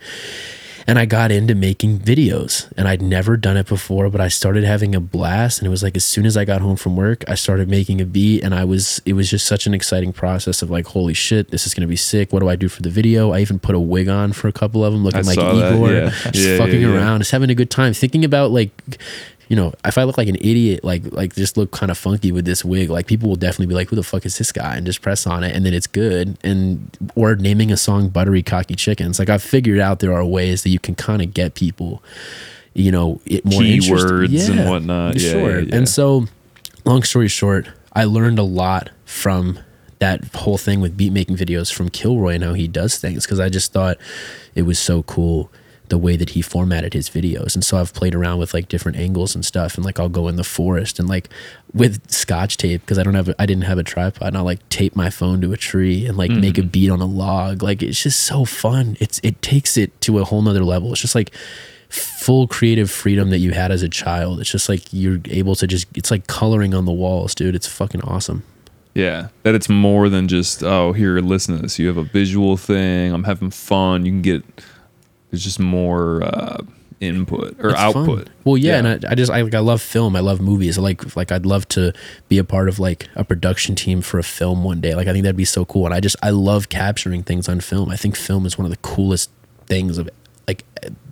and 0.86 0.98
I 0.98 1.06
got 1.06 1.30
into 1.30 1.54
making 1.54 2.00
videos 2.00 2.72
and 2.76 2.86
I'd 2.86 3.02
never 3.02 3.36
done 3.36 3.56
it 3.56 3.66
before, 3.66 4.10
but 4.10 4.20
I 4.20 4.28
started 4.28 4.64
having 4.64 4.94
a 4.94 5.00
blast. 5.00 5.58
And 5.58 5.66
it 5.66 5.70
was 5.70 5.82
like, 5.82 5.96
as 5.96 6.04
soon 6.04 6.26
as 6.26 6.36
I 6.36 6.44
got 6.44 6.60
home 6.60 6.76
from 6.76 6.96
work, 6.96 7.24
I 7.28 7.34
started 7.34 7.68
making 7.68 8.00
a 8.00 8.04
beat 8.04 8.42
and 8.42 8.54
I 8.54 8.64
was, 8.64 9.00
it 9.06 9.14
was 9.14 9.30
just 9.30 9.46
such 9.46 9.66
an 9.66 9.74
exciting 9.74 10.12
process 10.12 10.62
of 10.62 10.70
like, 10.70 10.86
holy 10.86 11.14
shit, 11.14 11.50
this 11.50 11.66
is 11.66 11.74
going 11.74 11.82
to 11.82 11.88
be 11.88 11.96
sick. 11.96 12.32
What 12.32 12.40
do 12.40 12.48
I 12.48 12.56
do 12.56 12.68
for 12.68 12.82
the 12.82 12.90
video? 12.90 13.32
I 13.32 13.40
even 13.40 13.58
put 13.58 13.74
a 13.74 13.80
wig 13.80 14.08
on 14.08 14.32
for 14.32 14.48
a 14.48 14.52
couple 14.52 14.84
of 14.84 14.92
them, 14.92 15.04
looking 15.04 15.20
I 15.20 15.22
like 15.22 15.38
that, 15.38 15.74
Igor, 15.74 15.92
yeah. 15.92 16.10
just 16.30 16.36
yeah, 16.36 16.58
fucking 16.58 16.82
yeah. 16.82 16.94
around, 16.94 17.20
just 17.20 17.30
having 17.30 17.50
a 17.50 17.54
good 17.54 17.70
time, 17.70 17.94
thinking 17.94 18.24
about 18.24 18.50
like, 18.50 18.70
you 19.48 19.56
know, 19.56 19.74
if 19.84 19.98
I 19.98 20.04
look 20.04 20.16
like 20.16 20.28
an 20.28 20.36
idiot, 20.36 20.84
like 20.84 21.12
like 21.12 21.34
just 21.34 21.56
look 21.56 21.70
kind 21.70 21.90
of 21.90 21.98
funky 21.98 22.32
with 22.32 22.44
this 22.44 22.64
wig, 22.64 22.90
like 22.90 23.06
people 23.06 23.28
will 23.28 23.36
definitely 23.36 23.66
be 23.66 23.74
like, 23.74 23.88
"Who 23.88 23.96
the 23.96 24.02
fuck 24.02 24.24
is 24.24 24.38
this 24.38 24.52
guy?" 24.52 24.76
and 24.76 24.86
just 24.86 25.02
press 25.02 25.26
on 25.26 25.44
it, 25.44 25.54
and 25.54 25.66
then 25.66 25.74
it's 25.74 25.86
good. 25.86 26.38
And 26.42 26.96
or 27.14 27.36
naming 27.36 27.70
a 27.70 27.76
song 27.76 28.08
"Buttery 28.08 28.42
Cocky 28.42 28.74
Chickens," 28.74 29.18
like 29.18 29.28
I've 29.28 29.42
figured 29.42 29.80
out 29.80 30.00
there 30.00 30.14
are 30.14 30.24
ways 30.24 30.62
that 30.62 30.70
you 30.70 30.78
can 30.78 30.94
kind 30.94 31.20
of 31.20 31.34
get 31.34 31.54
people, 31.54 32.02
you 32.72 32.90
know, 32.90 33.20
it 33.26 33.44
more 33.44 33.60
Keywords 33.60 34.50
and 34.50 34.68
whatnot. 34.68 35.20
Yeah, 35.20 35.30
sure. 35.30 35.60
yeah, 35.60 35.66
yeah. 35.66 35.76
And 35.76 35.88
so, 35.88 36.26
long 36.84 37.02
story 37.02 37.28
short, 37.28 37.68
I 37.92 38.04
learned 38.04 38.38
a 38.38 38.44
lot 38.44 38.90
from 39.04 39.58
that 39.98 40.24
whole 40.34 40.58
thing 40.58 40.80
with 40.80 40.96
beat 40.96 41.12
making 41.12 41.36
videos 41.36 41.72
from 41.72 41.88
Kilroy 41.88 42.34
and 42.34 42.44
how 42.44 42.54
he 42.54 42.66
does 42.66 42.98
things 42.98 43.24
because 43.24 43.40
I 43.40 43.48
just 43.48 43.72
thought 43.72 43.96
it 44.54 44.62
was 44.62 44.78
so 44.78 45.02
cool 45.02 45.50
the 45.88 45.98
way 45.98 46.16
that 46.16 46.30
he 46.30 46.42
formatted 46.42 46.94
his 46.94 47.10
videos. 47.10 47.54
And 47.54 47.64
so 47.64 47.76
I've 47.76 47.92
played 47.92 48.14
around 48.14 48.38
with 48.38 48.54
like 48.54 48.68
different 48.68 48.96
angles 48.96 49.34
and 49.34 49.44
stuff 49.44 49.76
and 49.76 49.84
like 49.84 50.00
I'll 50.00 50.08
go 50.08 50.28
in 50.28 50.36
the 50.36 50.44
forest 50.44 50.98
and 50.98 51.08
like 51.08 51.28
with 51.72 52.10
scotch 52.10 52.56
tape 52.56 52.80
because 52.80 52.98
I 52.98 53.02
don't 53.02 53.14
have 53.14 53.34
I 53.38 53.46
didn't 53.46 53.64
have 53.64 53.78
a 53.78 53.82
tripod 53.82 54.28
and 54.28 54.36
I'll 54.36 54.44
like 54.44 54.66
tape 54.70 54.96
my 54.96 55.10
phone 55.10 55.40
to 55.42 55.52
a 55.52 55.56
tree 55.56 56.06
and 56.06 56.16
like 56.16 56.30
make 56.30 56.56
a 56.56 56.62
mm-hmm. 56.62 56.68
beat 56.68 56.90
on 56.90 57.00
a 57.00 57.06
log. 57.06 57.62
Like 57.62 57.82
it's 57.82 58.02
just 58.02 58.22
so 58.22 58.44
fun. 58.44 58.96
It's 58.98 59.20
it 59.22 59.42
takes 59.42 59.76
it 59.76 60.00
to 60.02 60.18
a 60.18 60.24
whole 60.24 60.40
nother 60.42 60.64
level. 60.64 60.92
It's 60.92 61.02
just 61.02 61.14
like 61.14 61.34
full 61.90 62.48
creative 62.48 62.90
freedom 62.90 63.30
that 63.30 63.38
you 63.38 63.52
had 63.52 63.70
as 63.70 63.82
a 63.82 63.88
child. 63.88 64.40
It's 64.40 64.50
just 64.50 64.68
like 64.68 64.82
you're 64.92 65.20
able 65.26 65.54
to 65.56 65.66
just 65.66 65.86
it's 65.94 66.10
like 66.10 66.26
coloring 66.26 66.74
on 66.74 66.86
the 66.86 66.92
walls, 66.92 67.34
dude. 67.34 67.54
It's 67.54 67.66
fucking 67.66 68.02
awesome. 68.02 68.42
Yeah, 68.94 69.28
that 69.42 69.56
it's 69.56 69.68
more 69.68 70.08
than 70.08 70.28
just 70.28 70.62
oh 70.62 70.92
here, 70.92 71.18
listen 71.18 71.56
to 71.56 71.62
this. 71.62 71.78
You 71.78 71.88
have 71.88 71.96
a 71.96 72.04
visual 72.04 72.56
thing. 72.56 73.12
I'm 73.12 73.24
having 73.24 73.50
fun. 73.50 74.06
You 74.06 74.12
can 74.12 74.22
get 74.22 74.44
there's 75.34 75.42
just 75.44 75.58
more 75.58 76.22
uh, 76.22 76.58
input 77.00 77.56
or 77.58 77.70
It's 77.70 77.80
fun. 77.80 77.96
output. 77.96 78.28
Well, 78.44 78.56
yeah, 78.56 78.78
and 78.78 78.86
I, 79.04 79.10
I 79.10 79.14
just 79.16 79.30
I 79.32 79.40
like 79.42 79.54
I 79.54 79.58
love 79.58 79.82
film. 79.82 80.14
I 80.16 80.20
love 80.20 80.40
movies. 80.40 80.78
I 80.78 80.80
like 80.82 81.16
like 81.16 81.32
I'd 81.32 81.44
love 81.44 81.66
to 81.70 81.92
be 82.28 82.38
a 82.38 82.44
part 82.44 82.68
of 82.68 82.78
like 82.78 83.08
a 83.16 83.24
production 83.24 83.74
team 83.74 84.00
for 84.00 84.18
a 84.18 84.22
film 84.22 84.62
one 84.62 84.80
day. 84.80 84.94
Like 84.94 85.08
I 85.08 85.12
think 85.12 85.24
that'd 85.24 85.36
be 85.36 85.44
so 85.44 85.64
cool. 85.64 85.86
And 85.86 85.94
I 85.94 85.98
just 86.00 86.14
I 86.22 86.30
love 86.30 86.68
capturing 86.68 87.24
things 87.24 87.48
on 87.48 87.60
film. 87.60 87.90
I 87.90 87.96
think 87.96 88.14
film 88.16 88.46
is 88.46 88.56
one 88.56 88.64
of 88.64 88.70
the 88.70 88.78
coolest 88.78 89.28
things 89.66 89.98
of 89.98 90.08
like 90.46 90.64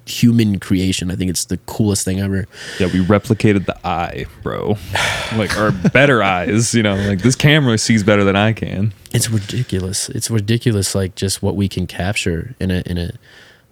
human 0.04 0.58
creation. 0.60 1.10
I 1.10 1.16
think 1.16 1.30
it's 1.30 1.44
the 1.46 1.56
coolest 1.58 2.04
thing 2.04 2.20
ever. 2.20 2.46
Yeah, 2.78 2.86
we 2.92 3.04
replicated 3.04 3.66
the 3.66 3.76
eye, 3.86 4.26
bro. 4.42 4.76
Like 5.36 5.56
our 5.56 5.72
better 5.72 6.22
eyes, 6.22 6.74
you 6.74 6.82
know. 6.82 6.94
Like 6.94 7.22
this 7.22 7.34
camera 7.34 7.78
sees 7.78 8.02
better 8.02 8.22
than 8.22 8.36
I 8.36 8.52
can. 8.52 8.92
It's 9.14 9.30
ridiculous. 9.30 10.10
It's 10.10 10.30
ridiculous, 10.30 10.94
like 10.94 11.14
just 11.14 11.42
what 11.42 11.56
we 11.56 11.68
can 11.70 11.86
capture 11.86 12.54
in 12.60 12.70
a 12.70 12.82
in 12.84 12.98
a 12.98 13.12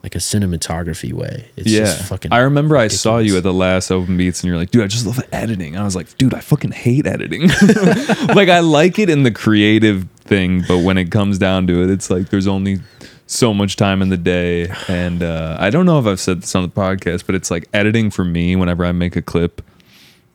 like 0.03 0.15
a 0.15 0.19
cinematography 0.19 1.13
way. 1.13 1.51
It's 1.57 1.71
yeah, 1.71 1.81
just 1.81 2.09
fucking. 2.09 2.33
I 2.33 2.39
remember 2.39 2.77
I 2.77 2.89
saw 2.89 3.19
you 3.19 3.37
at 3.37 3.43
the 3.43 3.53
last 3.53 3.91
Open 3.91 4.17
Beats, 4.17 4.43
and 4.43 4.49
you're 4.49 4.57
like, 4.57 4.71
"Dude, 4.71 4.83
I 4.83 4.87
just 4.87 5.07
love 5.07 5.21
editing." 5.33 5.77
I 5.77 5.85
was 5.85 5.95
like, 5.95 6.17
"Dude, 6.17 6.35
I 6.35 6.41
fucking 6.41 6.73
hate 6.73 7.07
editing." 7.07 7.49
like, 8.35 8.49
I 8.49 8.61
like 8.61 8.99
it 8.99 9.11
in 9.11 9.25
the 9.25 9.31
creative 9.31 10.09
thing, 10.21 10.65
but 10.67 10.79
when 10.79 10.97
it 10.97 11.11
comes 11.11 11.39
down 11.39 11.67
to 11.67 11.83
it, 11.83 11.91
it's 11.91 12.11
like 12.11 12.31
there's 12.31 12.47
only 12.47 12.81
so 13.27 13.53
much 13.53 13.77
time 13.77 14.01
in 14.01 14.09
the 14.09 14.17
day, 14.17 14.73
and 14.89 15.23
uh, 15.23 15.57
I 15.61 15.71
don't 15.71 15.87
know 15.87 15.99
if 15.99 16.07
I've 16.07 16.21
said 16.21 16.43
this 16.43 16.55
on 16.55 16.63
the 16.63 16.69
podcast, 16.69 17.27
but 17.27 17.35
it's 17.35 17.51
like 17.51 17.69
editing 17.73 18.11
for 18.11 18.25
me. 18.25 18.57
Whenever 18.57 18.85
I 18.85 18.93
make 18.93 19.17
a 19.17 19.23
clip, 19.23 19.63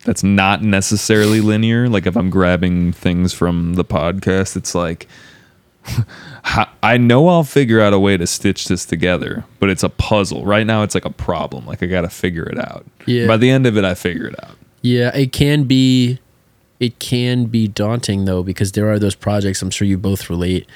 that's 0.06 0.24
not 0.24 0.62
necessarily 0.62 1.42
linear. 1.42 1.90
Like 1.90 2.06
if 2.06 2.16
I'm 2.16 2.30
grabbing 2.30 2.94
things 2.94 3.34
from 3.34 3.74
the 3.74 3.86
podcast, 3.86 4.56
it's 4.56 4.76
like 4.76 5.08
I 6.84 6.98
know 6.98 7.28
I'll 7.28 7.44
figure 7.44 7.82
out 7.82 7.94
a 7.94 8.00
way 8.00 8.18
to 8.18 8.28
stitch 8.28 8.68
this 8.68 8.86
together, 8.86 9.44
but 9.60 9.70
it's 9.70 9.84
a 9.84 9.90
puzzle. 9.90 10.46
Right 10.46 10.66
now, 10.66 10.84
it's 10.84 10.96
like 10.96 11.06
a 11.06 11.12
problem. 11.12 11.66
Like 11.66 11.84
I 11.84 11.88
got 11.88 12.02
to 12.02 12.10
figure 12.10 12.48
it 12.48 12.58
out. 12.58 12.86
Yeah. 13.06 13.28
By 13.28 13.38
the 13.38 13.50
end 13.50 13.66
of 13.66 13.78
it, 13.78 13.86
I 13.86 13.94
figure 13.94 14.28
it 14.28 14.44
out. 14.44 14.56
Yeah, 14.82 15.16
it 15.16 15.32
can 15.32 15.64
be 15.64 16.20
it 16.80 17.00
can 17.00 17.46
be 17.46 17.68
daunting 17.68 18.26
though 18.26 18.44
because 18.44 18.74
there 18.74 18.92
are 18.92 19.00
those 19.00 19.16
projects 19.16 19.62
I'm 19.62 19.72
sure 19.72 19.88
you 19.88 19.98
both 19.98 20.30
relate. 20.30 20.68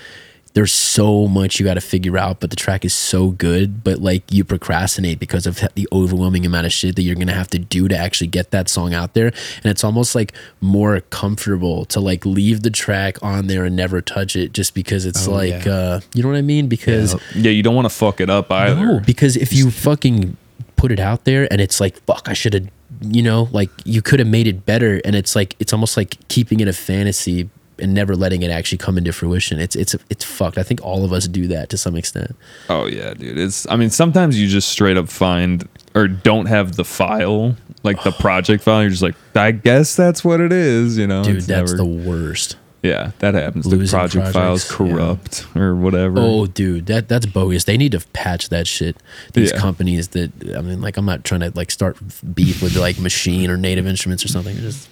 There's 0.54 0.74
so 0.74 1.28
much 1.28 1.60
you 1.60 1.66
got 1.66 1.76
to 1.76 1.82
figure 1.82 2.18
out, 2.18 2.40
but 2.40 2.50
the 2.50 2.56
track 2.56 2.84
is 2.84 2.94
so 2.94 3.30
good, 3.30 3.84
but 3.84 4.00
like 4.00 4.24
you 4.32 4.44
procrastinate 4.44 5.20
because 5.20 5.46
of 5.46 5.62
the 5.76 5.88
overwhelming 5.92 6.46
amount 6.46 6.66
of 6.66 6.74
shit 6.74 6.96
that 6.96 7.04
you're 7.04 7.16
going 7.16 7.28
to 7.28 7.34
have 7.34 7.50
to 7.52 7.60
do 7.60 7.88
to 7.88 7.96
actually 7.96 8.28
get 8.28 8.50
that 8.52 8.68
song 8.68 8.94
out 8.94 9.14
there. 9.14 9.28
And 9.28 9.66
it's 9.66 9.84
almost 9.84 10.16
like 10.16 10.34
more 10.60 11.02
comfortable 11.12 11.86
to 11.86 12.00
like 12.00 12.26
leave 12.26 12.64
the 12.64 12.72
track 12.72 13.22
on 13.24 13.46
there 13.48 13.64
and 13.64 13.76
never 13.76 14.02
touch 14.02 14.36
it 14.36 14.52
just 14.54 14.74
because 14.74 15.06
it's 15.06 15.28
Oh, 15.28 15.32
like 15.34 15.66
yeah. 15.66 15.72
uh 15.74 16.00
you 16.16 16.24
know 16.24 16.30
what 16.30 16.38
I 16.38 16.42
mean? 16.42 16.68
Because 16.68 17.16
Yeah, 17.36 17.52
you 17.52 17.62
don't 17.64 17.76
want 17.76 17.86
to 17.86 17.94
fuck 17.94 18.20
it 18.20 18.30
up 18.30 18.52
either. 18.52 18.76
no, 18.86 19.00
because 19.02 19.38
if 19.38 19.54
you 19.54 19.70
fucking 19.70 20.36
put 20.76 20.92
it 20.92 21.00
out 21.00 21.26
there 21.26 21.48
and 21.52 21.62
it's 21.62 21.80
like, 21.80 22.00
fuck, 22.06 22.28
I 22.28 22.34
should 22.34 22.54
have, 22.56 22.68
you 23.02 23.22
know, 23.22 23.50
like 23.52 23.70
you 23.86 24.02
could 24.02 24.20
have 24.20 24.28
made 24.28 24.48
it 24.48 24.66
better. 24.66 25.00
And 25.06 25.16
it's 25.16 25.36
like, 25.36 25.56
it's 25.60 25.74
almost 25.74 25.96
like 25.96 26.16
keeping 26.30 26.60
it 26.60 26.68
a 26.68 26.74
fantasy 26.74 27.50
and 27.80 27.94
never 27.94 28.16
letting 28.16 28.42
it 28.44 28.52
actually 28.52 28.78
come 28.78 28.98
into 28.98 29.12
fruition. 29.14 29.60
It's, 29.60 29.76
it's, 29.76 29.96
it's 30.10 30.24
fucked. 30.24 30.58
I 30.58 30.64
think 30.64 30.84
all 30.84 31.04
of 31.06 31.12
us 31.14 31.28
do 31.28 31.48
that 31.48 31.70
to 31.70 31.78
some 31.78 31.96
extent. 31.96 32.36
Oh 32.70 32.86
yeah, 32.86 33.14
dude. 33.14 33.38
It's 33.38 33.68
I 33.70 33.76
mean 33.76 33.90
sometimes 33.90 34.40
you 34.40 34.48
just 34.48 34.70
straight 34.70 34.98
up 34.98 35.10
find 35.10 35.68
or 35.96 36.08
don't 36.08 36.46
have 36.48 36.76
the 36.76 36.86
file, 36.86 37.56
like 37.84 38.04
the 38.04 38.12
project 38.20 38.64
file. 38.64 38.82
You're 38.82 38.92
just 38.92 39.02
like, 39.02 39.16
I 39.36 39.52
guess 39.52 39.96
that's 39.96 40.24
what 40.24 40.40
it 40.42 40.52
is, 40.54 40.98
you 40.98 41.08
know. 41.08 41.24
Dude, 41.24 41.38
It's 41.38 41.48
that's 41.48 41.72
never- 41.72 41.78
the 41.84 41.86
worst. 42.10 42.58
yeah, 42.84 43.12
that 43.20 43.34
happens. 43.34 43.66
The 43.66 43.76
Losing 43.76 43.98
project 44.00 44.32
files 44.34 44.66
projects, 44.66 44.72
yeah. 44.72 44.96
corrupt 44.96 45.48
or 45.56 45.76
whatever. 45.76 46.16
Oh, 46.20 46.46
dude, 46.46 46.86
that 46.86 47.10
that's 47.10 47.26
bogus. 47.26 47.64
They 47.66 47.76
need 47.78 47.92
to 47.94 48.00
patch 48.14 48.50
that 48.50 48.68
shit. 48.68 48.96
These 49.34 49.52
Yeah. 49.52 49.58
companies 49.58 50.10
that 50.10 50.32
I 50.56 50.62
mean, 50.62 50.80
like, 50.82 50.96
I'm 50.98 51.06
not 51.06 51.24
trying 51.24 51.42
to 51.42 51.52
like 51.56 51.72
start 51.72 51.98
beef 52.36 52.62
with 52.62 52.76
like 52.78 52.96
Maschine 52.98 53.50
or 53.50 53.58
Native 53.58 53.86
Instruments 53.88 54.24
or 54.24 54.28
something. 54.30 54.56
Just 54.58 54.88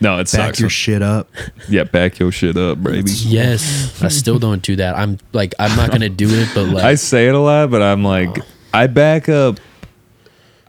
no, 0.00 0.14
it 0.18 0.24
Back 0.24 0.28
sucks. 0.28 0.60
your 0.60 0.70
shit 0.70 1.02
up. 1.02 1.30
yeah, 1.68 1.84
back 1.84 2.18
your 2.18 2.30
shit 2.32 2.56
up, 2.56 2.82
baby. 2.82 3.10
yes, 3.10 4.02
I 4.02 4.08
still 4.08 4.38
don't 4.38 4.62
do 4.62 4.76
that. 4.76 4.96
I'm 4.96 5.18
like, 5.32 5.54
I'm 5.58 5.74
not 5.76 5.90
gonna 5.90 6.08
do 6.08 6.28
it, 6.28 6.48
but 6.54 6.64
like, 6.68 6.84
I 6.92 6.94
say 6.96 7.28
it 7.28 7.34
a 7.34 7.38
lot, 7.38 7.70
but 7.70 7.82
I'm 7.82 8.02
like, 8.04 8.36
I 8.72 8.86
back 8.86 9.28
up. 9.28 9.58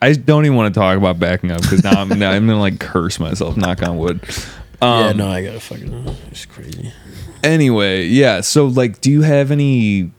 I 0.01 0.13
don't 0.13 0.45
even 0.45 0.55
want 0.57 0.73
to 0.73 0.79
talk 0.79 0.97
about 0.97 1.19
backing 1.19 1.51
up 1.51 1.61
because 1.61 1.83
now 1.83 2.01
I'm, 2.01 2.09
now 2.19 2.31
I'm 2.31 2.45
gonna 2.45 2.59
like 2.59 2.79
curse 2.79 3.19
myself. 3.19 3.57
Knock 3.57 3.81
on 3.81 3.97
wood. 3.97 4.19
yeah, 4.81 5.07
Um, 5.07 5.17
no, 5.17 5.27
I 5.29 5.43
gotta 5.43 5.59
fucking. 5.59 6.15
It's 6.29 6.45
crazy. 6.45 6.91
Anyway, 7.43 8.05
yeah. 8.05 8.41
So, 8.41 8.65
like, 8.67 9.01
do 9.01 9.09
you 9.11 9.21
have 9.21 9.51
any? 9.51 10.11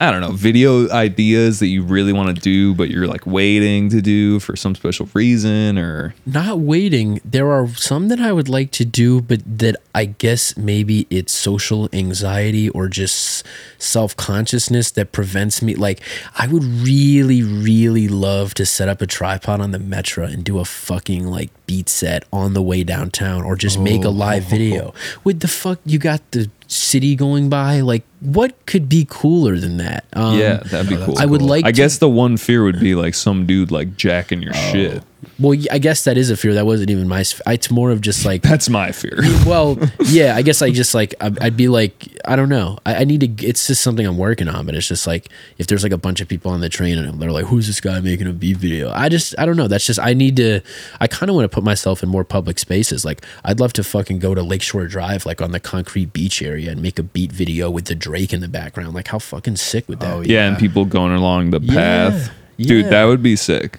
I 0.00 0.12
don't 0.12 0.20
know, 0.20 0.30
video 0.30 0.88
ideas 0.90 1.58
that 1.58 1.66
you 1.66 1.82
really 1.82 2.12
want 2.12 2.32
to 2.34 2.40
do, 2.40 2.72
but 2.72 2.88
you're 2.88 3.08
like 3.08 3.26
waiting 3.26 3.88
to 3.90 4.00
do 4.00 4.38
for 4.38 4.54
some 4.54 4.76
special 4.76 5.08
reason, 5.12 5.76
or 5.76 6.14
not 6.24 6.60
waiting. 6.60 7.20
There 7.24 7.50
are 7.50 7.66
some 7.74 8.06
that 8.08 8.20
I 8.20 8.32
would 8.32 8.48
like 8.48 8.70
to 8.72 8.84
do, 8.84 9.20
but 9.20 9.40
that 9.58 9.74
I 9.96 10.04
guess 10.04 10.56
maybe 10.56 11.08
it's 11.10 11.32
social 11.32 11.88
anxiety 11.92 12.68
or 12.68 12.86
just 12.86 13.44
self 13.78 14.16
consciousness 14.16 14.92
that 14.92 15.10
prevents 15.10 15.62
me. 15.62 15.74
Like, 15.74 16.00
I 16.36 16.46
would 16.46 16.62
really, 16.62 17.42
really 17.42 18.06
love 18.06 18.54
to 18.54 18.66
set 18.66 18.88
up 18.88 19.02
a 19.02 19.06
tripod 19.06 19.60
on 19.60 19.72
the 19.72 19.78
Metra 19.78 20.32
and 20.32 20.44
do 20.44 20.60
a 20.60 20.64
fucking 20.64 21.26
like 21.26 21.50
beat 21.66 21.88
set 21.88 22.24
on 22.32 22.54
the 22.54 22.62
way 22.62 22.84
downtown 22.84 23.42
or 23.42 23.56
just 23.56 23.80
make 23.80 24.04
a 24.04 24.10
live 24.10 24.44
video. 24.44 24.94
With 25.24 25.40
the 25.40 25.48
fuck, 25.48 25.80
you 25.84 25.98
got 25.98 26.22
the 26.30 26.50
city 26.68 27.16
going 27.16 27.48
by. 27.50 27.80
Like, 27.80 28.04
what 28.20 28.54
could 28.66 28.88
be 28.88 29.06
cooler 29.08 29.56
than 29.56 29.76
that? 29.78 30.04
Um, 30.12 30.38
yeah, 30.38 30.56
that'd 30.58 30.88
be 30.88 30.96
cool. 31.04 31.18
I 31.18 31.26
would 31.26 31.42
like 31.42 31.64
I 31.64 31.70
to- 31.72 31.76
guess 31.76 31.98
the 31.98 32.08
one 32.08 32.36
fear 32.36 32.64
would 32.64 32.80
be 32.80 32.94
like 32.94 33.14
some 33.14 33.46
dude 33.46 33.70
like 33.70 33.96
jacking 33.96 34.42
your 34.42 34.54
shit. 34.54 35.02
Well, 35.40 35.58
I 35.72 35.78
guess 35.78 36.04
that 36.04 36.16
is 36.16 36.30
a 36.30 36.36
fear. 36.36 36.54
That 36.54 36.64
wasn't 36.66 36.90
even 36.90 37.08
my. 37.08 37.24
It's 37.48 37.70
more 37.72 37.90
of 37.90 38.00
just 38.00 38.24
like 38.24 38.42
That's 38.48 38.68
my 38.68 38.92
fear. 38.92 39.18
well, 39.46 39.76
yeah, 40.04 40.36
I 40.36 40.42
guess 40.42 40.62
I 40.62 40.70
just 40.70 40.94
like 40.94 41.14
I'd 41.20 41.38
I'd 41.40 41.56
be 41.56 41.66
like 41.68 42.08
I 42.24 42.36
don't 42.36 42.48
know. 42.48 42.78
I, 42.86 42.96
I 42.96 43.04
need 43.04 43.20
to. 43.38 43.46
It's 43.46 43.66
just 43.66 43.82
something 43.82 44.06
I'm 44.06 44.16
working 44.16 44.48
on, 44.48 44.64
but 44.66 44.74
it's 44.76 44.86
just 44.86 45.06
like 45.08 45.28
if 45.58 45.66
there's 45.66 45.82
like 45.82 45.92
a 45.92 45.98
bunch 45.98 46.20
of 46.20 46.28
people 46.28 46.52
on 46.52 46.60
the 46.60 46.68
train 46.68 46.98
and 46.98 47.20
they're 47.20 47.32
like, 47.32 47.46
"Who's 47.46 47.66
this 47.66 47.80
guy 47.80 47.98
making 48.00 48.28
a 48.28 48.32
beat 48.32 48.58
video?" 48.58 48.90
I 48.92 49.08
just 49.08 49.34
I 49.38 49.44
don't 49.46 49.56
know. 49.56 49.66
That's 49.66 49.86
just 49.86 49.98
I 49.98 50.12
need 50.12 50.36
to. 50.36 50.60
I 51.00 51.08
kind 51.08 51.30
of 51.30 51.34
want 51.36 51.50
to 51.50 51.54
put 51.54 51.64
myself 51.64 52.02
in 52.02 52.08
more 52.08 52.24
public 52.24 52.58
spaces. 52.60 53.04
Like 53.04 53.24
I'd 53.44 53.58
love 53.58 53.72
to 53.74 53.84
fucking 53.84 54.20
go 54.20 54.34
to 54.36 54.42
Lakeshore 54.42 54.86
Drive, 54.86 55.26
like 55.26 55.42
on 55.42 55.50
the 55.50 55.60
concrete 55.60 56.12
beach 56.12 56.42
area, 56.42 56.70
and 56.70 56.80
make 56.80 56.98
a 56.98 57.02
beat 57.04 57.32
video 57.32 57.70
with 57.70 57.86
the 57.86 57.96
Drake 58.08 58.32
in 58.32 58.40
the 58.40 58.48
background. 58.48 58.94
Like 58.94 59.08
how 59.08 59.18
fucking 59.18 59.56
sick 59.56 59.88
would 59.88 60.00
that 60.00 60.14
Oh, 60.14 60.22
be? 60.22 60.28
yeah, 60.30 60.48
and 60.48 60.56
people 60.58 60.84
going 60.84 61.12
along 61.12 61.50
the 61.50 61.60
Yeah, 61.60 61.74
path. 62.10 62.30
Dude, 62.58 62.84
yeah. 62.84 62.90
that 62.90 63.04
would 63.04 63.22
be 63.22 63.36
sick. 63.36 63.78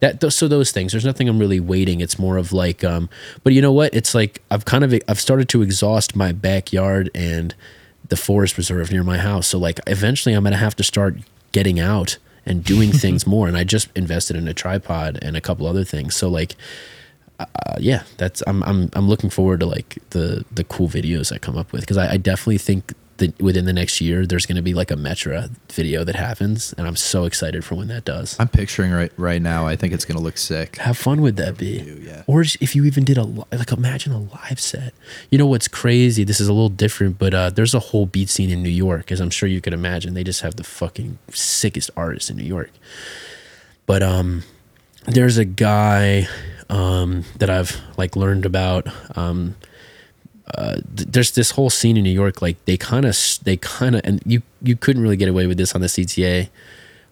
that 0.00 0.20
th- 0.20 0.32
so 0.32 0.46
those 0.48 0.70
things 0.72 0.92
there's 0.92 1.04
nothing 1.04 1.28
i'm 1.30 1.38
really 1.38 1.60
waiting 1.60 2.00
it's 2.00 2.18
more 2.18 2.36
of 2.36 2.52
like 2.52 2.84
um 2.84 3.08
but 3.42 3.52
you 3.54 3.62
know 3.62 3.72
what 3.72 3.94
it's 3.94 4.14
like 4.14 4.42
i've 4.50 4.64
kind 4.66 4.84
of 4.84 4.92
i've 5.08 5.20
started 5.20 5.48
to 5.48 5.62
exhaust 5.62 6.14
my 6.14 6.30
backyard 6.30 7.08
and 7.14 7.54
the 8.10 8.16
forest 8.16 8.58
reserve 8.58 8.90
near 8.92 9.02
my 9.04 9.16
house 9.18 9.46
so 9.46 9.56
like 9.58 9.80
eventually 9.86 10.34
i'm 10.34 10.44
gonna 10.44 10.56
have 10.68 10.76
to 10.76 10.82
start 10.82 11.16
getting 11.52 11.80
out 11.80 12.18
and 12.44 12.62
doing 12.64 12.92
things 13.04 13.26
more 13.26 13.48
and 13.48 13.56
i 13.56 13.64
just 13.64 13.88
invested 13.96 14.36
in 14.36 14.46
a 14.46 14.52
tripod 14.54 15.18
and 15.22 15.36
a 15.36 15.40
couple 15.40 15.66
other 15.66 15.84
things 15.84 16.14
so 16.14 16.28
like 16.28 16.54
uh, 17.40 17.46
yeah 17.80 18.02
that's 18.18 18.42
i'm 18.46 18.62
i'm 18.64 18.90
i'm 18.92 19.08
looking 19.08 19.30
forward 19.30 19.60
to 19.60 19.66
like 19.66 19.96
the 20.10 20.44
the 20.52 20.64
cool 20.64 20.88
videos 20.88 21.32
i 21.32 21.38
come 21.38 21.56
up 21.56 21.72
with 21.72 21.80
because 21.80 21.96
I, 21.96 22.12
I 22.14 22.16
definitely 22.18 22.58
think 22.58 22.92
that 23.18 23.40
within 23.40 23.64
the 23.64 23.72
next 23.72 24.00
year 24.00 24.26
there's 24.26 24.46
going 24.46 24.56
to 24.56 24.62
be 24.62 24.74
like 24.74 24.90
a 24.90 24.96
metra 24.96 25.50
video 25.72 26.04
that 26.04 26.16
happens 26.16 26.74
and 26.76 26.86
i'm 26.86 26.96
so 26.96 27.24
excited 27.24 27.64
for 27.64 27.74
when 27.74 27.88
that 27.88 28.04
does 28.04 28.38
I'm 28.38 28.48
picturing 28.48 28.90
right 28.92 29.12
right 29.16 29.40
now. 29.40 29.66
I 29.66 29.76
think 29.76 29.92
it's 29.92 30.04
gonna 30.04 30.20
look 30.20 30.36
sick. 30.38 30.76
how 30.76 30.92
fun 30.92 31.20
would 31.22 31.36
that 31.36 31.56
be? 31.56 32.00
yeah. 32.02 32.22
Or 32.26 32.42
if 32.42 32.74
you 32.74 32.84
even 32.84 33.04
did 33.04 33.16
a 33.16 33.22
like, 33.24 33.72
imagine 33.72 34.12
a 34.12 34.20
live 34.20 34.60
set. 34.60 34.92
You 35.30 35.38
know 35.38 35.46
what's 35.46 35.68
crazy? 35.68 36.24
This 36.24 36.40
is 36.40 36.48
a 36.48 36.52
little 36.52 36.68
different, 36.68 37.18
but 37.18 37.34
uh, 37.34 37.50
there's 37.50 37.74
a 37.74 37.78
whole 37.78 38.06
beat 38.06 38.28
scene 38.28 38.50
in 38.50 38.62
New 38.62 38.68
York, 38.70 39.10
as 39.12 39.20
I'm 39.20 39.30
sure 39.30 39.48
you 39.48 39.60
could 39.60 39.72
imagine. 39.72 40.14
They 40.14 40.24
just 40.24 40.42
have 40.42 40.56
the 40.56 40.64
fucking 40.64 41.18
sickest 41.30 41.90
artists 41.96 42.30
in 42.30 42.36
New 42.36 42.44
York. 42.44 42.70
But 43.86 44.02
um, 44.02 44.42
there's 45.06 45.38
a 45.38 45.44
guy 45.44 46.28
um 46.70 47.24
that 47.38 47.50
I've 47.50 47.80
like 47.96 48.16
learned 48.16 48.46
about. 48.46 48.88
Um, 49.16 49.56
uh, 50.56 50.74
th- 50.96 51.08
there's 51.10 51.32
this 51.32 51.52
whole 51.52 51.70
scene 51.70 51.96
in 51.96 52.04
New 52.04 52.10
York. 52.10 52.42
Like 52.42 52.62
they 52.64 52.76
kind 52.76 53.04
of, 53.06 53.16
they 53.44 53.56
kind 53.56 53.94
of, 53.94 54.02
and 54.04 54.20
you 54.26 54.42
you 54.62 54.76
couldn't 54.76 55.02
really 55.02 55.16
get 55.16 55.28
away 55.28 55.46
with 55.46 55.56
this 55.56 55.74
on 55.74 55.80
the 55.80 55.86
CTA. 55.86 56.48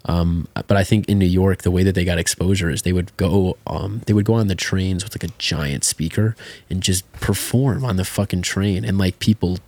Um, 0.05 0.49
but 0.55 0.77
I 0.77 0.83
think 0.83 1.09
in 1.09 1.19
New 1.19 1.27
York, 1.27 1.63
the 1.63 1.71
way 1.71 1.85
that 1.85 1.95
they 1.95 2.05
got 2.05 2.19
exposure 2.19 2.69
is 2.69 2.83
they 2.83 2.93
would 2.93 3.17
go, 3.17 3.57
um, 3.69 4.03
they 4.07 4.13
would 4.13 4.25
go 4.25 4.35
on 4.35 4.49
the 4.49 4.57
trains 4.57 5.05
with 5.05 5.15
like 5.15 5.31
a 5.31 5.33
giant 5.39 5.85
speaker 5.85 6.35
and 6.69 6.83
just 6.83 7.11
perform 7.13 7.85
on 7.85 7.97
the 7.97 8.05
fucking 8.05 8.43
train, 8.43 8.85
and 8.85 8.99
like 8.99 9.19
people 9.21 9.59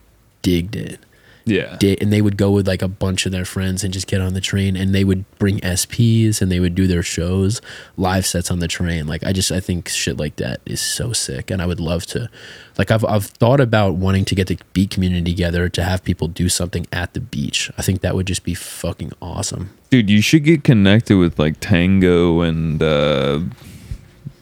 digged 0.42 0.76
it. 0.76 0.98
Yeah. 1.46 1.76
Di- 1.78 1.98
and 2.00 2.12
they 2.12 2.22
would 2.22 2.36
go 2.36 2.50
with 2.50 2.66
like 2.66 2.82
a 2.82 2.88
bunch 2.88 3.26
of 3.26 3.32
their 3.32 3.44
friends 3.44 3.84
and 3.84 3.92
just 3.92 4.06
get 4.06 4.20
on 4.20 4.34
the 4.34 4.40
train, 4.40 4.76
and 4.76 4.94
they 4.94 5.04
would 5.04 5.24
bring 5.38 5.60
SPs 5.60 6.40
and 6.40 6.50
they 6.50 6.60
would 6.60 6.74
do 6.74 6.86
their 6.86 7.02
shows, 7.02 7.60
live 7.96 8.24
sets 8.26 8.50
on 8.50 8.60
the 8.60 8.68
train. 8.68 9.06
Like 9.06 9.22
I 9.24 9.32
just, 9.32 9.52
I 9.52 9.60
think 9.60 9.88
shit 9.88 10.16
like 10.16 10.36
that 10.36 10.60
is 10.64 10.80
so 10.80 11.12
sick, 11.12 11.50
and 11.50 11.60
I 11.60 11.66
would 11.66 11.80
love 11.80 12.06
to, 12.06 12.30
like 12.78 12.90
I've 12.90 13.04
I've 13.04 13.26
thought 13.26 13.60
about 13.60 13.94
wanting 13.96 14.24
to 14.26 14.34
get 14.34 14.46
the 14.46 14.58
beat 14.72 14.90
community 14.90 15.32
together 15.32 15.68
to 15.68 15.82
have 15.82 16.02
people 16.02 16.28
do 16.28 16.48
something 16.48 16.86
at 16.92 17.12
the 17.14 17.20
beach. 17.20 17.70
I 17.76 17.82
think 17.82 18.00
that 18.00 18.14
would 18.14 18.26
just 18.26 18.44
be 18.44 18.54
fucking 18.54 19.12
awesome. 19.20 19.70
Dude, 19.90 20.08
you 20.10 20.22
should 20.22 20.44
get 20.44 20.64
connected 20.64 21.16
with 21.18 21.38
like 21.38 21.60
Tango 21.60 22.40
and 22.40 22.82
uh 22.82 23.40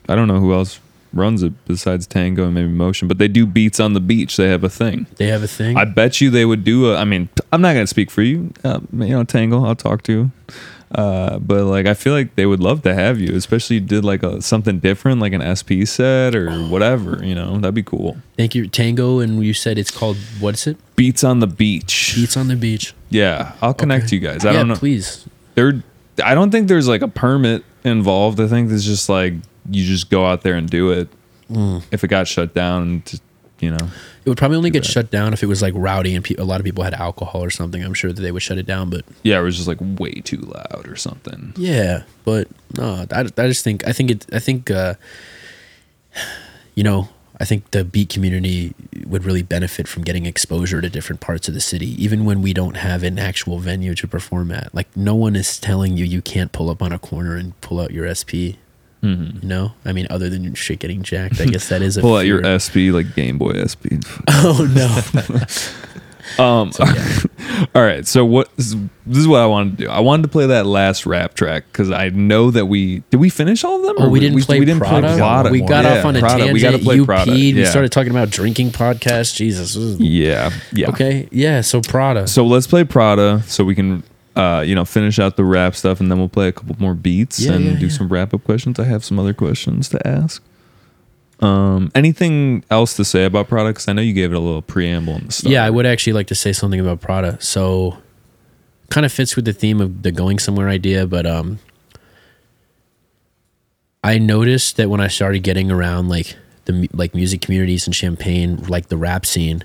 I 0.09 0.14
don't 0.14 0.28
know 0.28 0.40
who 0.40 0.53
else. 0.53 0.78
Runs 1.13 1.43
it 1.43 1.53
besides 1.67 2.07
Tango 2.07 2.45
and 2.45 2.55
maybe 2.55 2.69
Motion, 2.69 3.09
but 3.09 3.19
they 3.19 3.29
do 3.29 3.47
beats 3.47 3.81
on 3.81 3.93
the 3.93 4.01
beach. 4.01 4.37
They 4.37 4.49
have 4.49 4.65
a 4.65 4.69
thing. 4.69 5.07
They 5.17 5.29
have 5.29 5.43
a 5.43 5.49
thing. 5.49 5.77
I 5.77 5.85
bet 5.85 6.21
you 6.21 6.31
they 6.31 6.45
would 6.45 6.65
do 6.65 6.93
a. 6.93 6.97
I 6.97 7.05
mean, 7.05 7.29
I'm 7.53 7.61
not 7.61 7.75
gonna 7.75 7.87
speak 7.87 8.11
for 8.11 8.23
you. 8.23 8.53
Uh, 8.65 8.81
you 8.93 9.09
know, 9.09 9.25
tango 9.25 9.65
I'll 9.65 9.77
talk 9.77 10.03
to. 10.05 10.13
You 10.13 10.31
uh, 10.95 11.39
but 11.39 11.65
like, 11.65 11.87
I 11.87 11.95
feel 11.95 12.13
like 12.13 12.35
they 12.35 12.45
would 12.45 12.61
love 12.61 12.83
to 12.83 12.95
have 12.95 13.19
you, 13.19 13.35
especially 13.35 13.77
you 13.77 13.81
did 13.81 14.05
like 14.05 14.23
a 14.23 14.43
something 14.43 14.79
different, 14.79 15.21
like 15.21 15.33
an 15.33 15.41
SP 15.57 15.85
set 15.85 16.35
or 16.35 16.51
whatever. 16.65 17.25
You 17.25 17.35
know, 17.35 17.57
that'd 17.59 17.75
be 17.75 17.83
cool. 17.83 18.19
Thank 18.37 18.55
you, 18.55 18.69
Tango. 18.69 19.19
And 19.19 19.43
you 19.43 19.55
said 19.55 19.79
it's 19.79 19.91
called 19.91 20.19
what 20.39 20.55
is 20.55 20.67
it? 20.67 20.77
Beats 20.97 21.25
on 21.25 21.41
the 21.41 21.47
beach. 21.47 22.13
Beats 22.15 22.37
on 22.37 22.49
the 22.49 22.57
beach. 22.57 22.95
Yeah, 23.09 23.53
I'll 23.63 23.75
connect 23.75 24.13
you 24.13 24.21
guys. 24.21 24.45
I 24.45 24.51
yeah, 24.51 24.59
don't 24.59 24.69
know. 24.69 24.77
please. 24.77 25.27
There, 25.55 25.83
I 26.23 26.35
don't 26.35 26.51
think 26.51 26.69
there's 26.69 26.89
like 26.89 27.03
a 27.03 27.09
permit 27.09 27.65
involved. 27.85 28.39
I 28.39 28.47
think 28.47 28.71
it's 28.71 28.85
just 28.85 29.09
like 29.09 29.35
you 29.71 29.85
just 29.85 30.11
go 30.11 30.27
out 30.27 30.43
there 30.43 30.55
and 30.55 30.69
do 30.69 30.91
it. 30.91 31.09
Mm. 31.51 31.83
If 31.91 32.03
it 32.05 32.09
got 32.09 32.27
shut 32.29 32.55
down, 32.55 33.03
just, 33.05 33.23
you 33.61 33.71
know. 33.71 33.91
It 34.25 34.29
would 34.29 34.39
probably 34.39 34.57
only 34.57 34.71
get 34.71 34.85
shut 34.85 35.11
down 35.11 35.33
if 35.33 35.43
it 35.43 35.47
was 35.47 35.61
like 35.63 35.75
rowdy 35.77 36.15
and 36.15 36.25
pe- 36.25 36.37
a 36.37 36.45
lot 36.45 36.61
of 36.61 36.65
people 36.65 36.85
had 36.85 36.95
alcohol 36.95 37.43
or 37.43 37.51
something. 37.51 37.83
I'm 37.83 37.95
sure 37.95 38.13
that 38.13 38.23
they 38.23 38.31
would 38.33 38.43
shut 38.43 38.57
it 38.59 38.67
down, 38.67 38.89
but 38.91 39.05
Yeah, 39.23 39.41
it 39.41 39.43
was 39.43 39.57
just 39.57 39.67
like 39.69 39.79
way 39.81 40.13
too 40.15 40.39
loud 40.39 40.87
or 40.89 40.97
something. 40.97 41.53
yeah, 41.57 42.05
but 42.25 42.49
no, 42.77 43.05
I, 43.11 43.21
I 43.21 43.25
just 43.49 43.65
think 43.65 43.87
I 43.87 43.93
think 43.93 44.11
it 44.13 44.27
I 44.33 44.39
think 44.39 44.71
uh, 44.71 44.95
you 46.75 46.83
know 46.85 47.09
I 47.41 47.45
think 47.45 47.73
the 47.73 47.83
beat 47.85 48.09
community 48.11 48.73
would 49.05 49.25
really 49.25 49.43
benefit 49.43 49.89
from 49.89 50.05
getting 50.05 50.27
exposure 50.27 50.81
to 50.81 50.89
different 50.89 51.21
parts 51.21 51.49
of 51.49 51.55
the 51.55 51.61
city, 51.61 52.01
even 52.03 52.25
when 52.25 52.41
we 52.43 52.53
don't 52.55 52.77
have 52.77 53.03
an 53.03 53.19
actual 53.19 53.59
venue 53.59 53.95
to 53.97 54.07
perform 54.07 54.53
at. 54.53 54.73
Like 54.73 54.97
no 54.97 55.17
one 55.17 55.35
is 55.35 55.59
telling 55.59 55.97
you 55.97 56.05
you 56.05 56.23
can't 56.23 56.53
pull 56.53 56.71
up 56.71 56.81
on 56.81 56.93
a 56.93 56.99
corner 57.01 57.35
and 57.37 57.61
pull 57.61 57.81
out 57.81 57.91
your 57.91 58.13
SP. 58.15 58.62
Mm-hmm. 59.03 59.38
You 59.42 59.48
know, 59.48 59.72
I 59.84 59.92
mean, 59.92 60.07
other 60.11 60.28
than 60.30 60.55
shit 60.55 60.78
getting 60.78 61.03
jacked, 61.03 61.40
I 61.40 61.46
guess 61.46 61.68
that 61.70 61.82
is 61.82 61.96
a 61.96 62.00
Pull 62.03 62.16
out 62.16 62.26
your. 62.26 62.42
SP, 62.59 62.92
like 62.92 63.14
Game 63.16 63.36
Boy 63.38 63.53
SP. 63.66 63.98
Oh 64.28 64.66
no. 64.74 65.40
Um, 66.38 66.70
all 67.74 67.82
right. 67.82 68.07
So 68.07 68.24
what? 68.24 68.48
This 68.57 68.74
is 69.07 69.28
what 69.28 69.40
I 69.40 69.46
wanted 69.46 69.76
to 69.78 69.84
do. 69.84 69.90
I 69.90 70.00
wanted 70.00 70.22
to 70.22 70.28
play 70.28 70.46
that 70.46 70.64
last 70.64 71.05
rap 71.05 71.34
track 71.34 71.64
because 71.70 71.90
I 71.90 72.09
know 72.09 72.50
that 72.53 72.66
we 72.66 73.00
did. 73.11 73.18
We 73.18 73.28
finish 73.28 73.64
all 73.64 73.76
of 73.76 73.82
them? 73.82 73.96
Oh, 73.98 74.07
Or 74.07 74.09
we 74.09 74.20
play. 74.40 74.59
We 74.59 74.64
didn't 74.64 74.80
play 74.82 75.00
Prada. 75.00 75.50
We 75.50 75.61
got 75.61 75.84
Yeah, 75.84 75.98
off 75.98 76.05
on 76.07 76.16
a 76.16 76.20
Prada. 76.20 76.38
tangent. 76.38 76.55
We 76.55 76.61
got 76.61 76.70
to 76.70 76.78
play 76.78 76.94
you 76.94 77.05
Prada. 77.05 77.30
peed. 77.30 77.55
We 77.55 77.61
Yeah. 77.62 77.68
started 77.70 77.92
talking 77.92 78.12
about 78.12 78.30
drinking 78.30 78.70
podcasts. 78.70 79.34
Jesus. 79.34 79.76
Yeah. 80.00 80.50
Yeah. 80.72 80.88
Okay. 80.90 81.28
Yeah. 81.32 81.61
So 81.61 81.82
Prada. 81.82 82.26
So 82.28 82.46
let's 82.46 82.66
play 82.68 82.84
Prada 82.84 83.42
so 83.46 83.64
we 83.64 83.74
can, 83.74 84.03
uh, 84.37 84.62
you 84.66 84.74
know, 84.74 84.85
finish 84.85 85.18
out 85.18 85.37
the 85.37 85.45
rap 85.45 85.74
stuff 85.74 86.01
and 86.01 86.11
then 86.11 86.18
we'll 86.18 86.28
play 86.28 86.49
a 86.49 86.53
couple 86.53 86.74
more 86.78 86.95
beats 86.95 87.41
Yeah, 87.41 87.53
and 87.53 87.64
yeah, 87.64 87.74
do 87.78 87.87
yeah. 87.87 87.93
some 87.93 88.09
wrap 88.09 88.33
up 88.33 88.45
questions. 88.45 88.78
I 88.78 88.85
have 88.85 89.05
some 89.05 89.18
other 89.18 89.35
questions 89.35 89.89
to 89.91 90.07
ask. 90.07 90.43
Um, 91.41 91.91
anything 91.95 92.64
else 92.70 92.95
to 92.97 93.05
say 93.05 93.24
about 93.24 93.49
Prada? 93.49 93.70
Because 93.70 93.89
I 93.89 93.93
know 93.93 94.03
you 94.03 94.12
gave 94.12 94.33
it 94.33 94.37
a 94.37 94.41
little 94.41 94.62
preamble 94.62 95.18
the 95.18 95.33
start. 95.33 95.53
yeah, 95.53 95.64
I 95.64 95.70
would 95.70 95.87
actually 95.87 96.12
like 96.12 96.28
to 96.28 96.37
say 96.37 96.53
something 96.53 96.78
about 96.78 97.01
Prada. 97.01 97.37
So, 97.41 97.99
kind 98.91 99.05
of 99.05 99.12
fits 99.12 99.35
with 99.35 99.45
the 99.45 99.53
theme 99.53 99.80
of 99.80 100.03
the 100.03 100.12
going 100.12 100.39
somewhere 100.39 100.68
idea, 100.68 101.07
but 101.07 101.26
um, 101.26 101.59
I 104.05 104.18
noticed 104.18 104.76
that 104.76 104.89
when 104.89 105.01
I 105.01 105.09
started 105.09 105.43
getting 105.43 105.70
around 105.70 106.09
like 106.09 106.37
the 106.64 106.89
like 106.93 107.14
music 107.14 107.41
communities 107.41 107.87
in 107.87 107.93
Champaign, 107.93 108.57
like 108.68 108.89
the 108.89 108.97
rap 108.97 109.26
scene, 109.26 109.64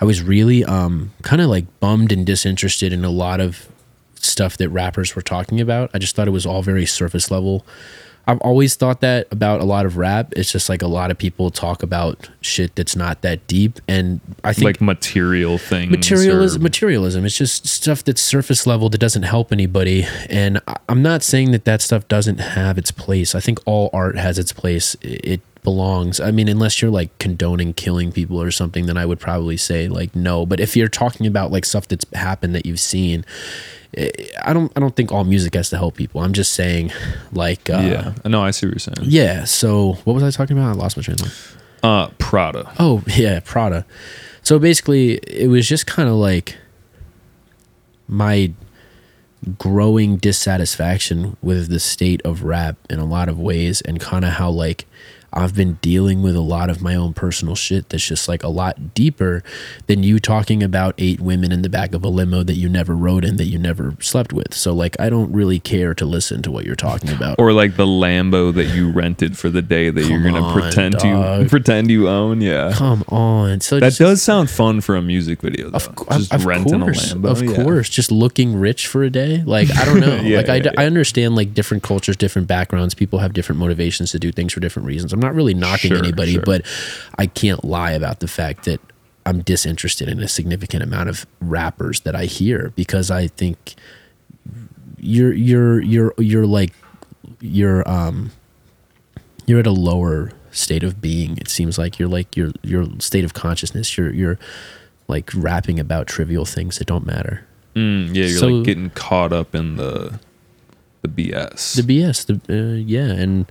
I 0.00 0.04
was 0.04 0.22
really 0.22 0.64
um 0.64 1.12
kind 1.22 1.40
of 1.42 1.48
like 1.48 1.66
bummed 1.80 2.12
and 2.12 2.24
disinterested 2.26 2.92
in 2.92 3.04
a 3.04 3.10
lot 3.10 3.40
of 3.40 3.68
stuff 4.24 4.56
that 4.58 4.68
rappers 4.68 5.14
were 5.14 5.22
talking 5.22 5.60
about. 5.60 5.90
I 5.94 5.98
just 5.98 6.16
thought 6.16 6.28
it 6.28 6.32
was 6.32 6.46
all 6.46 6.62
very 6.62 6.86
surface 6.86 7.30
level. 7.30 7.66
I've 8.26 8.40
always 8.42 8.76
thought 8.76 9.00
that 9.00 9.26
about 9.32 9.60
a 9.60 9.64
lot 9.64 9.86
of 9.86 9.96
rap. 9.96 10.32
It's 10.36 10.52
just 10.52 10.68
like 10.68 10.82
a 10.82 10.86
lot 10.86 11.10
of 11.10 11.18
people 11.18 11.50
talk 11.50 11.82
about 11.82 12.28
shit 12.42 12.76
that's 12.76 12.94
not 12.94 13.22
that 13.22 13.44
deep, 13.46 13.80
and 13.88 14.20
I 14.44 14.52
think 14.52 14.64
like 14.66 14.80
material 14.80 15.58
things. 15.58 15.90
materialism 15.90 16.60
or- 16.60 16.62
materialism 16.62 17.24
it's 17.24 17.36
just 17.36 17.66
stuff 17.66 18.04
that's 18.04 18.20
surface 18.20 18.66
level 18.66 18.88
that 18.90 18.98
doesn't 18.98 19.24
help 19.24 19.52
anybody 19.52 20.06
and 20.28 20.60
i'm 20.88 21.02
not 21.02 21.22
saying 21.22 21.50
that 21.52 21.64
that 21.64 21.82
stuff 21.82 22.06
doesn't 22.08 22.38
have 22.38 22.78
its 22.78 22.90
place 22.90 23.34
i 23.34 23.40
think 23.40 23.58
all 23.66 23.90
art 23.92 24.16
has 24.16 24.38
its 24.38 24.52
place 24.52 24.96
it 25.00 25.40
belongs 25.62 26.20
i 26.20 26.30
mean 26.30 26.48
unless 26.48 26.80
you're 26.80 26.90
like 26.90 27.16
condoning 27.18 27.72
killing 27.74 28.12
people 28.12 28.40
or 28.40 28.50
something 28.50 28.86
then 28.86 28.96
i 28.96 29.04
would 29.04 29.20
probably 29.20 29.56
say 29.56 29.88
like 29.88 30.14
no 30.14 30.46
but 30.46 30.60
if 30.60 30.76
you're 30.76 30.88
talking 30.88 31.26
about 31.26 31.50
like 31.50 31.64
stuff 31.64 31.86
that's 31.88 32.06
happened 32.14 32.54
that 32.54 32.64
you've 32.64 32.80
seen 32.80 33.24
I- 33.98 34.52
don't 34.52 34.70
i 34.76 34.80
don't 34.80 34.94
think 34.94 35.10
all 35.12 35.24
music 35.24 35.54
has 35.54 35.70
to 35.70 35.76
help 35.76 35.96
people 35.96 36.20
i'm 36.20 36.32
just 36.32 36.52
saying 36.52 36.92
like 37.32 37.68
uh, 37.70 37.78
yeah. 37.82 38.14
No, 38.24 38.42
I 38.42 38.52
see 38.52 38.66
what 38.66 38.74
you're 38.74 38.78
saying. 38.78 39.08
yeah 39.10 39.44
so 39.44 39.94
what 40.04 40.14
was 40.14 40.22
i 40.22 40.30
talking 40.30 40.56
about 40.56 40.68
i 40.70 40.72
lost 40.74 40.96
my 40.96 41.02
train 41.02 41.14
of 41.20 41.32
thought 41.32 41.56
Uh, 41.82 42.10
Prada. 42.18 42.72
Oh 42.78 43.02
yeah, 43.06 43.40
Prada. 43.40 43.84
So 44.42 44.58
basically, 44.58 45.14
it 45.26 45.48
was 45.48 45.66
just 45.68 45.86
kind 45.86 46.08
of 46.08 46.14
like 46.16 46.56
my 48.06 48.52
growing 49.58 50.16
dissatisfaction 50.18 51.36
with 51.40 51.68
the 51.68 51.80
state 51.80 52.20
of 52.24 52.42
rap 52.44 52.76
in 52.90 52.98
a 52.98 53.04
lot 53.04 53.28
of 53.30 53.38
ways, 53.38 53.80
and 53.82 53.98
kind 53.98 54.24
of 54.24 54.32
how 54.32 54.50
like 54.50 54.84
I've 55.32 55.54
been 55.54 55.74
dealing 55.82 56.22
with 56.22 56.34
a 56.34 56.40
lot 56.40 56.70
of 56.70 56.82
my 56.82 56.94
own 56.94 57.12
personal 57.14 57.54
shit 57.54 57.88
that's 57.88 58.04
just 58.06 58.28
like 58.28 58.42
a 58.42 58.48
lot 58.48 58.94
deeper 58.94 59.42
than 59.86 60.02
you 60.02 60.18
talking 60.18 60.62
about 60.62 60.94
eight 60.98 61.20
women 61.20 61.52
in 61.52 61.62
the 61.62 61.68
back 61.68 61.94
of 61.94 62.04
a 62.04 62.08
limo 62.08 62.42
that 62.42 62.54
you 62.54 62.68
never 62.68 62.96
rode 62.96 63.24
in 63.24 63.36
that 63.36 63.46
you 63.46 63.58
never 63.58 63.94
slept 64.00 64.32
with. 64.32 64.52
So 64.54 64.72
like 64.74 64.98
I 64.98 65.08
don't 65.08 65.32
really 65.32 65.60
care 65.60 65.94
to 65.94 66.04
listen 66.04 66.42
to 66.42 66.50
what 66.50 66.64
you're 66.64 66.74
talking 66.76 67.10
about. 67.10 67.38
Or 67.38 67.52
like 67.52 67.76
the 67.76 67.86
Lambo 67.86 68.52
that 68.54 68.66
you 68.74 68.90
rented 68.90 69.38
for 69.38 69.48
the 69.50 69.62
day 69.62 69.90
that 69.90 70.04
you're 70.06 70.22
gonna 70.22 70.42
on, 70.42 70.52
pretend 70.60 70.94
dog. 70.96 71.44
to 71.44 71.48
pretend 71.48 71.90
you 71.90 72.08
own. 72.08 72.40
Yeah. 72.40 72.72
Come 72.74 73.04
on. 73.08 73.60
So 73.60 73.78
That 73.78 73.88
just- 73.90 73.98
does 74.00 74.22
sound 74.22 74.50
fun 74.50 74.80
for 74.80 74.96
a 74.96 75.02
music 75.02 75.40
video, 75.42 75.70
though. 75.70 75.76
Of, 75.76 76.08
Just 76.18 76.34
of 76.34 76.44
renting 76.46 76.80
course, 76.80 77.12
a 77.12 77.16
Lambo. 77.16 77.30
of 77.30 77.42
yeah. 77.42 77.54
course, 77.62 77.88
just 77.88 78.10
looking 78.10 78.56
rich 78.56 78.86
for 78.88 79.02
a 79.04 79.10
day. 79.10 79.42
Like 79.46 79.70
I 79.76 79.84
don't 79.84 80.00
know. 80.06 80.16
Yeah, 80.16 80.38
like 80.38 80.48
I, 80.48 80.56
yeah, 80.56 80.70
I 80.76 80.82
yeah. 80.82 80.86
understand 80.86 81.36
like 81.36 81.54
different 81.54 81.82
cultures, 81.82 82.16
different 82.16 82.48
backgrounds. 82.48 82.94
People 82.94 83.20
have 83.20 83.32
different 83.32 83.58
motivations 83.60 84.10
to 84.12 84.18
do 84.18 84.32
things 84.32 84.52
for 84.52 84.60
different 84.60 84.86
reasons. 84.86 85.12
I'm 85.12 85.19
not 85.20 85.34
really 85.34 85.54
knocking 85.54 85.90
Sure, 85.90 85.98
anybody, 85.98 86.34
sure. 86.34 86.42
but 86.44 86.62
I 87.18 87.26
can't 87.26 87.64
lie 87.64 87.92
about 87.92 88.20
the 88.20 88.28
fact 88.28 88.64
that 88.64 88.80
I'm 89.26 89.40
disinterested 89.42 90.08
in 90.08 90.20
a 90.20 90.28
significant 90.28 90.82
amount 90.82 91.08
of 91.08 91.26
rappers 91.40 92.00
that 92.00 92.16
I 92.16 92.24
hear 92.24 92.72
because 92.76 93.10
I 93.10 93.26
think 93.28 93.74
you're 94.98 95.32
you're 95.32 95.80
you're 95.82 96.14
you're 96.18 96.46
like 96.46 96.72
you're 97.40 97.88
um 97.88 98.32
you're 99.46 99.60
at 99.60 99.66
a 99.66 99.72
lower 99.72 100.32
state 100.50 100.82
of 100.82 101.00
being. 101.00 101.36
It 101.38 101.48
seems 101.48 101.78
like 101.78 101.98
you're 101.98 102.08
like 102.08 102.36
your 102.36 102.50
your 102.62 102.86
state 102.98 103.24
of 103.24 103.34
consciousness. 103.34 103.96
You're 103.96 104.12
you're 104.12 104.38
like 105.08 105.30
rapping 105.34 105.78
about 105.80 106.06
trivial 106.06 106.44
things 106.44 106.78
that 106.78 106.86
don't 106.86 107.06
matter. 107.06 107.44
Mm, 107.74 108.08
yeah, 108.14 108.26
you're 108.26 108.38
So- 108.38 108.48
like 108.48 108.64
getting 108.66 108.90
caught 108.90 109.32
up 109.32 109.54
in 109.54 109.76
the 109.76 110.18
the 111.02 111.08
BS. 111.08 111.76
The 111.76 111.82
BS, 111.82 112.26
the 112.26 112.40
uh, 112.52 112.74
yeah, 112.76 113.10
and 113.12 113.50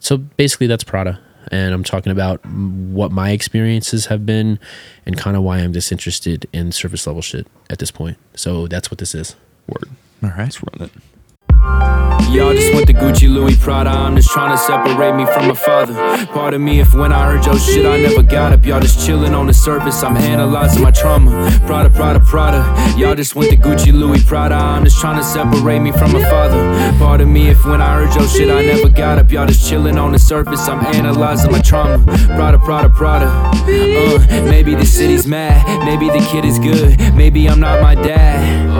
so 0.00 0.16
basically 0.16 0.66
that's 0.66 0.84
Prada, 0.84 1.20
and 1.50 1.72
I'm 1.72 1.84
talking 1.84 2.10
about 2.12 2.44
what 2.44 3.12
my 3.12 3.30
experiences 3.30 4.06
have 4.06 4.26
been, 4.26 4.58
and 5.06 5.16
kind 5.16 5.36
of 5.36 5.42
why 5.42 5.58
I'm 5.58 5.72
disinterested 5.72 6.48
in 6.52 6.72
surface 6.72 7.06
level 7.06 7.22
shit 7.22 7.46
at 7.68 7.78
this 7.78 7.90
point. 7.90 8.18
So 8.34 8.66
that's 8.66 8.90
what 8.90 8.98
this 8.98 9.14
is. 9.14 9.36
Word. 9.68 9.88
All 10.22 10.30
right. 10.30 10.38
Let's 10.38 10.62
run 10.62 10.88
it. 10.88 10.92
Y'all 12.30 12.54
just 12.54 12.72
went 12.72 12.86
to 12.86 12.94
Gucci, 12.94 13.28
Louis, 13.28 13.56
Prada. 13.56 13.90
I'm 13.90 14.14
just 14.14 14.30
trying 14.30 14.56
to 14.56 14.58
separate 14.58 15.14
me 15.16 15.26
from 15.26 15.48
my 15.48 15.54
father. 15.54 15.94
Pardon 16.26 16.64
me 16.64 16.80
if 16.80 16.94
when 16.94 17.12
I 17.12 17.26
heard 17.26 17.44
your 17.44 17.58
shit, 17.58 17.84
I 17.84 18.00
never 18.00 18.22
got 18.22 18.52
up. 18.52 18.64
Y'all 18.64 18.80
just 18.80 19.04
chilling 19.04 19.34
on 19.34 19.48
the 19.48 19.52
surface. 19.52 20.02
I'm 20.02 20.16
analyzing 20.16 20.82
my 20.82 20.92
trauma. 20.92 21.50
Prada, 21.66 21.90
Prada, 21.90 22.20
Prada. 22.20 22.62
Y'all 22.96 23.16
just 23.16 23.34
went 23.34 23.50
to 23.50 23.56
Gucci, 23.56 23.92
Louis, 23.92 24.22
Prada. 24.24 24.54
I'm 24.54 24.84
just 24.84 25.00
trying 25.00 25.18
to 25.18 25.24
separate 25.24 25.80
me 25.80 25.90
from 25.90 26.12
my 26.12 26.22
father. 26.30 26.56
Pardon 26.98 27.32
me 27.32 27.48
if 27.48 27.66
when 27.66 27.82
I 27.82 27.94
heard 27.94 28.14
your 28.14 28.28
shit, 28.28 28.48
I 28.48 28.64
never 28.64 28.88
got 28.88 29.18
up. 29.18 29.30
Y'all 29.30 29.46
just 29.46 29.68
chilling 29.68 29.98
on 29.98 30.12
the 30.12 30.18
surface. 30.18 30.68
I'm 30.68 30.84
analyzing 30.94 31.50
my 31.50 31.60
trauma. 31.60 32.04
Prada, 32.36 32.58
Prada, 32.58 32.88
Prada. 32.88 33.26
Uh, 33.26 34.18
maybe 34.48 34.74
the 34.76 34.86
city's 34.86 35.26
mad. 35.26 35.84
Maybe 35.84 36.06
the 36.08 36.24
kid 36.30 36.44
is 36.44 36.58
good. 36.58 36.98
Maybe 37.14 37.48
I'm 37.48 37.60
not 37.60 37.82
my 37.82 37.96
dad. 37.96 38.70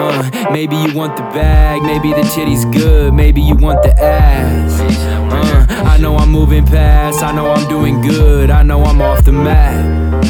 Uh, 0.00 0.50
maybe 0.50 0.76
you 0.76 0.94
want 0.94 1.16
the 1.16 1.22
bag, 1.24 1.82
maybe 1.82 2.12
the 2.12 2.19
titty's 2.24 2.64
good, 2.66 3.12
maybe 3.14 3.40
you 3.40 3.54
want 3.54 3.82
the 3.82 3.92
ass. 4.02 4.80
Uh, 4.80 5.66
I 5.84 5.98
know 5.98 6.16
I'm 6.16 6.30
moving 6.30 6.64
past, 6.66 7.22
I 7.22 7.32
know 7.32 7.50
I'm 7.50 7.68
doing 7.68 8.00
good, 8.00 8.50
I 8.50 8.62
know 8.62 8.84
I'm 8.84 9.00
off 9.00 9.24
the 9.24 9.32
map. 9.32 10.20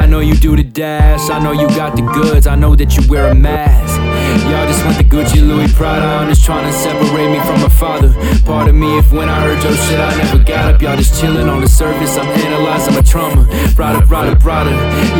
I 0.00 0.06
know 0.06 0.20
you 0.20 0.34
do 0.34 0.56
the 0.56 0.64
dash, 0.64 1.28
I 1.28 1.38
know 1.38 1.52
you 1.52 1.68
got 1.68 1.94
the 1.94 2.00
goods, 2.00 2.46
I 2.46 2.56
know 2.56 2.74
that 2.74 2.96
you 2.96 3.06
wear 3.06 3.28
a 3.30 3.34
mask. 3.34 4.00
Y'all 4.48 4.66
just 4.66 4.84
want 4.84 4.96
the 4.96 5.04
Gucci 5.04 5.46
Louis 5.46 5.72
Prada. 5.74 6.06
I'm 6.06 6.28
just 6.28 6.44
trying 6.44 6.64
to 6.64 6.72
separate 6.72 7.30
me 7.30 7.38
from 7.40 7.60
my 7.60 7.68
father. 7.68 8.12
Pardon 8.44 8.78
me 8.78 8.98
if 8.98 9.12
when 9.12 9.28
I 9.28 9.40
heard 9.40 9.62
your 9.62 9.74
shit, 9.74 10.00
I 10.00 10.16
never 10.16 10.42
got 10.42 10.74
up. 10.74 10.82
Y'all 10.82 10.96
just 10.96 11.20
chilling 11.20 11.48
on 11.48 11.60
the 11.60 11.68
surface. 11.68 12.16
I'm 12.16 12.26
analyzing 12.26 12.94
my 12.94 13.02
trauma. 13.02 13.46
Prada, 13.76 14.04
Prada, 14.06 14.36
Prada. 14.36 14.70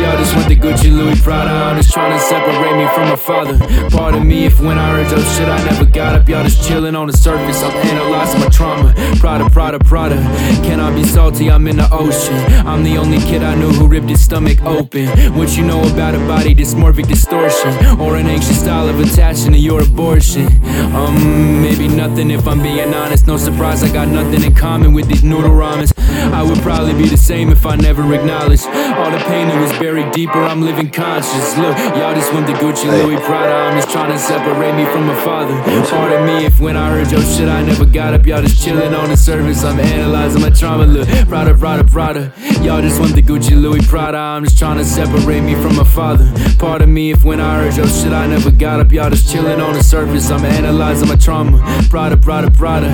Y'all 0.01 0.17
just 0.17 0.35
want 0.35 0.49
the 0.49 0.55
Gucci 0.55 0.91
Louis 0.91 1.19
Prada. 1.21 1.49
I'm 1.49 1.77
just 1.77 1.93
trying 1.93 2.11
to 2.11 2.19
separate 2.19 2.75
me 2.75 2.87
from 2.95 3.09
my 3.09 3.15
father. 3.15 3.57
Pardon 3.89 4.27
me 4.27 4.45
if 4.45 4.59
when 4.59 4.77
I 4.77 4.89
heard 4.91 5.11
your 5.11 5.21
shit, 5.35 5.47
I 5.47 5.63
never 5.65 5.85
got 5.85 6.15
up. 6.15 6.27
Y'all 6.27 6.43
just 6.43 6.67
chilling 6.67 6.95
on 6.95 7.07
the 7.07 7.13
surface. 7.15 7.61
I'm 7.63 7.71
analyzing 7.87 8.39
my 8.41 8.49
trauma. 8.49 8.93
Prada, 9.19 9.49
Prada, 9.49 9.79
Prada. 9.79 10.17
Can 10.63 10.79
I 10.79 10.93
be 10.95 11.03
salty? 11.03 11.51
I'm 11.51 11.67
in 11.67 11.77
the 11.77 11.87
ocean. 11.91 12.35
I'm 12.65 12.83
the 12.83 12.97
only 12.97 13.19
kid 13.19 13.43
I 13.43 13.55
knew 13.55 13.69
who 13.69 13.87
ripped 13.87 14.09
his 14.09 14.23
stomach 14.23 14.61
open. 14.71 15.07
What 15.37 15.57
you 15.57 15.63
know 15.63 15.81
about 15.91 16.15
a 16.15 16.19
body 16.19 16.55
dysmorphic 16.55 17.07
distortion? 17.07 17.73
Or 17.99 18.15
an 18.15 18.27
anxious 18.27 18.59
style 18.59 18.87
of 18.87 18.99
attachment 18.99 19.55
to 19.55 19.61
your 19.61 19.81
abortion? 19.83 20.47
Um, 20.95 21.61
maybe 21.61 21.87
nothing 21.87 22.31
if 22.31 22.47
I'm 22.47 22.61
being 22.61 22.93
honest. 22.93 23.27
No 23.27 23.37
surprise, 23.37 23.83
I 23.83 23.91
got 23.91 24.07
nothing 24.07 24.43
in 24.43 24.55
common 24.55 24.93
with 24.93 25.07
these 25.07 25.23
noodle 25.23 25.51
ramens. 25.51 25.91
I 26.31 26.43
would 26.43 26.59
probably 26.59 26.93
be 26.93 27.07
the 27.09 27.17
same 27.17 27.49
if 27.49 27.65
I 27.65 27.75
never 27.75 28.01
acknowledged 28.13 28.65
all 28.67 29.11
the 29.11 29.23
pain 29.27 29.47
that 29.47 29.59
was 29.61 29.71
buried 29.79 30.11
deeper. 30.11 30.39
I'm 30.39 30.61
living 30.61 30.89
conscious. 30.89 31.57
Look, 31.57 31.77
y'all 31.97 32.13
just 32.13 32.33
want 32.33 32.47
the 32.47 32.53
Gucci 32.53 32.85
Louis 32.85 33.17
Prada. 33.17 33.53
I'm 33.53 33.77
just 33.77 33.91
trying 33.91 34.11
to 34.11 34.17
separate 34.19 34.75
me 34.75 34.85
from 34.85 35.07
my 35.07 35.15
father. 35.23 35.55
Pardon 35.89 36.25
me 36.25 36.45
if 36.45 36.59
when 36.59 36.77
I 36.77 36.89
heard 36.89 37.11
your 37.11 37.21
shit, 37.21 37.49
I 37.49 37.63
never 37.63 37.85
got 37.85 38.13
up. 38.13 38.25
Y'all 38.25 38.41
just 38.41 38.63
chilling 38.63 38.93
on 38.93 39.09
the 39.09 39.17
surface. 39.17 39.63
I'm 39.63 39.79
analyzing 39.79 40.41
my 40.41 40.49
trauma. 40.49 40.85
Look, 40.85 41.07
Prada, 41.27 41.55
Prada, 41.55 41.83
Prada. 41.83 42.33
Y'all 42.61 42.81
just 42.81 42.99
want 42.99 43.15
the 43.15 43.21
Gucci 43.21 43.59
Louis 43.59 43.85
Prada. 43.87 44.17
I'm 44.17 44.43
just 44.43 44.57
trying 44.61 44.77
to 44.77 44.85
separate 44.85 45.41
me 45.41 45.55
from 45.55 45.75
my 45.75 45.83
father. 45.83 46.31
Part 46.59 46.83
of 46.83 46.87
me 46.87 47.09
if 47.09 47.23
when 47.23 47.39
I 47.41 47.55
heard 47.63 47.75
your 47.75 47.87
shit, 47.87 48.11
I 48.11 48.27
never 48.27 48.51
got 48.51 48.79
up. 48.79 48.91
Y'all 48.91 49.09
just 49.09 49.31
chilling 49.31 49.59
on 49.59 49.73
the 49.73 49.81
surface. 49.81 50.29
I'm 50.29 50.45
analyzing 50.45 51.07
my 51.07 51.15
trauma. 51.15 51.57
Prada, 51.89 52.15
Prada, 52.15 52.51
Prada. 52.51 52.91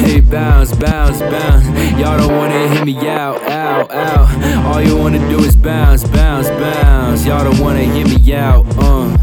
Hey, 0.00 0.20
bounce, 0.20 0.74
bounce, 0.74 1.20
bounce. 1.20 1.66
Y'all 2.00 2.16
don't 2.16 2.34
wanna 2.34 2.68
hit 2.68 2.86
me 2.86 2.96
out, 3.06 3.42
out, 3.42 3.90
out. 3.90 4.64
All 4.64 4.80
you 4.80 4.96
wanna 4.96 5.18
do 5.28 5.38
is 5.40 5.54
bounce, 5.54 6.02
bounce, 6.08 6.48
bounce. 6.48 7.26
Y'all 7.26 7.44
don't 7.44 7.60
wanna 7.60 7.80
hit 7.82 8.06
me 8.08 8.32
out, 8.32 8.64
uh. 8.78 9.18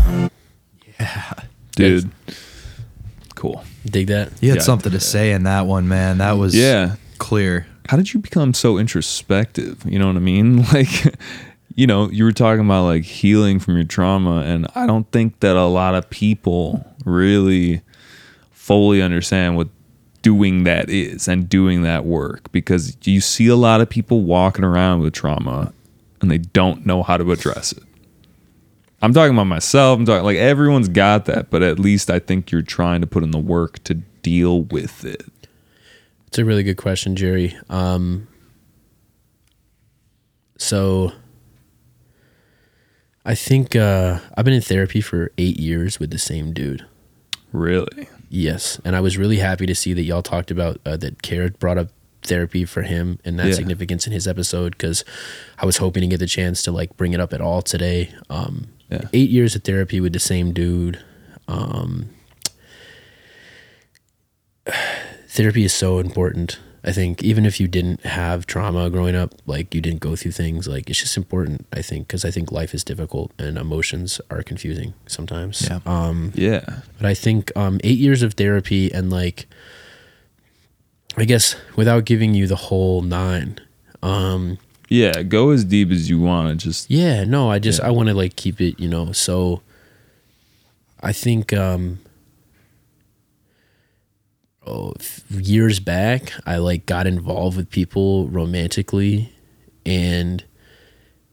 dude. 1.76 2.12
Cool. 3.34 3.64
Dig 3.84 4.06
that? 4.08 4.32
You 4.42 4.50
had 4.50 4.58
Yeah. 4.58 4.62
something 4.62 4.92
to 4.92 5.00
say 5.00 5.32
in 5.32 5.42
that 5.46 5.66
one, 5.66 5.88
man. 5.88 6.20
That 6.20 6.34
was 6.34 6.54
Yeah. 6.54 6.98
clear. 7.18 7.66
How 7.90 7.98
did 7.98 8.14
you 8.14 8.20
become 8.20 8.54
so 8.54 8.78
introspective? 8.78 9.82
You 9.88 9.98
know 9.98 10.06
what 10.06 10.18
I 10.18 10.20
mean? 10.20 10.68
Like, 10.74 11.16
you 11.76 11.88
know, 11.88 12.10
you 12.10 12.24
were 12.24 12.32
talking 12.32 12.66
about 12.66 12.86
like 12.86 13.04
healing 13.04 13.60
from 13.60 13.76
your 13.76 13.86
trauma, 13.86 14.42
and 14.42 14.68
I 14.76 14.86
don't 14.86 15.10
think 15.12 15.40
that 15.40 15.56
a 15.56 15.66
lot 15.66 15.96
of 15.96 16.10
people 16.10 16.86
really 17.06 17.82
fully 18.52 19.02
understand 19.02 19.58
what 19.58 19.68
doing 20.22 20.64
that 20.64 20.90
is 20.90 21.28
and 21.28 21.50
doing 21.50 21.82
that 21.84 22.06
work 22.06 22.52
because 22.52 22.96
you 23.04 23.20
see 23.20 23.48
a 23.48 23.56
lot 23.56 23.82
of 23.82 23.90
people 23.90 24.22
walking 24.22 24.64
around 24.64 25.02
with 25.02 25.14
trauma 25.14 25.74
and 26.22 26.32
they 26.32 26.38
don't 26.38 26.86
know 26.86 27.04
how 27.04 27.18
to 27.18 27.30
address 27.32 27.74
it. 27.74 27.84
I'm 29.02 29.14
talking 29.14 29.34
about 29.36 29.48
myself. 29.48 30.00
I'm 30.00 30.06
talking 30.06 30.24
like 30.24 30.38
everyone's 30.38 30.88
got 30.88 31.26
that, 31.26 31.50
but 31.50 31.62
at 31.62 31.78
least 31.78 32.10
I 32.10 32.20
think 32.20 32.52
you're 32.52 32.62
trying 32.62 33.02
to 33.02 33.08
put 33.08 33.22
in 33.22 33.32
the 33.32 33.38
work 33.38 33.84
to 33.84 33.96
deal 33.96 34.62
with 34.62 35.04
it. 35.04 35.26
It's 36.28 36.38
a 36.38 36.46
really 36.46 36.64
good 36.64 36.78
question, 36.78 37.18
Jerry. 37.18 37.58
Um, 37.70 38.30
so 40.58 41.12
I 43.26 43.36
think 43.36 43.76
uh, 43.76 44.20
I've 44.38 44.46
been 44.46 44.54
in 44.54 44.62
therapy 44.62 45.00
for 45.02 45.32
eight 45.38 45.58
years 45.60 46.00
with 46.00 46.12
the 46.12 46.18
same 46.20 46.54
dude. 46.54 46.86
Really? 47.52 48.10
Yes, 48.30 48.82
and 48.84 48.96
I 48.96 49.00
was 49.00 49.18
really 49.18 49.38
happy 49.38 49.66
to 49.66 49.76
see 49.76 49.94
that 49.94 50.02
y'all 50.04 50.22
talked 50.24 50.52
about 50.52 50.80
uh, 50.86 50.98
that. 50.98 51.22
Carrot 51.22 51.60
brought 51.60 51.78
up 51.78 51.90
therapy 52.24 52.66
for 52.66 52.82
him 52.84 53.20
and 53.24 53.38
that 53.40 53.48
Yeah. 53.48 53.54
significance 53.54 54.08
in 54.08 54.14
his 54.14 54.28
episode 54.28 54.72
because 54.72 55.04
I 55.60 55.66
was 55.66 55.78
hoping 55.78 56.02
to 56.02 56.08
get 56.08 56.20
the 56.20 56.26
chance 56.28 56.64
to 56.64 56.72
like 56.72 56.96
bring 56.98 57.14
it 57.14 57.20
up 57.20 57.34
at 57.34 57.42
all 57.42 57.62
today. 57.62 58.14
Um, 58.30 58.68
Yeah. 58.90 59.08
Eight 59.14 59.30
years 59.30 59.56
of 59.56 59.64
therapy 59.64 60.00
with 60.00 60.14
the 60.14 60.20
same 60.20 60.54
dude. 60.54 61.00
Um, 61.48 62.10
therapy 65.28 65.64
is 65.64 65.74
so 65.74 66.00
important. 66.00 66.60
I 66.86 66.92
think 66.92 67.24
even 67.24 67.46
if 67.46 67.60
you 67.62 67.68
didn't 67.70 68.02
have 68.06 68.46
trauma 68.46 68.90
growing 68.90 69.16
up, 69.16 69.34
like 69.46 69.74
you 69.74 69.80
didn't 69.80 70.02
go 70.02 70.18
through 70.18 70.32
things, 70.34 70.68
like 70.68 70.90
it's 70.90 71.00
just 71.00 71.16
important. 71.16 71.66
I 71.72 71.82
think 71.82 72.08
because 72.08 72.26
I 72.26 72.32
think 72.32 72.52
life 72.52 72.74
is 72.74 72.84
difficult 72.84 73.32
and 73.40 73.58
emotions 73.58 74.20
are 74.30 74.44
confusing 74.44 74.94
sometimes. 75.08 75.62
Yeah. 75.70 75.80
Um, 75.86 76.34
Yeah. 76.36 76.82
but 76.98 77.06
I 77.06 77.14
think 77.14 77.52
um, 77.56 77.80
eight 77.86 77.98
years 78.00 78.22
of 78.22 78.34
therapy 78.34 78.92
and 78.92 79.10
like, 79.10 79.48
I 81.16 81.24
guess 81.26 81.56
without 81.78 82.04
giving 82.06 82.34
you 82.34 82.48
the 82.48 82.56
whole 82.68 83.02
nine, 83.02 83.60
um, 84.02 84.58
Yeah, 84.90 85.24
go 85.24 85.52
as 85.52 85.64
deep 85.64 85.90
as 85.90 86.10
you 86.10 86.20
want. 86.20 86.60
Just 86.60 86.92
yeah, 86.92 87.24
no, 87.24 87.50
I 87.50 87.60
just 87.60 87.80
Yeah. 87.80 87.88
I 87.88 87.92
want 87.92 88.10
to 88.10 88.14
like 88.14 88.36
keep 88.36 88.60
it, 88.60 88.78
you 88.78 88.90
know. 88.90 89.14
So 89.14 89.62
I 91.02 91.14
think 91.14 91.54
um 91.54 92.00
oh, 94.66 94.94
years 95.30 95.80
back, 95.80 96.34
I 96.46 96.58
like 96.58 96.86
got 96.86 97.08
involved 97.08 97.58
with 97.58 97.70
people 97.70 98.28
romantically 98.28 99.34
and 99.86 100.44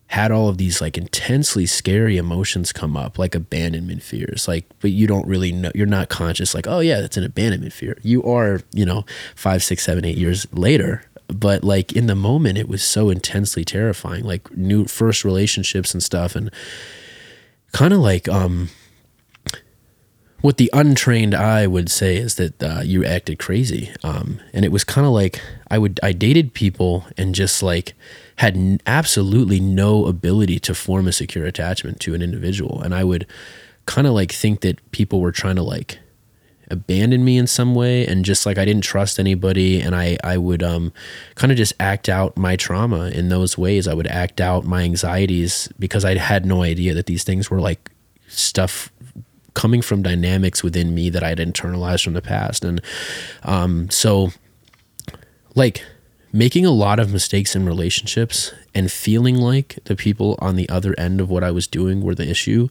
had 0.09 0.33
all 0.33 0.49
of 0.49 0.59
these 0.59 0.81
like 0.81 0.99
intensely 0.99 1.67
scary 1.67 2.17
emotions 2.17 2.73
come 2.73 2.97
up, 2.97 3.17
like 3.17 3.35
abandonment 3.37 4.03
fears. 4.03 4.49
Like, 4.49 4.67
but 4.81 4.91
you 4.91 5.07
don't 5.07 5.27
really 5.27 5.53
know, 5.53 5.71
you're 5.73 5.87
not 5.87 6.09
conscious, 6.09 6.53
like, 6.53 6.67
oh 6.67 6.81
yeah, 6.81 7.01
that's 7.01 7.17
an 7.17 7.23
abandonment 7.23 7.73
fear. 7.73 7.97
You 8.03 8.25
are, 8.25 8.61
you 8.73 8.85
know, 8.85 9.05
five, 9.37 9.63
six, 9.63 9.85
seven, 9.85 10.05
eight 10.05 10.19
years 10.19 10.53
later. 10.53 11.05
But 11.29 11.63
like 11.63 11.93
in 11.93 12.07
the 12.07 12.17
moment, 12.17 12.59
it 12.59 12.69
was 12.69 12.83
so 12.83 13.09
intensely 13.09 13.65
terrifying, 13.65 14.25
like 14.25 14.51
new 14.57 14.87
first 14.87 15.25
relationships 15.25 15.95
and 15.95 16.03
stuff. 16.03 16.35
And 16.35 16.51
kind 17.73 17.95
of 17.95 18.01
like, 18.01 18.29
um, 18.29 18.71
what 20.41 20.57
the 20.57 20.71
untrained 20.73 21.35
eye 21.35 21.67
would 21.67 21.91
say 21.91 22.17
is 22.17 22.37
that 22.37 22.63
uh, 22.63 22.81
you 22.83 23.05
acted 23.05 23.39
crazy. 23.39 23.91
Um, 24.03 24.41
and 24.53 24.65
it 24.65 24.73
was 24.73 24.85
kind 24.85 25.07
of 25.07 25.13
like 25.13 25.41
i 25.73 25.79
would 25.79 26.01
i 26.03 26.13
dated 26.13 26.53
people 26.55 27.05
and 27.17 27.35
just 27.35 27.63
like 27.63 27.95
had 28.37 28.57
n- 28.57 28.81
absolutely 28.87 29.61
no 29.61 30.07
ability 30.07 30.59
to 30.59 30.75
form 30.75 31.07
a 31.07 31.13
secure 31.13 31.45
attachment 31.45 32.01
to 32.01 32.15
an 32.15 32.23
individual. 32.23 32.81
And 32.81 32.95
i 32.95 33.05
would 33.05 33.27
kind 33.87 34.07
of 34.07 34.13
like 34.13 34.33
think 34.33 34.61
that 34.61 34.79
people 34.93 35.21
were 35.21 35.33
trying 35.33 35.57
to 35.57 35.63
like 35.63 35.99
abandon 36.71 37.25
me 37.25 37.37
in 37.37 37.47
some 37.47 37.75
way 37.75 38.07
and 38.07 38.25
just 38.25 38.47
like 38.47 38.57
I 38.57 38.65
didn't 38.65 38.85
trust 38.85 39.19
anybody. 39.19 39.81
And 39.81 39.95
I 39.95 40.17
I 40.23 40.39
would 40.39 40.63
um 40.63 40.93
kind 41.35 41.51
of 41.51 41.59
just 41.59 41.73
act 41.81 42.09
out 42.09 42.37
my 42.37 42.57
trauma 42.57 43.09
in 43.09 43.29
those 43.29 43.59
ways. 43.59 43.89
I 43.89 43.95
would 43.95 44.07
act 44.07 44.41
out 44.41 44.65
my 44.65 44.83
anxieties 44.83 45.69
because 45.79 46.05
I 46.05 46.17
had 46.17 46.47
no 46.47 46.63
idea 46.63 46.95
that 46.95 47.07
these 47.07 47.25
things 47.25 47.51
were 47.51 47.61
like 47.61 47.91
stuff 48.29 48.93
coming 49.55 49.83
from 49.83 50.03
dynamics 50.03 50.63
within 50.63 50.95
me 50.95 51.11
that 51.11 51.23
I 51.23 51.29
had 51.29 51.39
internalized 51.39 52.05
from 52.05 52.15
the 52.15 52.23
past. 52.23 52.65
And 52.65 52.81
um 53.43 53.91
so 53.91 54.31
like 55.55 55.85
making 56.33 56.65
a 56.65 56.71
lot 56.71 57.01
of 57.01 57.13
mistakes 57.13 57.57
in 57.57 57.67
relationships 57.67 58.53
and 58.75 58.91
feeling 58.91 59.37
like 59.37 59.79
the 59.85 59.97
people 59.97 60.37
on 60.39 60.57
the 60.57 60.69
other 60.69 60.95
end 60.99 61.21
of 61.21 61.29
what 61.29 61.43
I 61.43 61.51
was 61.51 61.67
doing 61.67 62.03
were 62.03 62.15
the 62.15 62.29
issue 62.29 62.69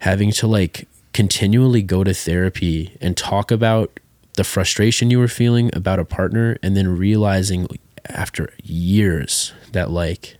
having 0.00 0.32
to 0.32 0.46
like 0.48 0.88
continually 1.12 1.82
go 1.82 2.02
to 2.02 2.12
therapy 2.12 2.96
and 3.00 3.16
talk 3.16 3.50
about 3.50 4.00
the 4.34 4.44
frustration 4.44 5.10
you 5.10 5.18
were 5.18 5.28
feeling 5.28 5.70
about 5.74 5.98
a 5.98 6.04
partner 6.04 6.56
and 6.62 6.76
then 6.76 6.96
realizing 6.96 7.68
after 8.06 8.52
years 8.62 9.52
that 9.72 9.90
like 9.90 10.38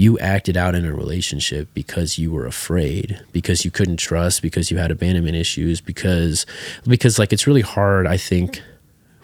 you 0.00 0.18
acted 0.18 0.56
out 0.56 0.74
in 0.74 0.86
a 0.86 0.94
relationship 0.94 1.68
because 1.74 2.16
you 2.16 2.32
were 2.32 2.46
afraid 2.46 3.20
because 3.32 3.66
you 3.66 3.70
couldn't 3.70 3.98
trust 3.98 4.40
because 4.40 4.70
you 4.70 4.78
had 4.78 4.90
abandonment 4.90 5.36
issues 5.36 5.78
because 5.82 6.46
because 6.86 7.18
like 7.18 7.34
it's 7.34 7.46
really 7.46 7.60
hard 7.60 8.06
i 8.06 8.16
think 8.16 8.62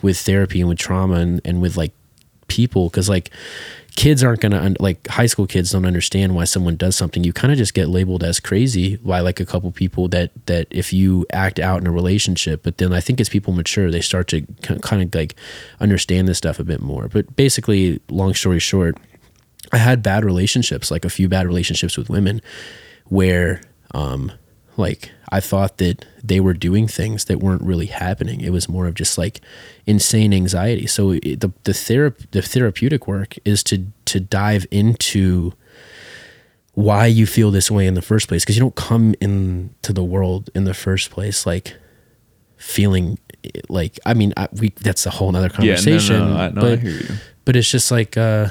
with 0.03 0.19
therapy 0.19 0.61
and 0.61 0.69
with 0.69 0.77
trauma 0.77 1.15
and, 1.15 1.41
and 1.47 1.63
with 1.63 1.79
like 1.79 1.93
people 2.49 2.91
because 2.91 3.09
like 3.09 3.31
kids 3.97 4.23
aren't 4.23 4.41
gonna 4.41 4.75
like 4.79 5.09
high 5.09 5.25
school 5.25 5.47
kids 5.47 5.71
don't 5.71 5.87
understand 5.87 6.35
why 6.35 6.45
someone 6.45 6.77
does 6.77 6.95
something. 6.95 7.25
You 7.25 7.33
kind 7.33 7.51
of 7.51 7.57
just 7.57 7.73
get 7.73 7.89
labeled 7.89 8.23
as 8.23 8.39
crazy 8.39 8.97
by 8.97 9.21
like 9.21 9.41
a 9.41 9.47
couple 9.47 9.73
people 9.73 10.07
that 10.09 10.31
that 10.45 10.67
if 10.71 10.93
you 10.93 11.25
act 11.33 11.59
out 11.59 11.81
in 11.81 11.87
a 11.87 11.91
relationship 11.91 12.63
but 12.63 12.77
then 12.77 12.93
i 12.93 13.01
think 13.01 13.21
as 13.23 13.31
people 13.31 13.55
mature 13.55 13.91
they 13.91 14.03
start 14.03 14.29
to 14.29 14.43
kind 14.83 15.03
of 15.03 15.15
like 15.15 15.35
understand 15.81 16.29
this 16.29 16.37
stuff 16.37 16.61
a 16.61 16.65
bit 16.65 16.83
more. 16.83 17.09
But 17.09 17.35
basically 17.37 18.01
long 18.11 18.35
story 18.35 18.59
short 18.61 18.99
I 19.73 19.79
had 19.79 20.03
bad 20.03 20.25
relationships, 20.25 20.91
like 20.91 21.05
a 21.05 21.11
few 21.11 21.29
bad 21.29 21.47
relationships 21.47 21.97
with 21.97 22.09
women 22.09 22.41
where 23.07 23.61
um 23.95 24.33
like 24.77 25.11
I 25.31 25.41
thought 25.41 25.79
that 25.79 26.05
they 26.23 26.39
were 26.39 26.53
doing 26.55 26.87
things 26.87 27.25
that 27.27 27.39
weren't 27.41 27.63
really 27.63 27.87
happening. 27.87 28.41
It 28.43 28.51
was 28.51 28.69
more 28.69 28.87
of 28.87 28.95
just 28.95 29.17
like 29.19 29.41
insane 29.87 30.33
anxiety. 30.35 30.87
So 30.87 31.13
it, 31.13 31.41
the 31.41 31.53
the 31.65 31.73
therap- 31.73 32.31
the 32.33 32.43
therapeutic 32.43 33.07
work 33.09 33.37
is 33.45 33.63
to 33.65 33.87
to 34.07 34.21
dive 34.21 34.67
into 34.71 35.53
why 36.75 37.07
you 37.07 37.27
feel 37.27 37.51
this 37.51 37.71
way 37.71 37.87
in 37.87 37.95
the 37.95 38.03
first 38.03 38.29
place 38.29 38.43
because 38.45 38.55
you 38.57 38.61
don't 38.61 38.75
come 38.77 39.15
into 39.21 39.95
the 39.95 40.05
world 40.05 40.51
in 40.55 40.65
the 40.65 40.75
first 40.75 41.11
place 41.11 41.47
like 41.47 41.75
feeling 42.59 43.19
like 43.71 43.99
I 44.05 44.13
mean 44.13 44.35
I, 44.37 44.49
we 44.53 44.71
that's 44.83 45.07
a 45.07 45.11
whole 45.11 45.33
nother 45.33 45.47
Yeah, 45.59 45.77
no, 45.77 45.77
conversation. 45.77 46.19
no, 46.19 46.29
no, 46.29 46.37
I, 46.37 46.49
no, 46.51 46.61
but, 46.61 46.73
I 46.73 46.77
hear 46.77 46.91
you. 46.91 47.15
but 47.47 47.57
it's 47.57 47.71
just 47.71 47.91
like 47.91 48.17
uh, 48.19 48.49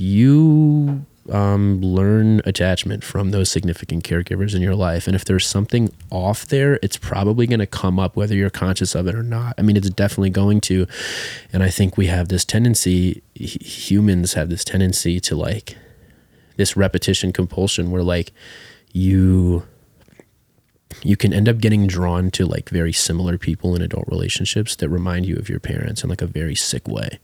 you 0.00 1.06
um, 1.30 1.80
learn 1.80 2.40
attachment 2.44 3.04
from 3.04 3.30
those 3.30 3.50
significant 3.50 4.04
caregivers 4.04 4.54
in 4.54 4.62
your 4.62 4.74
life, 4.74 5.06
and 5.06 5.14
if 5.14 5.24
there's 5.24 5.46
something 5.46 5.92
off 6.10 6.46
there, 6.46 6.78
it's 6.82 6.96
probably 6.96 7.46
going 7.46 7.60
to 7.60 7.66
come 7.66 7.98
up 7.98 8.16
whether 8.16 8.34
you're 8.34 8.50
conscious 8.50 8.94
of 8.94 9.06
it 9.06 9.14
or 9.14 9.22
not. 9.22 9.54
I 9.58 9.62
mean, 9.62 9.76
it's 9.76 9.90
definitely 9.90 10.30
going 10.30 10.60
to, 10.62 10.86
and 11.52 11.62
I 11.62 11.70
think 11.70 11.96
we 11.96 12.06
have 12.06 12.28
this 12.28 12.44
tendency. 12.44 13.22
Humans 13.34 14.34
have 14.34 14.48
this 14.48 14.64
tendency 14.64 15.20
to 15.20 15.36
like 15.36 15.76
this 16.56 16.76
repetition 16.76 17.32
compulsion 17.32 17.90
where 17.90 18.02
like 18.02 18.32
you 18.92 19.66
you 21.02 21.16
can 21.16 21.32
end 21.32 21.48
up 21.48 21.58
getting 21.58 21.86
drawn 21.86 22.30
to 22.32 22.44
like 22.44 22.68
very 22.68 22.92
similar 22.92 23.38
people 23.38 23.74
in 23.76 23.82
adult 23.82 24.06
relationships 24.08 24.74
that 24.76 24.88
remind 24.88 25.24
you 25.24 25.36
of 25.36 25.48
your 25.48 25.60
parents 25.60 26.02
in 26.02 26.10
like 26.10 26.20
a 26.20 26.26
very 26.26 26.54
sick 26.54 26.88
way. 26.88 27.18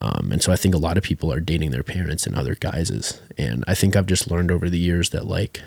Um, 0.00 0.30
and 0.32 0.42
so 0.42 0.52
I 0.52 0.56
think 0.56 0.74
a 0.74 0.78
lot 0.78 0.96
of 0.96 1.02
people 1.02 1.32
are 1.32 1.40
dating 1.40 1.70
their 1.72 1.82
parents 1.82 2.26
in 2.26 2.34
other 2.34 2.54
guises. 2.54 3.20
And 3.36 3.64
I 3.68 3.74
think 3.74 3.96
I've 3.96 4.06
just 4.06 4.30
learned 4.30 4.50
over 4.50 4.70
the 4.70 4.78
years 4.78 5.10
that 5.10 5.26
like 5.26 5.60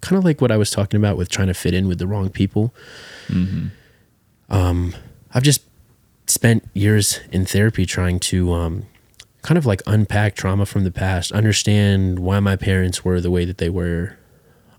kind 0.00 0.18
of 0.18 0.24
like 0.24 0.40
what 0.40 0.52
I 0.52 0.56
was 0.56 0.70
talking 0.70 0.98
about 0.98 1.16
with 1.16 1.28
trying 1.28 1.48
to 1.48 1.54
fit 1.54 1.74
in 1.74 1.88
with 1.88 1.98
the 1.98 2.06
wrong 2.06 2.28
people. 2.30 2.74
Um, 4.50 4.94
I've 5.32 5.42
just 5.42 5.62
spent 6.26 6.68
years 6.74 7.20
in 7.32 7.44
therapy 7.46 7.86
trying 7.86 8.20
to 8.20 8.52
um, 8.52 8.86
kind 9.42 9.56
of 9.58 9.66
like 9.66 9.82
unpack 9.86 10.34
trauma 10.34 10.66
from 10.66 10.84
the 10.84 10.90
past, 10.90 11.32
understand 11.32 12.18
why 12.18 12.40
my 12.40 12.56
parents 12.56 13.04
were 13.04 13.20
the 13.20 13.30
way 13.30 13.44
that 13.44 13.58
they 13.58 13.70
were, 13.70 14.18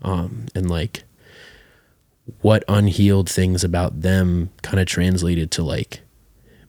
um, 0.02 0.46
and 0.54 0.70
like 0.70 1.02
what 2.40 2.62
unhealed 2.68 3.28
things 3.28 3.64
about 3.64 4.02
them 4.02 4.50
kind 4.62 4.78
of 4.78 4.86
translated 4.86 5.50
to 5.50 5.62
like 5.62 6.00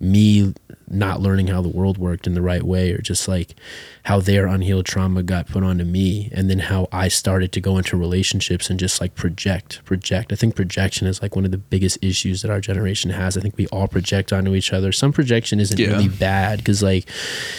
me 0.02 0.54
not 0.94 1.22
learning 1.22 1.48
how 1.48 1.62
the 1.62 1.70
world 1.70 1.98
worked 1.98 2.28
in 2.28 2.34
the 2.34 2.42
right 2.42 2.64
way 2.64 2.92
or 2.92 2.98
just 2.98 3.26
like 3.28 3.56
how 4.04 4.20
their 4.20 4.46
unhealed 4.48 4.86
trauma 4.86 5.24
got 5.24 5.48
put 5.48 5.64
onto 5.64 5.86
me 5.86 6.30
and 6.34 6.50
then 6.50 6.60
how 6.60 6.90
I 6.92 7.08
started 7.08 7.54
to 7.54 7.62
go 7.62 7.78
into 7.78 7.96
relationships 7.96 8.70
and 8.70 8.78
just 8.78 9.00
like 9.00 9.16
project 9.16 9.80
project. 9.86 10.34
I 10.34 10.36
think 10.36 10.56
projection 10.56 11.08
is 11.08 11.22
like 11.22 11.34
one 11.36 11.46
of 11.46 11.52
the 11.52 11.58
biggest 11.58 11.98
issues 12.02 12.42
that 12.42 12.52
our 12.52 12.60
generation 12.60 13.10
has. 13.12 13.38
I 13.38 13.42
think 13.42 13.56
we 13.58 13.68
all 13.68 13.88
project 13.88 14.34
onto 14.34 14.54
each 14.54 14.74
other. 14.74 14.92
Some 14.92 15.14
projection 15.14 15.62
isn't 15.62 15.80
Yeah. 15.80 15.90
really 15.92 16.10
bad 16.10 16.58
because 16.60 16.84
like 16.84 17.08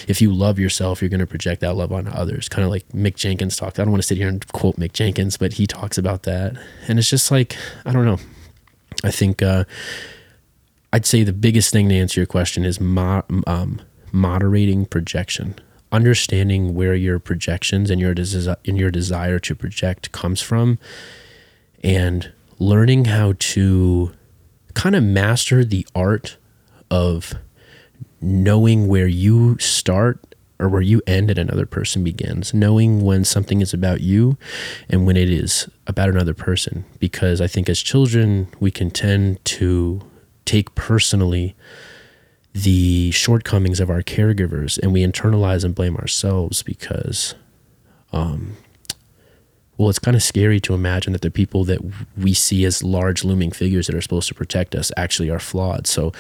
if 0.09 0.21
you 0.21 0.31
love 0.31 0.59
yourself 0.59 1.01
you're 1.01 1.09
going 1.09 1.21
to 1.21 1.27
project 1.27 1.63
that 1.63 1.75
love 1.75 1.91
onto 1.91 2.11
others. 2.11 2.51
Kind 2.51 2.65
of 2.65 2.71
like 2.71 2.87
Mick 2.89 3.15
Jenkins 3.15 3.57
talked 3.57 3.79
I 3.81 3.85
don't 3.85 3.93
want 3.93 4.03
to 4.03 4.07
sit 4.07 4.19
here 4.19 4.29
and 4.29 4.47
quote 4.53 4.77
Mick 4.77 4.93
Jenkins 4.93 5.39
but 5.39 5.55
he 5.55 5.67
talks 5.67 5.97
about 5.97 6.25
that. 6.25 6.55
And 6.87 6.99
it's 6.99 7.09
just 7.09 7.31
like 7.31 7.57
I 7.87 7.93
don't 7.93 8.05
know. 8.05 8.19
I 9.05 9.11
think 9.11 9.41
uh 9.41 9.65
I'd 10.93 11.07
say 11.07 11.23
the 11.23 11.33
biggest 11.33 11.73
thing 11.73 11.89
to 11.89 11.95
answer 11.95 12.21
your 12.21 12.27
question 12.27 12.65
is 12.65 12.81
mo- 12.81 13.25
um, 13.47 13.81
moderating 14.13 14.85
projection, 14.85 15.55
understanding 15.91 16.75
where 16.75 16.95
your 16.95 17.19
projections 17.19 17.91
and 17.91 18.01
your 18.01 18.15
desi- 18.15 18.57
and 18.67 18.79
your 18.79 18.91
desire 18.91 19.39
to 19.39 19.55
project 19.55 20.13
comes 20.13 20.43
from, 20.43 20.79
and 21.83 22.31
learning 22.59 23.07
how 23.07 23.35
to 23.39 24.13
kind 24.75 24.95
of 24.95 25.03
master 25.03 25.65
the 25.65 25.87
art 25.95 26.37
of 26.91 27.35
knowing 28.21 28.87
where 28.87 29.07
you 29.07 29.59
start 29.59 30.37
or 30.59 30.69
where 30.69 30.83
you 30.83 31.03
end 31.07 31.31
and 31.31 31.39
another 31.39 31.67
person 31.67 32.05
begins, 32.05 32.55
knowing 32.55 33.01
when 33.01 33.25
something 33.25 33.61
is 33.61 33.75
about 33.75 34.01
you 34.01 34.37
and 34.89 35.07
when 35.07 35.17
it 35.17 35.29
is 35.29 35.69
about 35.87 36.09
another 36.09 36.35
person. 36.35 36.85
Because 37.01 37.41
I 37.41 37.49
think 37.49 37.69
as 37.69 37.81
children, 37.81 38.47
we 38.61 38.71
can 38.71 38.91
tend 38.91 39.45
to 39.47 40.03
take 40.45 40.75
personally 40.75 41.55
the 42.55 43.11
shortcomings 43.13 43.81
of 43.81 43.89
our 43.89 44.03
caregivers 44.03 44.79
and 44.79 44.93
we 44.93 45.03
internalize 45.03 45.65
and 45.65 45.75
blame 45.75 45.97
ourselves 45.97 46.63
because 46.63 47.35
um 48.13 48.57
well 49.79 49.89
it's 49.89 49.99
kind 49.99 50.15
of 50.15 50.23
scary 50.23 50.61
to 50.61 50.75
imagine 50.75 51.13
that 51.13 51.23
the 51.23 51.31
people 51.31 51.65
that 51.65 51.81
we 52.17 52.35
see 52.35 52.65
as 52.65 52.83
large 52.83 53.25
looming 53.25 53.51
figures 53.51 53.87
that 53.87 53.97
are 53.97 54.03
supposed 54.03 54.29
to 54.29 54.35
protect 54.35 54.75
us 54.75 54.93
actually 54.97 55.31
are 55.31 55.39
flawed. 55.39 55.87
So 55.87 56.13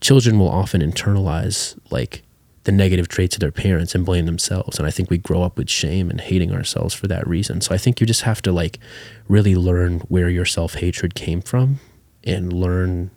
children 0.00 0.38
will 0.38 0.48
often 0.48 0.80
internalize 0.82 1.76
like 1.90 2.22
the 2.64 2.70
negative 2.70 3.08
traits 3.08 3.34
of 3.34 3.40
their 3.40 3.50
parents 3.50 3.94
and 3.94 4.06
blame 4.06 4.26
themselves. 4.26 4.78
And 4.78 4.86
i 4.86 4.90
think 4.90 5.10
we 5.10 5.18
grow 5.18 5.42
up 5.42 5.56
with 5.56 5.70
shame 5.70 6.10
and 6.10 6.20
hating 6.20 6.52
ourselves 6.52 6.94
for 6.94 7.08
that 7.08 7.26
reason. 7.26 7.60
So 7.60 7.74
i 7.74 7.78
think 7.78 8.00
you 8.00 8.06
just 8.06 8.22
have 8.22 8.42
to 8.42 8.52
like 8.52 8.78
really 9.26 9.56
learn 9.56 10.00
where 10.00 10.28
your 10.28 10.44
self-hatred 10.44 11.14
came 11.14 11.40
from 11.40 11.80
and 12.22 12.52
learn 12.52 13.10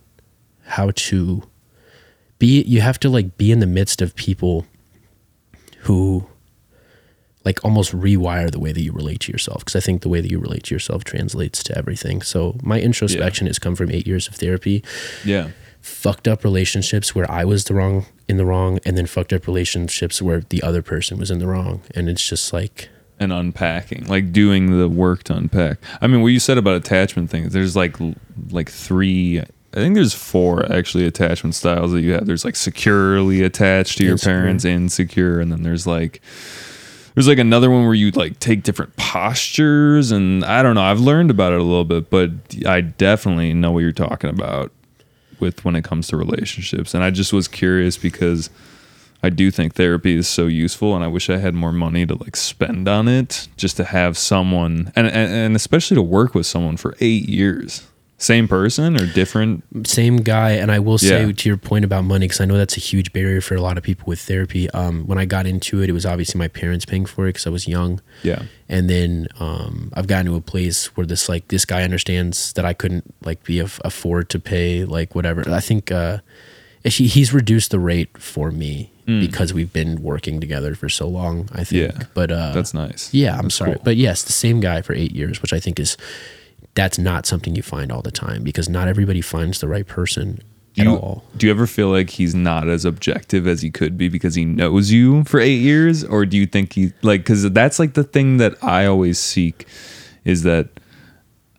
how 0.65 0.91
to 0.95 1.43
be 2.39 2.61
you 2.63 2.81
have 2.81 2.99
to 2.99 3.09
like 3.09 3.37
be 3.37 3.51
in 3.51 3.59
the 3.59 3.67
midst 3.67 4.01
of 4.01 4.15
people 4.15 4.65
who 5.81 6.25
like 7.43 7.63
almost 7.63 7.91
rewire 7.95 8.49
the 8.51 8.59
way 8.59 8.71
that 8.71 8.81
you 8.81 8.91
relate 8.91 9.19
to 9.21 9.31
yourself 9.31 9.59
because 9.59 9.75
i 9.75 9.79
think 9.79 10.01
the 10.01 10.09
way 10.09 10.19
that 10.21 10.31
you 10.31 10.39
relate 10.39 10.63
to 10.63 10.73
yourself 10.73 11.03
translates 11.03 11.63
to 11.63 11.77
everything 11.77 12.21
so 12.21 12.55
my 12.63 12.79
introspection 12.79 13.47
has 13.47 13.59
come 13.59 13.75
from 13.75 13.91
eight 13.91 14.07
years 14.07 14.27
of 14.27 14.35
therapy 14.35 14.83
Yeah. 15.23 15.49
fucked 15.81 16.27
up 16.27 16.43
relationships 16.43 17.13
where 17.13 17.29
i 17.31 17.45
was 17.45 17.65
the 17.65 17.73
wrong 17.75 18.05
in 18.27 18.37
the 18.37 18.45
wrong 18.45 18.79
and 18.85 18.97
then 18.97 19.05
fucked 19.05 19.31
up 19.31 19.45
relationships 19.47 20.21
where 20.21 20.41
the 20.41 20.63
other 20.63 20.81
person 20.81 21.17
was 21.19 21.29
in 21.29 21.39
the 21.39 21.47
wrong 21.47 21.81
and 21.93 22.09
it's 22.09 22.27
just 22.27 22.51
like 22.51 22.89
and 23.17 23.31
unpacking, 23.31 24.05
like 24.07 24.33
doing 24.33 24.77
the 24.77 24.89
work 24.89 25.23
to 25.23 25.33
unpack. 25.33 25.77
I 26.01 26.07
mean, 26.07 26.21
what 26.21 26.33
you 26.33 26.39
said 26.41 26.57
about 26.57 26.75
attachment 26.75 27.29
things, 27.29 27.53
there's 27.53 27.73
like 27.73 27.95
like 28.51 28.69
three. 28.69 29.41
I 29.75 29.79
think 29.79 29.95
there's 29.95 30.13
four 30.13 30.71
actually 30.71 31.05
attachment 31.05 31.53
styles 31.53 31.91
that 31.91 32.01
you 32.01 32.13
have. 32.13 32.25
There's 32.25 32.45
like 32.45 32.55
securely 32.55 33.41
attached 33.43 33.97
to 33.97 34.03
your 34.03 34.13
Insecure. 34.13 34.31
parents, 34.33 34.65
insecure, 34.65 35.39
and 35.41 35.51
then 35.51 35.63
there's 35.63 35.85
like 35.85 36.21
there's 37.13 37.27
like 37.27 37.39
another 37.39 37.69
one 37.69 37.85
where 37.85 37.93
you 37.93 38.11
like 38.11 38.39
take 38.39 38.63
different 38.63 38.95
postures, 38.95 40.11
and 40.11 40.43
I 40.45 40.63
don't 40.63 40.75
know. 40.75 40.83
I've 40.83 40.99
learned 40.99 41.29
about 41.29 41.53
it 41.53 41.59
a 41.59 41.63
little 41.63 41.83
bit, 41.85 42.09
but 42.09 42.31
I 42.65 42.81
definitely 42.81 43.53
know 43.53 43.71
what 43.71 43.79
you're 43.79 43.91
talking 43.91 44.29
about 44.29 44.71
with 45.39 45.65
when 45.65 45.75
it 45.75 45.83
comes 45.83 46.07
to 46.07 46.17
relationships. 46.17 46.93
And 46.93 47.03
I 47.03 47.11
just 47.11 47.33
was 47.33 47.47
curious 47.49 47.97
because 47.97 48.49
I 49.23 49.29
do 49.29 49.51
think 49.51 49.75
therapy 49.75 50.15
is 50.15 50.27
so 50.27 50.47
useful, 50.47 50.95
and 50.95 51.03
I 51.03 51.07
wish 51.07 51.29
I 51.29 51.37
had 51.37 51.53
more 51.53 51.71
money 51.71 52.05
to 52.05 52.15
like 52.15 52.35
spend 52.37 52.87
on 52.87 53.07
it 53.07 53.47
just 53.57 53.75
to 53.77 53.83
have 53.85 54.17
someone, 54.17 54.93
and 54.95 55.07
and, 55.07 55.31
and 55.33 55.55
especially 55.55 55.95
to 55.95 56.01
work 56.01 56.33
with 56.33 56.45
someone 56.45 56.77
for 56.77 56.95
eight 57.01 57.27
years, 57.27 57.85
same 58.17 58.47
person 58.47 58.95
or 58.95 59.05
different. 59.13 59.61
same 59.85 60.17
guy 60.17 60.51
and 60.51 60.71
i 60.71 60.79
will 60.79 60.97
say 60.97 61.25
Yeah. 61.25 61.31
to 61.33 61.49
your 61.49 61.57
point 61.57 61.83
about 61.83 62.05
money 62.05 62.25
because 62.27 62.39
i 62.39 62.45
know 62.45 62.57
that's 62.57 62.77
a 62.77 62.79
huge 62.79 63.11
barrier 63.11 63.41
for 63.41 63.55
a 63.55 63.61
lot 63.61 63.77
of 63.77 63.83
people 63.83 64.05
with 64.07 64.19
therapy 64.21 64.69
um, 64.71 65.05
when 65.05 65.17
i 65.17 65.25
got 65.25 65.45
into 65.45 65.81
it 65.81 65.89
it 65.89 65.93
was 65.93 66.05
obviously 66.05 66.39
my 66.39 66.47
parents 66.47 66.85
paying 66.85 67.05
for 67.05 67.25
it 67.25 67.29
because 67.33 67.45
i 67.45 67.49
was 67.49 67.67
young 67.67 67.99
Yeah, 68.23 68.43
and 68.69 68.89
then 68.89 69.27
um, 69.39 69.91
i've 69.95 70.07
gotten 70.07 70.27
to 70.27 70.35
a 70.35 70.41
place 70.41 70.95
where 70.95 71.05
this 71.05 71.27
like 71.27 71.49
this 71.49 71.65
guy 71.65 71.83
understands 71.83 72.53
that 72.53 72.63
i 72.63 72.73
couldn't 72.73 73.03
like 73.25 73.43
be 73.43 73.59
aff- 73.59 73.81
afford 73.83 74.29
to 74.29 74.39
pay 74.39 74.85
like 74.85 75.13
whatever 75.13 75.43
i 75.51 75.59
think 75.59 75.91
uh 75.91 76.19
he, 76.85 77.07
he's 77.07 77.33
reduced 77.33 77.71
the 77.71 77.79
rate 77.79 78.15
for 78.17 78.49
me 78.51 78.91
because 79.07 79.53
we've 79.53 79.71
been 79.73 80.01
working 80.01 80.39
together 80.39 80.73
for 80.73 80.89
so 80.89 81.07
long 81.07 81.47
i 81.51 81.63
think. 81.63 81.91
Yeah. 81.93 82.03
but 82.15 82.31
uh 82.31 82.53
that's 82.53 82.73
nice. 82.73 83.13
yeah 83.13 83.35
i'm 83.35 83.43
That's 83.43 83.55
sorry 83.55 83.73
cool. 83.73 83.81
but 83.83 83.97
yes 83.97 84.23
the 84.23 84.31
same 84.31 84.59
guy 84.61 84.81
for 84.81 84.93
eight 84.93 85.11
years 85.11 85.41
which 85.43 85.53
i 85.53 85.59
think 85.59 85.79
is 85.79 85.95
that's 86.75 86.97
not 86.99 87.25
something 87.25 87.55
you 87.55 87.63
find 87.63 87.91
all 87.91 88.01
the 88.01 88.11
time 88.11 88.43
because 88.43 88.69
not 88.69 88.87
everybody 88.87 89.21
finds 89.21 89.59
the 89.59 89.67
right 89.67 89.87
person 89.87 90.41
Do 90.73 90.81
at 90.81 90.87
you, 90.87 90.95
all. 90.95 91.23
do 91.37 91.47
you 91.47 91.51
ever 91.51 91.65
feel 91.65 91.89
like 91.89 92.09
he's 92.11 92.35
not 92.35 92.67
as 92.67 92.85
objective 92.85 93.47
as 93.47 93.61
he 93.61 93.71
could 93.71 93.97
be 93.97 94.09
because 94.09 94.35
he 94.35 94.45
knows 94.45 94.91
you 94.91 95.23
for 95.23 95.39
eight 95.39 95.61
years, 95.61 96.03
or 96.03 96.25
do 96.25 96.37
you 96.37 96.45
think 96.45 96.73
he 96.73 96.93
like 97.01 97.21
because 97.21 97.49
that's 97.51 97.79
like 97.79 97.93
the 97.93 98.03
thing 98.03 98.37
that 98.37 98.61
I 98.63 98.85
always 98.85 99.17
seek 99.19 99.67
is 100.25 100.43
that 100.43 100.67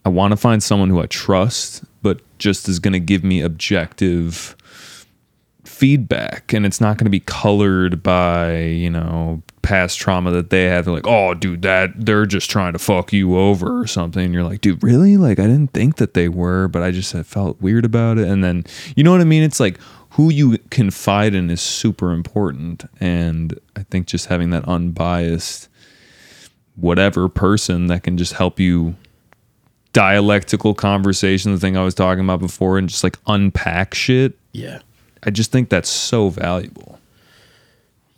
I 0.05 0.09
want 0.09 0.33
to 0.33 0.37
find 0.37 0.63
someone 0.63 0.89
who 0.91 1.01
I 1.01 1.07
trust, 1.07 1.85
but 2.03 2.21
just 2.39 2.69
is 2.69 2.79
going 2.79 2.93
to 2.93 3.01
give 3.01 3.25
me 3.25 3.41
objective 3.41 4.55
feedback. 5.65 6.53
And 6.53 6.65
it's 6.65 6.81
not 6.81 6.97
going 6.97 7.07
to 7.07 7.11
be 7.11 7.21
colored 7.21 8.03
by 8.03 8.59
you 8.59 8.91
know 8.91 9.43
past 9.67 9.99
trauma 9.99 10.31
that 10.31 10.51
they 10.51 10.65
have 10.65 10.85
they're 10.85 10.95
like 10.95 11.07
oh 11.07 11.35
dude 11.35 11.63
that 11.63 11.91
they're 11.97 12.27
just 12.27 12.51
trying 12.51 12.73
to 12.73 12.79
fuck 12.79 13.13
you 13.13 13.37
over 13.37 13.81
or 13.81 13.87
something. 13.87 14.25
And 14.25 14.35
you're 14.35 14.45
like 14.45 14.61
dude 14.61 14.83
really? 14.83 15.17
Like 15.17 15.39
i 15.39 15.47
didn't 15.47 15.73
think 15.73 15.97
that 15.97 16.15
they 16.15 16.29
were 16.29 16.69
but 16.69 16.83
i 16.83 16.91
just 16.91 17.13
had 17.13 17.27
felt 17.27 17.61
weird 17.61 17.85
about 17.85 18.19
it. 18.19 18.29
And 18.29 18.43
then 18.43 18.65
you 18.95 19.05
know 19.05 19.13
what 19.13 19.21
i 19.21 19.25
mean? 19.25 19.43
It's 19.43 19.61
like 19.61 19.79
who 20.11 20.31
you 20.31 20.57
confide 20.71 21.35
in 21.35 21.51
is 21.51 21.61
super 21.61 22.13
important. 22.13 22.89
And 23.01 23.59
i 23.77 23.83
think 23.83 24.07
just 24.07 24.27
having 24.27 24.51
that 24.51 24.67
unbiased 24.67 25.69
whatever 26.77 27.29
person 27.29 27.87
that 27.87 28.03
can 28.03 28.19
just 28.19 28.35
help 28.35 28.61
you 28.61 28.95
dialectical 29.95 30.75
conversation 30.75 31.53
the 31.53 31.59
thing 31.59 31.75
i 31.75 31.83
was 31.83 31.95
talking 31.95 32.23
about 32.23 32.39
before 32.39 32.77
and 32.77 32.87
just 32.87 33.03
like 33.03 33.17
unpack 33.27 33.95
shit 33.95 34.39
yeah. 34.57 34.81
I 35.23 35.31
just 35.31 35.53
think 35.53 35.69
that's 35.69 35.89
so 35.89 36.31
valuable. 36.31 36.99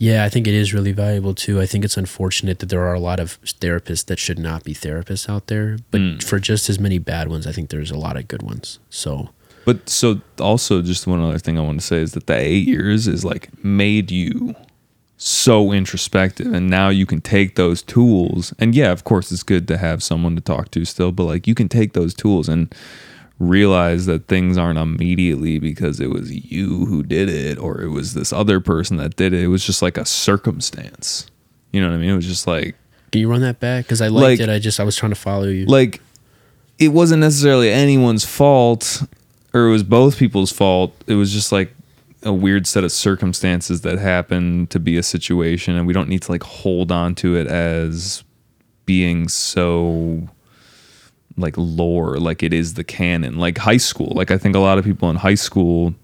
Yeah, 0.01 0.25
I 0.25 0.29
think 0.29 0.47
it 0.47 0.55
is 0.55 0.73
really 0.73 0.93
valuable 0.93 1.35
too. 1.35 1.61
I 1.61 1.66
think 1.66 1.85
it's 1.85 1.97
unfortunate 1.97 2.61
that 2.61 2.69
there 2.69 2.87
are 2.87 2.95
a 2.95 3.01
lot 3.01 3.19
of 3.19 3.41
therapists 3.43 4.07
that 4.07 4.19
should 4.20 4.39
not 4.39 4.62
be 4.62 4.73
therapists 4.73 5.29
out 5.29 5.49
there, 5.49 5.79
but 5.91 6.01
Mm. 6.01 6.23
for 6.23 6.39
just 6.39 6.70
as 6.70 6.79
many 6.79 6.99
bad 6.99 7.29
ones, 7.29 7.47
I 7.49 7.53
think 7.53 7.70
there's 7.70 7.91
a 7.91 7.99
lot 7.99 8.16
of 8.16 8.29
good 8.29 8.43
ones. 8.43 8.79
So, 8.91 9.31
But 9.65 9.89
so 9.91 10.20
also 10.39 10.81
just 10.83 11.07
one 11.07 11.20
other 11.20 11.39
thing 11.39 11.59
I 11.59 11.62
want 11.62 11.81
to 11.81 11.87
say 11.87 11.99
is 12.01 12.12
that 12.12 12.27
the 12.29 12.37
eight 12.37 12.66
years 12.66 13.07
is 13.09 13.25
like 13.25 13.51
made 13.65 14.11
you 14.11 14.55
so 15.19 15.73
introspective 15.73 16.53
and 16.55 16.70
now 16.70 16.89
you 16.91 17.05
can 17.05 17.20
take 17.20 17.57
those 17.57 17.83
tools 17.83 18.55
and 18.61 18.73
yeah 18.73 18.93
of 18.93 19.03
course 19.03 19.33
it's 19.33 19.43
good 19.43 19.66
to 19.66 19.77
have 19.77 20.01
someone 20.01 20.37
to 20.37 20.41
talk 20.41 20.70
to 20.70 20.85
still 20.85 21.11
but 21.11 21.25
like 21.25 21.49
you 21.49 21.57
can 21.57 21.69
take 21.69 21.93
those 21.93 22.15
tools 22.15 22.49
and 22.49 22.73
realize 23.39 24.06
that 24.06 24.27
things 24.27 24.59
aren't 24.59 24.78
immediately 24.78 25.59
because 25.59 26.01
it 26.01 26.10
was 26.10 26.32
you 26.51 26.86
who 26.86 27.02
did 27.05 27.28
it 27.28 27.56
or 27.59 27.81
it 27.81 27.89
was 27.90 28.15
this 28.15 28.32
other 28.32 28.59
person 28.59 28.97
that 28.97 29.15
did 29.15 29.32
it 29.32 29.43
it 29.44 29.47
was 29.47 29.65
just 29.65 29.81
like 29.81 29.97
a 29.97 30.05
circumstance 30.05 31.27
you 31.73 31.81
know 31.81 31.89
what 31.89 31.94
i 31.94 31.98
mean 31.98 32.10
it 32.10 32.16
was 32.16 32.27
just 32.27 32.47
like 32.47 32.74
can 33.10 33.23
you 33.23 33.31
run 33.31 33.40
that 33.40 33.59
back? 33.59 33.86
Because 33.86 34.02
I 34.02 34.09
liked 34.09 34.39
Like- 34.39 34.48
it. 34.48 34.52
I 34.52 34.59
just 34.59 34.78
I 34.78 34.85
was 34.85 34.94
trying 34.94 35.12
to 35.12 35.16
follow 35.16 35.47
you. 35.47 35.65
like 35.65 36.02
it 36.78 36.89
wasn't 36.89 37.20
necessarily 37.20 37.70
anyone's 37.70 38.24
fault 38.27 39.02
or 39.55 39.66
it 39.69 39.70
was 39.70 39.82
both 39.82 40.19
people's 40.19 40.52
fault 40.52 40.93
it 41.06 41.15
was 41.15 41.32
just 41.32 41.51
like 41.51 41.73
a 42.24 42.32
weird 42.32 42.66
set 42.66 42.85
of 42.85 42.93
circumstances 42.93 43.81
that 43.82 43.98
happened 43.98 44.69
to 44.70 44.78
be 44.81 44.98
a 44.98 45.02
situation 45.02 45.74
and 45.77 45.86
we 45.86 45.93
don't 45.94 46.09
need 46.09 46.20
to 46.23 46.31
like 46.32 46.43
hold 46.43 46.90
on 46.93 47.15
to 47.15 47.35
it 47.36 47.47
as 47.47 48.24
being 48.85 49.27
so 49.28 50.28
like 51.39 51.55
lore 51.56 52.19
like 52.19 52.43
it 52.43 52.52
is 52.52 52.74
the 52.74 52.85
canon 52.85 53.39
like 53.39 53.59
high 53.59 53.77
school 53.77 54.12
like 54.15 54.31
i 54.31 54.39
think 54.39 54.55
a 54.55 54.59
lot 54.59 54.78
of 54.78 54.85
people 54.85 55.09
in 55.10 55.16
high 55.16 55.35
school 55.35 55.94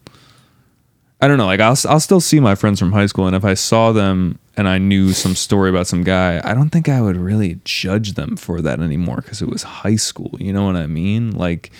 i 1.20 1.28
don't 1.28 1.38
know 1.38 1.46
like 1.46 1.60
I'll, 1.60 1.76
I'll 1.88 2.00
still 2.00 2.20
see 2.20 2.40
my 2.40 2.54
friends 2.54 2.78
from 2.78 2.92
high 2.92 3.06
school 3.06 3.26
and 3.26 3.36
if 3.36 3.44
i 3.44 3.54
saw 3.54 3.92
them 3.92 4.38
and 4.56 4.68
i 4.68 4.78
knew 4.78 5.12
some 5.12 5.34
story 5.34 5.70
about 5.70 5.86
some 5.86 6.04
guy 6.04 6.40
i 6.44 6.54
don't 6.54 6.70
think 6.70 6.88
i 6.88 7.00
would 7.00 7.16
really 7.16 7.60
judge 7.64 8.14
them 8.14 8.36
for 8.36 8.60
that 8.62 8.80
anymore 8.80 9.16
because 9.16 9.42
it 9.42 9.48
was 9.48 9.62
high 9.62 9.96
school 9.96 10.36
you 10.38 10.52
know 10.52 10.64
what 10.64 10.76
i 10.76 10.86
mean 10.86 11.32
like 11.32 11.70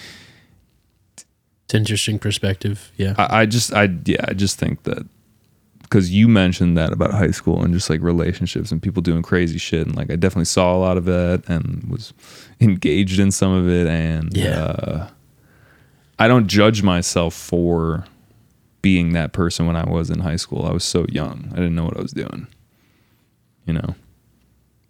it's 1.65 1.75
interesting 1.75 2.19
perspective. 2.19 2.93
Yeah. 2.97 3.15
I, 3.17 3.41
I 3.41 3.47
just 3.47 3.73
I 3.73 3.89
yeah, 4.05 4.25
I 4.29 4.35
just 4.35 4.59
think 4.59 4.83
that 4.83 5.07
because 5.95 6.11
you 6.11 6.27
mentioned 6.27 6.77
that 6.77 6.93
about 6.93 7.13
high 7.13 7.31
school 7.31 7.63
and 7.63 7.73
just 7.73 7.89
like 7.89 8.01
relationships 8.03 8.73
and 8.73 8.83
people 8.83 9.01
doing 9.01 9.23
crazy 9.23 9.59
shit 9.59 9.87
and 9.87 9.95
like 9.95 10.11
I 10.11 10.17
definitely 10.17 10.47
saw 10.47 10.75
a 10.75 10.79
lot 10.79 10.97
of 10.97 11.05
that 11.05 11.45
and 11.47 11.85
was 11.89 12.13
engaged 12.61 13.21
in 13.21 13.31
some 13.31 13.53
of 13.53 13.69
it 13.69 13.87
and 13.87 14.37
Yeah. 14.37 14.65
uh, 14.65 15.09
I 16.19 16.27
don't 16.27 16.49
judge 16.49 16.83
myself 16.83 17.33
for 17.33 18.07
being 18.83 19.13
that 19.13 19.33
person 19.33 19.69
when 19.69 19.77
I 19.77 19.89
was 19.89 20.11
in 20.11 20.19
high 20.19 20.35
school. 20.35 20.67
I 20.67 20.73
was 20.73 20.83
so 20.83 21.07
young. 21.11 21.49
I 21.53 21.57
didn't 21.57 21.77
know 21.77 21.85
what 21.85 21.97
I 21.97 22.03
was 22.03 22.11
doing. 22.13 22.49
You 23.65 23.75
know. 23.75 23.95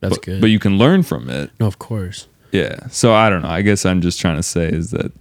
That's 0.01 0.17
but, 0.17 0.25
good. 0.25 0.41
But 0.41 0.47
you 0.49 0.59
can 0.59 0.79
learn 0.79 1.03
from 1.03 1.29
it. 1.29 1.51
no, 1.61 1.67
of 1.67 1.79
course. 1.79 2.29
Yeah. 2.51 2.87
So 2.89 3.13
I 3.13 3.29
don't 3.29 3.43
know. 3.43 3.51
I 3.51 3.61
guess 3.61 3.85
I'm 3.85 4.01
just 4.01 4.19
trying 4.21 4.37
to 4.37 4.43
say 4.43 4.69
is 4.69 4.91
that 4.93 5.13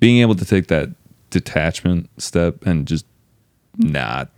being 0.00 0.18
able 0.20 0.34
to 0.34 0.44
take 0.44 0.66
that 0.66 0.90
detachment 1.30 2.10
step 2.20 2.66
and 2.66 2.86
just 2.86 3.06
not 3.78 4.28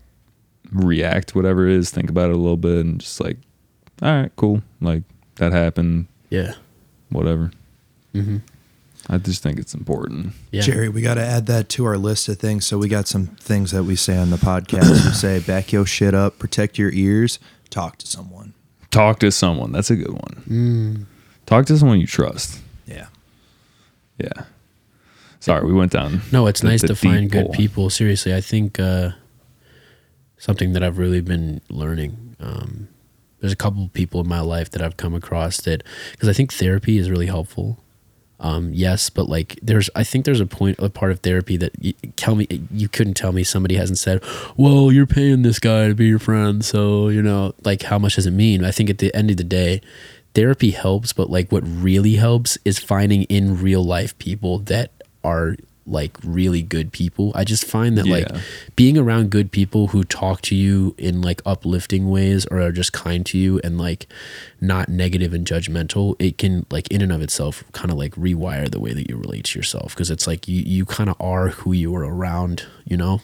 react 0.74 1.34
whatever 1.34 1.66
it 1.68 1.74
is, 1.74 1.90
think 1.90 2.10
about 2.10 2.30
it 2.30 2.34
a 2.34 2.38
little 2.38 2.56
bit 2.56 2.84
and 2.84 3.01
just 3.01 3.20
like, 3.20 3.38
all 4.02 4.10
right, 4.22 4.30
cool. 4.36 4.62
Like 4.80 5.05
that 5.36 5.52
happened, 5.52 6.06
Yeah. 6.30 6.55
whatever. 7.10 7.51
I 9.09 9.18
just 9.18 9.42
think 9.42 9.59
it's 9.59 9.74
important. 9.74 10.32
Yeah. 10.51 10.62
Jerry, 10.62 10.88
we 10.88 11.02
got 11.02 11.14
to 11.14 11.20
add 11.24 11.46
that 11.46 11.68
to 11.70 11.84
our 11.84 11.98
list 11.98 12.28
of 12.28 12.38
things. 12.38 12.64
So 12.66 12.78
we 12.78 12.88
got 12.88 13.06
some 13.06 13.26
things 13.26 13.70
that 13.72 13.82
we 13.84 13.96
say 13.96 14.16
on 14.16 14.30
the 14.30 14.36
podcast. 14.36 14.88
we 14.90 15.10
say, 15.12 15.40
back 15.46 15.72
your 15.72 15.84
shit 15.84 16.14
up, 16.14 16.38
protect 16.38 16.78
your 16.78 16.90
ears, 16.92 17.38
talk 17.70 17.98
to 17.98 18.06
someone. 18.06 18.55
Talk 18.90 19.18
to 19.20 19.30
someone. 19.30 19.72
That's 19.72 19.90
a 19.90 19.96
good 19.96 20.12
one. 20.12 21.06
Talk 21.46 21.66
to 21.66 21.76
someone 21.76 22.01
you 22.01 22.06
trust. 22.06 22.60
Yeah. 22.86 23.06
Yeah. 24.18 24.44
Sorry, 25.40 25.66
we 25.66 25.72
went 25.74 25.92
down. 25.92 26.22
No, 26.32 26.46
it's 26.46 26.60
the- 26.62 26.68
nice 26.68 26.80
the 26.80 26.88
to 26.88 26.94
find 26.96 27.30
good 27.30 27.46
hole. 27.46 27.52
people. 27.55 27.90
Seriously, 27.90 28.32
I 28.34 28.40
think 28.40 28.78
uh, 28.80 29.10
something 30.44 30.74
that 30.74 30.82
I've 30.82 30.98
really 30.98 31.22
been 31.22 31.62
learning. 31.70 32.36
Um, 32.38 32.88
there's 33.40 33.52
a 33.52 33.56
couple 33.56 33.82
of 33.82 33.94
people 33.94 34.20
in 34.20 34.28
my 34.28 34.40
life 34.40 34.70
that 34.72 34.82
I've 34.82 34.98
come 34.98 35.14
across 35.14 35.58
that 35.62 35.82
because 36.12 36.28
I 36.28 36.34
think 36.34 36.52
therapy 36.52 36.98
is 36.98 37.08
really 37.10 37.28
helpful. 37.28 37.78
Um, 38.40 38.70
yes, 38.74 39.08
but 39.08 39.26
like 39.26 39.58
there's, 39.62 39.88
I 39.96 40.04
think 40.04 40.26
there's 40.26 40.40
a 40.40 40.46
point, 40.46 40.78
a 40.78 40.90
part 40.90 41.12
of 41.12 41.20
therapy 41.20 41.56
that 41.56 41.72
you, 41.80 41.94
tell 42.16 42.34
me 42.34 42.46
you 42.70 42.90
couldn't 42.90 43.14
tell 43.14 43.32
me 43.32 43.42
somebody 43.42 43.76
hasn't 43.76 43.98
said, 43.98 44.22
"Well, 44.54 44.92
you're 44.92 45.06
paying 45.06 45.42
this 45.42 45.58
guy 45.58 45.88
to 45.88 45.94
be 45.94 46.08
your 46.08 46.18
friend, 46.18 46.62
so 46.62 47.08
you 47.08 47.22
know, 47.22 47.54
like 47.64 47.84
how 47.84 47.98
much 47.98 48.16
does 48.16 48.26
it 48.26 48.32
mean?" 48.32 48.66
I 48.66 48.70
think 48.70 48.90
at 48.90 48.98
the 48.98 49.14
end 49.14 49.30
of 49.30 49.38
the 49.38 49.44
day, 49.44 49.80
therapy 50.34 50.72
helps, 50.72 51.14
but 51.14 51.30
like 51.30 51.50
what 51.50 51.62
really 51.66 52.16
helps 52.16 52.58
is 52.66 52.78
finding 52.78 53.22
in 53.24 53.62
real 53.62 53.82
life 53.82 54.18
people 54.18 54.58
that 54.58 54.90
are 55.22 55.56
like 55.86 56.16
really 56.24 56.62
good 56.62 56.93
people. 56.93 57.32
I 57.35 57.44
just 57.44 57.65
find 57.65 57.97
that 57.98 58.06
like 58.06 58.28
being 58.77 58.97
around 58.97 59.31
good 59.31 59.52
people 59.52 59.89
who 59.89 60.05
talk 60.05 60.40
to 60.43 60.55
you 60.55 60.94
in 60.97 61.20
like 61.20 61.43
uplifting 61.44 62.11
ways 62.11 62.47
or 62.47 62.61
are 62.61 62.73
just 62.73 62.93
kind 62.93 63.24
to 63.27 63.39
you 63.39 63.61
and 63.62 63.78
like 63.78 64.06
not 64.61 64.89
negative 64.89 65.35
and 65.35 65.47
judgmental, 65.47 66.16
it 66.19 66.39
can 66.39 66.66
like 66.70 66.89
in 66.89 67.02
and 67.02 67.12
of 67.12 67.20
itself 67.20 67.65
kind 67.73 67.90
of 67.90 67.98
like 67.98 68.15
rewire 68.15 68.70
the 68.70 68.81
way 68.81 68.93
that 68.93 69.09
you 69.09 69.16
relate 69.16 69.44
to 69.44 69.59
yourself 69.59 69.94
because 69.94 70.11
it's 70.11 70.27
like 70.27 70.48
you 70.48 70.62
you 70.62 70.85
kind 70.85 71.11
of 71.11 71.16
are 71.20 71.48
who 71.48 71.73
you 71.73 71.94
are 71.94 72.05
around, 72.05 72.66
you 72.85 72.97
know? 72.97 73.20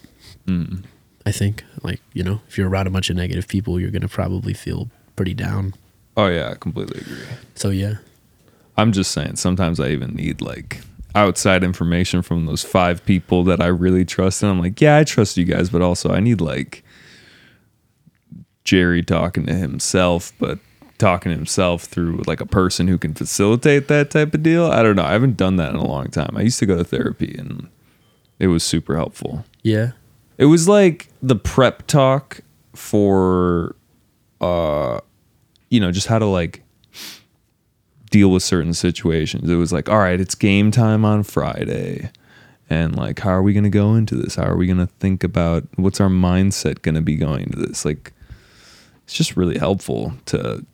Mm. 0.47 0.85
I 1.27 1.33
think 1.33 1.65
like, 1.83 2.01
you 2.13 2.23
know, 2.23 2.41
if 2.49 2.59
you're 2.59 2.69
around 2.69 2.87
a 2.87 2.91
bunch 2.91 3.11
of 3.11 3.17
negative 3.17 3.49
people, 3.49 3.79
you're 3.81 3.91
going 3.91 4.03
to 4.03 4.09
probably 4.09 4.55
feel 4.55 4.91
pretty 5.17 5.35
down. 5.35 5.75
Oh 6.17 6.27
yeah, 6.27 6.51
I 6.51 6.55
completely 6.55 7.01
agree. 7.01 7.25
So 7.55 7.71
yeah. 7.71 7.95
I'm 8.77 8.93
just 8.93 9.13
saying 9.13 9.37
sometimes 9.37 9.79
I 9.81 9.89
even 9.89 10.15
need 10.15 10.41
like 10.41 10.81
outside 11.15 11.65
information 11.65 12.23
from 12.23 12.47
those 12.47 12.63
five 12.63 13.05
people 13.05 13.45
that 13.45 13.61
I 13.61 13.67
really 13.67 14.05
trust. 14.05 14.43
And 14.43 14.51
I'm 14.51 14.61
like, 14.61 14.81
yeah, 14.81 14.97
I 14.97 15.05
trust 15.05 15.37
you 15.37 15.45
guys, 15.45 15.71
but 15.71 15.83
also 15.83 16.11
I 16.11 16.21
need 16.21 16.41
like 16.41 16.85
Jerry 18.65 19.03
talking 19.03 19.47
to 19.47 19.55
himself, 19.55 20.33
but 20.39 20.59
talking 20.99 21.31
to 21.31 21.37
himself 21.37 21.85
through 21.85 22.23
like 22.27 22.41
a 22.41 22.47
person 22.47 22.87
who 22.87 22.99
can 22.99 23.15
facilitate 23.15 23.89
that 23.89 24.11
type 24.11 24.35
of 24.35 24.43
deal. 24.43 24.67
I 24.67 24.83
don't 24.83 24.97
know. 24.97 25.05
I 25.05 25.13
haven't 25.13 25.37
done 25.37 25.57
that 25.57 25.71
in 25.71 25.77
a 25.77 25.87
long 25.87 26.09
time. 26.09 26.37
I 26.37 26.43
used 26.43 26.59
to 26.61 26.67
go 26.67 26.77
to 26.77 26.85
therapy 26.85 27.35
and 27.39 27.69
it 28.39 28.49
was 28.49 28.63
super 28.63 28.97
helpful. 28.97 29.45
Yeah. 29.63 29.93
It 30.39 30.47
was 30.47 30.69
like 30.69 31.09
the 31.23 31.37
prep 31.37 31.87
talk 31.87 32.41
for 32.75 33.75
uh 34.41 35.01
you 35.71 35.81
know, 35.81 35.93
just 35.93 36.09
how 36.09 36.19
to 36.19 36.27
like 36.27 36.63
deal 38.11 38.31
with 38.31 38.43
certain 38.43 38.75
situations. 38.75 39.49
It 39.49 39.55
was 39.57 39.73
like, 39.73 39.89
all 39.89 39.99
right, 39.99 40.21
it's 40.21 40.35
game 40.35 40.71
time 40.71 41.05
on 41.05 41.23
Friday. 41.23 42.11
And 42.69 42.95
like, 42.97 43.19
how 43.21 43.31
are 43.31 43.43
we 43.43 43.53
going 43.53 43.65
to 43.65 43.71
go 43.71 43.95
into 43.95 44.15
this? 44.15 44.35
How 44.37 44.45
are 44.45 44.57
we 44.57 44.67
going 44.67 44.79
to 44.79 44.87
think 45.01 45.25
about 45.25 45.65
what's 45.77 46.01
our 46.01 46.09
mindset 46.09 46.83
going 46.83 46.95
to 46.95 47.01
be 47.01 47.17
going 47.17 47.43
into 47.43 47.59
this? 47.59 47.85
Like, 47.85 48.13
it's 49.05 49.15
just 49.15 49.37
really 49.37 49.59
helpful 49.59 50.13
to 50.27 50.65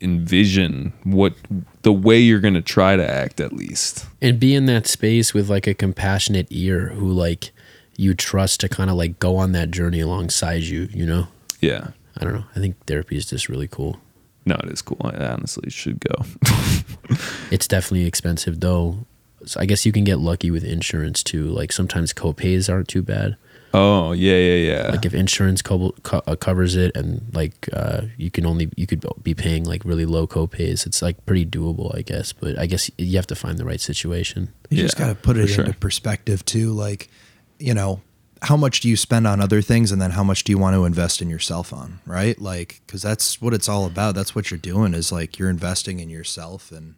envision 0.00 0.92
what 1.04 1.34
the 1.82 1.92
way 1.92 2.18
you're 2.18 2.40
going 2.40 2.54
to 2.54 2.62
try 2.62 2.96
to 2.96 3.08
act, 3.08 3.40
at 3.40 3.52
least. 3.52 4.06
and 4.20 4.38
be 4.40 4.54
in 4.54 4.66
that 4.66 4.86
space 4.86 5.32
with 5.32 5.48
like 5.48 5.66
a 5.66 5.74
compassionate 5.74 6.46
ear 6.50 6.88
who 6.88 7.10
like 7.10 7.52
you 7.96 8.14
trust 8.14 8.60
to 8.60 8.68
kind 8.68 8.90
of 8.90 8.96
like 8.96 9.18
go 9.18 9.36
on 9.36 9.52
that 9.52 9.70
journey 9.70 10.00
alongside 10.00 10.62
you 10.62 10.88
you 10.92 11.04
know 11.06 11.28
Yeah. 11.60 11.88
i 12.16 12.24
don't 12.24 12.32
know 12.32 12.44
i 12.56 12.58
think 12.58 12.76
therapy 12.86 13.16
is 13.16 13.26
just 13.26 13.48
really 13.48 13.68
cool 13.68 14.00
No, 14.44 14.56
it 14.62 14.70
is 14.70 14.82
cool. 14.82 15.00
I 15.04 15.26
honestly 15.26 15.70
should 15.70 16.00
go. 16.00 16.14
it's 17.50 17.68
definitely 17.68 18.06
expensive 18.06 18.60
though 18.60 19.06
so 19.44 19.60
i 19.60 19.66
guess 19.66 19.84
you 19.84 19.92
can 19.92 20.04
get 20.04 20.18
lucky 20.18 20.50
with 20.50 20.64
insurance 20.64 21.22
too 21.22 21.46
like 21.46 21.72
sometimes 21.72 22.12
copays 22.12 22.72
aren't 22.72 22.88
too 22.88 23.02
bad 23.02 23.36
oh, 23.74 24.12
yeah, 24.12 24.36
yeah, 24.36 24.72
yeah. 24.72 24.88
like 24.90 25.04
if 25.04 25.14
insurance 25.14 25.62
co- 25.62 25.94
co- 26.02 26.22
uh, 26.26 26.36
covers 26.36 26.76
it 26.76 26.94
and 26.94 27.22
like 27.32 27.68
uh, 27.72 28.02
you 28.16 28.30
can 28.30 28.46
only 28.46 28.70
you 28.76 28.86
could 28.86 29.04
be 29.22 29.34
paying 29.34 29.64
like 29.64 29.84
really 29.84 30.06
low 30.06 30.26
copays 30.26 30.86
it's 30.86 31.02
like 31.02 31.24
pretty 31.26 31.44
doable 31.44 31.92
i 31.96 32.02
guess 32.02 32.32
but 32.32 32.56
i 32.58 32.66
guess 32.66 32.90
you 32.98 33.16
have 33.16 33.26
to 33.26 33.34
find 33.34 33.58
the 33.58 33.64
right 33.64 33.80
situation 33.80 34.52
You 34.70 34.82
just 34.82 34.96
got 34.96 35.08
to 35.08 35.14
put 35.14 35.36
it 35.36 35.42
into 35.50 35.52
sure. 35.54 35.72
perspective 35.74 36.44
too. 36.44 36.72
Like, 36.72 37.10
you 37.58 37.74
know, 37.74 38.00
how 38.42 38.56
much 38.56 38.80
do 38.80 38.88
you 38.88 38.96
spend 38.96 39.26
on 39.26 39.40
other 39.40 39.62
things, 39.62 39.90
and 39.92 40.02
then 40.02 40.10
how 40.12 40.24
much 40.24 40.44
do 40.44 40.52
you 40.52 40.58
want 40.58 40.74
to 40.74 40.84
invest 40.84 41.22
in 41.22 41.30
yourself 41.30 41.72
on, 41.72 42.00
right? 42.06 42.38
Like, 42.40 42.80
because 42.86 43.00
that's 43.02 43.40
what 43.40 43.54
it's 43.54 43.68
all 43.68 43.86
about. 43.86 44.14
That's 44.14 44.34
what 44.34 44.50
you're 44.50 44.58
doing 44.58 44.94
is 44.94 45.10
like 45.12 45.38
you're 45.38 45.48
investing 45.50 46.00
in 46.00 46.10
yourself 46.10 46.70
and 46.72 46.94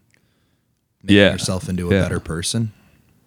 making 1.02 1.16
Yeah. 1.18 1.32
yourself 1.32 1.68
into 1.68 1.90
a 1.90 1.94
Yeah. 1.94 2.02
better 2.02 2.18
person. 2.20 2.72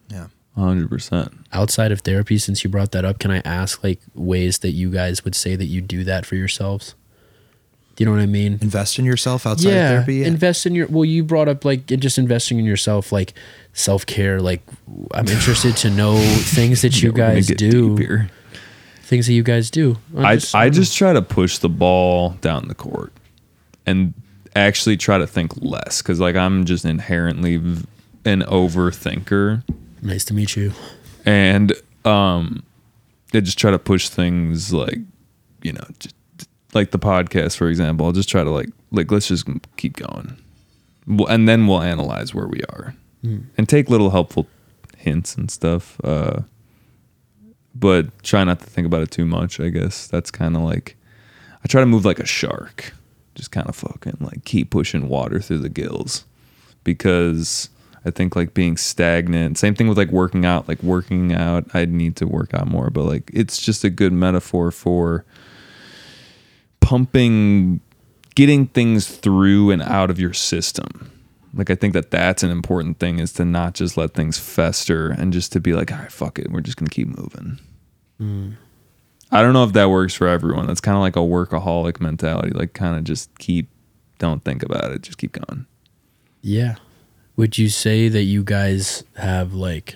Yeah. 0.10 0.28
100%. 0.56 1.32
outside 1.54 1.92
of 1.92 2.00
therapy 2.02 2.38
since 2.40 2.64
you 2.64 2.70
brought 2.72 2.92
that 2.92 3.06
up 3.06 3.20
can 3.20 3.30
i 3.30 3.38
ask 3.46 3.84
like 3.84 4.02
ways 4.16 4.58
that 4.60 4.72
you 4.72 4.90
guys 4.90 5.24
would 5.24 5.36
say 5.36 5.56
that 5.56 5.66
you 5.66 5.82
do 5.82 6.04
that 6.04 6.26
for 6.26 6.36
yourselves 6.36 6.92
do 6.92 6.96
you 7.98 8.06
know 8.06 8.12
what 8.12 8.20
i 8.22 8.26
mean 8.26 8.60
Invest 8.62 9.00
in 9.00 9.06
yourself 9.06 9.46
outside 9.48 9.70
of 9.70 9.74
therapy. 9.76 10.16
Yeah. 10.18 10.28
invest 10.28 10.66
in 10.66 10.76
your 10.76 10.88
well 10.88 11.06
you 11.06 11.24
brought 11.24 11.48
up 11.48 11.66
like 11.66 11.86
just 11.88 12.18
investing 12.18 12.60
in 12.60 12.66
yourself 12.66 13.12
like 13.12 13.34
self-care 13.74 14.40
like 14.42 14.62
i'm 15.14 15.28
interested 15.28 15.76
to 15.78 15.90
know 15.90 16.18
things 16.56 16.82
that 16.84 17.02
you 17.02 17.10
Yeah, 17.10 17.14
we're 17.14 17.18
gonna 17.18 17.34
guys 17.36 17.48
do 17.48 17.96
deep 17.98 18.00
here. 18.08 18.30
things 19.04 19.28
that 19.28 19.34
you 19.34 19.44
guys 19.44 19.72
do. 19.72 19.98
I'm 20.16 20.26
I 20.26 20.36
just- 20.36 20.54
I 20.56 20.66
don't 20.66 20.74
just 20.74 20.98
try 20.98 21.14
to 21.14 21.22
push 21.22 21.58
the 21.60 21.70
ball 21.70 22.32
down 22.42 22.68
the 22.68 22.76
court 22.76 23.14
and 23.86 24.14
actually 24.56 24.98
try 24.98 25.18
to 25.18 25.26
think 25.28 25.54
less 25.62 26.02
because 26.02 26.20
like 26.20 26.36
I'm 26.36 26.66
just 26.66 26.84
inherently 26.86 27.58
v- 27.58 27.86
an 28.26 28.42
overthinker 28.42 29.64
nice 30.02 30.26
to 30.26 30.34
meet 30.34 30.56
you. 30.56 30.74
and 31.26 31.74
um 32.06 32.64
I 33.34 33.40
just 33.42 33.58
try 33.60 33.72
to 33.72 33.80
push 33.80 34.10
things 34.10 34.74
like 34.74 35.00
you 35.62 35.74
know 35.74 35.86
just 36.00 36.16
like 36.78 36.92
the 36.92 37.00
podcast 37.00 37.58
for 37.58 37.68
example 37.68 38.06
I'll 38.06 38.12
just 38.22 38.30
try 38.30 38.44
to 38.44 38.50
like 38.50 38.70
like 38.92 39.12
let's 39.12 39.28
just 39.28 39.46
keep 39.76 39.96
going 39.98 40.38
Well, 41.06 41.28
and 41.28 41.48
then 41.50 41.68
we'll 41.68 41.82
analyze 41.82 42.34
where 42.34 42.48
we 42.48 42.62
are 42.70 42.96
and 43.58 43.68
take 43.68 43.90
little 43.90 44.12
helpful 44.12 44.48
hints 44.98 45.36
and 45.36 45.52
stuff 45.52 46.00
uh 46.04 46.42
but 47.76 48.04
try 48.24 48.44
not 48.44 48.60
to 48.60 48.66
think 48.66 48.86
about 48.88 49.02
it 49.02 49.12
too 49.12 49.26
much 49.26 49.60
I 49.60 49.70
guess 49.70 50.08
that's 50.08 50.32
kind 50.32 50.56
of 50.56 50.62
like 50.62 50.96
I 51.64 51.68
try 51.68 51.82
to 51.82 51.88
move 51.88 52.06
like 52.06 52.20
a 52.20 52.26
shark 52.26 52.94
just 53.36 53.52
kind 53.52 53.68
of 53.68 53.76
fucking 53.76 54.18
like 54.20 54.46
keep 54.46 54.70
pushing 54.70 55.10
water 55.10 55.40
through 55.40 55.60
the 55.60 55.70
gills 55.70 56.26
because 56.84 57.70
I 58.06 58.12
think 58.12 58.36
like 58.36 58.54
being 58.54 58.78
stagnant. 58.78 59.58
Same 59.58 59.76
thing 59.76 59.88
with 59.90 59.98
like 59.98 60.12
working 60.12 60.46
out. 60.46 60.68
Like 60.70 60.82
working 60.82 61.34
out, 61.34 61.66
I 61.74 61.84
need 61.86 62.16
to 62.18 62.26
work 62.26 62.54
out 62.54 62.68
more, 62.68 62.90
but 62.90 63.04
like 63.04 63.30
it's 63.34 63.60
just 63.62 63.84
a 63.84 63.90
good 63.90 64.14
metaphor 64.14 64.72
for 64.72 65.26
pumping, 66.80 67.82
getting 68.36 68.68
things 68.68 69.08
through 69.08 69.72
and 69.72 69.82
out 69.82 70.10
of 70.10 70.20
your 70.20 70.34
system. 70.34 71.12
Like 71.54 71.70
I 71.70 71.76
think 71.76 71.94
that 71.94 72.12
that's 72.12 72.44
an 72.44 72.52
important 72.52 73.00
thing 73.00 73.20
is 73.20 73.34
to 73.34 73.46
not 73.46 73.74
just 73.74 73.98
let 73.98 74.14
things 74.14 74.38
fester 74.38 75.10
and 75.10 75.34
just 75.34 75.52
to 75.54 75.60
be 75.60 75.74
like, 75.74 75.92
all 75.92 75.98
right, 75.98 76.12
fuck 76.12 76.38
it, 76.40 76.52
we're 76.52 76.62
just 76.62 76.78
gonna 76.78 76.90
keep 76.90 77.08
moving. 77.08 77.60
Mm. 78.22 78.58
I 79.32 79.42
don't 79.42 79.54
know 79.54 79.64
if 79.64 79.74
that 79.74 79.90
works 79.90 80.14
for 80.14 80.28
everyone. 80.28 80.68
That's 80.68 80.82
kind 80.82 80.96
of 80.96 81.02
like 81.02 81.16
a 81.16 81.20
workaholic 81.20 82.00
mentality. 82.00 82.52
Like 82.52 82.74
kind 82.74 82.96
of 82.96 83.04
just 83.04 83.36
keep, 83.40 83.70
don't 84.20 84.44
think 84.44 84.64
about 84.64 84.92
it, 84.92 85.02
just 85.02 85.18
keep 85.18 85.34
going. 85.34 85.66
Yeah. 86.42 86.76
Would 87.36 87.58
you 87.58 87.70
say 87.70 88.08
that 88.08 88.24
you 88.24 88.44
guys 88.44 89.04
have 89.18 89.54
like 89.54 89.96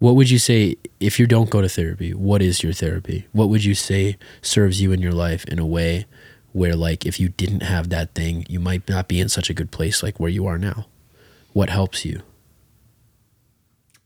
what 0.00 0.16
would 0.16 0.30
you 0.30 0.38
say 0.38 0.76
if 0.98 1.20
you 1.20 1.26
don't 1.26 1.50
go 1.50 1.60
to 1.60 1.68
therapy? 1.68 2.12
What 2.12 2.42
is 2.42 2.62
your 2.62 2.72
therapy? 2.72 3.28
What 3.32 3.50
would 3.50 3.64
you 3.64 3.74
say 3.74 4.16
serves 4.42 4.80
you 4.80 4.92
in 4.92 5.00
your 5.00 5.12
life 5.12 5.44
in 5.44 5.58
a 5.58 5.66
way 5.66 6.06
where 6.52 6.74
like 6.74 7.06
if 7.06 7.20
you 7.20 7.28
didn't 7.28 7.62
have 7.62 7.90
that 7.90 8.14
thing, 8.14 8.46
you 8.48 8.58
might 8.58 8.88
not 8.88 9.08
be 9.08 9.20
in 9.20 9.28
such 9.28 9.50
a 9.50 9.54
good 9.54 9.70
place 9.70 10.02
like 10.02 10.18
where 10.18 10.30
you 10.30 10.46
are 10.46 10.58
now? 10.58 10.86
What 11.52 11.68
helps 11.68 12.04
you? 12.04 12.22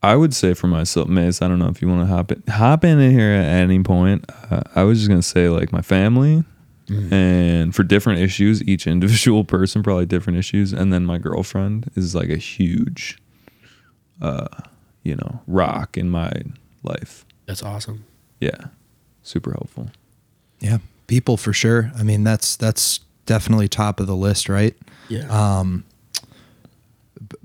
I 0.02 0.16
would 0.16 0.34
say 0.34 0.52
for 0.52 0.66
myself, 0.66 1.08
Mace. 1.08 1.40
I 1.40 1.48
don't 1.48 1.58
know 1.60 1.68
if 1.68 1.80
you 1.80 1.88
want 1.88 2.02
to 2.02 2.06
hop 2.14 2.32
in, 2.32 2.42
hop 2.48 2.84
in 2.84 2.98
here 3.10 3.30
at 3.30 3.46
any 3.46 3.82
point. 3.82 4.24
Uh, 4.50 4.62
I 4.74 4.82
was 4.82 4.98
just 4.98 5.08
gonna 5.08 5.22
say 5.22 5.48
like 5.48 5.72
my 5.72 5.80
family, 5.80 6.44
and 7.10 7.74
for 7.74 7.84
different 7.84 8.20
issues, 8.20 8.62
each 8.64 8.86
individual 8.88 9.44
person 9.44 9.82
probably 9.82 10.06
different 10.06 10.38
issues, 10.38 10.72
and 10.72 10.92
then 10.92 11.06
my 11.06 11.16
girlfriend 11.18 11.90
is 11.94 12.14
like 12.14 12.28
a 12.28 12.36
huge, 12.36 13.16
uh, 14.20 14.48
you 15.05 15.14
know, 15.14 15.40
rock 15.47 15.97
in 15.97 16.10
my 16.10 16.32
life. 16.82 17.24
That's 17.47 17.62
awesome. 17.62 18.05
Yeah, 18.40 18.66
super 19.22 19.52
helpful. 19.52 19.90
Yeah, 20.59 20.78
people 21.06 21.36
for 21.36 21.52
sure. 21.52 21.93
I 21.97 22.02
mean, 22.02 22.24
that's 22.24 22.56
that's 22.56 23.01
definitely 23.26 23.68
top 23.68 24.01
of 24.01 24.06
the 24.06 24.16
list, 24.16 24.48
right? 24.48 24.76
Yeah. 25.09 25.26
Um, 25.28 25.85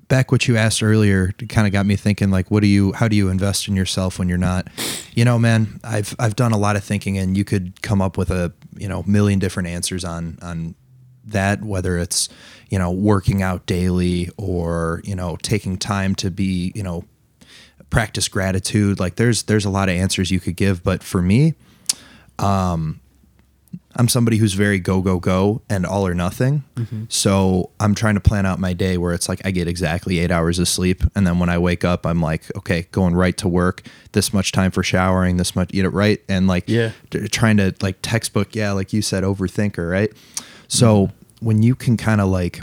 back 0.08 0.32
what 0.32 0.48
you 0.48 0.58
asked 0.58 0.82
earlier 0.82 1.32
kind 1.50 1.68
of 1.68 1.72
got 1.72 1.86
me 1.86 1.96
thinking 1.96 2.32
like 2.32 2.50
what 2.50 2.62
do 2.62 2.68
you 2.68 2.92
how 2.94 3.08
do 3.08 3.16
you 3.16 3.30
invest 3.30 3.68
in 3.68 3.76
yourself 3.76 4.18
when 4.18 4.28
you're 4.28 4.40
not 4.40 4.68
you 5.14 5.24
know 5.24 5.38
man 5.38 5.80
i've 5.84 6.16
i've 6.18 6.36
done 6.36 6.52
a 6.52 6.58
lot 6.58 6.76
of 6.76 6.84
thinking 6.84 7.16
and 7.18 7.38
you 7.38 7.46
could 7.46 7.80
come 7.84 8.02
up 8.02 8.18
with 8.18 8.32
a 8.32 8.52
you 8.76 8.90
know 8.90 9.04
million 9.06 9.38
different 9.38 9.70
answers 9.70 10.04
on 10.04 10.38
on 10.42 10.74
that 11.24 11.62
whether 11.62 12.00
it's 12.00 12.28
you 12.70 12.80
know 12.80 12.90
working 12.90 13.44
out 13.44 13.66
daily 13.68 14.30
or 14.36 15.00
you 15.04 15.16
know 15.16 15.38
taking 15.44 15.78
time 15.78 16.16
to 16.16 16.32
be 16.32 16.72
you 16.74 16.82
know 16.82 17.06
practice 17.90 18.28
gratitude 18.28 19.00
like 19.00 19.16
there's 19.16 19.44
there's 19.44 19.66
a 19.66 19.70
lot 19.70 19.90
of 19.90 19.96
answers 19.96 20.30
you 20.32 20.40
could 20.40 20.56
give 20.56 20.84
but 20.84 21.02
for 21.04 21.22
me 21.22 21.54
um 22.38 23.00
I'm 23.96 24.08
somebody 24.08 24.38
who's 24.38 24.54
very 24.54 24.80
go 24.80 25.02
go 25.02 25.20
go 25.20 25.62
and 25.70 25.86
all 25.86 26.08
or 26.08 26.14
nothing. 26.14 26.64
So 27.10 27.72
I'm 27.80 27.94
trying 27.96 28.14
to 28.16 28.22
plan 28.22 28.46
out 28.46 28.58
my 28.60 28.72
day 28.74 28.98
where 28.98 29.14
it's 29.14 29.28
like 29.28 29.42
I 29.44 29.52
get 29.52 29.68
exactly 29.68 30.20
eight 30.20 30.32
hours 30.32 30.58
of 30.58 30.68
sleep, 30.68 31.04
and 31.16 31.28
then 31.28 31.38
when 31.38 31.50
I 31.50 31.58
wake 31.58 31.84
up, 31.84 32.06
I'm 32.06 32.22
like, 32.22 32.44
okay, 32.56 32.88
going 32.92 33.14
right 33.16 33.36
to 33.38 33.48
work. 33.50 33.82
This 34.14 34.32
much 34.32 34.52
time 34.54 34.72
for 34.72 34.84
showering. 34.84 35.38
This 35.38 35.56
much, 35.56 35.74
you 35.74 35.84
know, 35.84 35.90
right? 35.90 36.22
And 36.30 36.48
like, 36.48 36.70
Yeah. 36.70 36.92
t- 37.10 37.28
trying 37.28 37.58
to 37.58 37.76
like 37.82 37.98
textbook, 38.02 38.56
yeah, 38.56 38.72
like 38.72 38.94
you 38.94 39.02
said, 39.02 39.24
overthinker, 39.24 39.92
right? 39.92 40.12
So 40.68 41.10
when 41.42 41.62
you 41.62 41.76
can 41.76 41.98
kind 41.98 42.22
of 42.22 42.30
like 42.30 42.62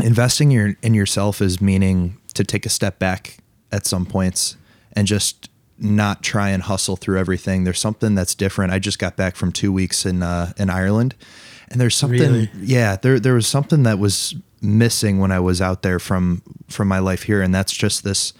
investing 0.00 0.50
your 0.50 0.74
in 0.82 0.94
yourself 0.94 1.40
is 1.40 1.60
meaning 1.60 2.16
to 2.34 2.42
take 2.42 2.66
a 2.66 2.70
step 2.70 2.98
back 2.98 3.36
at 3.72 3.86
some 3.86 4.06
points 4.06 4.56
and 4.92 5.06
just 5.06 5.48
not 5.78 6.22
try 6.22 6.50
and 6.50 6.62
hustle 6.62 6.96
through 6.96 7.18
everything. 7.18 7.64
There's 7.64 7.80
something 7.80 8.14
that's 8.14 8.34
different. 8.34 8.72
I 8.72 8.78
just 8.78 8.98
got 8.98 9.16
back 9.16 9.34
from 9.36 9.50
two 9.52 9.72
weeks 9.72 10.06
in 10.06 10.22
uh, 10.22 10.52
in 10.56 10.70
Ireland, 10.70 11.14
and 11.70 11.80
there's 11.80 11.96
something. 11.96 12.20
Really? 12.20 12.50
Yeah, 12.60 12.96
there 12.96 13.18
there 13.18 13.34
was 13.34 13.46
something 13.46 13.82
that 13.84 13.98
was 13.98 14.34
missing 14.60 15.18
when 15.18 15.32
I 15.32 15.40
was 15.40 15.60
out 15.60 15.82
there 15.82 15.98
from 15.98 16.42
from 16.68 16.86
my 16.88 16.98
life 17.00 17.24
here, 17.24 17.42
and 17.42 17.54
that's 17.54 17.72
just 17.72 18.04
this 18.04 18.32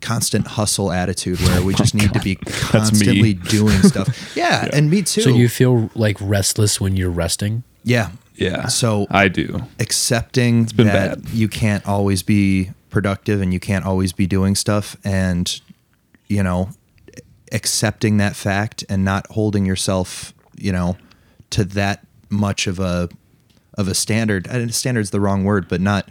constant 0.00 0.46
hustle 0.46 0.92
attitude 0.92 1.40
where 1.40 1.62
we 1.62 1.74
just 1.82 1.94
need 1.94 2.12
to 2.14 2.20
be 2.20 2.36
constantly 2.36 3.34
doing 3.34 3.78
stuff. 3.82 4.34
Yeah, 4.36 4.68
and 4.72 4.90
me 4.90 5.02
too. 5.02 5.22
so 5.22 5.30
you 5.30 5.48
feel 5.48 5.90
like 5.94 6.16
restless 6.20 6.80
when 6.80 6.96
you're 6.96 7.10
resting? 7.10 7.62
yeah, 7.84 8.10
Yeah. 8.34 8.66
So 8.68 9.06
I 9.10 9.28
do. 9.28 9.60
accepting 9.80 10.64
been 10.64 10.86
that 10.88 11.22
bad. 11.22 11.30
you 11.32 11.48
can't 11.48 11.86
always 11.86 12.22
be 12.22 12.70
productive 12.96 13.42
and 13.42 13.52
you 13.52 13.60
can't 13.60 13.84
always 13.84 14.14
be 14.14 14.26
doing 14.26 14.54
stuff 14.54 14.96
and 15.04 15.60
you 16.28 16.42
know 16.42 16.70
accepting 17.52 18.16
that 18.16 18.34
fact 18.34 18.84
and 18.88 19.04
not 19.04 19.26
holding 19.32 19.66
yourself 19.66 20.32
you 20.56 20.72
know 20.72 20.96
to 21.50 21.62
that 21.62 22.06
much 22.30 22.66
of 22.66 22.78
a 22.80 23.06
of 23.74 23.86
a 23.86 23.94
standard 23.94 24.46
and 24.46 24.74
standard's 24.74 25.10
the 25.10 25.20
wrong 25.20 25.44
word 25.44 25.68
but 25.68 25.78
not 25.78 26.08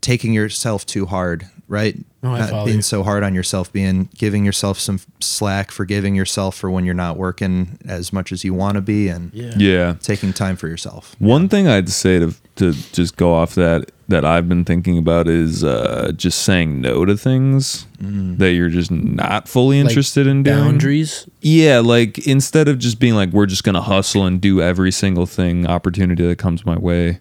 taking 0.00 0.32
yourself 0.32 0.84
too 0.84 1.06
hard 1.06 1.48
right 1.68 1.96
No, 2.20 2.34
I 2.34 2.38
not 2.50 2.64
being 2.64 2.78
you. 2.78 2.82
so 2.82 3.04
hard 3.04 3.22
on 3.22 3.32
yourself 3.32 3.72
being 3.72 4.08
giving 4.18 4.44
yourself 4.44 4.80
some 4.80 4.98
slack 5.20 5.70
forgiving 5.70 6.16
yourself 6.16 6.56
for 6.56 6.68
when 6.68 6.84
you're 6.84 6.94
not 6.94 7.16
working 7.16 7.78
as 7.86 8.12
much 8.12 8.32
as 8.32 8.42
you 8.42 8.52
want 8.54 8.74
to 8.74 8.80
be 8.80 9.06
and 9.08 9.32
Yeah. 9.32 9.52
yeah. 9.56 9.94
taking 10.02 10.32
time 10.32 10.56
for 10.56 10.66
yourself 10.66 11.14
One 11.20 11.48
thing 11.48 11.68
I'd 11.68 11.88
say 11.88 12.18
to 12.18 12.34
to 12.56 12.72
just 12.92 13.16
go 13.16 13.32
off 13.32 13.54
that 13.54 13.92
that 14.08 14.24
I've 14.24 14.48
been 14.48 14.64
thinking 14.64 14.96
about 14.96 15.28
is 15.28 15.62
uh, 15.62 16.12
just 16.16 16.42
saying 16.42 16.80
no 16.80 17.04
to 17.04 17.16
things 17.16 17.86
that 18.00 18.52
you're 18.52 18.70
just 18.70 18.90
not 18.90 19.48
fully 19.48 19.82
Like 19.82 19.90
interested 19.90 20.26
in 20.26 20.42
doing. 20.42 20.56
boundaries. 20.58 21.26
Yeah, 21.42 21.80
like 21.80 22.18
instead 22.26 22.68
of 22.68 22.78
just 22.78 22.98
being 23.00 23.14
like 23.14 23.30
we're 23.30 23.46
just 23.46 23.64
gonna 23.64 23.82
hustle 23.82 24.24
and 24.24 24.40
do 24.40 24.62
every 24.62 24.92
single 24.92 25.26
thing 25.26 25.66
opportunity 25.66 26.26
that 26.26 26.38
comes 26.38 26.64
my 26.64 26.78
way, 26.78 27.20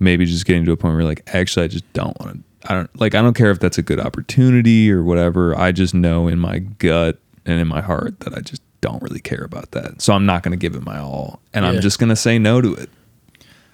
maybe 0.00 0.26
just 0.26 0.44
getting 0.44 0.64
to 0.66 0.72
a 0.72 0.76
point 0.76 0.94
where 0.96 1.04
like 1.04 1.22
actually 1.34 1.64
I 1.64 1.68
just 1.68 1.90
don't 1.94 2.18
want 2.20 2.34
to. 2.34 2.70
I 2.70 2.74
don't 2.74 3.00
like. 3.00 3.14
I 3.14 3.22
don't 3.22 3.34
care 3.34 3.50
if 3.50 3.58
that's 3.58 3.78
a 3.78 3.82
good 3.82 3.98
opportunity 3.98 4.92
or 4.92 5.02
whatever. 5.02 5.58
I 5.58 5.72
just 5.72 5.94
know 5.94 6.28
in 6.28 6.38
my 6.38 6.58
gut 6.60 7.18
and 7.46 7.58
in 7.60 7.66
my 7.66 7.80
heart 7.80 8.20
that 8.20 8.34
I 8.36 8.40
just 8.40 8.62
don't 8.82 9.02
really 9.02 9.18
care 9.20 9.42
about 9.44 9.70
that. 9.72 10.00
So 10.02 10.12
I'm 10.12 10.26
not 10.26 10.42
gonna 10.44 10.56
give 10.56 10.74
it 10.76 10.82
my 10.84 10.98
all, 10.98 11.40
and 11.54 11.64
Yeah. 11.64 11.70
I'm 11.72 11.80
just 11.80 11.98
gonna 11.98 12.14
say 12.16 12.38
no 12.38 12.60
to 12.60 12.74
it. 12.74 12.90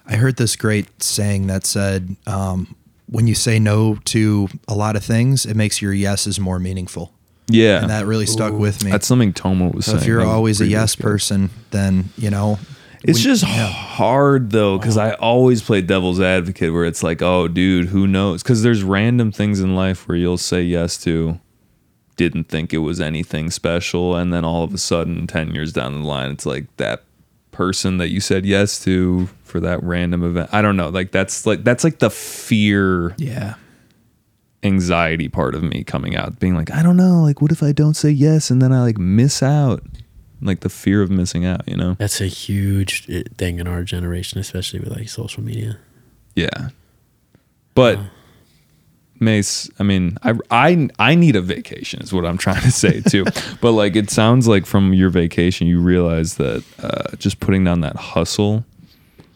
I 0.09 0.15
heard 0.15 0.37
this 0.37 0.55
great 0.55 1.03
saying 1.03 1.47
that 1.47 1.65
said, 1.65 2.15
um, 2.25 2.75
when 3.07 3.27
you 3.27 3.35
say 3.35 3.59
no 3.59 3.95
to 4.05 4.47
a 4.67 4.73
lot 4.73 4.95
of 4.95 5.03
things, 5.03 5.45
it 5.45 5.55
makes 5.55 5.81
your 5.81 5.93
yeses 5.93 6.39
more 6.39 6.59
meaningful. 6.59 7.13
Yeah, 7.47 7.81
And 7.81 7.89
that 7.89 8.05
really 8.05 8.25
stuck 8.27 8.53
with 8.53 8.83
me. 8.83 8.91
That's 8.91 9.07
something 9.07 9.33
Tomo 9.33 9.71
was 9.71 9.85
so 9.85 9.91
saying. 9.93 10.01
if 10.01 10.07
you're 10.07 10.21
always 10.25 10.61
a 10.61 10.67
yes 10.67 10.95
guy. 10.95 11.01
person, 11.03 11.49
then, 11.71 12.09
you 12.17 12.29
know, 12.29 12.59
It's 13.03 13.17
when- 13.17 13.23
just 13.23 13.43
hard 13.43 14.51
though, 14.51 14.77
because 14.77 14.97
I 14.97 15.11
always 15.13 15.61
play 15.61 15.81
devil's 15.81 16.19
advocate 16.19 16.73
where 16.73 16.85
it's 16.85 17.01
like, 17.01 17.21
oh, 17.23 17.47
dude, 17.47 17.87
who 17.87 18.05
knows? 18.07 18.43
Because 18.43 18.61
there's 18.61 18.83
random 18.83 19.31
things 19.31 19.61
in 19.61 19.75
life 19.75 20.07
where 20.07 20.17
you'll 20.17 20.37
say 20.37 20.61
yes 20.61 20.97
to, 21.03 21.39
didn't 22.17 22.49
think 22.49 22.73
it 22.73 22.79
was 22.79 22.99
anything 23.01 23.49
special, 23.49 24.15
and 24.15 24.31
then 24.33 24.43
all 24.45 24.63
of 24.63 24.73
a 24.73 24.77
sudden, 24.77 25.25
10 25.25 25.51
years 25.55 25.71
down 25.73 26.01
the 26.01 26.07
line, 26.07 26.31
it's 26.31 26.45
like 26.45 26.65
that 26.77 27.03
person 27.59 27.97
that 27.97 28.07
you 28.07 28.21
said 28.21 28.45
yes 28.45 28.81
to 28.81 29.27
for 29.43 29.59
that 29.59 29.83
random 29.83 30.23
event. 30.23 30.49
I 30.53 30.61
don't 30.61 30.77
know. 30.77 30.87
Like, 30.87 31.11
that's 31.11 31.45
like, 31.45 31.65
that's 31.65 31.83
like 31.83 31.99
the 31.99 32.09
fear, 32.09 33.13
yeah. 33.17 33.55
anxiety 34.63 35.27
part 35.27 35.55
of 35.55 35.61
me 35.61 35.83
coming 35.83 36.15
out, 36.15 36.39
being 36.39 36.55
like, 36.55 36.71
I 36.71 36.81
don't 36.81 36.95
know. 36.95 37.21
Like, 37.21 37.41
what 37.41 37.51
if 37.51 37.61
I 37.61 37.73
don't 37.73 37.95
say 37.95 38.11
yes 38.11 38.49
and 38.49 38.61
then 38.61 38.71
I 38.71 38.79
like 38.79 38.97
miss 38.97 39.43
out? 39.43 39.83
Like 40.41 40.61
the 40.61 40.69
fear 40.69 41.01
of 41.01 41.11
missing 41.11 41.45
out, 41.45 41.67
you 41.67 41.75
know? 41.75 41.95
That's 41.99 42.21
a 42.21 42.27
huge 42.27 43.09
uh, 43.09 43.23
thing 43.37 43.59
in 43.59 43.67
our 43.67 43.83
generation, 43.83 44.39
especially 44.39 44.79
with 44.79 44.95
like 44.95 45.09
social 45.09 45.43
media. 45.43 45.79
Yeah. 46.37 46.69
But 47.75 47.99
Mace, 49.19 49.69
I 49.79 49.83
mean, 49.83 50.17
I, 50.23 50.33
I 50.49 50.89
I 50.97 51.15
need 51.15 51.35
a 51.35 51.41
vacation 51.41 52.01
is 52.01 52.13
what 52.13 52.25
I'm 52.25 52.37
trying 52.45 52.61
to 52.61 52.71
say 52.71 53.01
too. 53.01 53.25
but 53.61 53.73
like, 53.73 53.95
it 53.95 54.09
sounds 54.09 54.47
like 54.47 54.65
from 54.65 54.93
your 54.93 55.09
vacation, 55.09 55.67
you 55.67 55.79
realize 55.79 56.35
that 56.35 56.63
uh, 56.81 57.15
just 57.17 57.39
putting 57.39 57.63
down 57.63 57.81
that 57.81 57.95
hustle 57.95 58.65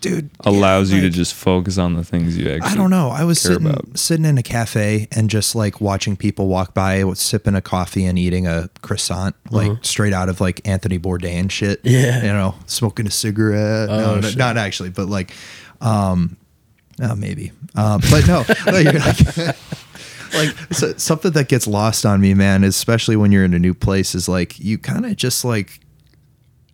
dude 0.01 0.29
allows 0.41 0.91
yeah, 0.91 0.97
you 0.97 1.01
to 1.03 1.09
just 1.09 1.33
focus 1.33 1.77
on 1.77 1.93
the 1.93 2.03
things 2.03 2.37
you 2.37 2.49
actually. 2.49 2.71
I 2.71 2.75
don't 2.75 2.89
know. 2.89 3.07
I 3.09 3.23
was 3.23 3.39
sitting 3.39 3.65
about. 3.65 3.97
sitting 3.97 4.25
in 4.25 4.37
a 4.37 4.43
cafe 4.43 5.07
and 5.13 5.29
just 5.29 5.55
like 5.55 5.79
watching 5.79 6.17
people 6.17 6.47
walk 6.47 6.73
by, 6.73 7.05
with 7.05 7.17
sipping 7.17 7.55
a 7.55 7.61
coffee 7.61 8.03
and 8.05 8.19
eating 8.19 8.45
a 8.45 8.69
croissant, 8.81 9.33
like 9.49 9.71
straight 9.81 10.11
out 10.11 10.27
of 10.27 10.41
like 10.41 10.59
Anthony 10.67 10.99
Bourdain 10.99 11.49
shit. 11.49 11.79
Yeah. 11.83 12.17
you 12.21 12.33
know, 12.33 12.53
smoking 12.65 13.07
a 13.07 13.11
cigarette. 13.11 13.87
no, 13.87 13.95
Oh, 13.95 14.15
no, 14.15 14.21
shit. 14.29 14.37
not 14.37 14.57
actually, 14.57 14.89
but 14.89 15.07
like, 15.07 15.31
um, 15.79 16.35
uh, 17.01 17.15
maybe. 17.15 17.51
Um, 17.75 18.01
but 18.11 18.27
no, 18.27 18.43
like, 18.71 18.93
like, 20.33 20.73
so, 20.73 20.93
something 20.97 21.31
that 21.31 21.47
gets 21.49 21.67
lost 21.67 22.05
on 22.05 22.21
me, 22.21 22.33
man, 22.33 22.63
especially 22.63 23.15
when 23.15 23.31
you're 23.31 23.45
in 23.45 23.53
a 23.53 23.59
new 23.59 23.73
place, 23.73 24.13
is 24.15 24.27
like 24.29 24.59
you 24.59 24.77
kind 24.77 25.05
of 25.05 25.15
just 25.15 25.43
like 25.45 25.79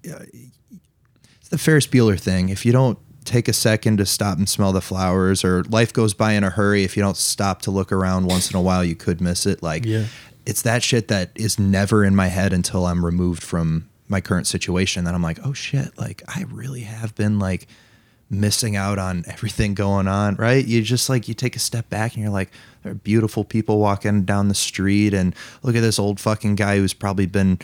it's 0.03 1.49
the 1.49 1.57
Ferris 1.57 1.87
Bueller 1.87 2.19
thing. 2.19 2.49
If 2.49 2.65
you 2.65 2.71
don't 2.71 2.97
take 3.25 3.47
a 3.47 3.53
second 3.53 3.97
to 3.97 4.05
stop 4.05 4.37
and 4.37 4.47
smell 4.49 4.71
the 4.71 4.81
flowers, 4.81 5.43
or 5.43 5.63
life 5.65 5.93
goes 5.93 6.13
by 6.13 6.33
in 6.33 6.43
a 6.43 6.49
hurry, 6.49 6.83
if 6.83 6.95
you 6.97 7.03
don't 7.03 7.17
stop 7.17 7.61
to 7.63 7.71
look 7.71 7.91
around 7.91 8.25
once 8.27 8.49
in 8.49 8.55
a 8.57 8.61
while, 8.61 8.83
you 8.83 8.95
could 8.95 9.21
miss 9.21 9.45
it. 9.45 9.61
Like, 9.61 9.85
Yeah. 9.85 10.05
it's 10.45 10.61
that 10.63 10.83
shit 10.83 11.09
that 11.09 11.31
is 11.35 11.59
never 11.59 12.03
in 12.03 12.15
my 12.15 12.27
head 12.27 12.53
until 12.53 12.85
I'm 12.85 13.05
removed 13.05 13.43
from 13.43 13.87
my 14.07 14.21
current 14.21 14.47
situation. 14.47 15.03
Then 15.03 15.13
I'm 15.13 15.21
like, 15.21 15.39
oh 15.45 15.53
shit, 15.53 15.97
like 15.97 16.23
I 16.27 16.45
really 16.49 16.81
have 16.81 17.13
been 17.15 17.37
like 17.39 17.67
missing 18.29 18.75
out 18.75 18.99
on 18.99 19.23
everything 19.27 19.73
going 19.73 20.07
on, 20.07 20.35
right? 20.35 20.65
You 20.65 20.81
just 20.81 21.09
like 21.09 21.27
you 21.27 21.33
take 21.33 21.55
a 21.55 21.59
step 21.59 21.89
back 21.89 22.13
and 22.13 22.23
you're 22.23 22.31
like, 22.31 22.51
there 22.83 22.91
are 22.91 22.95
beautiful 22.95 23.43
people 23.43 23.79
walking 23.79 24.23
down 24.23 24.47
the 24.47 24.55
street, 24.55 25.13
and 25.13 25.35
look 25.63 25.75
at 25.75 25.81
this 25.81 25.99
old 25.99 26.19
fucking 26.19 26.55
guy 26.55 26.77
who's 26.77 26.93
probably 26.93 27.25
been 27.25 27.59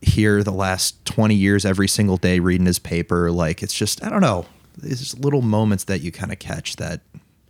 here 0.00 0.42
the 0.42 0.52
last 0.52 1.04
20 1.06 1.34
years 1.34 1.64
every 1.64 1.88
single 1.88 2.16
day 2.16 2.38
reading 2.38 2.66
his 2.66 2.78
paper. 2.78 3.30
Like 3.30 3.62
it's 3.62 3.74
just, 3.74 4.02
I 4.04 4.10
don't 4.10 4.20
know, 4.20 4.46
these 4.76 5.18
little 5.18 5.42
moments 5.42 5.84
that 5.84 6.00
you 6.00 6.12
kind 6.12 6.32
of 6.32 6.38
catch 6.38 6.76
that, 6.76 7.00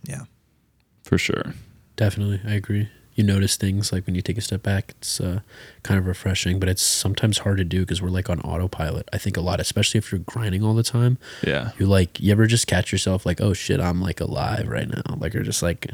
yeah. 0.03 0.23
for 1.03 1.17
sure. 1.17 1.53
Definitely, 1.95 2.39
I 2.45 2.53
agree. 2.53 2.89
You 3.19 3.25
notice 3.25 3.57
things 3.57 3.91
like 3.91 4.05
when 4.05 4.15
you 4.15 4.21
take 4.21 4.37
a 4.37 4.41
step 4.41 4.63
back, 4.63 4.93
it's 4.97 5.19
uh, 5.19 5.41
kind 5.83 5.99
of 5.99 6.07
refreshing, 6.07 6.57
but 6.57 6.69
it's 6.69 6.81
sometimes 6.81 7.39
hard 7.39 7.57
to 7.57 7.65
do 7.65 7.81
because 7.81 8.01
we're 8.01 8.07
like 8.07 8.29
on 8.29 8.39
autopilot. 8.39 9.09
I 9.11 9.17
think 9.17 9.35
a 9.35 9.41
lot, 9.41 9.59
especially 9.59 9.97
if 9.97 10.09
you're 10.09 10.19
grinding 10.19 10.63
all 10.63 10.73
the 10.73 10.83
time. 10.83 11.17
Yeah. 11.45 11.71
You 11.77 11.85
like, 11.85 12.17
you 12.21 12.31
ever 12.31 12.47
just 12.47 12.65
catch 12.65 12.93
yourself 12.93 13.25
like, 13.25 13.41
oh 13.41 13.51
shit, 13.51 13.81
I'm 13.81 13.99
like 13.99 14.21
alive 14.21 14.69
right 14.69 14.87
now. 14.87 15.17
Like 15.17 15.33
you're 15.33 15.43
just 15.43 15.61
like, 15.61 15.91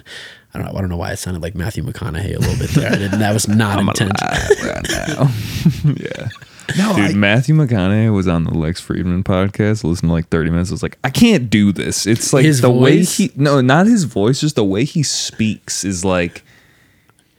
I 0.53 0.60
don't 0.60 0.68
know. 0.72 0.77
I 0.77 0.81
don't 0.81 0.89
know 0.91 0.97
why 0.97 1.14
it 1.14 1.18
sounded 1.18 1.41
like 1.41 1.56
Matthew 1.56 1.84
McConaughey 1.84 2.35
a 2.35 2.39
little 2.39 2.60
bit 2.60 2.69
there. 2.76 2.91
I 2.91 2.95
didn't, 2.95 3.18
that 3.18 3.34
was 3.34 3.47
not 3.47 3.80
intentional. 3.80 4.30
right 4.64 5.97
yeah. 5.99 6.30
No, 6.77 6.95
Dude, 6.95 7.10
I, 7.10 7.14
Matthew 7.14 7.56
McConaughey 7.56 8.14
was 8.14 8.27
on 8.27 8.43
the 8.43 8.53
Lex 8.53 8.85
Fridman 8.85 9.23
podcast. 9.23 9.84
Listened 9.84 10.10
to 10.10 10.14
like 10.14 10.30
30 10.30 10.52
minutes. 10.52 10.69
I 10.69 10.73
was 10.73 10.84
like, 10.84 10.99
I 11.03 11.10
can't 11.10 11.49
do 11.49 11.72
this. 11.72 12.06
It's 12.06 12.34
like 12.34 12.45
His 12.45 12.61
the 12.61 12.69
way 12.69 13.03
he, 13.03 13.31
no, 13.35 13.61
not 13.61 13.88
his 13.88 14.03
voice, 14.03 14.41
just 14.41 14.57
the 14.57 14.64
way 14.64 14.84
he 14.85 15.02
speaks 15.02 15.84
is 15.84 16.06
like, 16.06 16.43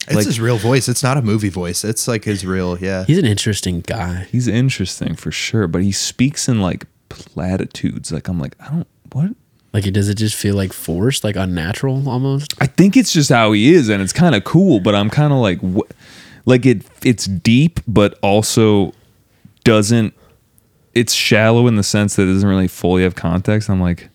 it's 0.07 0.15
like- 0.15 0.25
his 0.25 0.39
real 0.39 0.57
voice. 0.57 0.87
It's 0.89 1.03
not 1.03 1.17
a 1.17 1.21
movie 1.21 1.49
voice. 1.49 1.83
It's 1.83 2.07
like 2.07 2.23
his 2.25 2.45
real, 2.45 2.77
yeah. 2.79 3.03
He's 3.05 3.17
an 3.17 3.25
interesting 3.25 3.81
guy. 3.81 4.27
he's 4.31 4.47
interesting 4.47 5.15
for 5.15 5.31
sure, 5.31 5.67
but 5.67 5.83
he 5.83 5.91
speaks 5.91 6.47
in 6.47 6.61
like 6.61 6.85
platitudes. 7.09 8.11
Like, 8.11 8.27
I'm 8.27 8.39
like, 8.39 8.55
I 8.59 8.69
don't, 8.69 8.87
what? 9.11 9.31
Like, 9.73 9.83
does 9.93 10.09
it 10.09 10.15
just 10.15 10.35
feel 10.35 10.55
like 10.55 10.73
forced, 10.73 11.23
like 11.23 11.35
unnatural 11.35 12.07
almost? 12.09 12.53
I 12.61 12.67
think 12.67 12.95
it's 12.97 13.11
just 13.13 13.29
how 13.29 13.51
he 13.51 13.73
is, 13.73 13.89
and 13.89 14.01
it's 14.01 14.13
kind 14.13 14.33
of 14.33 14.43
cool. 14.43 14.79
But 14.79 14.95
I'm 14.95 15.09
kind 15.09 15.31
of 15.33 15.39
like, 15.39 15.59
what? 15.59 15.87
Like 16.45 16.65
it, 16.65 16.83
it's 17.03 17.25
deep, 17.25 17.81
but 17.87 18.17
also 18.21 18.93
doesn't. 19.65 20.13
It's 20.93 21.13
shallow 21.13 21.67
in 21.67 21.75
the 21.75 21.83
sense 21.83 22.15
that 22.15 22.23
it 22.23 22.33
doesn't 22.33 22.47
really 22.47 22.67
fully 22.69 23.03
have 23.03 23.13
context. 23.15 23.69
I'm 23.69 23.81
like, 23.81 24.09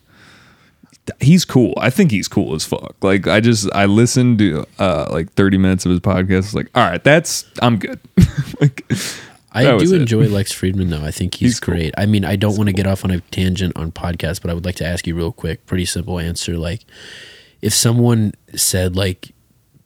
he's 1.19 1.45
cool. 1.45 1.73
I 1.77 1.89
think 1.89 2.11
he's 2.11 2.27
cool 2.27 2.55
as 2.55 2.65
fuck. 2.65 2.95
Like 3.01 3.27
I 3.27 3.39
just 3.39 3.69
I 3.73 3.85
listened 3.85 4.39
to 4.39 4.65
uh 4.79 5.07
like 5.11 5.31
30 5.33 5.57
minutes 5.57 5.85
of 5.85 5.91
his 5.91 5.99
podcast. 5.99 6.33
I 6.33 6.37
was 6.37 6.55
like, 6.55 6.69
all 6.75 6.89
right, 6.89 7.03
that's 7.03 7.45
I'm 7.61 7.77
good. 7.77 7.99
like 8.61 8.85
I 9.51 9.77
do 9.77 9.93
enjoy 9.93 10.27
Lex 10.27 10.53
Fridman 10.53 10.89
though. 10.89 11.03
I 11.03 11.11
think 11.11 11.35
he's, 11.35 11.51
He's 11.53 11.59
cool. 11.59 11.75
great. 11.75 11.93
I 11.97 12.05
mean, 12.05 12.25
I 12.25 12.35
don't 12.35 12.57
want 12.57 12.69
to 12.69 12.73
get 12.73 12.87
off 12.87 13.05
on 13.05 13.11
a 13.11 13.19
tangent 13.19 13.77
on 13.77 13.91
podcast, 13.91 14.41
but 14.41 14.49
I 14.49 14.53
would 14.53 14.65
like 14.65 14.75
to 14.77 14.85
ask 14.85 15.05
you 15.05 15.15
real 15.15 15.31
quick, 15.31 15.65
pretty 15.67 15.85
simple 15.85 16.17
answer. 16.19 16.57
Like, 16.57 16.81
if 17.61 17.73
someone 17.73 18.33
said 18.55 18.95
like, 18.95 19.31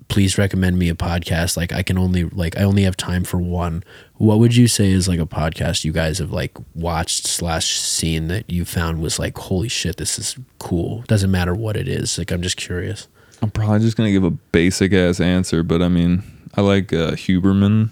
please 0.07 0.37
recommend 0.37 0.79
me 0.79 0.87
a 0.87 0.95
podcast, 0.95 1.57
like 1.57 1.73
I 1.73 1.83
can 1.83 1.97
only 1.97 2.23
like 2.25 2.57
I 2.57 2.63
only 2.63 2.83
have 2.83 2.95
time 2.95 3.25
for 3.25 3.39
one. 3.39 3.83
What 4.17 4.39
would 4.39 4.55
you 4.55 4.67
say 4.67 4.91
is 4.91 5.07
like 5.07 5.19
a 5.19 5.25
podcast 5.27 5.85
you 5.85 5.91
guys 5.91 6.17
have 6.17 6.31
like 6.31 6.57
watched 6.73 7.27
slash 7.27 7.77
seen 7.79 8.27
that 8.29 8.49
you 8.49 8.65
found 8.65 8.99
was 9.01 9.19
like, 9.19 9.37
holy 9.37 9.69
shit, 9.69 9.97
this 9.97 10.17
is 10.17 10.35
cool. 10.59 11.03
Doesn't 11.07 11.29
matter 11.29 11.53
what 11.53 11.77
it 11.77 11.87
is. 11.87 12.17
Like 12.17 12.31
I'm 12.31 12.41
just 12.41 12.57
curious. 12.57 13.07
I'm 13.41 13.51
probably 13.51 13.79
just 13.79 13.95
gonna 13.95 14.11
give 14.11 14.23
a 14.23 14.31
basic 14.31 14.91
ass 14.93 15.19
answer, 15.19 15.61
but 15.61 15.81
I 15.83 15.87
mean, 15.87 16.23
I 16.55 16.61
like 16.61 16.91
uh, 16.91 17.11
Huberman, 17.11 17.89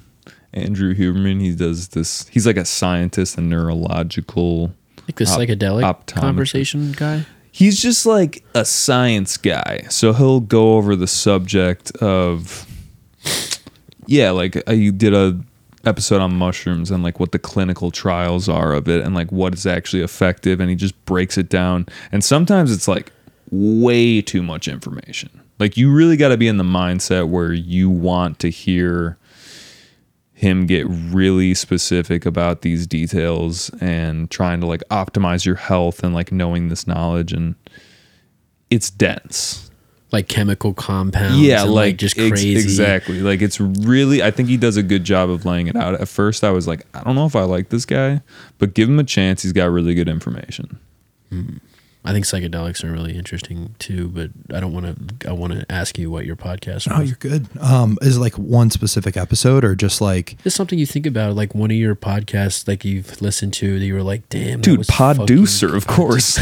Andrew 0.54 0.96
Huberman. 0.96 1.40
He 1.42 1.54
does 1.56 1.90
this. 1.90 2.28
He's 2.30 2.48
like 2.48 2.58
a 2.58 2.66
scientist 2.66 3.38
and 3.38 3.48
neurological. 3.50 4.74
Like 5.08 5.18
the 5.18 5.26
Op- 5.26 5.40
psychedelic 5.40 5.84
optometry. 5.84 6.16
conversation 6.20 6.92
guy. 6.94 7.28
He's 7.52 7.80
just 7.80 8.08
like 8.08 8.44
a 8.56 8.66
science 8.66 9.38
guy, 9.38 9.86
so 9.90 10.12
he'll 10.14 10.40
go 10.42 10.76
over 10.78 10.96
the 10.96 11.08
subject 11.08 11.92
of, 11.98 12.66
yeah, 14.08 14.32
like 14.32 14.62
you 14.68 14.92
did 14.92 15.14
a 15.14 15.40
episode 15.86 16.22
on 16.22 16.36
mushrooms 16.36 16.92
and 16.92 17.04
like 17.04 17.20
what 17.20 17.32
the 17.32 17.40
clinical 17.40 17.92
trials 17.92 18.50
are 18.50 18.74
of 18.74 18.88
it 18.88 19.04
and 19.04 19.16
like 19.16 19.32
what 19.32 19.54
is 19.54 19.66
actually 19.66 20.02
effective, 20.04 20.60
and 20.60 20.70
he 20.70 20.76
just 20.76 21.06
breaks 21.06 21.38
it 21.38 21.50
down. 21.50 21.86
And 22.12 22.24
sometimes 22.24 22.72
it's 22.72 22.88
like 22.88 23.12
way 23.52 24.22
too 24.22 24.44
much 24.44 24.68
information. 24.68 25.30
Like 25.60 25.78
you 25.78 25.92
really 25.92 26.18
got 26.18 26.30
to 26.30 26.38
be 26.38 26.48
in 26.48 26.58
the 26.58 26.64
mindset 26.64 27.30
where 27.30 27.54
you 27.54 27.90
want 27.90 28.40
to 28.40 28.50
hear 28.50 29.18
him 30.34 30.66
get 30.66 30.86
really 30.90 31.54
specific 31.54 32.26
about 32.26 32.62
these 32.62 32.86
details 32.86 33.70
and 33.80 34.30
trying 34.30 34.60
to 34.60 34.68
like 34.68 34.84
optimize 34.92 35.46
your 35.46 35.56
health 35.56 36.04
and 36.04 36.14
like 36.14 36.32
knowing 36.32 36.68
this 36.68 36.86
knowledge 36.86 37.32
and 37.32 37.56
it's 38.70 38.90
dense. 38.90 39.72
Like 40.12 40.28
chemical 40.28 40.74
compounds. 40.74 41.42
yeah, 41.42 41.64
and, 41.64 41.72
like, 41.72 41.98
just 41.98 42.18
ex- 42.18 42.30
crazy. 42.30 42.54
exactly. 42.54 43.22
Like 43.22 43.42
it's 43.42 43.60
really 43.60 44.22
I 44.24 44.32
think 44.32 44.50
he 44.50 44.56
does 44.58 44.78
a 44.78 44.84
good 44.84 45.04
job 45.04 45.30
of 45.30 45.46
laying 45.46 45.68
it 45.68 45.76
out. 45.76 46.00
At 46.00 46.08
first 46.08 46.44
I 46.44 46.52
was 46.52 46.68
like, 46.68 46.86
I 46.94 47.04
don't 47.04 47.16
know 47.16 47.26
if 47.26 47.36
I 47.36 47.42
like 47.42 47.70
this 47.70 47.86
guy, 47.86 48.22
but 48.60 48.74
give 48.74 48.88
him 48.88 49.00
a 49.00 49.04
chance. 49.04 49.42
He's 49.44 49.52
got 49.52 49.66
really 49.72 49.94
good 49.96 50.08
information. 50.08 50.80
Hmm. 51.30 51.58
I 52.08 52.12
think 52.14 52.26
psychedelics 52.26 52.84
are 52.84 52.92
really 52.92 53.18
interesting 53.18 53.74
too, 53.80 54.10
but 54.10 54.30
I 54.56 54.60
don't 54.60 54.74
want 54.74 55.20
to. 55.22 55.30
I 55.30 55.34
want 55.34 55.54
to 55.54 55.66
ask 55.72 55.98
you 55.98 56.12
what 56.12 56.26
your 56.26 56.36
podcast 56.36 56.88
Oh, 56.92 57.00
was. 57.00 57.10
you're 57.10 57.18
good. 57.20 57.48
Um, 57.60 57.98
is 58.02 58.18
it 58.18 58.20
like 58.20 58.36
one 58.38 58.70
specific 58.70 59.18
episode 59.18 59.66
or 59.66 59.76
just 59.76 60.02
like 60.02 60.38
Just 60.44 60.56
something 60.56 60.78
you 60.78 60.86
think 60.86 61.08
about, 61.08 61.36
like 61.36 61.56
one 61.56 61.72
of 61.72 61.78
your 61.78 61.96
podcasts, 61.96 62.68
like 62.68 62.86
you've 62.86 63.22
listened 63.22 63.54
to, 63.56 63.80
that 63.80 63.86
you 63.86 63.96
were 63.96 64.04
like, 64.04 64.30
"Damn, 64.30 64.62
Dude, 64.62 64.78
was 64.78 64.88
Poducer, 64.88 65.76
of 65.76 65.88
course. 65.88 66.38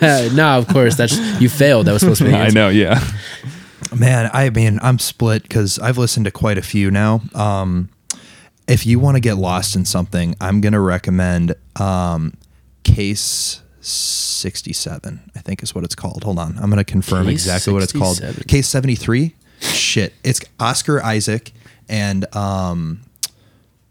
no, 0.34 0.56
of 0.58 0.68
course, 0.68 0.94
that's 0.96 1.18
you 1.40 1.48
failed. 1.48 1.86
That 1.86 1.92
was 1.94 2.02
supposed 2.02 2.18
to 2.18 2.24
be. 2.24 2.30
the 2.32 2.38
I 2.38 2.50
know, 2.50 2.68
yeah. 2.68 3.02
Man, 3.94 4.30
I 4.32 4.50
mean, 4.50 4.78
I'm 4.82 4.98
split 5.00 5.42
because 5.42 5.78
I've 5.80 5.98
listened 5.98 6.26
to 6.26 6.30
quite 6.30 6.58
a 6.58 6.62
few 6.62 6.90
now. 6.90 7.22
Um, 7.34 7.88
if 8.68 8.86
you 8.86 9.00
want 9.00 9.16
to 9.16 9.20
get 9.20 9.34
lost 9.36 9.74
in 9.74 9.84
something, 9.84 10.36
I'm 10.40 10.60
gonna 10.60 10.80
recommend 10.80 11.54
um, 11.76 12.34
Case 12.84 13.62
67. 13.80 15.30
I 15.34 15.38
think 15.40 15.62
is 15.62 15.74
what 15.74 15.84
it's 15.84 15.94
called. 15.94 16.24
Hold 16.24 16.38
on, 16.38 16.56
I'm 16.58 16.70
gonna 16.70 16.84
confirm 16.84 17.26
Case 17.26 17.32
exactly 17.34 17.72
what 17.72 17.82
it's 17.82 17.92
called. 17.92 18.16
67. 18.16 18.44
Case 18.48 18.68
73. 18.68 19.34
Shit, 19.60 20.14
it's 20.22 20.40
Oscar 20.60 21.02
Isaac 21.02 21.52
and 21.88 22.32
um, 22.36 23.00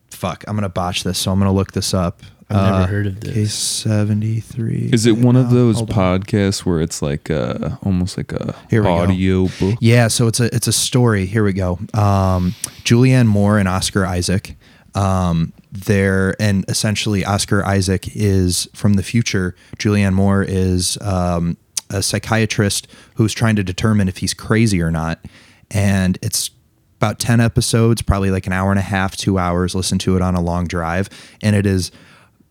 fuck. 0.10 0.44
I'm 0.48 0.56
gonna 0.56 0.70
botch 0.70 1.04
this, 1.04 1.18
so 1.20 1.32
I'm 1.32 1.40
gonna 1.40 1.52
look 1.54 1.72
this 1.74 1.94
up. 1.94 2.22
I've 2.50 2.56
never 2.56 2.84
Uh, 2.84 2.88
heard 2.88 3.08
of 3.08 3.20
this. 3.20 3.34
Case 3.34 3.54
73. 3.54 4.90
Is 4.94 5.06
it 5.06 5.18
one 5.18 5.36
of 5.36 5.50
those 5.50 5.78
hold 5.78 5.92
on. 5.92 6.22
podcasts 6.22 6.60
where 6.66 6.80
it's 6.80 7.02
like 7.02 7.30
uh 7.30 7.72
almost 7.84 8.16
like 8.16 8.32
a 8.32 8.56
Here 8.70 8.82
we 8.82 8.88
go. 8.88 8.94
audio 8.94 9.48
book? 9.60 9.78
Yeah, 9.82 10.08
so 10.08 10.28
it's 10.28 10.40
a 10.40 10.54
it's 10.56 10.68
a 10.68 10.72
story. 10.74 11.26
Here 11.26 11.44
we 11.44 11.52
go. 11.54 11.74
Um, 11.94 12.56
Julianne 12.86 13.28
Moore 13.28 13.58
and 13.60 13.68
Oscar 13.68 14.06
Isaac. 14.06 14.56
Um, 14.96 15.52
they're 15.72 16.36
and 16.42 16.66
essentially 16.68 17.26
Oscar 17.26 17.66
Isaac 17.66 18.16
is 18.16 18.70
from 18.74 18.94
the 18.94 19.04
future. 19.04 19.56
Julianne 19.78 20.14
Moore 20.14 20.44
is 20.44 20.98
um, 21.02 21.58
a 21.90 22.02
psychiatrist 22.02 22.88
who's 23.16 23.34
trying 23.34 23.56
to 23.58 23.64
determine 23.64 24.08
if 24.08 24.18
he's 24.18 24.34
crazy 24.34 24.82
or 24.82 24.92
not. 24.92 25.20
And 25.72 26.18
it's 26.22 26.52
about 26.98 27.20
ten 27.20 27.40
episodes, 27.40 28.02
probably 28.02 28.32
like 28.32 28.48
an 28.48 28.54
hour 28.54 28.72
and 28.72 28.80
a 28.80 28.84
half, 28.84 29.16
two 29.16 29.38
hours. 29.38 29.76
Listen 29.76 29.98
to 30.00 30.16
it 30.16 30.22
on 30.22 30.36
a 30.36 30.42
long 30.42 30.68
drive, 30.68 31.10
and 31.44 31.56
it 31.56 31.66
is 31.66 31.92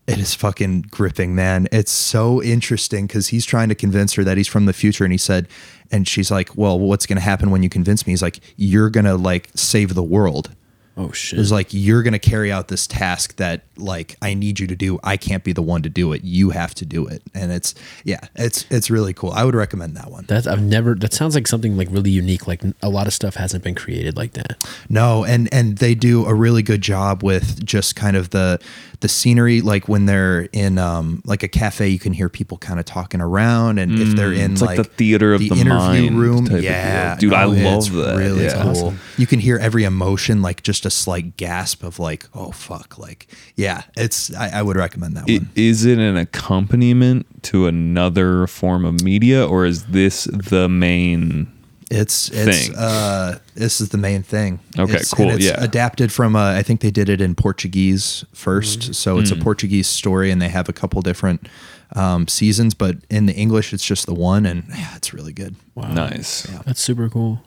It 0.07 0.19
is 0.19 0.33
fucking 0.33 0.83
gripping, 0.89 1.35
man. 1.35 1.67
It's 1.69 1.91
so 1.91 2.41
interesting 2.41 3.07
because 3.07 3.27
he's 3.27 3.45
trying 3.45 3.67
to 3.67 3.75
convince 3.75 4.13
her 4.13 4.23
that 4.23 4.37
he's 4.37 4.47
from 4.47 4.65
the 4.65 4.71
future, 4.71 5.03
and 5.03 5.11
he 5.11 5.17
said, 5.17 5.49
and 5.91 6.07
she's 6.07 6.31
like, 6.31 6.55
"Well, 6.55 6.79
what's 6.79 7.05
going 7.05 7.17
to 7.17 7.21
happen 7.21 7.51
when 7.51 7.61
you 7.61 7.67
convince 7.67 8.07
me?" 8.07 8.13
He's 8.13 8.21
like, 8.21 8.39
"You're 8.55 8.89
gonna 8.89 9.17
like 9.17 9.49
save 9.53 9.95
the 9.95 10.03
world." 10.03 10.55
Oh 10.97 11.11
shit. 11.11 11.37
It 11.37 11.41
was 11.41 11.51
like 11.51 11.67
you're 11.69 12.01
gonna 12.01 12.17
carry 12.17 12.51
out 12.51 12.69
this 12.69 12.87
task 12.87 13.35
that 13.35 13.61
like 13.77 14.17
I 14.19 14.33
need 14.33 14.59
you 14.59 14.65
to 14.65 14.75
do. 14.75 14.99
I 15.03 15.15
can't 15.15 15.43
be 15.43 15.53
the 15.53 15.61
one 15.61 15.83
to 15.83 15.89
do 15.89 16.11
it. 16.11 16.23
You 16.23 16.49
have 16.49 16.73
to 16.75 16.85
do 16.85 17.05
it. 17.05 17.21
And 17.35 17.51
it's 17.51 17.75
yeah, 18.03 18.21
it's 18.35 18.65
it's 18.71 18.89
really 18.89 19.13
cool. 19.13 19.31
I 19.31 19.45
would 19.45 19.53
recommend 19.53 19.95
that 19.95 20.09
one. 20.09 20.25
That's 20.27 20.47
I've 20.47 20.61
never. 20.61 20.95
That 20.95 21.13
sounds 21.13 21.35
like 21.35 21.47
something 21.47 21.77
like 21.77 21.89
really 21.91 22.09
unique. 22.09 22.47
Like 22.47 22.61
a 22.81 22.89
lot 22.89 23.05
of 23.05 23.13
stuff 23.13 23.35
hasn't 23.35 23.63
been 23.63 23.75
created 23.75 24.17
like 24.17 24.33
that. 24.33 24.65
No, 24.89 25.23
and 25.23 25.47
and 25.53 25.77
they 25.77 25.93
do 25.93 26.25
a 26.25 26.33
really 26.33 26.63
good 26.63 26.81
job 26.81 27.23
with 27.23 27.63
just 27.63 27.95
kind 27.95 28.17
of 28.17 28.31
the 28.31 28.59
the 28.99 29.07
scenery. 29.07 29.61
Like 29.61 29.87
when 29.87 30.05
they're 30.05 30.49
in 30.53 30.77
um 30.77 31.21
like 31.25 31.43
a 31.43 31.47
cafe, 31.47 31.87
you 31.89 31.99
can 31.99 32.13
hear 32.13 32.29
people 32.29 32.57
kind 32.57 32.79
of 32.79 32.85
talking 32.85 33.21
around, 33.21 33.77
and 33.79 33.99
if 33.99 34.15
they're 34.15 34.33
in 34.33 34.51
Mm, 34.51 34.53
it's 34.53 34.61
like 34.61 34.77
the 34.77 34.83
theater 34.83 35.33
of 35.33 35.39
the 35.39 35.47
interview 35.47 35.65
mind 35.69 36.19
room, 36.19 36.45
type 36.45 36.63
yeah. 36.63 37.15
Dude, 37.17 37.33
I 37.33 37.45
love 37.45 37.91
that. 37.93 38.15
Really 38.17 38.45
Yeah. 38.45 38.63
cool. 38.63 38.93
You 39.17 39.27
can 39.27 39.39
hear 39.39 39.57
every 39.57 39.83
emotion, 39.83 40.41
like 40.41 40.63
just 40.63 40.85
a 40.85 40.89
slight 40.89 41.37
gasp 41.37 41.83
of 41.83 41.99
like, 41.99 42.25
oh 42.33 42.51
fuck, 42.51 42.97
like 42.97 43.27
yeah, 43.55 43.83
it's. 43.95 44.33
I, 44.35 44.59
I 44.59 44.61
would 44.61 44.75
recommend 44.77 45.15
that 45.17 45.25
I- 45.29 45.33
one. 45.37 45.49
Is 45.55 45.85
it 45.85 45.99
an 45.99 46.17
accompaniment 46.17 47.25
to 47.43 47.67
another 47.67 48.47
form 48.47 48.85
of 48.85 49.01
media, 49.03 49.45
or 49.45 49.65
is 49.65 49.85
this 49.87 50.25
the 50.25 50.67
main? 50.69 51.51
It's 51.89 52.29
it's 52.33 52.67
thing. 52.67 52.75
uh 52.75 53.39
this 53.55 53.79
is 53.79 53.89
the 53.89 53.97
main 53.97 54.21
thing. 54.23 54.59
Okay, 54.77 54.91
It's- 54.93 55.13
cool, 55.13 55.29
it's 55.29 55.45
yeah. 55.45 55.63
adapted 55.63 56.11
from 56.11 56.35
uh, 56.35 56.51
I 56.51 56.61
think 56.63 56.81
they 56.81 56.91
did 56.91 57.07
it 57.07 57.21
in 57.21 57.33
Portuguese 57.33 58.25
first, 58.33 58.93
so 58.93 59.19
it's 59.19 59.31
a 59.31 59.35
Portuguese 59.37 59.87
story, 59.87 60.29
and 60.31 60.41
they 60.41 60.49
have 60.49 60.67
a 60.67 60.73
couple 60.73 61.01
different 61.01 61.47
um, 61.95 62.27
seasons. 62.27 62.73
But 62.73 62.97
in 63.09 63.25
the 63.25 63.33
English, 63.33 63.73
it's 63.73 63.85
just 63.85 64.05
the 64.05 64.13
one, 64.13 64.45
and 64.45 64.65
yeah, 64.69 64.95
it's 64.97 65.13
really 65.13 65.31
good. 65.33 65.55
Wow. 65.75 65.93
Nice, 65.93 66.43
That's 66.65 66.81
super 66.81 67.07
cool. 67.09 67.41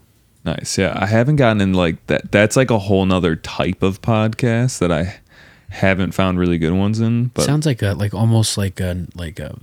nice. 0.45 0.79
Yeah, 0.79 0.95
I 0.97 1.05
haven't 1.07 1.37
gotten 1.37 1.61
in 1.61 1.75
like 1.75 2.07
that. 2.07 2.33
That's 2.33 2.57
like 2.57 2.71
a 2.71 2.79
whole 2.79 3.05
nother 3.05 3.37
type 3.37 3.83
of 3.83 4.01
podcast 4.01 4.79
that 4.79 4.91
I 4.91 5.21
haven't 5.69 6.13
found 6.13 6.39
really 6.39 6.57
good 6.57 6.73
ones 6.73 6.99
in. 6.99 7.27
But 7.35 7.45
Sounds 7.45 7.67
like 7.67 7.83
a 7.83 7.93
like 7.93 8.15
almost 8.15 8.57
like 8.57 8.81
a 8.81 9.07
like 9.15 9.39
a 9.39 9.59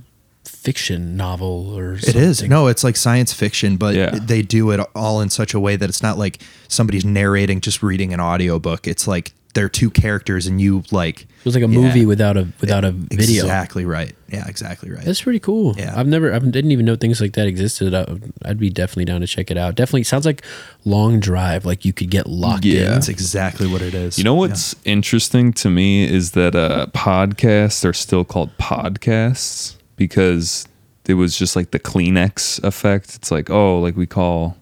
fiction 0.62 1.16
novel 1.16 1.72
or 1.76 1.94
It 1.94 2.04
something. 2.04 2.22
is 2.22 2.42
no, 2.42 2.66
it's 2.66 2.84
like 2.84 2.96
science 2.96 3.32
fiction, 3.32 3.76
but 3.76 3.94
Yeah. 3.94 4.18
they 4.20 4.42
do 4.42 4.70
it 4.70 4.80
all 4.94 5.20
in 5.20 5.30
such 5.30 5.54
a 5.54 5.60
way 5.60 5.76
that 5.76 5.88
it's 5.88 6.02
not 6.02 6.18
like 6.18 6.38
somebody's 6.68 7.04
narrating, 7.04 7.60
just 7.60 7.82
reading 7.82 8.12
an 8.12 8.20
audiobook. 8.20 8.86
It's 8.86 9.06
like 9.06 9.32
they're 9.54 9.68
two 9.68 9.90
characters, 9.90 10.46
and 10.46 10.60
you 10.60 10.84
like 10.92 11.22
It 11.22 11.44
was 11.44 11.54
like 11.54 11.64
a 11.64 11.68
Yeah. 11.68 11.78
movie 11.80 12.04
without 12.06 12.36
a 12.36 12.46
without 12.60 12.84
a 12.84 12.90
video. 12.92 13.42
Exactly 13.44 13.84
right. 13.84 14.14
Yeah, 14.30 14.46
exactly 14.46 14.90
right. 14.90 15.02
That's 15.02 15.22
pretty 15.22 15.38
cool. 15.38 15.74
Yeah. 15.78 15.94
I've 15.98 16.06
never, 16.06 16.34
I 16.34 16.38
didn't 16.38 16.70
even 16.70 16.84
know 16.84 16.96
things 16.96 17.18
like 17.18 17.32
that 17.32 17.46
existed. 17.46 17.94
I, 17.94 18.04
I'd 18.44 18.58
be 18.58 18.68
definitely 18.68 19.06
down 19.06 19.22
to 19.22 19.26
check 19.26 19.50
it 19.50 19.56
out. 19.56 19.74
Definitely 19.74 20.04
sounds 20.04 20.26
like 20.26 20.42
long 20.84 21.18
drive. 21.18 21.64
Like 21.64 21.86
you 21.86 21.94
could 21.94 22.10
get 22.10 22.26
locked 22.28 22.66
Yeah. 22.66 22.80
in. 22.82 22.90
That's 22.90 23.08
exactly 23.08 23.66
what 23.66 23.80
it 23.80 23.94
is. 23.94 24.18
You 24.18 24.24
know 24.24 24.34
what's 24.34 24.76
interesting 24.84 25.54
to 25.54 25.70
me 25.70 26.04
is 26.04 26.32
that 26.32 26.54
uh, 26.54 26.86
podcasts 26.92 27.86
are 27.88 27.94
still 27.94 28.24
called 28.26 28.50
podcasts 28.58 29.76
because 29.98 30.66
it 31.06 31.14
was 31.14 31.36
just 31.36 31.56
like 31.56 31.72
the 31.72 31.78
Kleenex 31.78 32.62
effect. 32.64 33.14
It's 33.14 33.30
like, 33.30 33.50
oh, 33.50 33.80
like 33.80 33.96
we 33.96 34.06
call 34.06 34.56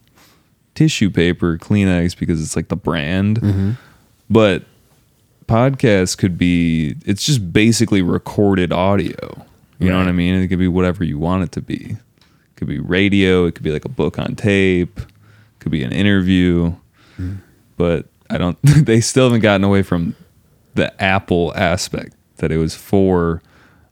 tissue 0.75 1.09
paper 1.09 1.57
Kleenex 1.57 2.17
because 2.17 2.41
it's 2.41 2.55
like 2.55 2.67
the 2.67 2.75
brand. 2.75 3.41
Mm-hmm. 3.41 3.71
But 4.29 4.63
podcasts 5.47 6.17
could 6.17 6.37
be, 6.37 6.95
it's 7.05 7.25
just 7.25 7.53
basically 7.53 8.01
recorded 8.01 8.73
audio. 8.73 9.45
You 9.79 9.89
know 9.89 9.99
what 9.99 10.07
I 10.07 10.11
mean? 10.11 10.33
It 10.35 10.47
could 10.47 10.59
be 10.59 10.67
whatever 10.67 11.03
you 11.03 11.19
want 11.19 11.43
it 11.43 11.51
to 11.53 11.61
be. 11.61 11.75
It 11.75 12.55
could 12.55 12.67
be 12.67 12.79
radio, 12.79 13.45
it 13.45 13.53
could 13.53 13.63
be 13.63 13.71
like 13.71 13.85
a 13.85 13.89
book 13.89 14.17
on 14.17 14.35
tape, 14.35 14.99
it 14.99 15.05
could 15.59 15.71
be 15.71 15.83
an 15.83 15.91
interview 15.91 16.73
mm-hmm. 17.19 17.35
but 17.75 18.07
I 18.29 18.37
don't. 18.37 18.57
They 18.63 19.01
still 19.01 19.25
haven't 19.25 19.41
gotten 19.41 19.63
away 19.63 19.83
from 19.83 20.15
the 20.75 21.01
Apple 21.01 21.53
aspect 21.55 22.15
that 22.37 22.51
it 22.51 22.57
was 22.57 22.75
for 22.75 23.41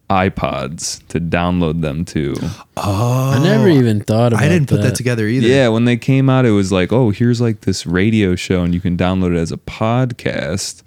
iPods 0.09 1.05
to 1.07 1.19
download 1.19 1.81
them 1.81 2.05
to. 2.05 2.35
Oh, 2.77 3.31
I 3.35 3.39
never 3.43 3.67
even 3.67 4.01
thought 4.01 4.33
about 4.33 4.43
I 4.43 4.49
didn't 4.49 4.69
put 4.69 4.81
that 4.81 4.95
together 4.95 5.27
either. 5.27 5.47
Yeah, 5.47 5.69
when 5.69 5.85
they 5.85 5.97
came 5.97 6.29
out, 6.29 6.45
it 6.45 6.51
was 6.51 6.71
like, 6.71 6.91
oh, 6.91 7.09
here's 7.09 7.41
like 7.41 7.61
this 7.61 7.85
radio 7.85 8.35
show, 8.35 8.63
and 8.63 8.73
you 8.73 8.79
can 8.79 8.97
download 8.97 9.35
it 9.35 9.39
as 9.39 9.51
a 9.51 9.57
podcast 9.57 10.83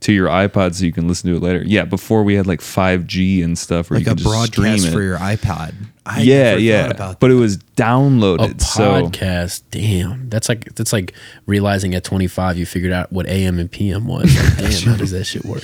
to 0.00 0.12
your 0.12 0.28
iPod 0.28 0.74
so 0.74 0.84
you 0.84 0.92
can 0.92 1.08
listen 1.08 1.30
to 1.30 1.36
it 1.36 1.42
later. 1.42 1.62
Yeah, 1.66 1.84
before 1.84 2.22
we 2.22 2.34
had 2.34 2.46
like 2.46 2.60
5G 2.60 3.42
and 3.42 3.58
stuff 3.58 3.90
where 3.90 3.98
like 3.98 4.06
you 4.06 4.12
a 4.12 4.14
could 4.14 4.22
just 4.24 4.46
stream 4.52 4.64
broadcast 4.64 4.86
it. 4.88 4.92
for 4.92 5.02
your 5.02 5.18
iPod. 5.18 5.74
I 6.06 6.22
yeah, 6.22 6.50
never 6.52 6.60
yeah, 6.60 6.86
about 6.86 7.20
but 7.20 7.28
that. 7.28 7.34
it 7.34 7.38
was 7.38 7.58
downloaded. 7.58 8.60
A 8.60 8.64
so 8.64 9.02
podcast, 9.02 9.62
damn. 9.70 10.30
That's 10.30 10.48
like 10.48 10.74
that's 10.74 10.92
like 10.92 11.12
realizing 11.46 11.94
at 11.94 12.04
25 12.04 12.56
you 12.56 12.64
figured 12.64 12.92
out 12.92 13.12
what 13.12 13.26
AM 13.26 13.58
and 13.58 13.70
PM 13.70 14.06
was. 14.06 14.34
Like, 14.58 14.70
damn, 14.70 14.82
how 14.92 14.96
does 14.96 15.10
that 15.10 15.24
shit 15.24 15.44
work? 15.44 15.62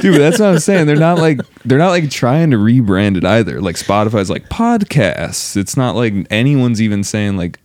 dude 0.00 0.14
that's 0.20 0.38
what 0.38 0.48
i'm 0.48 0.58
saying 0.58 0.86
they're 0.86 0.96
not 0.96 1.18
like 1.18 1.40
they're 1.64 1.78
not 1.78 1.90
like 1.90 2.10
trying 2.10 2.50
to 2.50 2.56
rebrand 2.56 3.16
it 3.16 3.24
either 3.24 3.60
like 3.60 3.76
spotify's 3.76 4.30
like 4.30 4.48
podcasts 4.48 5.56
it's 5.56 5.76
not 5.76 5.94
like 5.94 6.14
anyone's 6.30 6.80
even 6.80 7.04
saying 7.04 7.36
like 7.36 7.58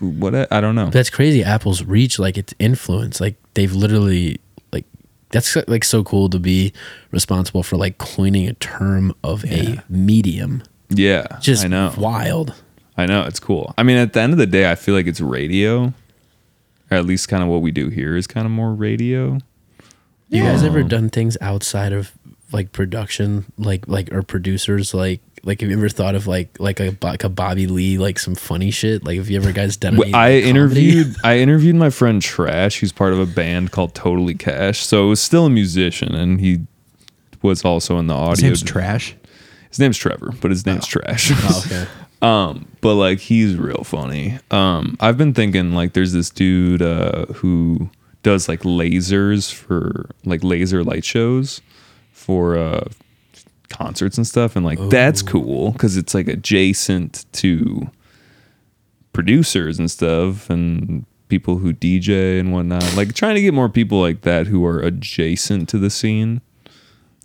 what 0.00 0.34
i 0.52 0.60
don't 0.60 0.74
know 0.74 0.90
That's 0.90 1.10
crazy. 1.10 1.42
Apple's 1.42 1.82
reach, 1.82 2.18
like 2.18 2.38
its 2.38 2.54
influence, 2.58 3.20
like 3.20 3.36
they've 3.54 3.72
literally 3.72 4.30
like 4.30 4.40
that's 5.30 5.56
like 5.68 5.84
so 5.84 6.02
cool 6.04 6.28
to 6.30 6.38
be 6.38 6.72
responsible 7.10 7.62
for 7.62 7.76
like 7.76 7.98
coining 7.98 8.48
a 8.48 8.54
term 8.54 9.14
of 9.22 9.44
a 9.44 9.80
medium. 9.88 10.62
yeah 10.88 11.26
Just 11.40 11.64
i 11.64 11.68
know. 11.68 11.92
wild. 11.98 12.54
i 12.96 13.06
know 13.06 13.22
it's 13.24 13.40
cool. 13.40 13.74
I 13.78 13.82
mean 13.82 13.96
at 13.96 14.12
the 14.12 14.20
end 14.20 14.32
of 14.32 14.38
the 14.38 14.46
day 14.46 14.70
i 14.70 14.74
feel 14.74 14.94
like 14.94 15.06
it's 15.06 15.20
radio. 15.20 15.92
Or 16.90 16.96
at 16.96 17.04
least 17.04 17.28
kind 17.28 17.42
of 17.42 17.50
what 17.50 17.60
we 17.60 17.70
do 17.70 17.90
here 17.90 18.16
is 18.16 18.26
kind 18.26 18.46
of 18.46 18.50
more 18.50 18.72
radio. 18.72 19.38
You 20.30 20.42
guys 20.42 20.62
um, 20.62 20.68
ever 20.68 20.82
done 20.82 21.10
things 21.10 21.36
outside 21.42 21.92
of 21.92 22.12
like 22.50 22.72
production, 22.72 23.44
like 23.58 23.86
like 23.86 24.10
or 24.10 24.22
producers, 24.22 24.94
like 24.94 25.20
like 25.42 25.60
have 25.60 25.70
you 25.70 25.76
ever 25.76 25.88
thought 25.88 26.14
of 26.14 26.26
like 26.26 26.58
like 26.58 26.80
a 26.80 26.96
like 27.02 27.24
a 27.24 27.28
Bobby 27.28 27.66
Lee, 27.66 27.98
like 27.98 28.18
some 28.18 28.34
funny 28.34 28.70
shit? 28.70 29.04
Like 29.04 29.16
have 29.16 29.28
you 29.30 29.36
ever 29.38 29.52
guys 29.52 29.76
done? 29.76 29.94
Any, 29.94 30.12
Well, 30.12 30.16
I 30.20 30.34
like, 30.34 30.44
interviewed 30.44 31.16
I 31.24 31.38
interviewed 31.38 31.76
my 31.76 31.90
friend 31.90 32.20
Trash, 32.22 32.78
who's 32.78 32.92
part 32.92 33.12
of 33.12 33.18
a 33.18 33.26
band 33.26 33.72
called 33.72 33.94
Totally 33.94 34.34
Cash. 34.34 34.84
So 34.84 35.06
it 35.06 35.08
was 35.08 35.20
still 35.20 35.46
a 35.46 35.50
musician, 35.50 36.14
and 36.14 36.40
he 36.40 36.60
was 37.42 37.64
also 37.64 37.98
in 37.98 38.06
the 38.06 38.14
audio. 38.14 38.30
His 38.30 38.42
name's 38.42 38.62
Trash. 38.62 39.16
His 39.70 39.78
name's 39.78 39.98
Trevor, 39.98 40.32
but 40.40 40.50
his 40.50 40.64
name's 40.66 40.86
Trash. 40.86 41.30
Oh, 41.34 41.62
okay. 41.66 41.86
um, 42.22 42.66
but 42.80 42.94
like 42.94 43.18
he's 43.18 43.56
real 43.56 43.84
funny. 43.84 44.38
Um, 44.50 44.96
I've 45.00 45.18
been 45.18 45.34
thinking 45.34 45.72
like 45.72 45.92
there's 45.92 46.12
this 46.12 46.30
dude 46.30 46.82
uh, 46.82 47.26
who 47.26 47.90
does 48.22 48.48
like 48.48 48.60
lasers 48.60 49.52
for 49.52 50.10
like 50.24 50.42
laser 50.42 50.82
light 50.82 51.04
shows 51.04 51.60
for 52.12 52.58
uh, 52.58 52.88
concerts 53.70 54.16
and 54.16 54.26
stuff, 54.26 54.56
and 54.56 54.64
like 54.64 54.78
that's 54.90 55.22
cool 55.22 55.72
because 55.72 55.96
it's 55.96 56.14
like 56.14 56.28
adjacent 56.28 57.24
to 57.34 57.90
producers 59.12 59.78
and 59.78 59.90
stuff 59.90 60.48
and 60.50 61.04
people 61.28 61.58
who 61.58 61.72
DJ 61.72 62.40
and 62.40 62.52
whatnot. 62.52 62.96
Like 62.96 63.14
trying 63.14 63.34
to 63.34 63.42
get 63.42 63.54
more 63.54 63.68
people 63.68 64.00
like 64.00 64.22
that 64.22 64.46
who 64.46 64.64
are 64.64 64.80
adjacent 64.80 65.68
to 65.70 65.78
the 65.78 65.90
scene. 65.90 66.40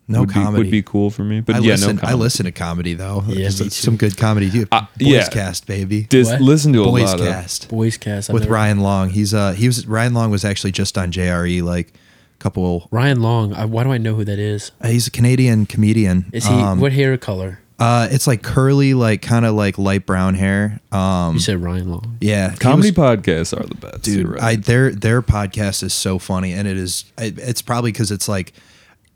No 0.06 0.22
would 0.22 0.32
comedy. 0.32 0.52
Be, 0.52 0.57
would 0.57 0.72
be 0.72 0.82
cool 0.84 1.10
for 1.11 1.24
me. 1.24 1.40
But 1.40 1.56
I 1.56 1.60
yeah, 1.60 1.72
listen. 1.72 1.95
no 1.95 1.99
I 2.02 2.06
comedy. 2.07 2.20
listen 2.24 2.45
to 2.45 2.52
comedy 2.52 2.94
though. 2.94 3.24
Yeah, 3.28 3.45
Just 3.48 3.61
me 3.61 3.70
some 3.70 3.95
good 3.95 4.18
comedy. 4.18 4.52
too. 4.52 4.68
Uh, 4.70 4.82
Boys 4.99 5.07
yeah. 5.07 5.30
Cast, 5.30 5.65
baby. 5.65 6.03
Dis- 6.03 6.28
What? 6.30 6.41
listen 6.41 6.74
to 6.74 6.82
a 6.82 6.86
Boys 6.86 7.03
lot 7.03 7.22
of 7.22 7.26
Cast 7.28 7.70
Boys 7.70 7.95
Cast 7.98 8.30
I've 8.30 8.34
with 8.34 8.44
never- 8.44 8.53
Ryan 8.53 8.80
Long. 8.82 9.10
He's 9.11 9.34
uh 9.34 9.53
he 9.53 9.65
was 9.68 9.88
Ryan 9.88 10.14
Long 10.14 10.30
was 10.30 10.44
actually 10.44 10.74
just 10.74 10.98
on 10.98 11.11
JRE 11.14 11.64
like 11.64 11.88
a 11.90 11.98
couple. 12.44 12.88
Ryan 12.91 13.22
Long. 13.22 13.53
I, 13.53 13.65
why 13.65 13.84
do 13.84 13.91
I 13.91 13.98
know 13.98 14.14
who 14.15 14.24
that 14.26 14.38
is? 14.40 14.72
uh, 14.82 14.88
He's 14.90 15.07
a 15.07 15.11
Canadian 15.11 15.65
comedian. 15.65 16.26
Is 16.34 16.45
he 16.45 16.53
Um, 16.53 16.80
what 16.80 16.91
hair 16.91 17.18
color? 17.18 17.60
Uh, 17.80 18.07
it's 18.11 18.28
like 18.28 18.44
curly, 18.44 18.94
like 18.94 19.22
kind 19.22 19.45
of 19.45 19.56
like 19.56 19.78
light 19.78 20.06
brown 20.06 20.36
hair. 20.36 20.80
Um, 20.91 21.34
You 21.36 21.40
said 21.40 21.57
Ryan 21.61 21.90
Long. 21.91 22.18
yeah, 22.22 22.53
comedy 22.60 22.91
was- 22.91 22.98
podcasts 22.98 23.60
are 23.60 23.65
the 23.65 23.76
best, 23.76 24.03
dude. 24.03 24.28
Right. 24.28 24.41
I 24.44 24.56
their 24.57 24.91
their 24.91 25.22
podcast 25.24 25.82
is 25.84 25.94
so 25.94 26.20
funny, 26.20 26.53
and 26.53 26.68
it 26.68 26.78
is. 26.78 27.06
It, 27.18 27.40
it's 27.40 27.61
probably 27.61 27.91
because 27.91 28.11
it's 28.11 28.28
like. 28.28 28.53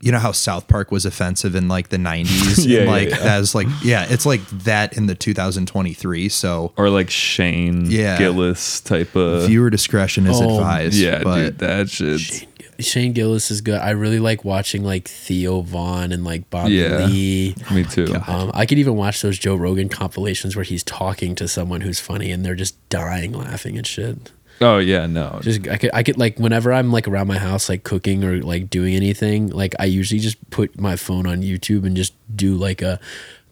You 0.00 0.12
know 0.12 0.20
how 0.20 0.30
South 0.30 0.68
Park 0.68 0.92
was 0.92 1.04
offensive 1.04 1.56
in 1.56 1.66
like 1.66 1.88
the 1.88 1.96
90s? 1.96 2.64
Yeah, 2.68 2.78
and 2.82 2.86
yeah, 2.86 2.92
like 2.92 3.08
yeah. 3.10 3.16
that's 3.18 3.52
like 3.52 3.66
yeah, 3.82 4.06
it's 4.08 4.24
like 4.24 4.46
that 4.62 4.96
in 4.96 5.06
the 5.06 5.16
2023. 5.16 6.28
So 6.28 6.72
or 6.76 6.88
like 6.88 7.10
Shane 7.10 7.86
Yeah. 7.90 8.16
Gillis 8.16 8.80
type 8.80 9.16
of 9.16 9.48
viewer 9.48 9.70
discretion 9.70 10.28
is 10.28 10.40
Oh, 10.40 10.54
advised. 10.58 10.94
yeah, 10.94 11.24
but 11.24 11.36
dude. 11.36 11.58
That 11.58 11.90
shit. 11.90 12.46
Shane 12.80 13.12
Gillis 13.12 13.50
is 13.50 13.60
good. 13.60 13.80
I 13.80 13.90
really 13.90 14.20
like 14.20 14.44
watching 14.44 14.84
like 14.84 15.08
Theo 15.08 15.62
Von 15.62 16.12
and 16.12 16.24
like 16.24 16.48
Bobby 16.50 16.74
Yeah. 16.74 17.06
Lee. 17.06 17.54
Me 17.72 17.84
too. 17.84 18.14
Um, 18.26 18.50
I 18.54 18.66
could 18.66 18.78
even 18.78 18.94
watch 18.96 19.20
those 19.22 19.38
Joe 19.38 19.56
Rogan 19.56 19.88
compilations 19.88 20.54
where 20.54 20.64
he's 20.64 20.84
talking 20.84 21.34
to 21.36 21.48
someone 21.48 21.80
who's 21.80 21.98
funny 21.98 22.30
and 22.30 22.44
they're 22.44 22.54
just 22.54 22.76
dying 22.88 23.32
laughing 23.32 23.76
and 23.76 23.86
shit. 23.86 24.30
Oh 24.60 24.78
yeah, 24.78 25.06
no. 25.06 25.38
Just 25.42 25.68
I 25.68 25.76
could 25.76 25.90
I 25.94 26.02
could 26.02 26.18
like 26.18 26.38
whenever 26.38 26.72
I'm 26.72 26.90
like 26.92 27.06
around 27.06 27.28
my 27.28 27.38
house 27.38 27.68
like 27.68 27.84
cooking 27.84 28.24
or 28.24 28.42
like 28.42 28.68
doing 28.70 28.94
anything, 28.94 29.48
like 29.50 29.74
I 29.78 29.84
usually 29.84 30.20
just 30.20 30.50
put 30.50 30.78
my 30.80 30.96
phone 30.96 31.26
on 31.26 31.42
YouTube 31.42 31.84
and 31.86 31.96
just 31.96 32.12
do 32.34 32.54
like 32.56 32.82
a 32.82 32.98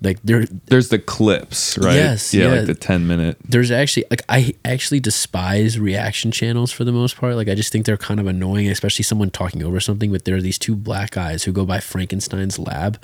like 0.03 0.19
there 0.23 0.45
There's 0.67 0.89
the 0.91 0.99
clips, 0.99 1.79
right? 1.79 1.95
Yes, 1.95 2.35
Yeah, 2.35 2.45
yeah. 2.49 2.55
like 2.59 2.67
the 2.67 2.75
ten 2.75 3.07
minute. 3.07 3.39
there's 3.49 3.71
actually 3.71 4.05
like 4.11 4.23
I 4.29 4.55
actually 4.65 5.01
despise 5.01 5.79
reaction 5.79 6.31
channels 6.31 6.71
for 6.73 6.85
the 6.85 6.93
most 6.93 7.17
part. 7.17 7.35
Like 7.37 7.49
I 7.49 7.55
just 7.55 7.73
think 7.73 7.87
they're 7.87 7.97
kind 7.97 8.21
of 8.21 8.27
annoying, 8.27 8.69
especially 8.69 9.03
someone 9.05 9.31
talking 9.31 9.63
over 9.63 9.81
something. 9.81 10.13
But 10.13 10.25
there 10.25 10.37
are 10.37 10.43
these 10.43 10.59
two 10.59 10.77
black 10.77 11.13
guys 11.13 11.45
who 11.45 11.53
go 11.53 11.65
by 11.65 11.81
Frankenstein's 11.81 12.59
lab, 12.59 13.03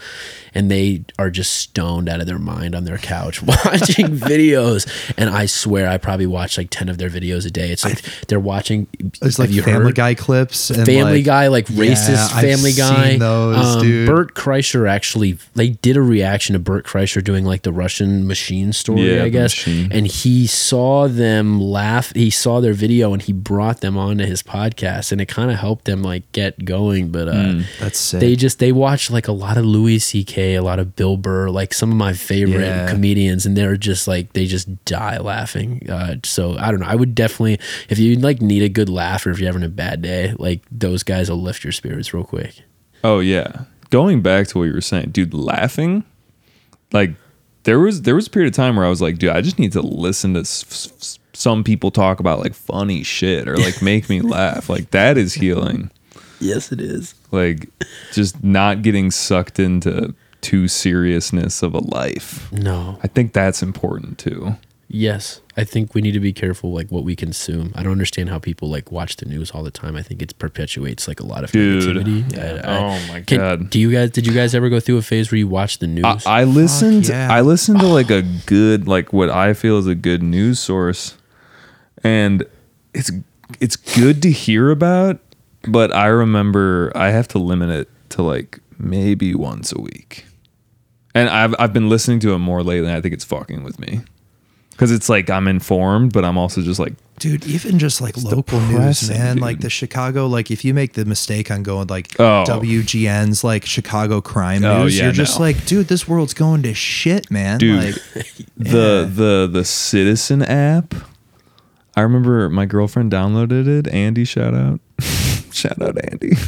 and 0.55 0.70
they 0.70 1.05
are 1.19 1.31
just 1.31 1.55
stoned 1.55 2.09
out 2.09 2.20
of 2.20 2.27
their 2.27 2.39
mind 2.39 2.74
on 2.74 2.85
their 2.85 2.98
couch 2.98 3.43
watching 3.43 4.06
videos. 4.19 4.86
And 5.16 5.31
I 5.31 5.47
swear 5.47 5.89
I 5.89 5.98
probably 5.98 6.27
watch 6.27 6.59
like 6.59 6.69
ten 6.70 6.89
of 6.89 6.98
their 6.98 7.10
videos 7.10 7.47
a 7.47 7.51
day. 7.51 7.70
It's 7.70 7.85
like 7.85 8.02
they're 8.28 8.39
watching. 8.40 8.86
It's 9.23 9.39
like 9.39 9.51
you 9.51 9.62
Family 9.62 9.86
heard? 9.86 9.94
Guy 9.94 10.14
clips 10.14 10.70
and 10.70 10.85
Family 10.85 11.16
like- 11.19 11.24
Guy, 11.24 11.48
like 11.48 11.69
Yeah, 11.70 11.86
racist 11.86 12.35
I've 12.35 12.43
Family 12.44 12.73
Guy. 12.73 13.10
seen 13.12 13.19
those, 13.20 13.77
um, 13.77 13.82
dude. 13.82 14.06
Bert 14.06 14.35
Kreischer 14.35 14.89
actually, 14.89 15.39
they 15.55 15.70
did 15.70 15.97
a 15.97 16.02
reaction 16.02 16.52
to 16.52 16.59
Bert 16.59 16.81
Kreischer 16.84 17.22
doing 17.22 17.44
like 17.44 17.62
the 17.62 17.72
Russian 17.72 18.26
machine 18.26 18.72
story, 18.72 19.16
Yeah, 19.16 19.24
I 19.24 19.28
guess. 19.28 19.52
machine. 19.52 19.88
And 19.92 20.06
he 20.06 20.46
saw 20.46 21.09
them 21.09 21.60
laugh. 21.60 22.12
He 22.14 22.30
saw 22.30 22.60
their 22.60 22.72
video 22.72 23.12
and 23.12 23.22
he 23.22 23.32
brought 23.32 23.80
them 23.80 23.96
onto 23.96 24.24
his 24.24 24.42
podcast, 24.42 25.12
and 25.12 25.20
it 25.20 25.26
kind 25.26 25.50
of 25.50 25.59
helped 25.59 25.84
them 25.86 26.02
like 26.02 26.30
get 26.32 26.64
going. 26.64 27.10
But 27.10 27.28
uh, 27.28 27.32
Hmm. 27.52 27.60
That's 27.80 27.98
sick. 27.98 28.20
they 28.20 28.36
just 28.36 28.59
they 28.59 28.72
watch 28.72 29.10
like 29.10 29.28
a 29.28 29.32
lot 29.32 29.56
of 29.56 29.64
Louis 29.64 29.98
C.K., 29.98 30.54
a 30.54 30.62
lot 30.62 30.78
of 30.78 30.94
Bill 30.96 31.16
Burr, 31.16 31.48
like 31.50 31.72
some 31.74 31.90
of 31.90 31.96
my 31.96 32.12
favorite 32.12 32.60
Yeah. 32.66 32.88
comedians, 32.90 33.46
and 33.46 33.56
they're 33.56 33.76
just 33.76 34.06
like 34.09 34.32
they 34.32 34.46
just 34.46 34.84
die 34.84 35.18
laughing. 35.18 35.88
Uh, 35.88 36.16
so 36.24 36.56
I 36.59 36.70
don't 36.70 36.80
know. 36.80 36.86
I 36.86 36.94
would 36.94 37.14
definitely 37.14 37.59
if 37.88 37.98
you 37.98 38.16
like 38.16 38.40
need 38.42 38.62
a 38.62 38.68
good 38.68 38.88
laugh 38.88 39.26
or 39.26 39.30
if 39.30 39.38
you're 39.38 39.48
having 39.48 39.62
a 39.64 39.68
bad 39.68 40.02
day, 40.02 40.34
like 40.38 40.62
those 40.70 41.02
guys 41.02 41.30
will 41.30 41.40
lift 41.40 41.64
your 41.64 41.72
spirits 41.72 42.12
real 42.14 42.24
quick. 42.24 42.62
Oh 43.04 43.20
yeah. 43.20 43.62
Going 43.90 44.22
back 44.22 44.46
to 44.48 44.59
what 44.59 44.64
you 44.64 44.72
were 44.72 44.80
saying, 44.80 45.10
dude, 45.10 45.34
laughing. 45.34 46.04
Like 46.93 47.12
there 47.64 47.78
was 47.78 48.02
there 48.02 48.14
was 48.14 48.27
a 48.27 48.31
period 48.31 48.52
of 48.52 48.56
time 48.56 48.77
where 48.77 48.85
I 48.85 48.89
was 48.89 49.01
like, 49.02 49.19
dude, 49.19 49.31
I 49.31 49.40
just 49.40 49.59
need 49.59 49.73
to 49.73 49.82
listen 49.82 50.35
to 50.35 50.40
s- 50.40 50.64
s- 50.98 51.19
some 51.32 51.64
people 51.64 51.90
talk 51.90 52.20
about 52.20 52.40
like 52.40 52.55
funny 52.55 53.02
shit 53.02 53.48
or 53.48 53.56
like 53.56 53.81
make 53.82 54.09
me 54.09 54.20
laugh. 54.36 54.69
Like 54.69 54.90
that 54.90 55.16
is 55.16 55.35
healing. 55.35 55.90
Yes, 56.40 56.73
it 56.73 56.81
is. 56.81 57.14
Like 57.31 57.69
just 58.12 58.43
not 58.43 58.82
getting 58.82 59.10
sucked 59.10 59.59
into 59.59 60.14
too 60.40 60.66
seriousness 60.69 61.62
of 61.62 61.73
a 61.74 61.78
life. 61.78 62.51
No. 62.52 62.98
I 63.02 63.06
think 63.06 63.32
that's 63.32 63.62
important 63.62 64.19
too. 64.19 64.56
Yes, 64.94 65.40
I 65.56 65.64
think 65.64 65.94
we 65.94 66.02
need 66.02 66.12
to 66.12 66.20
be 66.20 66.35
careful 66.35 66.70
like 66.70 66.89
what 66.93 67.02
we 67.02 67.16
consume. 67.16 67.73
I 67.74 67.82
don't 67.82 67.93
understand 67.93 68.28
how 68.28 68.39
people 68.39 68.69
like 68.69 68.93
watch 68.93 69.16
the 69.16 69.24
news 69.24 69.51
all 69.51 69.62
the 69.62 69.70
time. 69.70 69.97
I 69.97 70.02
think 70.02 70.20
it 70.20 70.39
perpetuates 70.39 71.09
like 71.09 71.19
a 71.19 71.24
lot 71.24 71.44
of 71.44 71.51
Dude. 71.51 71.97
negativity. 71.97 72.39
I- 72.39 72.59
I- 72.59 72.78
Oh 72.78 73.12
my 73.12 73.20
can- 73.23 73.39
God. 73.39 73.70
Do 73.70 73.81
you 73.81 73.90
guys? 73.90 74.10
Did 74.10 74.27
you 74.27 74.35
guys 74.35 74.55
ever 74.55 74.69
go 74.69 74.81
through 74.81 74.98
a 74.98 75.02
phase 75.02 75.32
where 75.32 75.39
you 75.39 75.48
watched 75.48 75.81
the 75.81 75.86
news? 75.86 76.05
I, 76.27 76.40
I 76.40 76.44
listened. 76.44 77.09
yeah. 77.09 77.32
I 77.32 77.40
listened 77.40 77.81
to 77.81 77.86
like 77.86 78.10
a 78.10 78.20
good, 78.47 78.86
like 78.86 79.14
what 79.14 79.31
I 79.31 79.55
feel 79.55 79.78
is 79.78 79.86
a 79.86 79.94
good 79.94 80.23
news 80.23 80.60
source, 80.60 81.16
and 82.05 82.44
it's 82.93 83.10
it's 83.60 83.77
good 83.77 84.20
to 84.23 84.31
hear 84.31 84.70
about. 84.70 85.20
But 85.66 85.94
I 85.94 86.09
remember 86.09 86.93
I 86.94 87.12
have 87.12 87.28
to 87.28 87.39
limit 87.39 87.70
it 87.70 87.89
to 88.10 88.23
like 88.23 88.59
maybe 88.78 89.35
once 89.35 89.73
a 89.73 89.81
week, 89.81 90.27
and 91.14 91.31
I've 91.31 91.55
I've 91.59 91.73
been 91.73 91.89
listening 91.89 92.20
to 92.20 92.35
it 92.35 92.39
more 92.39 92.62
lately. 92.62 92.89
and 92.89 92.97
I 92.97 93.01
think 93.01 93.14
it's 93.14 93.24
fucking 93.24 93.62
with 93.64 93.78
me 93.78 94.01
because 94.73 94.90
it's 94.90 95.09
like 95.09 95.31
I'm 95.31 95.47
informed, 95.49 96.12
but 96.12 96.24
I'm 96.24 96.36
also 96.36 96.61
just 96.62 96.81
like 96.81 96.94
Dude, 97.19 97.47
even 97.47 97.78
just 97.78 98.01
like 98.01 98.16
local 98.16 98.59
news, 98.59 98.70
depressing, 98.70 99.16
man. 99.19 99.35
dude. 99.36 99.43
Like 99.43 99.61
the 99.61 99.70
Chicago, 99.70 100.27
like 100.27 100.51
if 100.51 100.65
you 100.65 100.74
make 100.74 100.94
the 100.94 101.05
mistake 101.05 101.51
on 101.53 101.62
going 101.62 101.86
like 101.86 102.19
Oh. 102.19 102.43
WGN's 102.49 103.44
like 103.44 103.65
Chicago 103.65 104.20
crime 104.20 104.65
Oh, 104.65 104.82
news, 104.85 104.97
yeah, 104.99 105.05
you're 105.05 105.12
just 105.12 105.39
no. 105.39 105.44
like, 105.44 105.65
dude, 105.66 105.86
this 105.86 106.09
world's 106.09 106.35
going 106.35 106.62
to 106.65 106.74
shit, 106.74 107.31
man. 107.31 107.59
Dude. 107.59 107.85
Like, 107.85 107.94
the 108.57 109.09
the 109.12 109.49
the 109.53 109.65
Citizen 109.65 110.43
app. 110.43 110.94
I 111.97 112.01
remember 112.01 112.49
my 112.49 112.65
girlfriend 112.66 113.12
downloaded 113.12 113.69
it. 113.69 113.86
Andy, 113.89 114.24
shout 114.24 114.55
out, 114.55 114.81
shout 115.53 115.81
out, 115.81 115.97
Andy. 116.11 116.32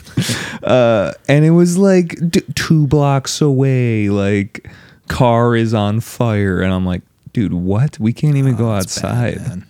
Uh, 0.64 1.12
and 1.28 1.44
it 1.44 1.50
was 1.50 1.76
like 1.76 2.16
d- 2.30 2.40
two 2.54 2.86
blocks 2.86 3.42
away. 3.42 4.08
Like 4.08 4.66
car 5.08 5.54
is 5.54 5.74
on 5.74 6.00
fire, 6.00 6.62
and 6.62 6.72
I'm 6.72 6.86
like, 6.86 7.02
dude, 7.34 7.52
what? 7.52 7.98
We 8.00 8.14
can't 8.14 8.36
even 8.36 8.56
go 8.56 8.72
oh, 8.72 8.76
it's 8.78 8.98
bad, 9.02 9.36
outside. 9.38 9.62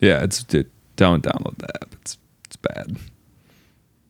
yeah, 0.00 0.22
it's 0.24 0.42
dude, 0.42 0.70
don't 0.96 1.22
download 1.22 1.58
the 1.58 1.68
app. 1.82 1.92
It's 2.00 2.16
it's 2.46 2.56
bad. 2.56 2.96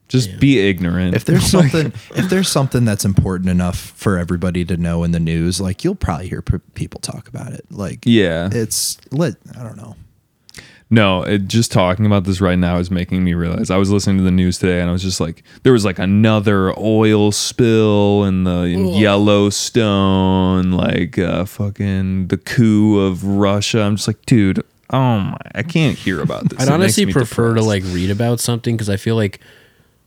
Just 0.06 0.38
be 0.38 0.60
ignorant. 0.60 1.16
If 1.16 1.24
there's 1.24 1.46
something, 1.50 1.86
if 2.14 2.28
there's 2.28 2.48
something 2.48 2.84
that's 2.84 3.04
important 3.04 3.48
enough 3.50 3.76
for 3.78 4.16
everybody 4.18 4.64
to 4.66 4.76
know 4.76 5.02
in 5.02 5.10
the 5.10 5.18
news, 5.18 5.60
like 5.60 5.82
you'll 5.82 5.94
probably 5.96 6.28
hear 6.28 6.42
p- 6.42 6.58
people 6.74 7.00
talk 7.00 7.26
about 7.26 7.52
it. 7.52 7.64
Like, 7.70 8.00
Yeah. 8.06 8.48
it's 8.52 8.98
lit. 9.10 9.36
I 9.58 9.64
don't 9.64 9.76
know. 9.76 9.96
No, 10.90 11.22
it, 11.22 11.48
just 11.48 11.72
talking 11.72 12.06
about 12.06 12.24
this 12.24 12.40
right 12.40 12.58
now 12.58 12.78
is 12.78 12.90
making 12.90 13.24
me 13.24 13.34
realize. 13.34 13.70
I 13.70 13.76
was 13.78 13.90
listening 13.90 14.18
to 14.18 14.22
the 14.22 14.30
news 14.30 14.58
today, 14.58 14.80
and 14.80 14.88
I 14.88 14.92
was 14.92 15.02
just 15.02 15.20
like, 15.20 15.42
there 15.62 15.72
was 15.72 15.84
like 15.84 15.98
another 15.98 16.78
oil 16.78 17.32
spill 17.32 18.24
in 18.24 18.44
the 18.44 18.62
in 18.64 18.88
Yellowstone, 18.88 20.72
like 20.72 21.18
uh, 21.18 21.44
fucking 21.46 22.28
the 22.28 22.36
coup 22.36 23.00
of 23.00 23.24
Russia. 23.24 23.80
I'm 23.82 23.96
just 23.96 24.08
like, 24.08 24.24
dude, 24.26 24.62
oh 24.90 25.20
my, 25.20 25.36
I 25.54 25.62
can't 25.62 25.96
hear 25.98 26.20
about 26.20 26.50
this. 26.50 26.60
I'd 26.60 26.68
It 26.68 26.72
honestly 26.72 27.06
makes 27.06 27.16
me 27.16 27.20
prefer 27.20 27.54
to 27.54 27.60
depressed. 27.60 27.66
like 27.68 27.94
read 27.94 28.10
about 28.10 28.40
something 28.40 28.76
because 28.76 28.90
I 28.90 28.96
feel 28.96 29.16
like 29.16 29.40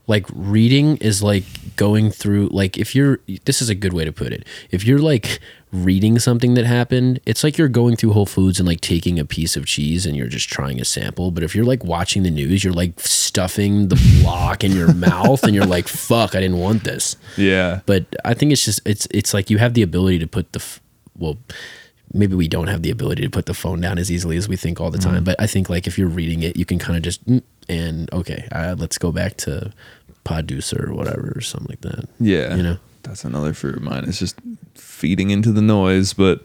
like 0.08 0.26
reading 0.34 0.98
is 0.98 1.22
like 1.22 1.44
going 1.76 2.12
through 2.12 2.48
like 2.52 2.78
if 2.78 2.96
you're 2.96 3.20
this 3.46 3.62
is 3.62 3.70
a 3.70 3.76
good 3.76 3.92
way 3.92 4.06
to 4.06 4.12
put 4.14 4.32
it 4.32 4.46
if 4.72 4.86
you're 4.86 5.00
like 5.00 5.40
reading 5.72 6.18
something 6.18 6.54
that 6.54 6.66
happened 6.66 7.20
it's 7.26 7.44
like 7.44 7.58
you're 7.58 7.68
going 7.68 7.96
through 7.96 8.14
whole 8.14 8.26
foods 8.26 8.58
and 8.58 8.68
like 8.68 8.80
taking 8.80 9.20
a 9.20 9.26
piece 9.26 9.58
of 9.58 9.66
cheese 9.66 10.06
and 10.06 10.16
you're 10.16 10.28
just 10.28 10.48
trying 10.48 10.80
a 10.80 10.86
sample 10.86 11.30
but 11.30 11.44
if 11.44 11.54
you're 11.54 11.66
like 11.66 11.84
watching 11.84 12.24
the 12.24 12.32
news 12.32 12.64
you're 12.64 12.74
like 12.74 12.98
stuffing 13.00 13.90
the 13.90 14.20
block 14.22 14.64
in 14.64 14.72
your 14.72 14.94
mouth 14.94 15.44
and 15.44 15.54
you're 15.54 15.66
like 15.66 15.88
fuck 15.88 16.36
i 16.36 16.40
didn't 16.40 16.58
want 16.58 16.84
this. 16.84 17.16
Yeah, 17.38 17.82
but 17.86 18.06
I 18.26 18.34
think 18.34 18.52
it's 18.52 18.64
just 18.66 18.82
it's 18.86 19.08
it's 19.12 19.34
like 19.34 19.50
you 19.50 19.58
have 19.58 19.74
the 19.74 19.82
ability 19.82 20.20
to 20.20 20.28
put 20.28 20.54
the 20.54 20.60
f- 20.60 20.82
well 21.18 21.38
maybe 22.14 22.36
we 22.36 22.48
don't 22.48 22.68
have 22.68 22.84
the 22.84 22.90
ability 22.90 23.24
to 23.24 23.30
put 23.30 23.46
the 23.46 23.54
phone 23.54 23.82
down 23.82 23.98
as 23.98 24.10
easily 24.10 24.38
as 24.38 24.48
we 24.48 24.56
think 24.56 24.80
all 24.80 24.90
the 24.90 24.98
time 24.98 25.24
but 25.24 25.36
I 25.40 25.48
think 25.48 25.70
like 25.70 25.88
if 25.88 25.98
you're 25.98 26.08
reading 26.08 26.42
it 26.42 26.56
you 26.56 26.66
can 26.66 26.80
kind 26.80 26.96
of 26.96 27.04
just 27.04 27.26
mm, 27.26 27.44
and 27.68 28.12
okay 28.14 28.48
uh, 28.52 28.76
let's 28.78 28.98
go 28.98 29.12
back 29.12 29.36
to 29.38 29.74
Poducer 30.24 30.88
or 30.88 30.94
whatever 30.94 31.34
or 31.36 31.42
something 31.42 31.68
like 31.70 31.82
that 31.82 32.08
yeah. 32.20 32.56
you 32.56 32.64
know 32.64 32.78
that's 33.08 33.24
another 33.26 33.54
fear 33.54 33.72
of 33.74 33.82
mine. 33.82 34.04
It's 34.08 34.20
just 34.20 34.38
feeding 34.76 35.30
into 35.32 35.52
the 35.52 35.62
noise, 35.62 36.14
but. 36.14 36.44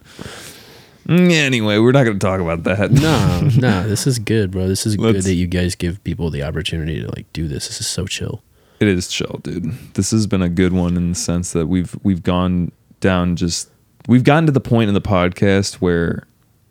Mm, 1.08 1.30
Anyway, 1.32 1.78
we're 1.78 1.90
not 1.92 2.04
going 2.04 2.16
to 2.18 2.24
talk 2.24 2.40
about 2.40 2.62
that. 2.62 2.92
no 2.92 3.40
no 3.58 3.88
this 3.88 4.06
is 4.06 4.20
good 4.20 4.52
bro 4.52 4.68
this 4.68 4.86
is 4.86 4.94
good 4.96 5.14
Let's- 5.16 5.24
that 5.26 5.34
you 5.34 5.48
guys 5.48 5.74
give 5.74 6.02
people 6.04 6.30
the 6.30 6.44
opportunity 6.44 7.00
to 7.00 7.08
like 7.08 7.26
do 7.32 7.48
this 7.48 7.66
this 7.66 7.80
is 7.80 7.88
so 7.88 8.06
chill 8.06 8.40
It 8.78 8.86
is 8.86 9.08
chill, 9.08 9.40
dude. 9.42 9.72
This 9.94 10.12
has 10.12 10.28
been 10.28 10.42
a 10.42 10.48
good 10.48 10.72
one 10.72 10.96
in 10.96 11.08
the 11.10 11.14
sense 11.16 11.52
that 11.54 11.66
we've 11.66 11.96
we've 12.04 12.22
gone 12.22 12.70
down 13.00 13.34
just 13.34 13.68
we've 14.06 14.22
gotten 14.22 14.46
to 14.46 14.52
the 14.52 14.60
point 14.60 14.86
in 14.88 14.94
the 14.94 15.00
podcast 15.00 15.74
where 15.76 16.24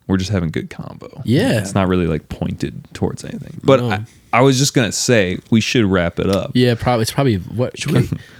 we're 0.08 0.16
just 0.18 0.32
having 0.32 0.50
good 0.50 0.70
combo. 0.70 1.22
Yeah. 1.26 1.60
It's 1.60 1.76
not 1.76 1.90
really 1.90 2.08
like 2.08 2.30
pointed 2.30 2.88
towards 2.94 3.26
anything. 3.26 3.60
But 3.66 3.80
No. 3.82 3.90
I, 3.92 4.06
I 4.34 4.42
was 4.42 4.58
just 4.58 4.74
gonna 4.74 4.92
say 4.92 5.40
we 5.50 5.62
should 5.62 5.86
wrap 5.86 6.20
it 6.20 6.30
up. 6.30 6.52
yeah 6.54 6.76
probably 6.76 7.02
it's 7.04 7.12
probably 7.12 7.38
what 7.38 7.74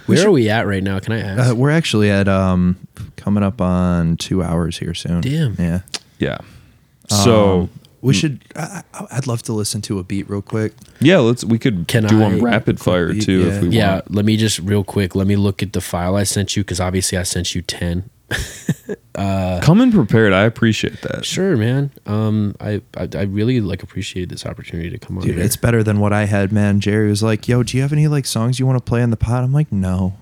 where 0.06 0.26
are 0.26 0.30
we 0.30 0.48
at 0.48 0.66
right 0.66 0.82
now 0.82 0.98
can 1.00 1.12
I 1.12 1.20
ask 1.20 1.50
Uh, 1.52 1.54
we're 1.54 1.70
actually 1.70 2.10
at 2.10 2.28
um 2.28 2.76
coming 3.16 3.42
up 3.44 3.60
on 3.60 4.16
two 4.16 4.42
hours 4.42 4.78
here 4.78 4.94
soon. 4.94 5.20
Damn. 5.20 5.54
Yeah. 5.58 5.80
Yeah. 6.18 6.38
So 7.08 7.60
Um, 7.60 7.70
we 8.00 8.14
should. 8.14 8.40
I, 8.56 8.82
I- 8.94 9.06
I'd 9.12 9.26
love 9.28 9.42
to 9.44 9.52
listen 9.52 9.80
to 9.82 9.98
a 10.00 10.02
beat 10.02 10.28
real 10.28 10.42
quick. 10.42 10.72
yeah, 11.00 11.18
let's 11.18 11.44
we 11.44 11.58
could 11.58 11.86
Can 11.88 12.04
do 12.06 12.16
I- 12.24 12.30
them 12.30 12.40
rapid 12.44 12.80
fire 12.80 13.12
too 13.14 13.40
Yeah. 13.40 13.46
if 13.52 13.62
we 13.62 13.68
yeah 13.68 13.92
want. 13.94 14.14
let 14.14 14.24
me 14.24 14.36
just 14.36 14.58
real 14.60 14.82
quick 14.84 15.14
let 15.14 15.26
me 15.26 15.36
look 15.36 15.62
at 15.62 15.72
the 15.72 15.80
file 15.80 16.16
I 16.16 16.24
sent 16.24 16.56
you 16.56 16.64
because 16.64 16.80
obviously 16.80 17.16
I 17.18 17.22
sent 17.22 17.54
you 17.54 17.62
10 17.62 18.08
Come 19.14 19.80
in 19.80 19.92
prepared. 19.92 20.32
I 20.32 20.42
appreciate 20.42 21.02
that. 21.02 21.24
Sure, 21.24 21.56
man. 21.56 21.90
Um, 22.06 22.54
I, 22.60 22.80
I 22.96 23.08
I 23.14 23.22
really 23.22 23.60
like 23.60 23.82
appreciated 23.82 24.30
this 24.30 24.46
opportunity 24.46 24.90
to 24.90 24.98
come 24.98 25.18
on. 25.18 25.24
Dude, 25.24 25.36
here. 25.36 25.44
it's 25.44 25.56
better 25.56 25.82
than 25.82 26.00
what 26.00 26.12
I 26.12 26.24
had, 26.24 26.52
man. 26.52 26.80
Jerry 26.80 27.08
was 27.08 27.22
like, 27.22 27.48
"Yo, 27.48 27.62
do 27.62 27.76
you 27.76 27.82
have 27.82 27.92
any 27.92 28.08
like 28.08 28.26
songs 28.26 28.58
you 28.58 28.66
want 28.66 28.78
to 28.78 28.84
play 28.84 29.02
in 29.02 29.10
the 29.10 29.16
pod?" 29.16 29.44
I'm 29.44 29.52
like, 29.52 29.70
"No, 29.70 30.16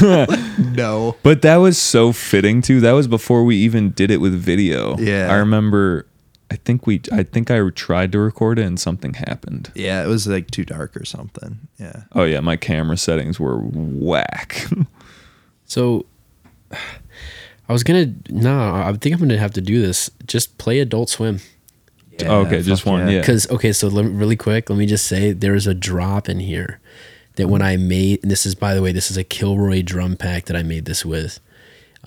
no." 0.02 1.16
But 1.22 1.42
that 1.42 1.56
was 1.56 1.78
so 1.78 2.12
fitting 2.12 2.62
too. 2.62 2.80
That 2.80 2.92
was 2.92 3.06
before 3.06 3.44
we 3.44 3.56
even 3.56 3.90
did 3.90 4.10
it 4.10 4.18
with 4.18 4.34
video. 4.34 4.96
Yeah. 4.98 5.28
I 5.30 5.36
remember 5.36 6.06
I 6.50 6.56
think 6.56 6.86
we 6.86 7.00
I 7.12 7.22
think 7.22 7.50
I 7.50 7.68
tried 7.70 8.12
to 8.12 8.18
record 8.18 8.58
it 8.58 8.66
and 8.66 8.80
something 8.80 9.14
happened. 9.14 9.70
Yeah, 9.74 10.02
it 10.02 10.06
was 10.06 10.26
like 10.26 10.50
too 10.50 10.64
dark 10.64 10.96
or 10.96 11.04
something. 11.04 11.68
Yeah. 11.78 12.04
Oh 12.12 12.24
yeah, 12.24 12.40
my 12.40 12.56
camera 12.56 12.96
settings 12.96 13.38
were 13.38 13.58
whack. 13.58 14.66
so. 15.64 16.06
I 17.68 17.72
was 17.72 17.82
gonna 17.82 18.06
no. 18.30 18.58
I 18.74 18.92
think 18.94 19.14
I'm 19.14 19.20
gonna 19.20 19.38
have 19.38 19.52
to 19.52 19.60
do 19.60 19.80
this. 19.82 20.10
Just 20.26 20.56
play 20.58 20.80
Adult 20.80 21.10
Swim. 21.10 21.40
Yeah, 22.18 22.32
okay, 22.38 22.62
just 22.62 22.84
one. 22.86 23.06
yeah. 23.06 23.14
Yeah. 23.14 23.20
Because 23.20 23.48
okay, 23.50 23.72
so 23.72 23.88
let, 23.88 24.04
really 24.06 24.36
quick, 24.36 24.70
let 24.70 24.78
me 24.78 24.86
just 24.86 25.06
say 25.06 25.32
there's 25.32 25.66
a 25.66 25.74
drop 25.74 26.28
in 26.28 26.40
here 26.40 26.80
that 27.36 27.48
when 27.48 27.62
I 27.62 27.76
made, 27.76 28.20
and 28.22 28.30
this 28.30 28.44
is 28.46 28.54
by 28.54 28.74
the 28.74 28.82
way, 28.82 28.90
this 28.92 29.10
is 29.10 29.16
a 29.16 29.22
Kilroy 29.24 29.82
drum 29.82 30.16
pack 30.16 30.46
that 30.46 30.56
I 30.56 30.62
made 30.62 30.84
this 30.86 31.04
with. 31.04 31.38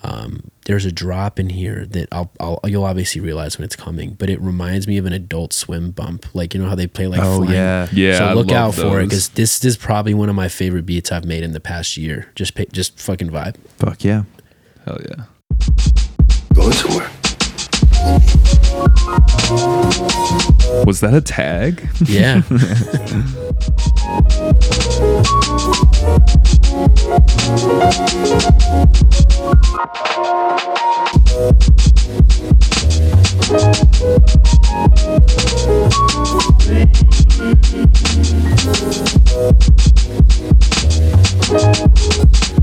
Um, 0.04 0.50
there's 0.66 0.84
a 0.84 0.90
drop 0.90 1.38
in 1.38 1.48
here 1.50 1.86
that 1.90 2.08
I'll, 2.10 2.30
I'll 2.40 2.58
you'll 2.64 2.84
obviously 2.84 3.20
realize 3.20 3.56
when 3.56 3.64
it's 3.64 3.76
coming, 3.76 4.14
but 4.14 4.28
it 4.28 4.40
reminds 4.40 4.88
me 4.88 4.98
of 4.98 5.06
an 5.06 5.12
Adult 5.12 5.52
Swim 5.52 5.92
bump, 5.92 6.26
like 6.34 6.54
you 6.54 6.60
know 6.62 6.68
how 6.68 6.74
they 6.74 6.88
play 6.88 7.06
like 7.06 7.20
Oh, 7.22 7.36
Flying- 7.38 7.52
yeah. 7.52 7.86
Yeah, 7.92 8.18
So 8.18 8.24
I 8.26 8.32
look 8.34 8.50
out 8.50 8.66
love 8.66 8.74
for 8.76 9.00
it 9.00 9.04
because 9.04 9.28
this, 9.30 9.60
this 9.60 9.74
is 9.74 9.76
probably 9.76 10.12
one 10.12 10.28
of 10.28 10.34
my 10.34 10.48
favorite 10.48 10.86
beats 10.86 11.12
I've 11.12 11.24
made 11.24 11.44
in 11.44 11.52
the 11.52 11.60
past 11.60 11.96
year. 11.96 12.30
Just 12.34 12.54
pay, 12.54 12.66
just 12.72 12.98
fucking 12.98 13.30
vibe. 13.30 13.56
Fuck 13.78 14.02
yeah. 14.02 14.24
Hell 14.84 14.98
yeah. 15.08 15.24
Going 16.54 16.72
somewhere. 16.72 17.10
Was 20.84 21.00
that 21.00 21.14
a 21.14 21.20
tag? 21.20 21.88
Yeah. 22.04 22.42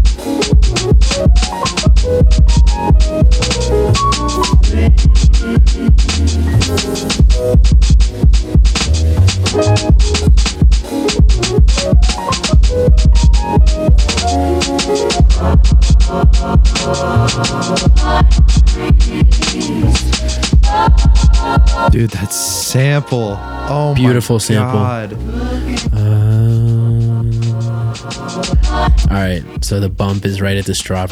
Dude, 21.91 22.11
that 22.11 22.32
sample. 22.32 23.36
Oh 23.41 23.94
Beautiful 23.95 24.40
sample. 24.40 24.80
God. 24.80 25.14
Um, 25.94 26.78
all 28.10 29.15
right, 29.15 29.44
so 29.61 29.80
the 29.80 29.90
bump 29.90 30.26
is 30.26 30.41
right 30.41 30.57
at 30.57 30.65
this 30.65 30.81
drop 30.81 31.11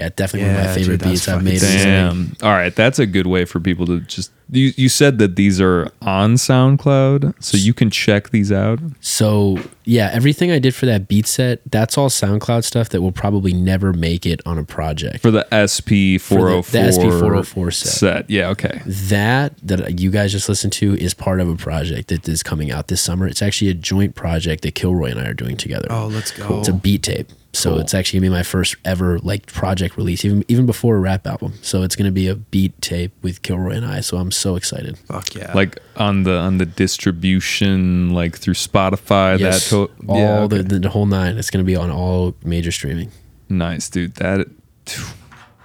right 0.00 0.06
here. 0.06 0.06
Yeah, 0.06 0.10
definitely 0.16 0.48
one 0.48 0.60
of 0.60 0.66
my 0.66 0.74
favorite 0.74 1.00
dude, 1.00 1.12
beats 1.12 1.28
I've 1.28 1.44
made. 1.44 1.58
sick. 1.60 1.84
Damn. 1.84 2.36
All 2.42 2.52
right, 2.52 2.74
that's 2.74 2.98
a 2.98 3.06
good 3.06 3.26
way 3.26 3.44
for 3.44 3.60
people 3.60 3.86
to 3.86 4.00
just. 4.00 4.32
You, 4.52 4.72
you 4.76 4.88
said 4.88 5.18
that 5.18 5.36
these 5.36 5.60
are 5.60 5.92
on 6.02 6.34
SoundCloud, 6.34 7.34
so 7.38 7.56
you 7.56 7.72
can 7.72 7.88
check 7.88 8.30
these 8.30 8.50
out. 8.50 8.80
So 9.00 9.58
yeah, 9.84 10.10
everything 10.12 10.50
I 10.50 10.58
did 10.58 10.74
for 10.74 10.86
that 10.86 11.06
beat 11.06 11.26
set, 11.28 11.60
that's 11.70 11.96
all 11.96 12.08
SoundCloud 12.08 12.64
stuff 12.64 12.88
that 12.88 13.00
will 13.00 13.12
probably 13.12 13.52
never 13.52 13.92
make 13.92 14.26
it 14.26 14.40
on 14.46 14.58
a 14.58 14.64
project. 14.64 15.20
For 15.20 15.30
the 15.30 15.46
SP 15.52 16.18
four 16.20 16.48
hundred 16.48 16.62
four, 16.64 16.72
the 16.72 16.78
SP404 16.78 17.74
set. 17.74 17.92
set. 17.92 18.30
Yeah, 18.30 18.48
okay. 18.48 18.80
that 18.84 19.54
that 19.62 20.00
you 20.00 20.10
guys 20.10 20.32
just 20.32 20.48
listened 20.48 20.72
to 20.74 20.94
is 20.96 21.14
part 21.14 21.40
of 21.40 21.48
a 21.48 21.56
project 21.56 22.08
that 22.08 22.28
is 22.28 22.42
coming 22.42 22.72
out 22.72 22.88
this 22.88 23.00
summer. 23.00 23.28
It's 23.28 23.42
actually 23.42 23.70
a 23.70 23.74
joint 23.74 24.16
project 24.16 24.62
that 24.62 24.74
Kilroy 24.74 25.10
and 25.10 25.20
I 25.20 25.28
are 25.28 25.34
doing 25.34 25.56
together. 25.56 25.86
Oh, 25.90 26.08
let's 26.08 26.32
go. 26.32 26.58
It's 26.58 26.68
a 26.68 26.72
beat 26.72 27.04
tape. 27.04 27.28
So 27.52 27.70
Cool. 27.70 27.80
it's 27.80 27.94
actually 27.94 28.20
gonna 28.20 28.30
be 28.30 28.36
my 28.36 28.42
first 28.44 28.76
ever 28.84 29.18
like 29.20 29.46
project 29.46 29.96
release, 29.96 30.24
even 30.24 30.44
even 30.46 30.66
before 30.66 30.94
a 30.96 31.00
rap 31.00 31.26
album. 31.26 31.54
So 31.62 31.82
it's 31.82 31.96
gonna 31.96 32.12
be 32.12 32.28
a 32.28 32.36
beat 32.36 32.80
tape 32.80 33.12
with 33.22 33.42
Kilroy 33.42 33.72
and 33.76 33.84
I. 33.84 34.00
So 34.02 34.18
I'm 34.18 34.30
so 34.30 34.54
excited. 34.54 34.96
Fuck 34.98 35.34
yeah. 35.34 35.52
Like 35.52 35.78
on 35.96 36.22
the 36.22 36.36
on 36.38 36.58
the 36.58 36.66
distribution, 36.66 38.10
like 38.14 38.36
through 38.38 38.54
Spotify. 38.54 39.38
Yes, 39.38 39.68
That 39.70 39.76
to- 39.76 39.90
all 40.08 40.16
yeah, 40.18 40.46
the, 40.46 40.56
okay. 40.56 40.62
the 40.68 40.78
the 40.78 40.88
whole 40.90 41.06
nine. 41.06 41.38
It's 41.38 41.50
gonna 41.50 41.64
be 41.64 41.76
on 41.76 41.90
all 41.90 42.34
major 42.44 42.70
streaming. 42.70 43.10
nice, 43.48 43.88
dude. 43.88 44.14
That 44.14 44.46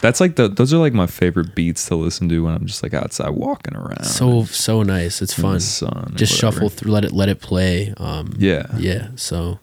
that's 0.02 0.20
like 0.20 0.36
the 0.36 0.48
those 0.48 0.74
are 0.74 0.78
like 0.78 0.94
my 0.94 1.07
favorite 1.07 1.56
beats 1.56 1.86
to 1.88 1.95
listen 1.95 2.28
to 2.30 2.44
when 2.44 2.53
I'm 2.56 2.66
just 2.66 2.82
like 2.84 2.94
outside 2.95 3.30
walking 3.30 3.76
around. 3.76 4.06
So 4.06 4.45
so 4.45 4.82
nice. 4.84 5.22
It's 5.22 5.34
fun. 5.34 5.60
sun 5.60 6.14
Just 6.16 6.34
whatever. 6.34 6.53
shuffle 6.56 6.70
through. 6.70 6.91
Let 6.91 7.06
it 7.06 7.12
let 7.12 7.30
it 7.30 7.41
play. 7.41 7.94
Um, 7.98 8.34
Yeah, 8.40 8.66
yeah. 8.78 9.10
So 9.16 9.60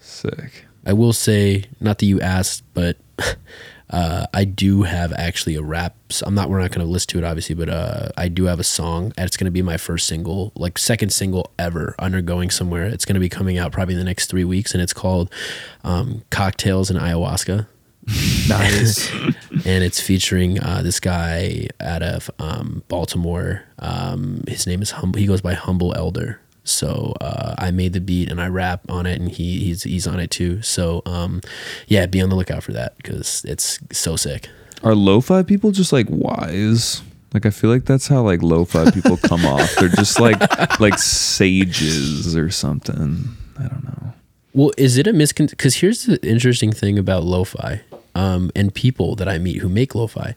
sick. 0.00 0.64
I 0.86 0.92
will 0.92 1.12
say, 1.12 1.64
not 1.80 1.98
that 1.98 2.06
you 2.06 2.20
asked, 2.20 2.62
but 2.74 2.96
uh, 3.90 4.26
I 4.32 4.44
do 4.44 4.82
have 4.82 5.12
actually 5.12 5.54
a 5.54 5.62
rap. 5.62 5.96
I'm 6.22 6.34
not. 6.34 6.50
We're 6.50 6.60
not 6.60 6.70
going 6.70 6.86
to 6.86 6.90
listen 6.90 7.08
to 7.08 7.18
it, 7.18 7.24
obviously, 7.24 7.54
but 7.54 7.68
uh, 7.68 8.08
I 8.16 8.28
do 8.28 8.44
have 8.44 8.60
a 8.60 8.64
song. 8.64 9.12
and 9.16 9.26
It's 9.26 9.36
going 9.36 9.46
to 9.46 9.50
be 9.50 9.62
my 9.62 9.76
first 9.76 10.06
single, 10.06 10.52
like 10.54 10.78
second 10.78 11.12
single 11.12 11.50
ever, 11.58 11.94
undergoing 11.98 12.50
somewhere. 12.50 12.84
It's 12.84 13.04
going 13.04 13.14
to 13.14 13.20
be 13.20 13.28
coming 13.28 13.58
out 13.58 13.72
probably 13.72 13.94
in 13.94 13.98
the 13.98 14.04
next 14.04 14.26
three 14.26 14.44
weeks, 14.44 14.72
and 14.72 14.82
it's 14.82 14.92
called 14.92 15.32
um, 15.84 16.22
"Cocktails 16.30 16.90
and 16.90 16.98
Ayahuasca." 16.98 17.66
nice. 18.48 19.12
and 19.66 19.84
it's 19.84 20.00
featuring 20.00 20.62
uh, 20.62 20.80
this 20.82 21.00
guy 21.00 21.68
out 21.80 22.02
of 22.02 22.30
um, 22.38 22.82
Baltimore. 22.88 23.64
Um, 23.78 24.44
his 24.48 24.66
name 24.66 24.82
is 24.82 24.92
Humble. 24.92 25.18
He 25.18 25.26
goes 25.26 25.40
by 25.40 25.54
Humble 25.54 25.94
Elder. 25.94 26.40
So 26.68 27.14
uh, 27.20 27.54
I 27.58 27.70
made 27.70 27.92
the 27.92 28.00
beat 28.00 28.30
and 28.30 28.40
I 28.40 28.48
rap 28.48 28.82
on 28.88 29.06
it, 29.06 29.20
and 29.20 29.30
he 29.30 29.60
he's 29.60 29.82
he's 29.82 30.06
on 30.06 30.20
it 30.20 30.30
too. 30.30 30.62
So 30.62 31.02
um, 31.06 31.40
yeah, 31.86 32.06
be 32.06 32.20
on 32.20 32.28
the 32.28 32.36
lookout 32.36 32.62
for 32.62 32.72
that 32.72 32.96
because 32.96 33.44
it's 33.44 33.78
so 33.92 34.16
sick. 34.16 34.48
Are 34.82 34.94
lo-fi 34.94 35.42
people 35.42 35.72
just 35.72 35.92
like 35.92 36.06
wise? 36.08 37.02
Like 37.34 37.44
I 37.44 37.50
feel 37.50 37.70
like 37.70 37.84
that's 37.84 38.06
how 38.06 38.22
like 38.22 38.42
lo-fi 38.42 38.90
people 38.90 39.16
come 39.22 39.44
off. 39.44 39.74
They're 39.76 39.88
just 39.88 40.20
like 40.20 40.40
like 40.80 40.98
sages 40.98 42.36
or 42.36 42.50
something. 42.50 43.24
I 43.58 43.62
don't 43.62 43.84
know. 43.84 44.12
Well, 44.54 44.72
is 44.76 44.96
it 44.96 45.06
a 45.06 45.12
miscon? 45.12 45.50
Because 45.50 45.76
here's 45.76 46.06
the 46.06 46.24
interesting 46.26 46.72
thing 46.72 46.98
about 46.98 47.24
lo-fi 47.24 47.82
um, 48.14 48.50
and 48.56 48.74
people 48.74 49.14
that 49.16 49.28
I 49.28 49.38
meet 49.38 49.58
who 49.58 49.68
make 49.68 49.94
lo-fi. 49.94 50.34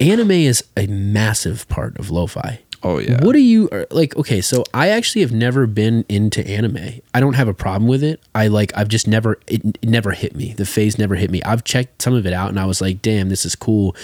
Anime 0.00 0.30
is 0.30 0.64
a 0.76 0.86
massive 0.86 1.68
part 1.68 1.98
of 1.98 2.10
lo-fi. 2.10 2.60
Oh 2.82 2.98
yeah. 2.98 3.22
What 3.22 3.34
do 3.34 3.40
you 3.40 3.68
er, 3.72 3.86
like? 3.90 4.16
Okay, 4.16 4.40
so 4.40 4.64
I 4.72 4.88
actually 4.88 5.20
have 5.20 5.32
never 5.32 5.66
been 5.66 6.04
into 6.08 6.46
anime. 6.46 7.00
I 7.12 7.20
don't 7.20 7.34
have 7.34 7.46
a 7.46 7.52
problem 7.52 7.86
with 7.88 8.02
it. 8.02 8.22
I 8.34 8.46
like. 8.46 8.72
I've 8.74 8.88
just 8.88 9.06
never. 9.06 9.38
It, 9.46 9.62
it 9.82 9.88
never 9.88 10.12
hit 10.12 10.34
me. 10.34 10.54
The 10.54 10.64
phase 10.64 10.98
never 10.98 11.14
hit 11.14 11.30
me. 11.30 11.42
I've 11.42 11.62
checked 11.62 12.00
some 12.00 12.14
of 12.14 12.26
it 12.26 12.32
out, 12.32 12.48
and 12.48 12.58
I 12.58 12.64
was 12.64 12.80
like, 12.80 13.02
"Damn, 13.02 13.28
this 13.28 13.44
is 13.44 13.54
cool." 13.54 13.94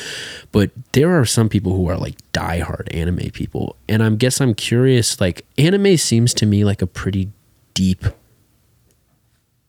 But 0.53 0.73
there 0.93 1.19
are 1.19 1.25
some 1.25 1.49
people 1.49 1.75
who 1.75 1.89
are 1.89 1.97
like 1.97 2.17
diehard 2.33 2.95
anime 2.95 3.31
people, 3.31 3.77
and 3.89 4.03
I 4.03 4.11
guess 4.11 4.43
I'm 4.43 4.53
curious. 4.55 5.21
Like, 5.23 5.47
anime 5.57 5.97
seems 5.97 6.35
to 6.35 6.45
me 6.45 6.63
like 6.65 6.83
a 6.83 6.87
pretty 6.87 7.31
deep 7.73 8.05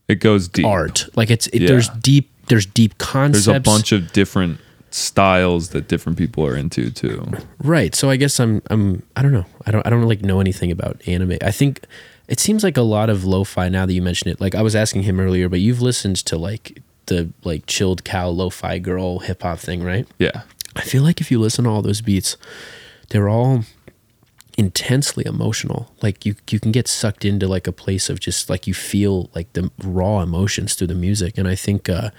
It 0.06 0.16
goes 0.16 0.48
deep. 0.48 0.66
art. 0.66 1.08
Like 1.16 1.30
it's 1.30 1.46
it, 1.48 1.62
Yeah. 1.62 1.68
there's 1.68 1.88
deep. 1.88 2.30
There's 2.48 2.66
deep 2.66 2.96
concepts. 2.98 3.46
There's 3.46 3.56
a 3.56 3.60
bunch 3.60 3.92
of 3.92 4.12
different 4.12 4.58
styles 4.98 5.70
that 5.70 5.88
different 5.88 6.18
people 6.18 6.46
are 6.46 6.56
into 6.56 6.90
too. 6.90 7.26
Right. 7.62 7.94
So 7.94 8.10
I 8.10 8.16
guess 8.16 8.38
I'm 8.40 8.62
I'm 8.70 9.02
I 9.16 9.22
don't 9.22 9.32
know. 9.32 9.46
I 9.66 9.70
don't 9.70 9.86
I 9.86 9.90
don't 9.90 10.02
like 10.02 10.22
know 10.22 10.40
anything 10.40 10.70
about 10.70 11.00
anime. 11.06 11.38
I 11.42 11.50
think 11.50 11.84
it 12.28 12.40
seems 12.40 12.62
like 12.62 12.76
a 12.76 12.82
lot 12.82 13.08
of 13.08 13.24
lo-fi 13.24 13.68
now 13.68 13.86
that 13.86 13.92
you 13.92 14.02
mention 14.02 14.28
it. 14.28 14.40
Like 14.40 14.54
I 14.54 14.62
was 14.62 14.76
asking 14.76 15.02
him 15.02 15.18
earlier, 15.18 15.48
but 15.48 15.60
you've 15.60 15.80
listened 15.80 16.16
to 16.16 16.36
like 16.36 16.82
the 17.06 17.30
like 17.44 17.66
ChilledCow 17.66 18.34
lo-fi 18.34 18.78
girl 18.78 19.20
hip 19.20 19.42
hop 19.42 19.58
thing, 19.58 19.82
right? 19.82 20.06
Yeah. 20.18 20.42
I 20.76 20.82
feel 20.82 21.02
like 21.02 21.20
if 21.20 21.30
you 21.30 21.40
listen 21.40 21.64
to 21.64 21.70
all 21.70 21.82
those 21.82 22.00
beats, 22.02 22.36
they're 23.08 23.28
all 23.28 23.64
intensely 24.58 25.24
emotional. 25.24 25.92
Like 26.02 26.26
you 26.26 26.34
you 26.50 26.60
can 26.60 26.72
get 26.72 26.88
sucked 26.88 27.24
into 27.24 27.46
like 27.46 27.66
a 27.66 27.72
place 27.72 28.10
of 28.10 28.20
just 28.20 28.50
like 28.50 28.66
you 28.66 28.74
feel 28.74 29.30
like 29.34 29.52
the 29.52 29.70
raw 29.82 30.20
emotions 30.20 30.74
through 30.74 30.88
the 30.88 30.94
music. 30.94 31.38
And 31.38 31.48
I 31.48 31.54
think 31.54 31.88
uh 31.88 32.10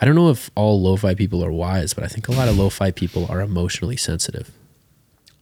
I 0.00 0.06
don't 0.06 0.14
know 0.14 0.30
if 0.30 0.50
all 0.54 0.80
lo-fi 0.80 1.14
people 1.14 1.44
are 1.44 1.52
wise, 1.52 1.92
but 1.94 2.04
I 2.04 2.06
think 2.06 2.26
a 2.28 2.32
lot 2.32 2.48
of 2.48 2.56
lo-fi 2.56 2.90
people 2.90 3.26
are 3.28 3.40
emotionally 3.40 3.96
sensitive. 3.98 4.50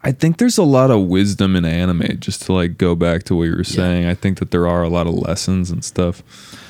I 0.02 0.12
think 0.12 0.39
there's 0.39 0.59
a 0.59 0.62
lot 0.64 0.90
of 0.90 1.02
wisdom 1.06 1.55
in 1.56 1.64
anime. 1.64 2.18
Just 2.20 2.43
to 2.43 2.52
like 2.52 2.78
go 2.78 2.94
back 2.94 3.22
to 3.24 3.35
what 3.36 3.44
you 3.44 3.56
were 3.56 3.64
saying, 3.64 4.06
I 4.06 4.14
think 4.14 4.39
that 4.39 4.51
there 4.51 4.66
are 4.66 4.82
a 4.82 4.89
lot 4.89 5.06
of 5.06 5.14
lessons 5.14 5.70
and 5.70 5.85
stuff. 5.85 6.22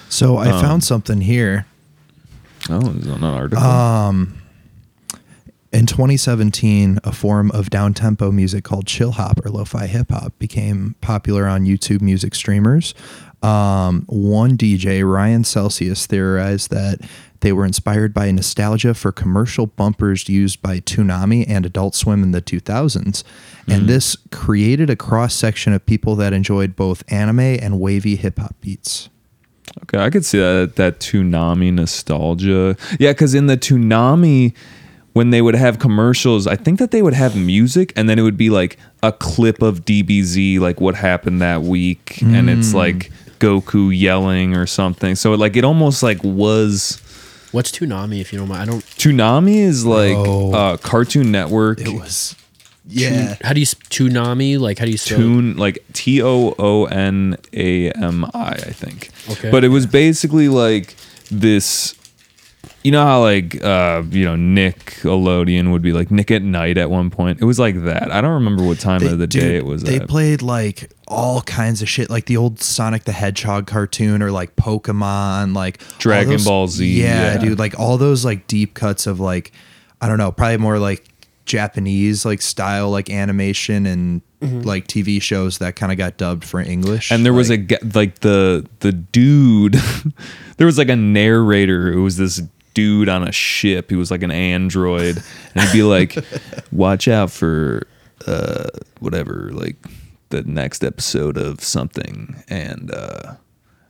So 0.09 0.37
I 0.37 0.51
Um, 0.51 0.61
found 0.63 0.85
something 0.85 1.21
here. 1.23 1.67
Oh, 2.71 2.91
is 2.91 3.05
that 3.07 3.17
an 3.17 3.25
article? 3.25 3.63
In 5.71 5.85
2017, 5.85 6.99
a 7.05 7.13
form 7.13 7.51
of 7.51 7.69
down-tempo 7.69 8.33
music 8.33 8.65
called 8.65 8.87
chill 8.87 9.13
hop 9.13 9.45
or 9.45 9.51
lo-fi 9.51 9.87
hip 9.87 10.11
hop 10.11 10.33
became 10.39 10.95
popular 11.03 11.47
on 11.47 11.67
YouTube 11.67 12.01
music 12.01 12.35
streamers. 12.35 12.95
Um, 13.43 14.05
one 14.09 14.57
DJ, 14.57 15.09
Ryan 15.09 15.45
Celsius, 15.45 16.07
theorized 16.07 16.71
that 16.71 17.01
they 17.41 17.53
were 17.53 17.65
inspired 17.65 18.13
by 18.13 18.31
nostalgia 18.31 18.95
for 18.95 19.13
commercial 19.13 19.67
bumpers 19.67 20.29
used 20.29 20.61
by 20.61 20.81
Toonami 20.81 21.45
and 21.49 21.65
Adult 21.65 21.95
Swim 21.95 22.23
in 22.23 22.33
the 22.33 22.43
2000s, 22.43 23.23
and 23.69 23.89
this 23.89 24.17
created 24.33 24.91
a 24.91 24.97
cross 24.97 25.35
section 25.35 25.73
of 25.73 25.87
people 25.87 26.17
that 26.17 26.33
enjoyed 26.33 26.75
both 26.75 27.05
anime 27.13 27.39
and 27.39 27.79
wavy 27.79 28.17
hip 28.17 28.39
hop 28.39 28.57
beats. 28.61 29.09
Okay, 29.85 29.99
I 29.99 30.11
could 30.11 30.25
see 30.25 30.39
that 30.39 30.77
that 30.77 30.99
Toonami 30.99 31.73
nostalgia. 31.73 32.77
Yeah, 32.99 33.13
because 33.13 33.35
in 33.35 33.47
the 33.47 33.57
Toonami, 33.57 34.55
when 35.13 35.31
they 35.31 35.43
would 35.43 35.55
have 35.55 35.79
commercials, 35.79 36.47
I 36.47 36.57
think 36.57 36.79
that 36.79 36.91
they 36.91 37.03
would 37.03 37.15
have 37.15 37.37
music, 37.37 37.93
and 37.95 38.09
then 38.09 38.19
it 38.19 38.23
would 38.23 38.37
be 38.37 38.51
like 38.51 38.79
a 39.03 39.13
clip 39.13 39.63
of 39.63 39.85
DBZ, 39.85 40.59
like 40.59 40.81
what 40.81 40.97
happened 40.97 41.41
that 41.41 41.63
week, 41.63 42.21
and 42.23 42.51
it's 42.51 42.75
like 42.75 43.13
Goku 43.39 43.97
yelling 43.97 44.55
or 44.57 44.67
something. 44.67 45.15
So 45.15 45.33
like 45.35 45.57
it 45.57 45.65
almost 45.65 46.03
like 46.03 46.23
was 46.25 47.01
What's 47.53 47.71
Toonami 47.73 48.21
if 48.21 48.33
you 48.33 48.39
don't 48.39 48.49
mind? 48.49 48.63
I 48.63 48.65
don't 48.67 48.85
Toonami 48.85 49.57
is 49.57 49.85
like 49.87 50.15
Bro. 50.15 50.53
uh, 50.53 50.77
Cartoon 50.77 51.31
Network. 51.33 51.81
It 51.81 51.89
was, 51.89 52.37
yeah. 52.87 53.37
how 53.43 53.53
do 53.55 53.61
you 53.61 53.65
s- 53.65 53.75
Toonami? 53.75 54.59
Like 54.59 54.79
how 54.79 54.85
do 54.85 54.91
you 54.91 54.99
spell? 54.99 55.19
Toon 55.19 55.57
like 55.57 55.79
T 55.95 56.23
O 56.23 56.55
O 56.59 56.85
N 56.87 57.37
A 57.53 57.91
M 57.93 58.25
I, 58.35 58.51
I 58.51 58.57
think. 58.57 59.11
Okay. 59.31 59.51
But 59.51 59.65
it 59.65 59.69
was 59.69 59.87
basically 59.87 60.49
like 60.49 60.95
this. 61.31 61.95
You 62.85 62.93
know 62.93 63.05
how 63.05 63.21
like 63.21 63.63
uh 63.63 64.03
you 64.11 64.25
know 64.25 64.37
Nick 64.37 64.77
Nickelodeon 65.03 65.73
would 65.73 65.83
be 65.83 65.93
like 65.93 66.11
Nick 66.11 66.31
at 66.31 66.43
Nite 66.43 66.79
at 66.79 66.91
one 66.91 67.11
point. 67.11 67.41
It 67.41 67.45
was 67.45 67.59
like 67.59 67.83
that. 67.85 68.11
I 68.13 68.21
don't 68.21 68.35
remember 68.35 68.63
what 68.65 68.79
time 68.79 69.03
of 69.05 69.19
the 69.19 69.27
dude, 69.27 69.43
day 69.43 69.57
it 69.57 69.65
was. 69.67 69.83
They 69.83 70.01
at. 70.01 70.09
played 70.09 70.43
like 70.43 70.91
all 71.09 71.43
kinds 71.43 71.83
of 71.83 71.89
shit, 71.89 72.09
like 72.09 72.27
the 72.27 72.37
old 72.37 72.61
Sonic 72.61 73.05
the 73.05 73.13
Hedgehog 73.13 73.67
cartoon, 73.67 74.23
or 74.23 74.31
like 74.31 74.55
Pokemon, 74.57 75.55
like 75.57 75.81
Dragon 75.99 76.33
those- 76.33 76.45
Ball 76.45 76.69
Z, 76.69 76.87
Yeah, 77.03 77.33
yeah. 77.35 77.39
dude, 77.39 77.59
like 77.59 77.79
all 77.79 77.99
those 77.99 78.25
like 78.25 78.47
deep 78.47 78.75
cuts 78.75 79.07
of 79.07 79.19
like 79.21 79.53
I 80.01 80.07
don't 80.09 80.19
know, 80.19 80.31
probably 80.31 80.59
more 80.59 80.79
like 80.79 81.05
Japanese 81.47 82.25
like 82.25 82.41
style, 82.43 82.91
like 82.91 83.11
animation 83.11 83.87
and 83.87 84.23
like 84.41 84.87
TV 84.87 85.21
shows 85.21 85.59
that 85.59 85.75
kind 85.75 85.91
of 85.91 85.99
got 85.99 86.17
dubbed 86.17 86.45
for 86.45 86.61
English. 86.61 87.07
Mm-hmm. 87.07 87.15
and 87.17 87.27
there 87.27 87.33
was 87.33 87.51
a 87.51 87.55
like, 87.57 87.67
ge- 87.69 87.95
like 87.97 88.19
the 88.21 88.65
the 88.81 88.93
dude 88.93 89.73
there 90.59 90.67
was 90.67 90.79
like 90.79 90.89
a 90.89 90.95
narrator 90.95 91.93
who 91.93 92.05
was 92.05 92.19
this 92.19 92.41
dude 92.79 93.09
on 93.09 93.27
a 93.27 93.33
ship 93.33 93.91
he 93.91 93.97
was 93.97 94.11
like 94.11 94.23
an 94.23 94.31
android. 94.31 95.15
And 95.55 95.63
he'd 95.65 95.73
be 95.73 95.83
like 95.83 96.17
watch 96.73 97.09
out 97.09 97.31
for 97.31 97.87
uh 98.27 98.69
whatever 99.01 99.51
like 99.53 99.77
the 100.31 100.43
next 100.45 100.85
episode 100.85 101.37
of 101.37 101.61
something. 101.63 102.43
And 102.49 102.91
uh 102.93 103.35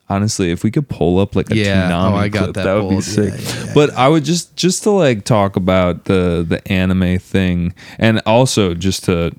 honestly 0.09 0.51
if 0.51 0.65
we 0.65 0.70
could 0.70 0.89
pull 0.89 1.19
up 1.19 1.36
like 1.36 1.51
a 1.51 1.56
Yeah. 1.56 1.90
Toonami 1.90 2.12
Oh, 2.12 2.16
I 2.16 2.28
got 2.28 2.43
clip, 2.44 2.55
that 2.55 2.65
that 2.65 2.82
would 2.82 2.90
be 2.97 3.01
sick. 3.02 3.35
Yeah, 3.36 3.65
yeah, 3.66 3.73
but 3.74 3.90
i 3.94 4.09
would 4.09 4.24
just 4.24 4.56
just 4.56 4.82
to 4.85 4.90
like 4.90 5.24
talk 5.24 5.56
about 5.56 6.05
the 6.06 6.44
the 6.48 6.60
anime 6.73 7.19
thing. 7.19 7.74
And 7.98 8.23
also 8.24 8.74
just 8.74 9.05
to 9.05 9.32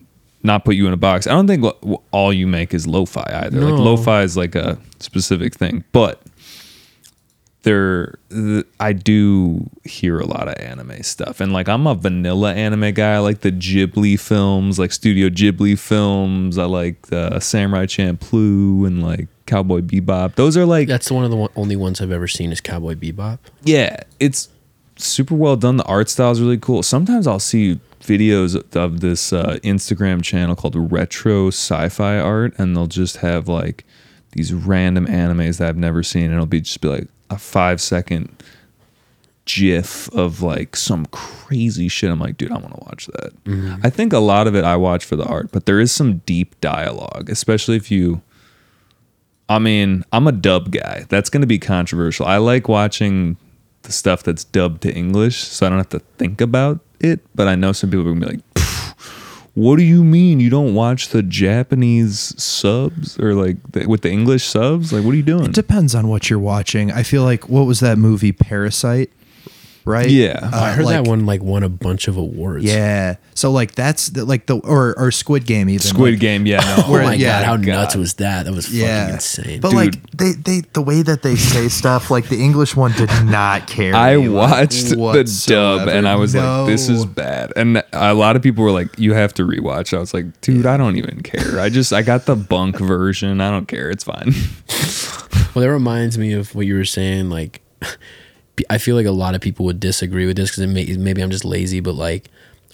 not 0.43 0.63
put 0.65 0.75
you 0.75 0.87
in 0.87 0.93
a 0.93 0.97
box 0.97 1.27
i 1.27 1.31
don't 1.31 1.47
think 1.47 1.63
lo- 1.63 2.01
all 2.11 2.31
you 2.31 2.47
make 2.47 2.73
is 2.73 2.85
lo-fi 2.87 3.27
either. 3.43 3.59
Like 3.61 3.73
No. 3.75 3.83
lo-fi 3.83 4.21
is 4.23 4.37
like 4.37 4.55
a 4.55 4.77
specific 4.99 5.55
thing. 5.55 5.83
But 5.91 6.21
there 7.63 8.15
th- 8.29 8.65
i 8.79 8.93
do 8.93 9.69
hear 9.83 10.17
a 10.19 10.25
lot 10.25 10.47
of 10.47 10.55
anime 10.63 11.03
stuff 11.03 11.41
and 11.41 11.51
like 11.51 11.67
i'm 11.67 11.85
a 11.87 11.93
vanilla 11.93 12.53
anime 12.53 12.93
guy 12.93 13.15
i 13.15 13.17
like 13.17 13.41
the 13.41 13.51
ghibli 13.51 14.17
films 14.19 14.79
like 14.79 14.91
studio 14.93 15.27
ghibli 15.29 15.77
films 15.77 16.57
i 16.57 16.63
like 16.63 17.07
the 17.07 17.39
samurai 17.39 17.85
champloo 17.85 18.87
and 18.87 19.03
like 19.03 19.27
cowboy 19.45 19.81
bebop 19.81 20.35
those 20.35 20.55
are 20.55 20.65
like 20.65 20.87
That's 20.87 21.11
one 21.11 21.25
of 21.25 21.31
the 21.31 21.37
one, 21.37 21.49
only 21.55 21.75
ones 21.75 21.99
I've 22.01 22.11
ever 22.11 22.27
seen 22.27 22.51
is 22.51 22.61
Cowboy 22.61 22.95
Bebop. 22.95 23.39
yeah, 23.63 23.97
it's 24.19 24.47
super 24.95 25.33
well 25.33 25.55
done. 25.55 25.77
The 25.77 25.83
art 25.85 26.07
style 26.09 26.31
is 26.31 26.39
really 26.41 26.57
cool. 26.57 26.83
Sometimes 26.83 27.25
I'll 27.25 27.39
see 27.39 27.79
videos 28.01 28.55
of 28.75 28.99
this 28.99 29.33
uh, 29.33 29.57
Instagram 29.63 30.21
channel 30.21 30.55
called 30.55 30.75
Retro 30.91 31.47
Sci-Fi 31.47 32.19
Art, 32.19 32.53
and 32.59 32.75
they'll 32.75 32.85
just 32.87 33.17
have 33.17 33.47
like 33.47 33.85
these 34.33 34.53
random 34.53 35.07
animes 35.07 35.57
that 35.57 35.69
I've 35.69 35.77
never 35.77 36.03
seen, 36.03 36.25
and 36.25 36.33
it'll 36.33 36.45
be 36.45 36.61
just 36.61 36.79
be 36.81 36.87
like 36.89 37.07
a 37.29 37.37
five 37.37 37.81
second 37.81 38.43
gif 39.45 40.09
of 40.13 40.41
like 40.41 40.75
some 40.75 41.05
crazy 41.07 41.87
shit. 41.87 42.11
I'm 42.11 42.19
like, 42.19 42.37
dude, 42.37 42.51
I 42.51 42.57
want 42.57 42.75
to 42.75 42.83
watch 42.85 43.07
that. 43.07 43.43
Mm-hmm. 43.45 43.81
I 43.83 43.89
think 43.89 44.13
a 44.13 44.19
lot 44.19 44.47
of 44.47 44.55
it 44.55 44.63
I 44.63 44.75
watch 44.75 45.03
for 45.03 45.15
the 45.15 45.25
art, 45.25 45.51
but 45.51 45.65
there 45.65 45.79
is 45.79 45.91
some 45.91 46.17
deep 46.19 46.59
dialogue, 46.61 47.29
especially 47.29 47.75
if 47.75 47.89
you. 47.89 48.21
I 49.47 49.57
mean, 49.57 50.05
I'm 50.13 50.27
a 50.27 50.31
dub 50.31 50.71
guy. 50.71 51.07
That's 51.09 51.31
going 51.31 51.41
to 51.41 51.47
be 51.47 51.57
controversial. 51.57 52.27
I 52.27 52.37
like 52.37 52.67
watching 52.67 53.35
the 53.81 53.91
stuff 53.91 54.21
that's 54.21 54.43
dubbed 54.43 54.83
to 54.83 54.93
English, 54.93 55.39
so 55.39 55.65
I 55.65 55.69
don't 55.69 55.79
have 55.79 55.89
to 55.89 55.99
think 56.19 56.39
about 56.39 56.81
it. 56.99 57.19
But 57.33 57.47
I 57.47 57.55
know 57.55 57.71
some 57.71 57.89
people 57.89 58.01
are 58.01 58.13
going 58.13 58.21
to 58.21 58.27
be 58.27 58.33
like, 58.33 58.48
"Pff, 58.48 58.48
"What 59.59 59.77
do 59.77 59.83
you 59.83 60.05
mean 60.05 60.39
you 60.39 60.49
don't 60.49 60.73
watch 60.73 61.09
the 61.09 61.21
Japanese 61.21 62.33
subs 62.41 63.19
or 63.19 63.33
like 63.33 63.57
the, 63.71 63.85
with 63.87 64.01
the 64.01 64.09
English 64.09 64.45
subs? 64.45 64.93
Like, 64.93 65.03
what 65.03 65.13
are 65.13 65.17
you 65.17 65.23
doing?" 65.23 65.45
it 65.45 65.53
depends 65.53 65.93
on 65.93 66.07
what 66.07 66.29
you're 66.29 66.39
watching. 66.39 66.91
I 66.91 67.03
feel 67.03 67.23
like 67.23 67.49
what 67.49 67.65
was 67.65 67.81
that 67.81 67.97
movie 67.97 68.31
Parasite? 68.31 69.09
Right? 69.89 70.09
Yeah. 70.09 70.39
Uh, 70.53 70.55
I 70.55 70.71
heard 70.71 70.85
like- 70.85 71.03
that 71.03 71.09
one 71.09 71.25
like 71.25 71.41
won 71.41 71.63
a 71.63 71.69
bunch 71.69 72.07
of 72.07 72.15
awards. 72.15 72.63
Yeah. 72.63 73.15
So 73.33 73.51
like 73.51 73.73
that's 73.73 74.09
the, 74.09 74.23
like 74.25 74.45
the 74.45 74.57
or 74.59 74.97
or 74.99 75.11
Squid 75.11 75.45
Game 75.45 75.69
even 75.69 75.79
Squid 75.81 76.13
like, 76.13 76.19
Game, 76.19 76.45
yeah, 76.45 76.59
no. 76.77 76.83
Oh 76.87 77.03
my 77.03 77.13
Yeah, 77.15 77.39
god, 77.39 77.45
how 77.45 77.55
God. 77.57 77.65
nuts 77.65 77.95
was 77.95 78.13
that? 78.15 78.43
That 78.45 78.53
was 78.53 78.67
fucking 78.67 79.13
insane. 79.13 79.61
But 79.61 79.69
Dude. 79.71 79.77
like 79.77 80.11
they 80.11 80.31
they 80.33 80.61
the 80.73 80.81
way 80.81 81.01
that 81.01 81.23
they 81.23 81.35
say 81.35 81.67
stuff, 81.69 82.11
like 82.11 82.29
the 82.29 82.41
English 82.41 82.75
one 82.75 82.91
did 82.93 83.09
not 83.25 83.67
care. 83.67 83.95
I 83.95 84.15
like, 84.17 84.29
watched 84.51 84.89
the 84.89 85.43
dub 85.47 85.87
and 85.87 86.07
I 86.07 86.15
was 86.15 86.35
like, 86.35 86.67
"This 86.67 86.89
is 86.89 87.05
bad." 87.05 87.53
And 87.55 87.81
a 87.93 88.13
lot 88.13 88.35
of 88.35 88.41
people 88.41 88.63
were 88.63 88.71
like, 88.71 88.99
"You 88.99 89.13
have 89.13 89.33
to 89.35 89.43
rewatch." 89.43 89.95
I 89.95 89.99
was 89.99 90.13
like, 90.13 90.39
"Dude, 90.41 90.65
I 90.65 90.77
don't 90.77 90.97
even 90.97 91.21
care. 91.23 91.59
I 91.59 91.69
just 91.69 91.91
I 91.93 92.01
got 92.01 92.25
the 92.25 92.35
bunk 92.35 92.77
version. 92.77 93.41
I 93.41 93.49
don't 93.49 93.67
care. 93.67 93.89
It's 93.89 94.03
fine." 94.03 94.33
Well, 95.55 95.65
that 95.65 95.71
reminds 95.71 96.15
me 96.17 96.33
of 96.33 96.53
what 96.53 96.67
you 96.67 96.75
were 96.75 96.85
saying. 96.85 97.29
Like, 97.31 97.61
I 98.69 98.77
feel 98.77 98.95
like 98.95 99.05
a 99.05 99.11
lot 99.11 99.35
of 99.35 99.41
people 99.41 99.65
would 99.65 99.79
disagree 99.79 100.25
with 100.25 100.37
this 100.37 100.49
because 100.55 100.67
may, 100.67 100.85
maybe 100.97 101.21
I'm 101.21 101.31
just 101.31 101.45
lazy, 101.45 101.79
but 101.79 101.95
like, 101.95 102.29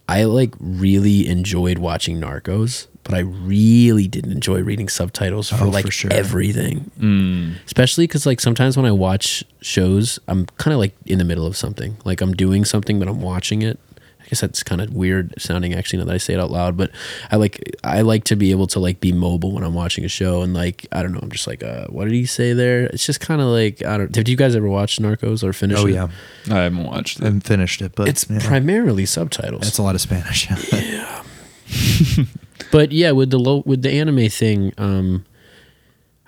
I 0.07 0.23
like 0.25 0.53
really 0.59 1.27
enjoyed 1.27 1.79
watching 1.79 2.19
Narcos, 2.19 2.85
but 3.03 3.15
I 3.15 3.19
really 3.19 4.07
didn't 4.07 4.31
enjoy 4.31 4.61
reading 4.61 4.87
subtitles 4.87 5.49
for 5.49 5.63
Oh, 5.65 5.69
like 5.69 5.85
for 5.85 5.91
sure. 5.91 6.13
everything. 6.13 6.91
Mm. 6.99 7.55
Especially 7.65 8.05
because 8.05 8.25
like 8.25 8.39
sometimes 8.39 8.77
when 8.77 8.85
I 8.85 8.91
watch 8.91 9.43
shows, 9.61 10.19
I'm 10.27 10.45
kind 10.57 10.73
of 10.73 10.79
like 10.79 10.93
in 11.07 11.17
the 11.17 11.23
middle 11.23 11.47
of 11.47 11.57
something. 11.57 11.97
Like 12.05 12.21
I'm 12.21 12.33
doing 12.33 12.65
something, 12.65 12.99
but 12.99 13.07
I'm 13.07 13.21
watching 13.21 13.61
it. 13.63 13.79
I 14.25 14.27
guess 14.29 14.41
that's 14.41 14.63
kind 14.63 14.81
of 14.81 14.91
weird 14.91 15.33
sounding 15.37 15.75
actually 15.75 15.99
now 15.99 16.05
that 16.05 16.15
I 16.15 16.17
say 16.17 16.33
it 16.33 16.39
out 16.39 16.49
loud, 16.49 16.75
but 16.75 16.89
I 17.31 17.35
like 17.35 17.75
I 17.83 18.01
like 18.01 18.23
to 18.25 18.35
be 18.35 18.49
able 18.49 18.65
to 18.67 18.79
like 18.79 18.99
be 18.99 19.11
mobile 19.11 19.51
when 19.51 19.63
I'm 19.63 19.75
watching 19.75 20.03
a 20.03 20.07
show 20.07 20.41
and 20.41 20.53
like 20.53 20.87
I 20.91 21.03
don't 21.03 21.11
know, 21.13 21.19
I'm 21.21 21.29
just 21.29 21.45
like 21.45 21.63
uh 21.63 21.85
what 21.87 22.05
did 22.05 22.13
he 22.13 22.25
say 22.25 22.53
there? 22.53 22.85
It's 22.87 23.05
just 23.05 23.19
kind 23.19 23.39
of 23.39 23.47
like 23.47 23.83
I 23.85 23.97
don't 23.97 24.11
did 24.11 24.27
you 24.27 24.35
guys 24.35 24.55
ever 24.55 24.67
watch 24.67 24.97
Narcos 24.97 25.43
or 25.43 25.53
finish 25.53 25.77
Oh 25.79 25.85
it? 25.85 25.93
yeah, 25.93 26.07
I 26.49 26.61
haven't 26.63 26.83
watched 26.85 27.19
I 27.19 27.23
it. 27.23 27.25
haven't 27.25 27.41
finished 27.41 27.81
it, 27.83 27.93
but 27.95 28.07
It's 28.07 28.25
yeah. 28.29 28.39
primarily 28.41 29.05
subtitles. 29.05 29.61
That's 29.61 29.77
a 29.77 29.83
lot 29.83 29.93
of 29.95 30.01
Spanish. 30.01 30.49
Yeah. 30.71 31.23
But 32.71 32.91
yeah, 32.91 33.11
with 33.11 33.29
the 33.29 33.37
low 33.39 33.63
with 33.65 33.83
the 33.83 33.91
anime 33.91 34.27
thing, 34.29 34.73
um, 34.77 35.25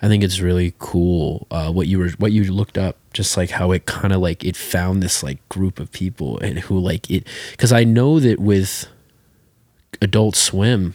I 0.01 0.07
think 0.07 0.23
it's 0.23 0.39
really 0.39 0.73
cool 0.77 1.47
uh, 1.49 1.71
what 1.71 1.87
you 1.87 1.97
were 1.97 2.09
what 2.17 2.31
you 2.31 2.51
looked 2.51 2.77
up, 2.77 2.97
just 3.13 3.35
like 3.35 3.49
how 3.49 3.71
it 3.71 3.85
kind 3.85 4.13
of 4.13 4.21
like 4.21 4.43
it 4.43 4.55
found 4.55 5.01
this 5.01 5.23
like 5.23 5.47
group 5.49 5.79
of 5.79 5.91
people 5.91 6.37
and 6.39 6.59
who 6.59 6.77
like 6.77 7.09
it 7.09 7.25
because 7.51 7.71
I 7.71 7.83
know 7.83 8.19
that 8.19 8.39
with 8.39 8.85
Adult 10.01 10.35
Swim, 10.35 10.93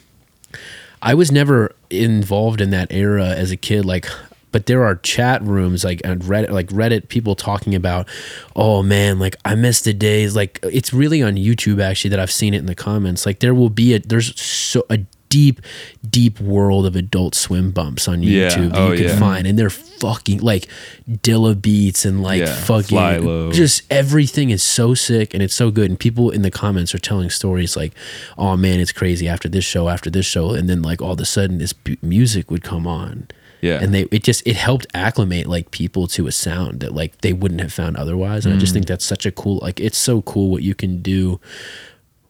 I 1.00 1.14
was 1.14 1.32
never 1.32 1.74
involved 1.90 2.60
in 2.60 2.70
that 2.70 2.92
era 2.92 3.28
as 3.28 3.50
a 3.50 3.56
kid, 3.56 3.84
like. 3.84 4.06
But 4.52 4.66
there 4.66 4.84
are 4.84 4.96
chat 4.96 5.40
rooms 5.42 5.82
like 5.82 6.06
on 6.06 6.18
Reddit, 6.18 6.50
like 6.50 6.66
Reddit 6.66 7.08
people 7.08 7.34
talking 7.34 7.74
about, 7.74 8.06
oh 8.54 8.82
man, 8.82 9.18
like 9.18 9.34
I 9.46 9.54
miss 9.54 9.80
the 9.80 9.94
days. 9.94 10.36
Like 10.36 10.60
it's 10.62 10.92
really 10.92 11.22
on 11.22 11.36
YouTube 11.36 11.82
actually 11.82 12.10
that 12.10 12.20
I've 12.20 12.30
seen 12.30 12.52
it 12.52 12.58
in 12.58 12.66
the 12.66 12.74
comments. 12.74 13.24
Like 13.24 13.40
there 13.40 13.54
will 13.54 13.70
be 13.70 13.94
a 13.94 14.00
there's 14.00 14.38
so 14.38 14.84
a 14.90 14.98
deep, 15.32 15.62
deep 16.08 16.38
world 16.40 16.84
of 16.84 16.94
Adult 16.94 17.34
Swim 17.34 17.70
bumps 17.70 18.06
on 18.06 18.22
Yeah. 18.22 18.50
YouTube 18.50 18.72
that 18.72 18.78
Oh, 18.78 18.92
you 18.92 18.98
can 18.98 19.06
yeah. 19.06 19.18
find, 19.18 19.46
and 19.46 19.58
they're 19.58 19.70
fucking 19.70 20.40
like 20.40 20.68
Dilla 21.10 21.60
beats 21.60 22.04
and 22.04 22.22
like 22.22 22.40
Yeah. 22.40 22.54
fucking 22.54 23.52
just 23.52 23.82
everything 23.90 24.50
is 24.50 24.62
so 24.62 24.92
sick 24.92 25.32
and 25.32 25.42
it's 25.42 25.54
so 25.54 25.70
good. 25.70 25.88
And 25.88 25.98
people 25.98 26.28
in 26.30 26.42
the 26.42 26.50
comments 26.50 26.94
are 26.94 26.98
telling 26.98 27.30
stories 27.30 27.76
like, 27.78 27.94
"Oh 28.36 28.56
man, 28.58 28.78
it's 28.78 28.92
crazy 28.92 29.26
after 29.26 29.48
this 29.48 29.64
show, 29.64 29.88
after 29.88 30.10
this 30.10 30.26
show," 30.26 30.50
and 30.52 30.68
then 30.68 30.82
like 30.82 31.00
all 31.00 31.12
of 31.12 31.20
a 31.20 31.24
sudden 31.24 31.56
this 31.58 31.72
bu- 31.72 31.96
music 32.02 32.50
would 32.50 32.62
come 32.62 32.86
on. 32.86 33.26
Yeah. 33.62 33.78
and 33.80 33.94
they 33.94 34.02
it 34.10 34.24
just 34.24 34.44
it 34.44 34.56
helped 34.56 34.88
acclimate 34.92 35.46
like 35.46 35.70
people 35.70 36.08
to 36.08 36.26
a 36.26 36.32
sound 36.32 36.80
that 36.80 36.92
like 36.96 37.20
they 37.20 37.32
wouldn't 37.32 37.60
have 37.60 37.72
found 37.72 37.96
otherwise. 37.96 38.44
And 38.44 38.52
I 38.52 38.58
just 38.58 38.72
mm. 38.72 38.74
think 38.74 38.86
that's 38.86 39.04
such 39.04 39.24
a 39.24 39.30
cool 39.30 39.60
like 39.62 39.78
it's 39.78 39.96
so 39.96 40.20
cool 40.22 40.50
what 40.50 40.62
you 40.64 40.74
can 40.74 41.00
do 41.00 41.40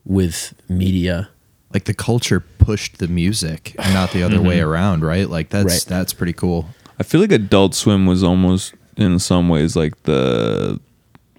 with 0.04 0.52
media. 0.68 1.30
Like 1.72 1.84
the 1.84 1.94
culture 1.94 2.40
pushed 2.40 2.98
the 2.98 3.08
music 3.08 3.74
and 3.78 3.94
not 3.94 4.12
the 4.12 4.22
other 4.22 4.40
way 4.40 4.58
mm-hmm. 4.58 4.68
around, 4.68 5.04
right? 5.04 5.28
Like 5.28 5.50
that's 5.50 5.64
Right. 5.66 5.84
that's 5.86 6.12
pretty 6.12 6.32
cool. 6.32 6.68
I 6.98 7.02
feel 7.02 7.20
like 7.20 7.32
Adult 7.32 7.74
Swim 7.74 8.06
was 8.06 8.22
almost 8.22 8.74
in 8.96 9.18
some 9.18 9.48
ways 9.48 9.74
like 9.74 10.02
the 10.02 10.78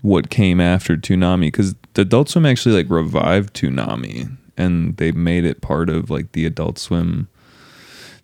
what 0.01 0.29
came 0.29 0.59
after 0.59 0.97
Toonami 0.97 1.47
because 1.47 1.75
the 1.93 2.01
Adult 2.01 2.29
Swim 2.29 2.45
actually 2.45 2.75
like 2.75 2.89
revived 2.89 3.53
Toonami 3.53 4.35
and 4.57 4.97
they 4.97 5.11
made 5.11 5.45
it 5.45 5.61
part 5.61 5.89
of 5.89 6.09
like 6.09 6.31
the 6.33 6.45
Adult 6.45 6.77
Swim 6.77 7.27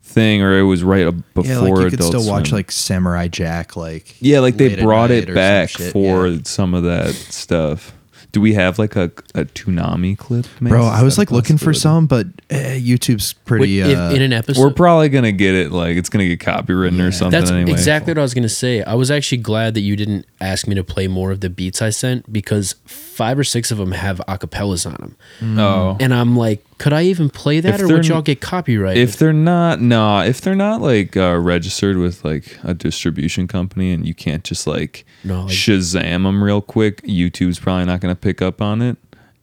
thing 0.02 0.42
or 0.42 0.58
it 0.58 0.64
was 0.64 0.84
right 0.84 1.06
before 1.34 1.52
yeah, 1.52 1.60
like 1.60 1.70
you 1.70 1.90
could 1.92 1.94
Adult 1.94 2.08
still 2.10 2.28
watch 2.28 2.52
like 2.52 2.72
Samurai 2.72 3.28
Jack, 3.28 3.76
like 3.76 4.16
yeah, 4.20 4.40
like 4.40 4.58
they 4.58 4.82
brought 4.82 5.12
it 5.12 5.26
or 5.30 5.34
some 5.34 5.36
back 5.36 5.70
for 5.70 6.28
yeah. 6.28 6.40
some 6.44 6.74
of 6.74 6.84
that 6.84 7.14
stuff. 7.14 7.94
Do 8.32 8.42
we 8.42 8.54
have 8.54 8.78
like 8.78 8.96
a 8.96 9.06
a 9.34 9.46
Toonami 9.46 10.18
clip? 10.18 10.46
Mace? 10.62 10.70
Bro, 10.72 10.86
I 10.86 11.02
was 11.02 11.18
like 11.18 11.32
looking 11.32 11.58
for 11.58 11.72
possibility? 11.74 11.80
some, 11.80 12.08
but 12.08 12.28
eh, 12.52 12.80
YouTube's 12.80 13.34
pretty. 13.34 13.82
Wait, 13.82 13.92
if- 13.92 13.98
uh, 13.98 14.12
in 14.16 14.22
an 14.22 14.34
episode, 14.34 14.62
We're 14.62 14.70
probably 14.74 15.10
gonna 15.10 15.32
get 15.32 15.56
it. 15.56 15.72
Like 15.72 15.98
it's 15.98 16.10
gonna 16.10 16.28
get 16.28 16.40
copywritten 16.40 17.06
or 17.06 17.12
something. 17.12 17.40
That's 17.40 17.52
anyway. 17.52 17.72
exactly 17.72 18.12
what 18.12 18.20
I 18.20 18.22
was 18.22 18.34
gonna 18.36 18.48
say. 18.50 18.84
I 18.84 18.94
was 18.94 19.10
actually 19.10 19.40
glad 19.40 19.74
that 19.74 19.82
you 19.82 19.96
didn't 19.96 20.26
ask 20.40 20.68
me 20.68 20.76
to 20.76 20.84
play 20.84 21.08
more 21.08 21.32
of 21.32 21.40
the 21.42 21.50
beats 21.50 21.82
I 21.82 21.90
sent 21.90 22.32
because 22.32 22.76
five 22.86 23.40
or 23.40 23.44
six 23.44 23.72
of 23.72 23.78
them 23.80 23.94
have 23.94 24.22
acapellas 24.28 24.86
on 24.86 25.16
them, 25.42 25.58
Oh, 25.60 25.98
and 26.00 26.14
I'm 26.14 26.38
like, 26.38 26.64
could 26.80 26.94
I 26.94 27.04
even 27.04 27.30
play 27.30 27.60
that, 27.60 27.76
If 27.76 27.82
or 27.82 27.94
would 27.94 28.08
y'all 28.08 28.22
get 28.24 28.42
copyrighted? 28.42 29.02
if 29.04 29.18
they're 29.18 29.32
not 29.34 29.80
nah 29.82 30.24
if 30.24 30.42
they're 30.42 30.56
not 30.56 30.82
like 30.82 31.16
uh, 31.16 31.38
registered 31.38 31.98
with 31.98 32.26
like 32.26 32.58
a 32.64 32.74
distribution 32.74 33.48
company 33.48 33.92
and 33.92 34.08
you 34.08 34.14
can't 34.16 34.44
just 34.44 34.66
like, 34.66 35.06
No, 35.24 35.44
like- 35.44 35.52
shazam 35.54 36.24
them 36.24 36.44
real 36.44 36.62
quick 36.62 37.02
youtube's 37.04 37.60
probably 37.60 37.86
not 37.86 38.00
going 38.02 38.16
to 38.16 38.20
pick 38.20 38.42
up 38.42 38.62
on 38.62 38.82
it 38.82 38.98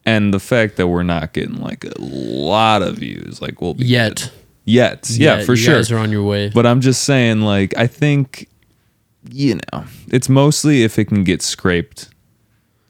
and 0.05 0.33
the 0.35 0.41
fact 0.41 0.77
that 0.77 0.89
we're 0.89 1.03
not 1.03 1.33
getting 1.33 1.57
like 1.61 1.85
a 1.85 1.93
lot 2.01 2.83
of 2.83 2.97
views 2.99 3.41
like 3.43 3.61
we'll 3.61 3.75
Yet. 3.79 4.17
good. 4.17 4.31
yet 4.65 5.11
yeah, 5.11 5.45
for 5.45 5.53
you 5.53 5.57
sure 5.57 5.75
guys 5.77 5.93
are 5.93 5.99
on 5.99 6.11
your 6.11 6.23
way. 6.25 6.49
but 6.55 6.65
i'm 6.67 6.81
just 6.81 7.05
saying 7.05 7.41
like 7.43 7.77
i 7.77 7.87
think 7.87 8.49
you 9.31 9.57
know 9.57 9.85
it's 10.09 10.29
mostly 10.29 10.85
if 10.85 10.99
it 10.99 11.07
can 11.07 11.25
get 11.25 11.43
scraped 11.43 12.09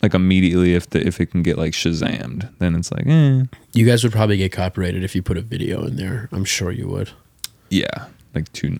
like 0.02 0.14
immediately 0.14 0.74
if 0.74 0.88
the 0.90 1.06
if 1.06 1.20
it 1.20 1.26
can 1.26 1.42
get 1.42 1.56
like 1.58 1.72
shazammed 1.72 2.48
then 2.58 2.74
it's 2.74 2.90
like 2.92 3.06
eh 3.06 3.42
you 3.72 3.86
guys 3.86 4.02
would 4.04 4.12
probably 4.12 4.36
get 4.36 4.52
copyrighted 4.52 5.02
if 5.02 5.14
you 5.14 5.22
put 5.22 5.36
a 5.36 5.40
video 5.42 5.84
in 5.84 5.96
there. 5.96 6.28
I'm 6.32 6.44
sure 6.44 6.70
you 6.70 6.86
would. 6.88 7.10
yeah 7.70 8.06
like 8.34 8.50
two 8.52 8.78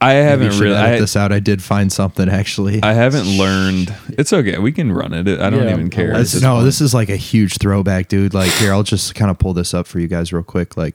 i 0.00 0.12
haven't 0.12 0.46
you 0.46 0.52
should 0.52 0.60
really 0.62 0.76
edit 0.76 0.96
I, 0.96 1.00
this 1.00 1.14
out. 1.16 1.30
I 1.30 1.40
did 1.40 1.62
find 1.62 1.92
something 1.92 2.28
actually. 2.30 2.82
I 2.82 2.94
haven't 2.94 3.26
learned. 3.36 3.94
It's 4.16 4.32
okay. 4.32 4.56
We 4.56 4.72
can 4.72 4.90
run 4.92 5.12
it. 5.12 5.28
I 5.28 5.50
don't 5.50 5.64
Yeah, 5.64 5.72
even 5.74 5.90
care. 5.90 6.16
This- 6.16 6.32
like 6.34 6.42
no, 6.42 6.62
this 6.62 6.80
is 6.80 6.94
like 6.94 7.10
a 7.10 7.16
huge 7.16 7.58
throwback, 7.58 8.08
dude. 8.08 8.32
Like 8.32 8.50
here, 8.52 8.72
I'll 8.72 8.82
just 8.82 9.14
kind 9.14 9.30
of 9.30 9.38
pull 9.38 9.52
this 9.52 9.74
up 9.74 9.86
for 9.86 10.00
you 10.00 10.08
guys 10.08 10.32
real 10.32 10.42
quick. 10.42 10.74
Like, 10.78 10.94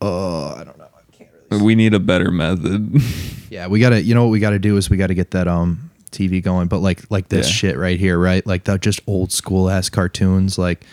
oh, 0.00 0.54
I 0.56 0.62
don't 0.64 0.78
know. 0.78 0.86
I 0.96 1.16
can't 1.16 1.30
really. 1.50 1.64
we 1.64 1.74
need 1.74 1.92
a 1.94 1.98
better 2.00 2.30
method. 2.30 3.00
Yeah, 3.50 3.66
we 3.66 3.80
gotta. 3.80 4.00
You 4.00 4.14
know 4.14 4.24
what 4.24 4.30
we 4.30 4.40
gotta 4.40 4.58
do 4.58 4.78
is 4.78 4.88
we 4.88 4.96
gotta 4.96 5.12
get 5.12 5.32
that 5.32 5.46
um 5.46 5.90
TV 6.12 6.42
going. 6.42 6.68
But 6.68 6.78
like 6.78 7.02
like 7.10 7.28
this 7.28 7.46
Yeah. 7.48 7.52
shit 7.52 7.76
right 7.78 7.98
here, 7.98 8.18
right? 8.18 8.46
Like 8.46 8.64
the 8.64 8.78
just 8.78 9.00
old 9.06 9.32
school 9.32 9.68
ass 9.68 9.88
cartoons. 9.88 10.58
Like, 10.58 10.84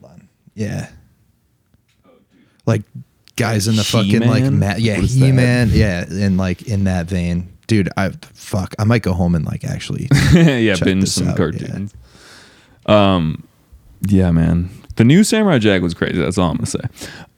hold 0.00 0.12
on. 0.12 0.28
Yeah. 0.54 0.88
Like 2.66 2.82
guys 3.36 3.66
in 3.66 3.76
the 3.76 3.84
fucking 3.84 4.20
like 4.20 4.44
He-Man? 4.44 4.58
ma- 4.58 4.74
yeah 4.78 4.96
What 4.96 5.04
is 5.04 5.18
that? 5.18 5.24
He 5.26 5.32
Man 5.32 5.70
yeah 5.72 6.04
and 6.08 6.36
like 6.36 6.62
in 6.68 6.84
that 6.84 7.06
vein, 7.06 7.52
dude. 7.66 7.88
I 7.96 8.10
fuck. 8.34 8.74
I 8.78 8.84
might 8.84 9.02
go 9.02 9.12
home 9.14 9.34
and 9.34 9.44
like 9.44 9.64
actually. 9.64 10.08
yeah, 10.34 10.76
binge 10.82 11.08
some 11.08 11.28
out, 11.28 11.36
cartoons. 11.36 11.94
Um, 12.86 13.46
yeah, 14.08 14.30
man. 14.30 14.70
The 14.96 15.04
new 15.04 15.24
Samurai 15.24 15.58
Jack 15.58 15.82
was 15.82 15.94
crazy. 15.94 16.18
That's 16.18 16.36
all 16.38 16.50
I'm 16.50 16.56
gonna 16.56 16.66
say. 16.66 16.80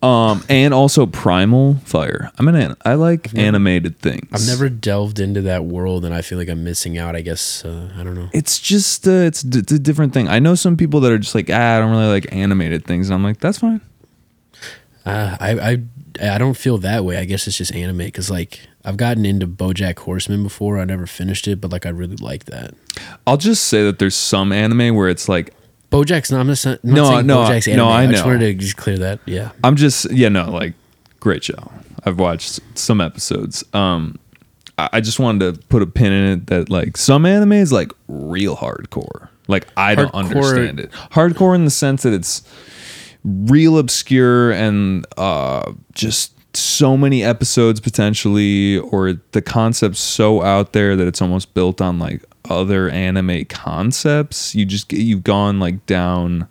Um, 0.03 0.45
and 0.49 0.75
also 0.75 1.07
Primal 1.07 1.77
Fire. 1.85 2.31
I'm 2.39 2.49
an. 2.49 2.55
an- 2.57 2.77
I 2.85 2.95
like 2.95 3.35
animated 3.37 3.99
things. 3.99 4.29
I've 4.33 4.47
never 4.47 4.69
delved 4.69 5.19
into 5.21 5.41
that 5.43 5.65
world, 5.65 6.05
and 6.05 6.13
I 6.15 6.21
feel 6.23 6.37
like 6.39 6.49
I'm 6.49 6.65
missing 6.65 6.99
out. 6.99 7.15
I 7.17 7.21
guess 7.23 7.65
uh, 7.65 7.91
I 7.97 8.03
don't 8.03 8.15
know. 8.15 8.29
It's 8.33 8.59
just 8.59 9.07
uh, 9.07 9.11
it's, 9.13 9.43
d- 9.43 9.61
it's 9.61 9.73
a 9.73 9.79
different 9.79 10.13
thing. 10.13 10.29
I 10.29 10.39
know 10.41 10.55
some 10.55 10.77
people 10.77 11.01
that 11.01 11.13
are 11.13 11.19
just 11.19 11.35
like, 11.35 11.49
ah, 11.51 11.77
I 11.77 11.79
don't 11.79 11.91
really 11.91 12.09
like 12.09 12.27
animated 12.33 12.85
things, 12.85 13.09
and 13.09 13.15
I'm 13.15 13.23
like, 13.23 13.39
that's 13.39 13.59
fine. 13.59 13.81
Uh, 15.07 15.37
I 15.39 15.51
I 15.73 16.35
I 16.35 16.39
don't 16.39 16.57
feel 16.57 16.79
that 16.79 17.05
way. 17.05 17.19
I 17.19 17.25
guess 17.25 17.47
it's 17.47 17.57
just 17.59 17.75
anime 17.75 17.99
because 17.99 18.31
like 18.31 18.61
I've 18.85 18.97
gotten 18.97 19.27
into 19.27 19.47
BoJack 19.47 19.99
Horseman 20.01 20.43
before. 20.43 20.79
I 20.79 20.85
never 20.85 21.07
finished 21.07 21.47
it, 21.49 21.61
but 21.61 21.71
like 21.73 21.87
I 21.87 21.91
really 21.91 22.17
like 22.17 22.45
that. 22.47 22.75
I'll 23.27 23.37
just 23.37 23.65
say 23.65 23.85
that 23.85 23.99
there's 23.99 24.15
some 24.17 24.51
anime 24.53 24.95
where 24.95 25.09
it's 25.09 25.29
like 25.29 25.55
BoJack's 25.95 26.31
not. 26.31 26.41
I'm 26.41 26.47
not, 26.49 26.59
saying- 26.59 26.79
I'm 26.85 26.91
No, 26.91 27.11
not 27.11 27.25
no, 27.25 27.37
BoJack's 27.39 27.67
no, 27.69 27.89
anime. 27.89 27.89
I 27.89 28.07
just 28.13 28.25
know. 28.25 28.33
wanted 28.33 28.47
to 28.47 28.55
just 28.55 28.77
clear 28.77 28.99
that. 28.99 29.21
Yeah. 29.27 29.53
I'm 29.63 29.77
just 29.77 30.11
yeah 30.11 30.29
no 30.29 30.51
like 30.51 30.75
great 31.21 31.45
show. 31.45 31.71
I've 32.05 32.19
watched 32.19 32.61
some 32.75 33.01
episodes. 33.01 33.65
Um, 33.73 34.19
I 34.79 34.89
I 34.95 35.01
just 35.01 35.19
wanted 35.19 35.55
to 35.55 35.67
put 35.69 35.83
a 35.83 35.87
pin 35.87 36.13
in 36.13 36.33
it 36.39 36.47
that 36.49 36.69
like 36.71 36.97
some 36.97 37.25
anime 37.27 37.53
is 37.53 37.73
like 37.73 37.93
real 38.09 38.57
hardcore. 38.57 39.29
Like 39.47 39.69
I 39.77 39.95
don't 39.95 40.13
Hardcore- 40.13 40.17
understand 40.35 40.81
it. 40.81 40.91
Hardcore 41.13 41.55
in 41.55 41.65
the 41.65 41.71
sense 41.71 42.03
that 42.03 42.13
it's 42.13 42.43
real 43.25 43.79
obscure 43.79 44.51
and 44.53 45.07
uh 45.17 45.73
just 45.95 46.33
so 46.57 46.97
many 46.97 47.25
episodes 47.25 47.81
potentially 47.81 48.79
or 48.79 49.15
the 49.33 49.43
concept's 49.43 49.99
so 49.99 50.43
out 50.43 50.73
there 50.73 50.95
that 50.95 51.07
it's 51.07 51.21
almost 51.23 51.53
built 51.55 51.81
on 51.81 51.99
like 51.99 52.23
other 52.51 52.91
anime 52.91 53.45
concepts 53.47 54.55
you 54.55 54.65
just 54.67 54.89
get 54.89 55.01
you've 55.01 55.25
gone 55.25 55.59
like 55.61 55.85
down 55.87 56.47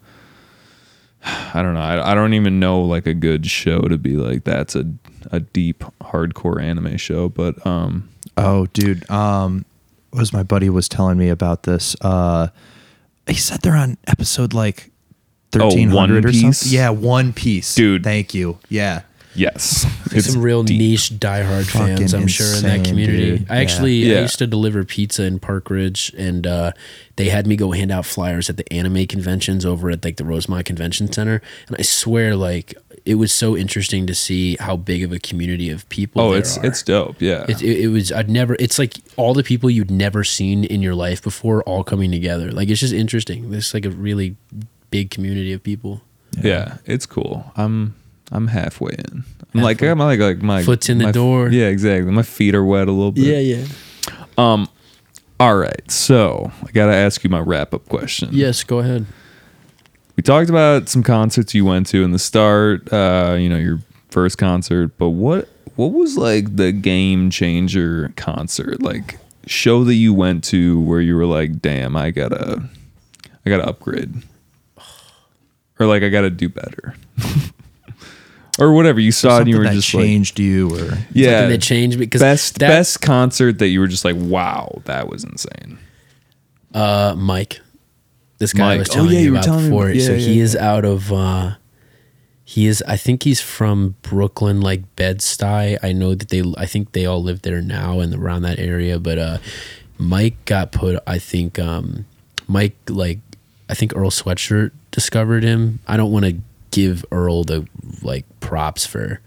I 1.26 1.62
don't 1.62 1.74
know. 1.74 1.80
I, 1.80 2.12
I 2.12 2.16
don't 2.16 2.34
even 2.34 2.60
know 2.60 2.82
like 2.82 3.08
a 3.08 3.14
good 3.14 3.46
show 3.46 3.80
to 3.84 3.98
be 3.98 4.18
like 4.18 4.44
that's 4.44 4.76
a 4.76 4.86
a 5.32 5.40
deep 5.40 5.84
hardcore 6.02 6.62
anime 6.62 6.98
show, 6.98 7.30
but 7.30 7.66
um 7.66 8.10
Oh, 8.36 8.66
dude. 8.68 9.10
Um, 9.10 9.64
was 10.12 10.34
my 10.34 10.44
buddy 10.44 10.70
was 10.70 10.90
telling 10.90 11.18
me 11.18 11.30
about 11.30 11.64
this? 11.64 11.96
Uh, 12.02 12.48
he 13.28 13.36
said 13.36 13.62
they're 13.62 13.76
on 13.76 13.98
episode 14.08 14.54
like 14.54 14.92
thirteen 15.52 15.90
hundred 15.92 16.26
or 16.26 16.30
Oh, 16.30 16.32
Piece? 16.32 16.42
something. 16.60 16.76
Yeah, 16.78 16.90
One 16.90 17.32
Piece, 17.32 17.74
Dude. 17.76 18.04
Thank 18.04 18.34
you. 18.34 18.58
Yeah. 18.68 19.04
Yes, 19.36 19.86
There's 20.10 20.32
some 20.32 20.42
real 20.42 20.64
deep. 20.64 20.78
niche 20.80 21.10
diehard 21.12 21.66
fans, 21.66 22.12
Fucking 22.12 22.22
I'm 22.22 22.28
sure, 22.28 22.56
in 22.58 22.64
that 22.64 22.86
community. 22.86 23.38
dude. 23.40 23.52
I 23.52 23.58
actually 23.58 23.94
Yeah. 23.96 24.20
I 24.20 24.22
used 24.22 24.40
to 24.40 24.48
deliver 24.48 24.84
pizza 24.84 25.24
in 25.24 25.40
Park 25.40 25.70
Ridge, 25.70 26.14
and 26.18 26.46
uh, 26.48 26.72
they 27.16 27.30
had 27.30 27.48
me 27.48 27.56
go 27.56 27.72
hand 27.72 27.92
out 27.92 28.06
flyers 28.06 28.50
at 28.50 28.58
the 28.58 28.72
anime 28.74 29.06
conventions 29.08 29.66
over 29.66 29.90
at 29.90 30.04
like 30.04 30.18
the 30.18 30.26
Rosemont 30.26 30.66
Convention 30.66 31.12
Center. 31.12 31.42
And 31.68 31.76
I 31.80 31.82
swear, 31.82 32.36
like 32.36 32.76
it 33.06 33.16
was 33.16 33.34
so 33.34 33.58
interesting 33.58 34.08
to 34.08 34.16
see 34.16 34.56
how 34.62 34.78
big 34.78 35.04
of 35.04 35.12
a 35.12 35.20
community 35.20 35.70
of 35.70 35.88
people. 35.90 36.22
Oh, 36.22 36.30
there 36.32 36.40
it's 36.40 36.58
are. 36.58 36.66
it's 36.66 36.84
dope. 36.84 37.22
Yeah. 37.22 37.46
It, 37.50 37.62
it, 37.62 37.80
it 37.82 37.88
was 37.90 38.12
I'd 38.12 38.30
never. 38.30 38.56
It's 38.60 38.80
like 38.80 38.94
all 39.18 39.34
the 39.34 39.44
people 39.44 39.70
you'd 39.70 39.92
never 39.92 40.24
seen 40.24 40.64
in 40.64 40.82
your 40.82 40.96
life 40.96 41.22
before 41.22 41.64
all 41.64 41.84
coming 41.84 42.12
together. 42.12 42.52
Like 42.52 42.70
it's 42.70 42.80
just 42.80 42.94
interesting. 42.94 43.52
There's 43.52 43.74
like 43.74 43.86
a 43.86 43.90
really 43.90 44.36
big 44.90 45.10
community 45.10 45.52
of 45.54 45.64
people. 45.64 46.02
yeah. 46.42 46.78
it's 46.86 47.06
cool. 47.06 47.52
I'm 47.58 47.96
I'm 48.32 48.48
halfway 48.48 48.94
in. 48.94 49.24
I'm 49.54 49.62
like 49.62 49.82
I'm 49.84 50.00
like 50.00 50.20
like 50.20 50.42
my 50.42 50.64
Foot's 50.64 50.90
in 50.90 50.98
the 50.98 51.06
my- 51.06 51.12
door. 51.12 51.50
Yeah, 51.50 51.68
exactly. 51.68 52.12
My 52.12 52.24
feet 52.24 52.56
are 52.56 52.64
wet 52.66 52.88
a 52.88 52.92
little 52.92 53.12
bit. 53.12 53.24
yeah. 53.26 53.38
Yeah. 53.58 53.66
Um, 54.38 54.68
all 55.40 55.56
right. 55.56 55.90
So, 55.92 56.52
I 56.68 56.72
got 56.72 56.88
to 56.88 56.94
ask 56.94 57.24
you 57.24 57.30
my 57.30 57.40
wrap-up 57.40 57.88
question. 57.90 58.30
Yes, 58.32 58.64
go 58.64 58.80
ahead. 58.80 59.06
we 60.16 60.24
talked 60.24 60.50
about 60.50 60.90
some 60.90 61.04
concerts 61.04 61.54
you 61.54 61.66
went 61.66 61.86
to 61.88 62.04
in 62.04 62.12
the 62.12 62.20
start 62.20 62.92
uh 62.94 63.36
you 63.40 63.50
know 63.50 63.58
your 63.58 63.80
first 64.10 64.38
concert 64.38 64.92
but 65.00 65.10
what 65.10 65.50
what 65.76 65.92
was 65.92 66.18
like 66.18 66.56
the 66.56 66.72
game 66.72 67.30
changer 67.32 68.14
concert 68.16 68.80
like 68.84 69.18
show 69.48 69.84
that 69.84 69.96
you 69.96 70.14
went 70.14 70.44
to 70.44 70.80
where 70.82 71.02
you 71.02 71.16
were 71.16 71.26
like 71.26 71.60
damn 71.62 71.96
i 71.96 72.12
gotta 72.12 72.62
i 73.44 73.50
gotta 73.50 73.66
upgrade 73.68 74.14
or 75.80 75.88
like 75.88 76.04
i 76.04 76.10
gotta 76.10 76.30
do 76.30 76.48
better 76.48 76.96
or 78.60 78.74
whatever 78.74 79.00
you 79.00 79.12
saw 79.12 79.40
and 79.40 79.48
you 79.50 79.58
were 79.58 79.64
that 79.64 79.74
just 79.74 79.94
like 79.94 80.04
changed 80.04 80.40
you, 80.40 80.70
or 80.76 80.98
yeah 81.12 81.48
that 81.48 81.62
changed 81.62 81.98
because 82.00 82.22
best 82.22 82.60
that, 82.60 82.68
best 82.68 83.02
concert 83.02 83.60
that 83.60 83.68
you 83.68 83.80
were 83.80 83.88
just 83.88 84.06
like 84.06 84.16
wow 84.18 84.82
that 84.86 85.08
was 85.08 85.24
insane 85.24 85.78
uh 86.74 87.16
Mike. 87.18 87.60
This 88.40 88.52
guy 88.54 88.64
I 88.64 88.68
Mike. 88.78 88.80
was 88.80 88.90
Oh, 88.90 88.94
telling 88.94 89.12
yeah, 89.12 89.20
you 89.20 89.26
you 89.26 89.32
about 89.34 89.44
telling 89.44 89.66
before. 89.66 89.86
about- 89.86 89.96
yeah, 89.96 90.06
so 90.08 90.14
yeah, 90.14 90.18
he 90.20 90.40
is 90.40 90.56
out 90.56 90.86
of 90.86 91.12
uh 91.14 91.56
He 92.44 92.68
is. 92.68 92.84
I 92.88 92.98
think 92.98 93.24
he's 93.24 93.40
from 93.42 93.96
Brooklyn, 94.02 94.60
like 94.62 94.96
Bed 94.96 95.20
Stuy. 95.20 95.78
I 95.82 95.92
know 95.94 96.14
that 96.14 96.30
they. 96.30 96.44
I 96.58 96.66
think 96.66 96.92
they 96.92 97.06
all 97.06 97.24
live 97.24 97.42
there 97.44 97.62
now 97.62 98.00
and 98.02 98.14
around 98.14 98.42
that 98.44 98.60
area. 98.60 99.00
But 99.00 99.18
uh, 99.18 99.38
Mike 99.98 100.44
got 100.46 100.72
put. 100.72 101.02
I 101.08 101.20
think 101.20 101.58
um, 101.58 102.06
Mike 102.48 102.76
like. 102.90 103.20
I 103.70 103.76
think 103.76 103.96
Earl 103.96 104.12
Sweatshirt 104.12 104.72
discovered 104.92 105.44
him. 105.44 105.80
I 105.88 105.96
don't 105.96 106.12
want 106.12 106.26
to 106.26 106.36
give 106.74 107.06
Earl 107.12 107.44
the 107.44 107.68
like 108.02 108.26
props 108.40 108.86
for 108.86 109.22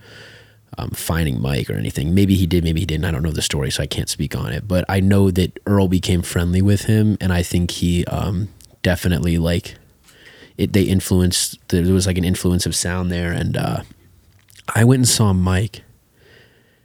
um, 0.77 0.90
finding 0.90 1.40
Mike 1.40 1.70
or 1.70 1.74
anything. 1.74 2.14
Maybe 2.14 2.35
he 2.35 2.47
did, 2.47 2.64
maybe 2.64 2.81
he 2.81 2.86
didn't. 2.86 3.05
I 3.05 3.10
don't 3.12 3.23
know 3.23 3.31
the 3.31 3.40
story, 3.40 3.70
so 3.70 3.82
I 3.82 3.86
can't 3.86 4.09
speak 4.09 4.36
on 4.36 4.52
it. 4.52 4.68
But 4.68 4.85
I 4.89 5.01
know 5.01 5.31
that 5.31 5.59
Earl 5.64 5.89
became 5.89 6.23
friendly 6.23 6.60
with 6.60 6.82
him, 6.82 7.16
and 7.20 7.32
I 7.32 7.43
think 7.43 7.70
he 7.70 8.05
um, 8.06 8.48
definitely 8.82 9.39
like 9.39 9.77
it. 10.59 10.73
They 10.73 10.82
influenced. 10.82 11.66
There 11.68 11.82
was 11.94 12.06
like 12.06 12.18
an 12.18 12.24
influence 12.24 12.66
of 12.66 12.74
sound 12.74 13.10
there, 13.10 13.32
and 13.32 13.56
uh, 13.56 13.82
I 14.74 14.85
went 14.85 15.01
and 15.01 15.09
saw 15.09 15.32
Mike 15.32 15.82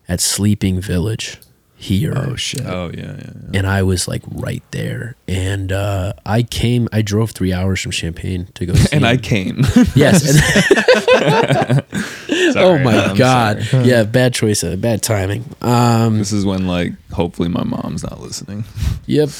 at 0.08 0.22
Sleeping 0.22 0.80
Village 0.80 1.38
here. 1.82 2.14
Oh 2.16 2.36
shit. 2.36 2.66
Oh 2.66 2.92
yeah, 2.94 3.02
yeah. 3.04 3.16
yeah. 3.18 3.58
and 3.60 3.68
I 3.68 3.84
was 3.84 4.08
like 4.08 4.22
right 4.28 4.64
there. 4.72 5.16
And 5.28 5.72
uh, 5.72 6.14
I 6.26 6.44
came, 6.44 6.88
I 6.92 7.02
drove 7.02 7.32
three 7.32 7.52
hours 7.54 7.82
from 7.82 7.92
Champaign 7.92 8.48
to 8.56 8.66
go. 8.68 8.74
See 8.76 8.96
And 8.96 9.06
I 9.06 9.18
came. 9.18 9.62
yes. 9.96 10.24
and- 11.22 12.58
oh 12.58 12.78
my 12.80 12.98
I'm 13.06 13.16
god, 13.16 13.64
sorry. 13.64 13.86
yeah, 13.86 14.04
bad 14.04 14.34
choice, 14.34 14.64
uh, 14.64 14.76
bad 14.76 15.02
timing. 15.02 15.44
Um, 15.62 16.18
This 16.20 16.32
is 16.32 16.46
when 16.46 16.68
like 16.68 16.94
hopefully 17.12 17.50
my 17.50 17.64
mom's 17.64 18.04
not 18.04 18.20
listening. 18.22 18.64
yep. 19.06 19.30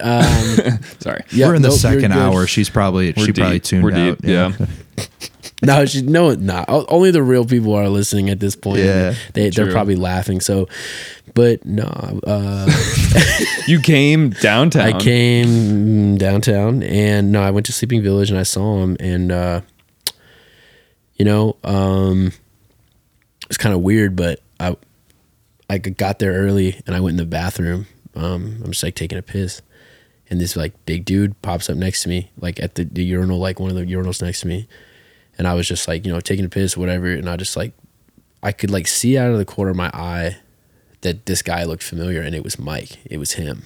Um, 0.00 0.80
Sorry. 0.98 1.22
yep, 1.30 1.46
We're 1.48 1.54
in 1.54 1.62
the 1.62 1.68
nope, 1.68 1.78
second 1.78 2.10
hour. 2.12 2.48
She's 2.48 2.68
probably 2.68 3.14
We're 3.16 3.26
she 3.26 3.32
probably 3.32 3.60
tuned 3.60 3.84
We're 3.84 3.92
out. 3.94 4.20
deep. 4.20 4.28
Yeah. 4.28 4.50
No, 5.62 5.86
she, 5.86 6.02
no, 6.02 6.34
nah. 6.34 6.64
Only 6.68 7.10
the 7.10 7.22
real 7.22 7.46
people 7.46 7.74
are 7.74 7.88
listening 7.88 8.28
at 8.28 8.38
this 8.38 8.54
point. 8.54 8.80
Yeah, 8.80 9.14
they 9.32 9.48
they're 9.48 9.70
probably 9.70 9.96
laughing. 9.96 10.40
So, 10.40 10.68
but 11.32 11.64
no, 11.64 11.84
uh, 12.26 12.68
You 13.66 13.80
came 13.80 14.30
downtown. 14.30 14.82
I 14.82 14.98
came 14.98 16.18
downtown 16.18 16.82
and 16.82 17.32
no, 17.32 17.42
I 17.42 17.50
went 17.50 17.66
to 17.66 17.72
Sleeping 17.72 18.02
Village 18.02 18.30
and 18.30 18.38
I 18.38 18.42
saw 18.42 18.82
him 18.82 18.96
and 19.00 19.32
uh 19.32 19.60
you 21.14 21.24
know, 21.24 21.56
um 21.64 22.32
it's 23.48 23.56
kind 23.56 23.74
of 23.74 23.80
weird, 23.80 24.16
but 24.16 24.40
I 24.60 24.76
I 25.70 25.78
got 25.78 26.18
there 26.18 26.32
early 26.32 26.80
and 26.86 26.94
I 26.94 27.00
went 27.00 27.14
in 27.14 27.18
the 27.18 27.24
bathroom. 27.30 27.86
Um 28.14 28.60
I'm 28.62 28.72
just 28.72 28.82
like 28.82 28.94
taking 28.96 29.18
a 29.18 29.22
piss. 29.22 29.62
And 30.30 30.40
this 30.40 30.56
like 30.56 30.72
big 30.84 31.04
dude 31.04 31.40
pops 31.42 31.70
up 31.70 31.76
next 31.76 32.02
to 32.02 32.08
me, 32.08 32.30
like 32.38 32.60
at 32.60 32.74
the, 32.74 32.84
the 32.84 33.04
urinal, 33.04 33.38
like 33.38 33.60
one 33.60 33.70
of 33.70 33.76
the 33.76 33.84
urinals 33.84 34.22
next 34.22 34.40
to 34.40 34.46
me. 34.46 34.66
And 35.38 35.48
I 35.48 35.54
was 35.54 35.66
just 35.66 35.88
like, 35.88 36.06
you 36.06 36.12
know, 36.12 36.20
taking 36.20 36.44
a 36.44 36.48
piss, 36.48 36.76
whatever, 36.76 37.06
and 37.06 37.28
I 37.28 37.36
just 37.36 37.56
like 37.56 37.72
I 38.42 38.52
could 38.52 38.70
like 38.70 38.86
see 38.86 39.16
out 39.18 39.30
of 39.30 39.38
the 39.38 39.44
corner 39.44 39.70
of 39.70 39.76
my 39.76 39.90
eye 39.92 40.36
that 41.00 41.26
this 41.26 41.42
guy 41.42 41.64
looked 41.64 41.82
familiar 41.82 42.20
and 42.20 42.34
it 42.34 42.44
was 42.44 42.58
Mike. 42.58 42.98
It 43.04 43.18
was 43.18 43.32
him 43.32 43.64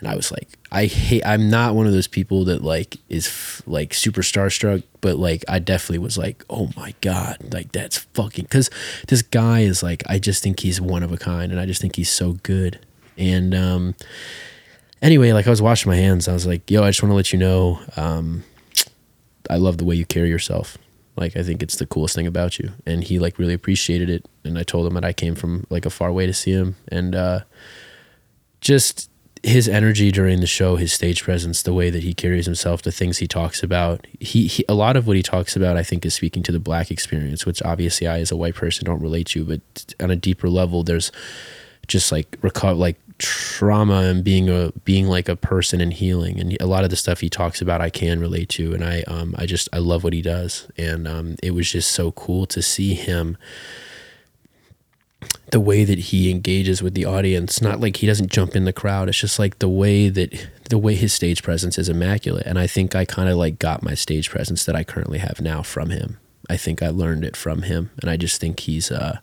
and 0.00 0.08
I 0.08 0.16
was 0.16 0.32
like, 0.32 0.48
I 0.72 0.86
hate. 0.86 1.24
I'm 1.24 1.50
not 1.50 1.74
one 1.74 1.86
of 1.86 1.92
those 1.92 2.06
people 2.06 2.44
that 2.46 2.62
like 2.62 2.96
is 3.08 3.26
f- 3.26 3.62
like 3.66 3.92
super 3.92 4.22
starstruck, 4.22 4.82
but 5.00 5.18
like 5.18 5.44
I 5.46 5.58
definitely 5.58 5.98
was 5.98 6.16
like, 6.16 6.44
oh 6.48 6.70
my 6.76 6.94
god, 7.02 7.52
like 7.52 7.72
that's 7.72 7.98
fucking 7.98 8.44
because 8.44 8.70
this 9.08 9.22
guy 9.22 9.60
is 9.60 9.82
like, 9.82 10.02
I 10.06 10.18
just 10.18 10.42
think 10.42 10.60
he's 10.60 10.80
one 10.80 11.02
of 11.02 11.12
a 11.12 11.18
kind, 11.18 11.52
and 11.52 11.60
I 11.60 11.66
just 11.66 11.80
think 11.80 11.96
he's 11.96 12.10
so 12.10 12.32
good. 12.42 12.80
And 13.18 13.54
um, 13.54 13.94
anyway, 15.02 15.32
like 15.32 15.46
I 15.46 15.50
was 15.50 15.62
washing 15.62 15.90
my 15.90 15.96
hands, 15.96 16.28
I 16.28 16.32
was 16.32 16.46
like, 16.46 16.70
yo, 16.70 16.82
I 16.82 16.88
just 16.88 17.02
want 17.02 17.10
to 17.10 17.16
let 17.16 17.32
you 17.32 17.38
know, 17.38 17.80
um, 17.96 18.42
I 19.50 19.56
love 19.56 19.78
the 19.78 19.84
way 19.84 19.94
you 19.94 20.06
carry 20.06 20.28
yourself. 20.28 20.78
Like 21.16 21.36
I 21.36 21.42
think 21.42 21.62
it's 21.62 21.76
the 21.76 21.86
coolest 21.86 22.14
thing 22.14 22.26
about 22.26 22.58
you, 22.58 22.72
and 22.86 23.04
he 23.04 23.18
like 23.18 23.38
really 23.38 23.54
appreciated 23.54 24.08
it. 24.08 24.26
And 24.44 24.58
I 24.58 24.62
told 24.62 24.86
him 24.86 24.94
that 24.94 25.04
I 25.04 25.12
came 25.12 25.34
from 25.34 25.66
like 25.68 25.84
a 25.84 25.90
far 25.90 26.12
way 26.12 26.24
to 26.24 26.32
see 26.32 26.52
him, 26.52 26.76
and 26.88 27.14
uh, 27.14 27.40
just 28.60 29.10
his 29.42 29.68
energy 29.68 30.12
during 30.12 30.40
the 30.40 30.46
show, 30.46 30.76
his 30.76 30.92
stage 30.92 31.22
presence, 31.22 31.62
the 31.62 31.72
way 31.72 31.88
that 31.88 32.02
he 32.02 32.12
carries 32.12 32.44
himself, 32.46 32.82
the 32.82 32.92
things 32.92 33.18
he 33.18 33.26
talks 33.26 33.62
about. 33.62 34.06
He, 34.18 34.46
he 34.46 34.64
a 34.68 34.74
lot 34.74 34.96
of 34.96 35.06
what 35.06 35.16
he 35.16 35.22
talks 35.22 35.56
about, 35.56 35.76
I 35.76 35.82
think, 35.82 36.04
is 36.04 36.14
speaking 36.14 36.42
to 36.44 36.52
the 36.52 36.58
black 36.58 36.90
experience, 36.90 37.46
which 37.46 37.62
obviously 37.62 38.06
I, 38.06 38.20
as 38.20 38.30
a 38.30 38.36
white 38.36 38.54
person, 38.54 38.84
don't 38.84 39.00
relate 39.00 39.26
to. 39.28 39.44
But 39.44 39.94
on 39.98 40.10
a 40.10 40.16
deeper 40.16 40.48
level, 40.48 40.82
there's 40.82 41.10
just 41.86 42.12
like 42.12 42.30
reco- 42.42 42.78
like 42.78 43.00
trauma 43.20 44.02
and 44.02 44.24
being 44.24 44.48
a 44.48 44.72
being 44.84 45.06
like 45.06 45.28
a 45.28 45.36
person 45.36 45.80
and 45.80 45.92
healing, 45.92 46.40
and 46.40 46.56
a 46.60 46.66
lot 46.66 46.84
of 46.84 46.90
the 46.90 46.96
stuff 46.96 47.20
he 47.20 47.30
talks 47.30 47.60
about, 47.60 47.80
I 47.80 47.90
can 47.90 48.18
relate 48.20 48.48
to, 48.50 48.74
and 48.74 48.84
I 48.84 49.02
um 49.02 49.34
I 49.38 49.46
just 49.46 49.68
I 49.72 49.78
love 49.78 50.02
what 50.02 50.12
he 50.12 50.22
does, 50.22 50.68
and 50.76 51.06
um 51.06 51.36
it 51.42 51.52
was 51.52 51.70
just 51.70 51.92
so 51.92 52.10
cool 52.12 52.46
to 52.46 52.62
see 52.62 52.94
him 52.94 53.36
the 55.50 55.60
way 55.60 55.84
that 55.84 55.98
he 55.98 56.30
engages 56.30 56.82
with 56.82 56.94
the 56.94 57.04
audience. 57.04 57.60
Not 57.60 57.80
like 57.80 57.96
he 57.96 58.06
doesn't 58.06 58.32
jump 58.32 58.56
in 58.56 58.64
the 58.64 58.72
crowd. 58.72 59.08
It's 59.08 59.18
just 59.18 59.38
like 59.38 59.58
the 59.58 59.68
way 59.68 60.08
that 60.08 60.48
the 60.70 60.78
way 60.78 60.94
his 60.94 61.12
stage 61.12 61.42
presence 61.42 61.76
is 61.78 61.88
immaculate. 61.88 62.46
And 62.46 62.58
i 62.58 62.66
think 62.66 62.94
i 62.94 63.04
kind 63.04 63.28
of 63.28 63.36
like 63.36 63.58
got 63.58 63.82
my 63.82 63.94
stage 63.94 64.30
presence 64.30 64.64
that 64.64 64.76
i 64.76 64.84
currently 64.84 65.18
have 65.18 65.40
now 65.40 65.62
from 65.62 65.90
him. 65.90 66.18
I 66.48 66.56
think 66.56 66.82
i 66.82 66.88
learned 66.88 67.24
it 67.24 67.36
from 67.36 67.62
him. 67.62 67.90
And 68.00 68.08
i 68.08 68.16
just 68.16 68.40
think 68.40 68.60
he's 68.60 68.90
uh 68.90 69.18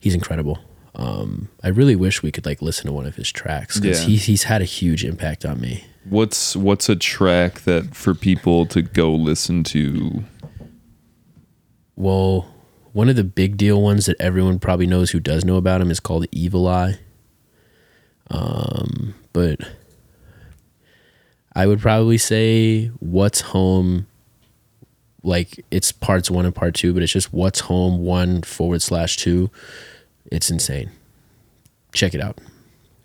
he's 0.00 0.14
incredible 0.14 0.60
um 0.96 1.48
i 1.62 1.68
really 1.68 1.94
wish 1.96 2.22
we 2.22 2.32
could 2.32 2.44
like 2.46 2.60
listen 2.60 2.86
to 2.86 2.92
one 2.92 3.06
of 3.06 3.14
his 3.16 3.30
tracks 3.30 3.78
because 3.78 4.00
Yeah. 4.00 4.06
he's, 4.08 4.24
he's 4.24 4.42
had 4.44 4.60
a 4.62 4.64
huge 4.66 5.04
impact 5.04 5.44
on 5.44 5.60
me 5.60 5.84
What's 6.08 6.54
what's 6.54 6.88
a 6.88 6.94
track 6.94 7.62
that 7.62 7.96
for 7.96 8.14
people 8.14 8.64
to 8.66 8.80
go 8.80 9.12
listen 9.12 9.64
to? 9.64 10.22
Well, 11.96 12.46
one 12.92 13.08
of 13.08 13.16
the 13.16 13.24
big 13.24 13.56
deal 13.56 13.82
ones 13.82 14.06
that 14.06 14.14
everyone 14.20 14.60
probably 14.60 14.86
knows 14.86 15.10
who 15.10 15.18
does 15.18 15.44
know 15.44 15.56
about 15.56 15.80
him 15.80 15.90
is 15.90 15.98
called 15.98 16.26
Evil 16.30 16.68
Eye. 16.68 17.00
Um, 18.30 19.16
but 19.32 19.58
I 21.54 21.66
would 21.66 21.80
probably 21.80 22.18
say 22.18 22.86
What's 23.00 23.40
Home. 23.40 24.06
Like 25.24 25.64
it's 25.72 25.90
parts 25.90 26.30
one 26.30 26.44
and 26.46 26.54
part 26.54 26.74
two, 26.74 26.94
but 26.94 27.02
it's 27.02 27.12
just 27.12 27.32
What's 27.32 27.60
Home 27.60 27.98
one 27.98 28.42
forward 28.42 28.80
slash 28.80 29.16
two. 29.16 29.50
It's 30.32 30.50
insane. 30.50 30.90
Check 31.92 32.14
it 32.14 32.20
out. 32.20 32.38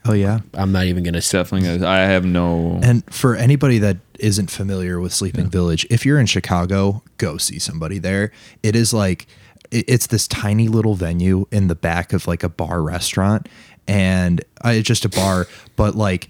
Oh 0.06 0.14
yeah. 0.14 0.40
I'm 0.56 0.72
not 0.72 0.86
even 0.86 1.04
gonna. 1.04 1.20
s- 1.20 1.32
Definitely, 1.32 1.78
gonna- 1.78 1.88
I 1.88 2.00
have 2.00 2.26
no. 2.26 2.80
And 2.82 3.04
for 3.14 3.36
anybody 3.36 3.78
that 3.80 3.98
isn't 4.20 4.50
familiar 4.50 5.00
with 5.00 5.14
Sleeping 5.14 5.50
Village, 5.50 5.86
if 5.90 6.06
you're 6.06 6.20
in 6.20 6.26
Chicago, 6.26 7.04
go 7.18 7.38
see 7.38 7.60
somebody 7.60 8.00
there. 8.00 8.32
It 8.64 8.76
is 8.76 8.94
like 8.94 9.28
it's 9.70 10.08
this 10.08 10.28
tiny 10.28 10.68
little 10.68 10.96
venue 10.96 11.46
in 11.52 11.68
the 11.68 11.76
back 11.76 12.14
of 12.14 12.28
like 12.28 12.44
a 12.44 12.50
bar 12.50 12.82
restaurant, 12.82 13.48
and 13.88 14.44
uh, 14.66 14.70
it's 14.70 14.88
just 14.88 15.06
a 15.06 15.10
bar, 15.10 15.48
but 15.76 15.96
like 15.96 16.30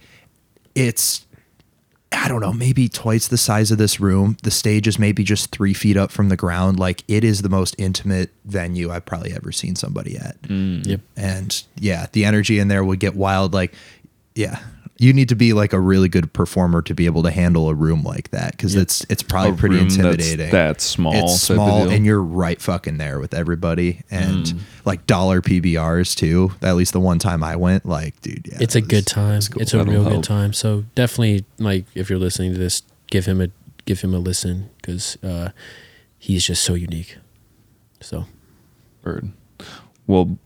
it's 0.76 1.26
I 2.14 2.28
don't 2.28 2.42
know, 2.42 2.52
maybe 2.54 2.90
twice 2.90 3.28
the 3.28 3.38
size 3.38 3.72
of 3.72 3.78
this 3.78 4.00
room. 4.00 4.38
The 4.44 4.52
stage 4.52 4.88
is 4.88 5.00
maybe 5.00 5.24
just 5.24 5.52
three 5.52 5.74
feet 5.74 5.96
up 5.96 6.12
from 6.12 6.30
the 6.30 6.36
ground. 6.36 6.80
Like 6.80 7.04
it 7.08 7.24
is 7.24 7.42
the 7.42 7.50
most 7.50 7.76
intimate 7.78 8.32
venue 8.46 8.92
I've 8.92 9.06
probably 9.06 9.34
ever 9.34 9.52
seen 9.52 9.76
somebody 9.76 10.18
at. 10.18 10.42
Mm. 10.44 10.86
Yep. 10.86 11.02
And 11.16 11.64
yeah, 11.78 12.08
the 12.12 12.26
energy 12.26 12.60
in 12.60 12.68
there 12.68 12.84
would 12.84 13.00
get 13.00 13.16
wild. 13.16 13.54
Like, 13.54 13.74
yeah, 14.36 14.60
you 15.02 15.14
need 15.14 15.30
to 15.30 15.36
be 15.36 15.52
like 15.54 15.74
a 15.74 15.80
really 15.80 16.08
good 16.08 16.32
performer 16.32 16.82
to 16.84 16.94
be 16.94 17.08
able 17.08 17.24
to 17.24 17.32
handle 17.32 17.70
a 17.70 17.74
room 17.74 18.04
like 18.04 18.30
that 18.30 18.52
because 18.52 18.76
it's 18.76 19.04
it's 19.10 19.24
probably 19.24 19.52
A 19.54 19.56
pretty 19.56 19.76
room 19.78 19.90
that's 19.90 20.36
that 20.52 20.80
small 20.82 21.14
It's 21.16 21.42
small, 21.42 21.90
and 21.90 22.06
you're 22.06 22.22
right 22.22 22.62
fucking 22.62 22.98
there 22.98 23.20
with 23.20 23.34
everybody, 23.34 24.02
and 24.12 24.46
Mm. 24.46 24.60
like 24.86 25.08
dollar 25.08 25.42
PBRs 25.42 26.16
too. 26.16 26.52
At 26.62 26.76
least 26.76 26.94
the 26.94 27.00
one 27.00 27.18
time 27.18 27.44
I 27.44 27.56
went, 27.56 27.86
like, 27.86 28.22
dude, 28.22 28.48
yeah, 28.52 28.60
it's 28.62 28.76
a 28.76 28.80
was- 28.82 28.88
good 28.88 29.08
time. 29.08 29.42
cool. 29.42 29.62
It's 29.62 29.74
a 29.74 29.78
That'll 29.78 29.92
real 29.94 30.04
help. 30.04 30.16
good 30.18 30.24
time. 30.24 30.54
So 30.54 30.86
definitely, 30.94 31.46
like, 31.58 31.86
if 31.96 32.10
you're 32.10 32.20
listening 32.20 32.54
to 32.54 32.60
this, 32.60 32.84
give 33.10 33.26
him 33.26 33.42
a 33.42 33.48
give 33.86 34.02
him 34.02 34.14
a 34.14 34.20
listen 34.20 34.70
because 34.78 35.18
uh, 35.24 35.50
he's 36.20 36.46
just 36.46 36.62
so 36.62 36.76
unique. 36.76 37.18
So 38.02 38.26
Bird. 39.02 39.32
Well, 40.06 40.38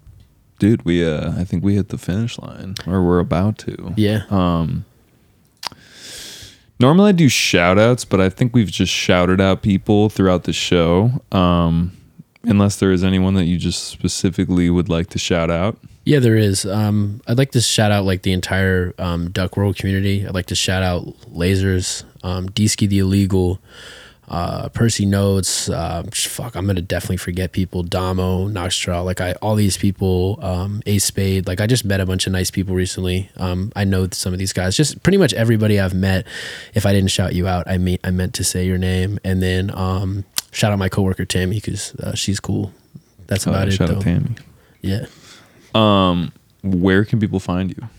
dude, 0.59 0.83
we 0.85 1.05
uh, 1.05 1.31
I 1.37 1.43
think 1.43 1.63
we 1.63 1.75
hit 1.75 1.89
the 1.89 1.97
finish 1.97 2.37
line, 2.39 2.75
or 2.87 3.03
we're 3.03 3.19
about 3.19 3.57
to. 3.59 3.93
yeah, 3.97 4.23
Um, 4.29 4.85
normally 6.79 7.09
I 7.09 7.13
do 7.13 7.29
shout 7.29 7.77
outs, 7.79 8.05
but 8.05 8.19
I 8.21 8.29
think 8.29 8.53
we've 8.53 8.71
just 8.71 8.91
shouted 8.91 9.39
out 9.41 9.61
people 9.61 10.09
throughout 10.09 10.43
the 10.43 10.53
show. 10.53 11.21
Um, 11.31 11.91
unless 12.43 12.77
there 12.77 12.91
is 12.91 13.03
anyone 13.03 13.33
that 13.35 13.45
you 13.45 13.57
just 13.57 13.85
specifically 13.85 14.69
would 14.69 14.87
like 14.89 15.07
to 15.09 15.17
shout 15.17 15.49
out. 15.49 15.77
yeah, 16.05 16.19
there 16.19 16.35
is. 16.37 16.63
Um, 16.65 17.21
I'd 17.27 17.37
like 17.39 17.51
to 17.51 17.61
shout 17.61 17.91
out 17.91 18.05
like 18.05 18.21
the 18.21 18.33
entire 18.33 18.93
um, 18.99 19.31
Duck 19.31 19.57
World 19.57 19.77
community. 19.77 20.25
I'd 20.27 20.35
like 20.35 20.45
to 20.47 20.55
shout 20.55 20.83
out 20.83 21.05
Lasers, 21.33 22.03
um, 22.23 22.49
Ski 22.67 22.85
the 22.85 22.99
Illegal, 22.99 23.59
uh, 24.27 24.69
Percy 24.69 25.05
Notes. 25.05 25.69
Uh, 25.69 26.03
fuck, 26.13 26.55
I'm 26.55 26.65
gonna 26.67 26.81
definitely 26.81 27.17
forget 27.17 27.51
people. 27.51 27.83
Damo, 27.83 28.47
Noxtra, 28.49 29.03
like 29.05 29.21
I, 29.21 29.33
all 29.41 29.55
these 29.55 29.77
people. 29.77 30.39
Um, 30.41 30.81
Ace 30.85 31.05
Spade. 31.05 31.47
Like 31.47 31.61
I 31.61 31.67
just 31.67 31.85
met 31.85 31.99
a 32.01 32.05
bunch 32.05 32.25
of 32.27 32.33
nice 32.33 32.49
people 32.51 32.75
recently. 32.75 33.29
Um, 33.37 33.71
I 33.75 33.83
know 33.83 34.07
some 34.11 34.33
of 34.33 34.39
these 34.39 34.53
guys. 34.53 34.75
Just 34.75 35.03
pretty 35.03 35.17
much 35.17 35.33
everybody 35.33 35.79
I've 35.79 35.93
met. 35.93 36.25
If 36.73 36.85
I 36.85 36.93
didn't 36.93 37.11
shout 37.11 37.35
you 37.35 37.47
out, 37.47 37.67
I 37.67 37.77
mean 37.77 37.99
I 38.03 38.11
meant 38.11 38.33
to 38.35 38.43
say 38.43 38.65
your 38.65 38.77
name. 38.77 39.19
And 39.23 39.41
then 39.41 39.71
um, 39.75 40.25
Shout 40.51 40.71
out 40.71 40.79
my 40.79 40.87
coworker 40.89 41.25
Tammy 41.25 41.55
because 41.55 41.93
uh, 41.95 42.15
she's 42.15 42.39
cool. 42.39 42.71
That's 43.27 43.45
Uh, 43.45 43.49
about 43.51 43.67
it. 43.67 43.71
shout 43.71 43.89
though. 43.89 43.95
out 43.97 44.01
Tammy. 44.03 44.35
Yeah. 44.81 45.05
Where 46.63 47.03
can 47.05 47.19
people 47.19 47.39
find 47.41 47.69
you? 47.75 47.89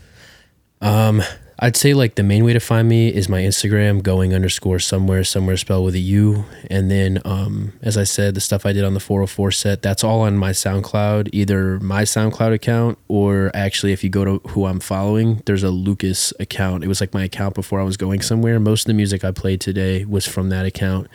I'd 1.59 1.75
say 1.75 1.93
like 1.95 2.15
the 2.15 2.23
main 2.23 2.45
way 2.45 2.53
to 2.53 2.59
find 2.59 2.87
me 2.87 3.07
is 3.09 3.27
my 3.27 3.41
Instagram 3.41 4.03
going 4.03 4.33
underscore 4.33 4.77
somewhere 4.77 5.23
somewhere 5.23 5.57
spelled 5.57 5.85
with 5.85 5.95
a 5.95 5.99
U, 5.99 6.45
and 6.69 6.91
then 6.91 7.19
um, 7.25 7.73
as 7.81 7.97
I 7.97 8.03
said, 8.03 8.35
the 8.35 8.41
stuff 8.41 8.65
I 8.65 8.73
did 8.73 8.83
on 8.83 8.93
the 8.93 8.99
404 8.99 9.51
set 9.51 9.81
that's 9.81 10.03
all 10.03 10.21
on 10.21 10.37
my 10.37 10.51
SoundCloud, 10.51 11.29
either 11.33 11.79
my 11.79 12.03
SoundCloud 12.03 12.53
account 12.53 12.99
or 13.07 13.49
actually 13.55 13.91
if 13.91 14.03
you 14.03 14.09
go 14.09 14.23
to 14.23 14.49
who 14.49 14.65
I'm 14.65 14.79
following, 14.79 15.41
there's 15.45 15.63
a 15.63 15.71
Lucas 15.71 16.31
account. 16.39 16.83
It 16.83 16.87
was 16.87 17.01
like 17.01 17.13
my 17.13 17.23
account 17.23 17.55
before 17.55 17.79
I 17.79 17.83
was 17.83 17.97
going 17.97 18.21
somewhere. 18.21 18.59
Most 18.59 18.83
of 18.83 18.87
the 18.87 18.93
music 18.93 19.23
I 19.23 19.31
played 19.31 19.59
today 19.59 20.05
was 20.05 20.27
from 20.27 20.49
that 20.49 20.65
account, 20.65 21.07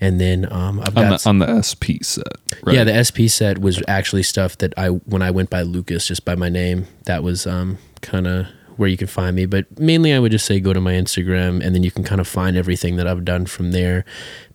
and 0.00 0.20
then 0.20 0.50
um, 0.52 0.78
I've 0.78 0.96
On 0.96 1.10
got 1.10 1.20
the, 1.20 1.28
on 1.28 1.38
the 1.40 1.62
SP 1.62 1.98
set. 2.02 2.24
Right? 2.62 2.76
yeah, 2.76 2.84
the 2.84 3.02
SP 3.02 3.26
set 3.26 3.58
was 3.58 3.82
actually 3.88 4.22
stuff 4.22 4.58
that 4.58 4.74
I 4.76 4.88
when 4.88 5.22
I 5.22 5.32
went 5.32 5.50
by 5.50 5.62
Lucas 5.62 6.06
just 6.06 6.24
by 6.24 6.36
my 6.36 6.48
name. 6.48 6.86
That 7.06 7.24
was 7.24 7.48
um, 7.48 7.78
kind 8.00 8.28
of 8.28 8.46
where 8.76 8.88
you 8.88 8.96
can 8.96 9.06
find 9.06 9.36
me. 9.36 9.46
But 9.46 9.78
mainly, 9.78 10.12
I 10.12 10.18
would 10.18 10.32
just 10.32 10.46
say 10.46 10.60
go 10.60 10.72
to 10.72 10.80
my 10.80 10.92
Instagram, 10.92 11.64
and 11.64 11.74
then 11.74 11.82
you 11.82 11.90
can 11.90 12.04
kind 12.04 12.20
of 12.20 12.28
find 12.28 12.56
everything 12.56 12.96
that 12.96 13.06
I've 13.06 13.24
done 13.24 13.46
from 13.46 13.72
there. 13.72 14.04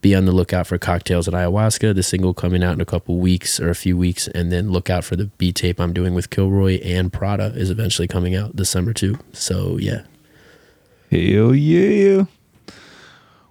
Be 0.01 0.15
on 0.15 0.25
the 0.25 0.31
lookout 0.31 0.67
for 0.67 0.77
Cocktails 0.77 1.27
at 1.27 1.33
Ayahuasca, 1.33 1.95
the 1.95 2.03
single 2.03 2.33
coming 2.33 2.63
out 2.63 2.73
in 2.73 2.81
a 2.81 2.85
couple 2.85 3.17
weeks 3.17 3.59
or 3.59 3.69
a 3.69 3.75
few 3.75 3.97
weeks, 3.97 4.27
and 4.29 4.51
then 4.51 4.69
look 4.69 4.89
out 4.89 5.03
for 5.03 5.15
the 5.15 5.25
B 5.25 5.51
tape 5.51 5.79
I'm 5.79 5.93
doing 5.93 6.13
with 6.13 6.29
Kilroy 6.29 6.79
and 6.83 7.11
Prada 7.11 7.53
is 7.55 7.69
eventually 7.69 8.07
coming 8.07 8.35
out 8.35 8.55
December 8.55 8.93
too. 8.93 9.19
So 9.33 9.77
yeah, 9.77 10.03
Hell 11.11 11.55
yeah. 11.55 12.25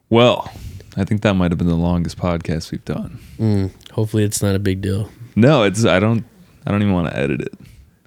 Well, 0.09 0.53
I 0.97 1.05
think 1.05 1.23
that 1.23 1.35
might 1.35 1.51
have 1.51 1.59
been 1.59 1.67
the 1.67 1.75
longest 1.75 2.19
podcast 2.19 2.71
we've 2.71 2.85
done. 2.85 3.19
Mm, 3.39 3.91
hopefully 3.93 4.25
it's 4.25 4.43
not 4.43 4.55
a 4.55 4.59
big 4.59 4.81
deal. 4.81 5.11
No, 5.35 5.63
it's 5.63 5.85
I 5.85 5.99
don't 5.99 6.25
I 6.67 6.71
don't 6.71 6.83
even 6.83 6.95
want 6.95 7.09
to 7.09 7.17
edit 7.19 7.41
it. 7.41 7.55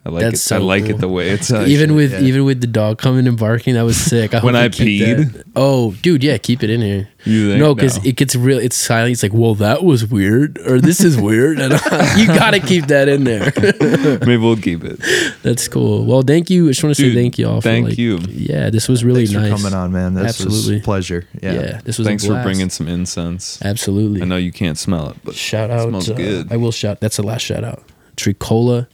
I 0.05 0.09
like 0.09 0.21
That's 0.21 0.49
it. 0.51 0.55
I 0.55 0.57
like 0.59 0.83
cool. 0.85 0.95
it 0.95 0.97
the 0.99 1.09
way 1.09 1.29
it's 1.29 1.51
uh, 1.51 1.65
even 1.67 1.93
with 1.93 2.13
even 2.23 2.45
with 2.45 2.61
the 2.61 2.67
dog 2.67 2.97
coming 2.99 3.27
and 3.27 3.37
barking, 3.37 3.73
that 3.73 3.83
was 3.83 3.97
sick. 3.97 4.33
I 4.33 4.39
When 4.43 4.55
I 4.55 4.69
peed? 4.69 5.33
that. 5.33 5.43
Oh, 5.57 5.91
dude, 6.01 6.23
yeah, 6.23 6.37
keep 6.37 6.63
it 6.63 6.69
in 6.69 6.81
here. 6.81 7.09
You 7.25 7.49
think? 7.49 7.59
no, 7.59 7.75
because 7.75 7.97
No. 7.97 8.03
it 8.09 8.15
gets 8.15 8.33
real. 8.35 8.59
It's 8.59 8.77
silent. 8.77 9.11
It's 9.11 9.23
like, 9.23 9.33
well, 9.33 9.55
that 9.55 9.83
was 9.83 10.05
weird, 10.05 10.57
or 10.59 10.79
this 10.79 11.01
is 11.01 11.19
weird, 11.19 11.59
and 11.59 11.73
you 12.17 12.27
gotta 12.27 12.59
keep 12.61 12.87
that 12.87 13.09
in 13.09 13.25
there. 13.25 13.51
maybe 14.21 14.37
we'll 14.37 14.55
keep 14.55 14.83
it. 14.85 15.01
That's 15.43 15.67
cool. 15.67 16.05
Well, 16.05 16.21
thank 16.21 16.49
you. 16.49 16.67
I 16.67 16.69
just 16.69 16.81
want 16.83 16.95
to 16.95 17.01
say 17.01 17.13
thank 17.13 17.37
you 17.37 17.49
all. 17.49 17.59
thank 17.59 17.85
for, 17.85 17.89
like, 17.89 17.97
you. 17.99 18.19
Yeah, 18.29 18.69
this 18.69 18.87
was 18.87 19.03
really 19.03 19.25
Thanks 19.27 19.33
nice. 19.33 19.51
for 19.51 19.57
coming 19.69 19.77
on, 19.77 19.91
man. 19.91 20.13
This 20.13 20.27
Absolutely. 20.27 20.75
was 20.75 20.81
a 20.81 20.85
pleasure. 20.85 21.27
Yeah. 21.43 21.53
Yeah. 21.53 21.81
this 21.83 21.97
was. 21.97 22.07
Thanks 22.07 22.23
a 22.23 22.27
for 22.27 22.41
bringing 22.41 22.69
some 22.69 22.87
incense. 22.87 23.61
Absolutely. 23.61 24.21
I 24.21 24.25
know 24.25 24.37
you 24.37 24.53
can't 24.53 24.77
smell 24.77 25.09
it, 25.09 25.17
but 25.25 25.35
Shout 25.35 25.69
it 25.69 25.73
out. 25.73 25.89
smells 25.89 26.09
uh, 26.09 26.13
good. 26.13 26.51
I 26.53 26.55
will 26.55 26.71
shout. 26.71 27.01
That's 27.01 27.17
the 27.17 27.23
last 27.23 27.41
shout 27.41 27.65
out. 27.65 27.83
Tricola. 28.15 28.87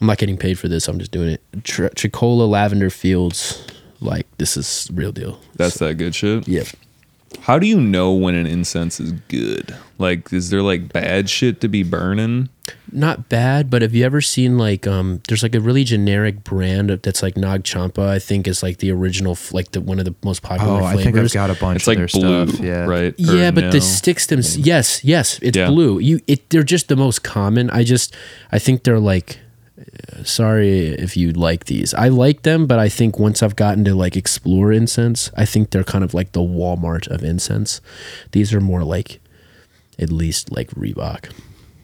I'm 0.00 0.06
not 0.06 0.18
getting 0.18 0.36
paid 0.36 0.58
for 0.58 0.68
this. 0.68 0.88
I'm 0.88 0.98
just 0.98 1.10
doing 1.12 1.30
it. 1.30 1.42
Tri- 1.64 1.88
Tricola 1.88 2.48
Lavender 2.48 2.90
Fields. 2.90 3.66
Like 4.00 4.26
this 4.38 4.56
is 4.56 4.90
real 4.92 5.12
deal. 5.12 5.40
That's 5.56 5.78
that 5.78 5.94
good 5.94 6.14
shit. 6.14 6.46
Yep. 6.46 6.66
How 7.40 7.58
do 7.58 7.66
you 7.66 7.80
know 7.80 8.12
when 8.12 8.34
an 8.34 8.46
incense 8.46 9.00
is 9.00 9.12
good? 9.28 9.74
Like, 9.98 10.32
is 10.32 10.50
there 10.50 10.62
like 10.62 10.92
bad 10.92 11.28
shit 11.30 11.60
to 11.62 11.68
be 11.68 11.82
burning? 11.82 12.48
not 12.90 13.28
bad, 13.28 13.70
but 13.70 13.80
have 13.82 13.94
you 13.94 14.04
ever 14.04 14.20
seen 14.20 14.58
like 14.58 14.86
um 14.88 15.20
there's 15.28 15.42
like 15.42 15.54
a 15.54 15.60
really 15.60 15.84
generic 15.84 16.42
brand 16.44 16.90
that's 16.90 17.22
like 17.22 17.36
Nag 17.36 17.62
Champa, 17.64 18.02
I 18.08 18.18
think 18.18 18.48
is 18.48 18.60
like 18.62 18.78
the 18.78 18.90
original 18.90 19.38
like 19.52 19.70
the 19.72 19.80
one 19.80 19.98
of 20.00 20.04
the 20.04 20.14
most 20.24 20.42
popular 20.42 20.80
Oh, 20.82 20.84
I 20.84 20.96
think 20.96 21.16
I've 21.16 21.32
got 21.32 21.50
a 21.50 21.54
bunch 21.54 21.76
It's 21.76 21.84
of 21.86 21.88
like 21.96 21.98
their 21.98 22.20
blue, 22.20 22.48
stuff. 22.48 22.60
Yeah. 22.60 22.84
right? 22.86 23.12
Or 23.14 23.36
yeah, 23.36 23.50
but 23.52 23.64
no? 23.64 23.70
the 23.70 23.80
sticks 23.80 24.26
them 24.26 24.40
yes, 24.56 25.04
yes, 25.04 25.38
it's 25.42 25.56
Yeah. 25.56 25.68
blue. 25.68 26.00
You 26.00 26.20
it 26.26 26.50
they're 26.50 26.62
just 26.64 26.88
the 26.88 26.96
most 26.96 27.22
common. 27.22 27.70
I 27.70 27.84
just 27.84 28.14
I 28.50 28.58
think 28.58 28.82
they're 28.82 29.00
like 29.00 29.38
sorry 30.24 30.88
if 30.88 31.16
you 31.16 31.32
like 31.32 31.66
these. 31.66 31.94
I 31.94 32.08
like 32.08 32.42
them, 32.42 32.66
but 32.66 32.78
I 32.78 32.88
think 32.88 33.18
once 33.18 33.42
I've 33.42 33.56
gotten 33.56 33.84
to 33.84 33.94
like 33.94 34.16
explore 34.16 34.72
incense, 34.72 35.30
I 35.36 35.44
think 35.44 35.70
they're 35.70 35.84
kind 35.84 36.04
of 36.04 36.14
like 36.14 36.32
the 36.32 36.40
Walmart 36.40 37.08
of 37.08 37.22
incense. 37.22 37.80
These 38.32 38.52
are 38.54 38.60
more 38.60 38.84
like 38.84 39.20
at 39.98 40.10
least 40.10 40.52
like 40.52 40.70
Reebok. 40.70 41.30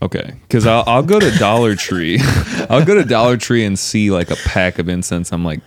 Okay, 0.03 0.35
because 0.43 0.67
I'll, 0.67 0.83
I'll 0.87 1.03
go 1.05 1.21
to 1.21 1.31
Dollar 1.39 1.77
Tree. 1.77 2.19
I'll 2.69 2.85
go 2.85 2.95
to 2.95 3.05
Dollar 3.05 3.37
Tree 3.37 3.65
and 3.65 3.79
see 3.79 4.11
like 4.11 4.31
a 4.31 4.37
pack 4.37 4.79
of 4.79 4.89
incense. 4.89 5.33
I'm 5.33 5.45
like, 5.45 5.61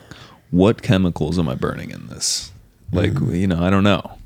what 0.52 0.82
chemicals 0.82 1.40
am 1.40 1.48
I 1.48 1.56
burning 1.56 1.92
in 1.92 2.08
this? 2.08 2.52
Like, 2.92 3.14
you 3.20 3.48
know, 3.48 3.64
I 3.64 3.70
don't 3.70 3.84
know. 3.84 4.18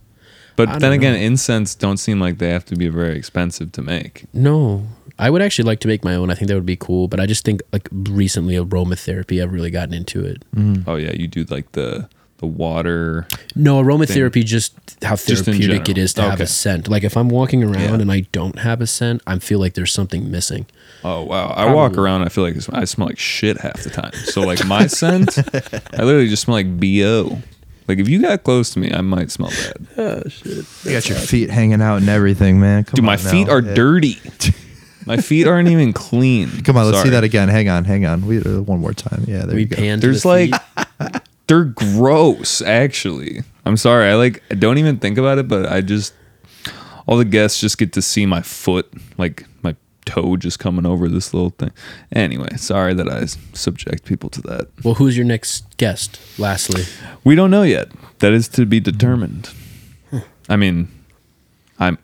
But 0.55 0.67
Mm. 0.69 0.79
Then 0.79 0.91
again, 0.91 1.13
know. 1.13 1.19
incense 1.19 1.73
don't 1.73 1.97
seem 1.97 2.19
like 2.19 2.37
they 2.37 2.49
have 2.49 2.65
to 2.65 2.75
be 2.75 2.89
very 2.89 3.17
expensive 3.17 3.71
to 3.73 3.81
make. 3.81 4.25
No, 4.33 4.87
I 5.19 5.29
would 5.29 5.41
actually 5.41 5.65
like 5.65 5.79
to 5.81 5.87
make 5.87 6.03
my 6.03 6.15
own. 6.15 6.31
I 6.31 6.35
think 6.35 6.47
that 6.47 6.55
would 6.55 6.65
be 6.65 6.77
cool. 6.77 7.07
But 7.07 7.19
I 7.19 7.25
just 7.27 7.43
think 7.45 7.61
like 7.71 7.87
recently 7.91 8.55
aromatherapy, 8.55 9.43
I've 9.43 9.51
really 9.53 9.69
gotten 9.71 9.93
into 9.93 10.23
it. 10.25 10.43
Mm. 10.55 10.83
Oh 10.87 10.95
yeah, 10.95 11.11
you 11.13 11.27
do 11.27 11.43
like 11.43 11.71
the 11.73 12.07
the 12.37 12.47
water. 12.47 13.27
No, 13.53 13.83
aromatherapy, 13.83 14.45
just 14.45 14.73
how 15.03 15.17
therapeutic 15.17 15.81
it 15.81 15.85
general. 15.95 16.03
is 16.05 16.13
to 16.13 16.21
have 16.21 16.39
a 16.39 16.47
scent. 16.47 16.87
Like 16.87 17.03
if 17.03 17.17
I'm 17.17 17.27
walking 17.27 17.63
around 17.65 17.81
Yeah. 17.95 17.99
and 17.99 18.09
I 18.11 18.21
don't 18.31 18.59
have 18.59 18.79
a 18.79 18.87
scent, 18.87 19.21
I 19.27 19.37
feel 19.39 19.59
like 19.59 19.73
there's 19.73 19.91
something 19.91 20.31
missing. 20.31 20.65
Oh 21.03 21.23
wow, 21.23 21.49
I 21.49 21.73
walk 21.73 21.97
around. 21.97 22.21
I 22.23 22.29
feel 22.29 22.45
like 22.45 22.55
I 22.71 22.85
smell 22.85 23.07
like 23.07 23.19
shit 23.19 23.57
half 23.59 23.83
the 23.83 23.89
time. 23.89 24.13
So 24.13 24.39
like 24.41 24.65
my 24.65 24.87
scent, 24.99 25.37
I 25.37 26.03
literally 26.03 26.29
just 26.29 26.43
smell 26.43 26.55
like 26.55 26.79
bo. 26.79 27.41
Like 27.89 27.97
if 27.99 28.07
you 28.07 28.21
got 28.21 28.43
close 28.43 28.69
to 28.69 28.79
me, 28.79 28.89
I 28.93 29.01
might 29.01 29.31
smell 29.31 29.49
bad. 29.49 29.87
Oh 29.97 30.29
shit! 30.29 30.65
That's 30.65 30.85
you 30.85 30.91
got 30.93 31.09
your 31.09 31.17
feet 31.17 31.49
hanging 31.49 31.81
out 31.81 31.97
and 31.97 32.07
everything, 32.07 32.59
man. 32.61 32.85
Come 32.85 32.95
Dude, 32.95 33.03
my 33.05 33.13
on 33.13 33.17
feet 33.17 33.47
now. 33.47 33.53
are 33.55 33.61
Yeah. 33.61 33.73
dirty. 33.73 34.17
My 35.05 35.17
feet 35.17 35.47
aren't 35.47 35.69
even 35.69 35.93
clean. 35.93 36.49
Come 36.63 36.77
on, 36.77 36.85
let's 36.91 37.01
see 37.03 37.09
that 37.09 37.23
again. 37.23 37.49
Hang 37.49 37.69
on, 37.69 37.85
hang 37.85 38.05
on. 38.05 38.25
We 38.25 38.41
uh, 38.41 38.61
one 38.61 38.79
more 38.79 38.93
time. 38.93 39.23
Yeah, 39.27 39.45
there 39.45 39.55
We 39.55 39.61
you 39.61 39.67
go. 39.67 39.75
pan 39.77 39.99
There's 39.99 40.23
the 40.23 40.27
like 40.27 40.51
they're 41.47 41.63
gross 41.65 42.61
actually. 42.61 43.41
I'm 43.65 43.77
sorry. 43.77 44.09
I 44.09 44.15
like 44.15 44.43
I 44.51 44.55
don't 44.55 44.77
even 44.77 44.97
think 44.97 45.17
about 45.17 45.37
it, 45.37 45.47
but 45.47 45.65
I 45.65 45.81
just 45.81 46.13
all 47.07 47.17
the 47.17 47.25
guests 47.25 47.59
just 47.59 47.77
get 47.77 47.93
to 47.93 48.01
see 48.01 48.25
my 48.25 48.41
foot, 48.41 48.91
like 49.17 49.45
my 49.63 49.75
toe 50.05 50.37
just 50.37 50.59
coming 50.59 50.85
over 50.85 51.07
this 51.07 51.33
little 51.33 51.51
thing. 51.51 51.71
Anyway, 52.11 52.49
sorry 52.57 52.93
that 52.93 53.09
I 53.09 53.25
subject 53.55 54.05
people 54.05 54.29
to 54.31 54.41
that. 54.43 54.67
well, 54.83 54.95
who's 54.95 55.15
your 55.17 55.25
next 55.25 55.77
guest? 55.77 56.19
Lastly, 56.37 56.83
We 57.23 57.35
don't 57.35 57.49
know 57.51 57.63
yet. 57.63 57.89
That 58.19 58.33
is 58.33 58.47
to 58.49 58.65
be 58.65 58.79
determined. 58.79 59.49
I 60.47 60.55
mean, 60.55 60.87
I'm 61.79 61.97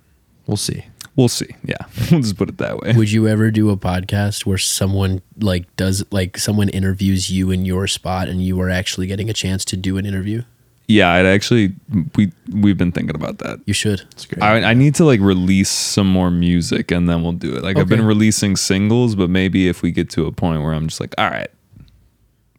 We'll 0.48 0.58
see. 0.58 0.86
We'll 1.16 1.28
see. 1.30 1.48
Yeah. 1.64 1.76
We'll 2.12 2.22
just 2.22 2.38
put 2.38 2.50
it 2.50 2.58
that 2.60 2.80
way. 2.80 2.94
would 2.94 3.12
you 3.12 3.28
ever 3.28 3.50
do 3.52 3.70
a 3.72 3.78
podcast 3.78 4.46
where 4.46 4.58
someone 4.58 5.22
like 5.40 5.74
does 5.76 6.04
like 6.12 6.38
someone 6.38 6.70
interviews 6.70 7.32
you 7.32 7.52
in 7.52 7.66
your 7.66 7.88
spot 7.88 8.28
and 8.30 8.44
you 8.44 8.60
are 8.62 8.70
actually 8.70 9.08
getting 9.08 9.30
a 9.30 9.34
chance 9.34 9.66
to 9.66 9.78
do 9.78 9.98
an 9.98 10.06
interview? 10.06 10.44
Yeah, 10.88 11.12
I'd 11.14 11.26
actually 11.26 11.74
we 12.16 12.32
we've 12.54 12.78
been 12.78 12.92
thinking 12.92 13.16
about 13.16 13.40
that. 13.40 13.60
You 13.66 13.74
should. 13.74 14.02
It's 14.12 14.26
great. 14.28 14.44
I, 14.44 14.62
I 14.72 14.74
need 14.76 14.94
to 14.96 15.06
like 15.06 15.20
release 15.20 15.70
some 15.70 16.08
more 16.08 16.30
music 16.30 16.92
and 16.92 17.10
then 17.10 17.24
we'll 17.24 17.32
do 17.32 17.56
it. 17.56 17.64
Like 17.64 17.78
I've 17.78 17.90
been 17.90 18.06
releasing 18.06 18.56
singles, 18.56 19.16
but 19.16 19.30
maybe 19.30 19.68
if 19.68 19.82
we 19.82 19.90
get 19.92 20.12
to 20.12 20.28
a 20.28 20.32
point 20.32 20.62
where 20.62 20.74
I'm 20.74 20.88
just 20.88 21.00
like, 21.02 21.16
all 21.18 21.30
right, 21.30 21.50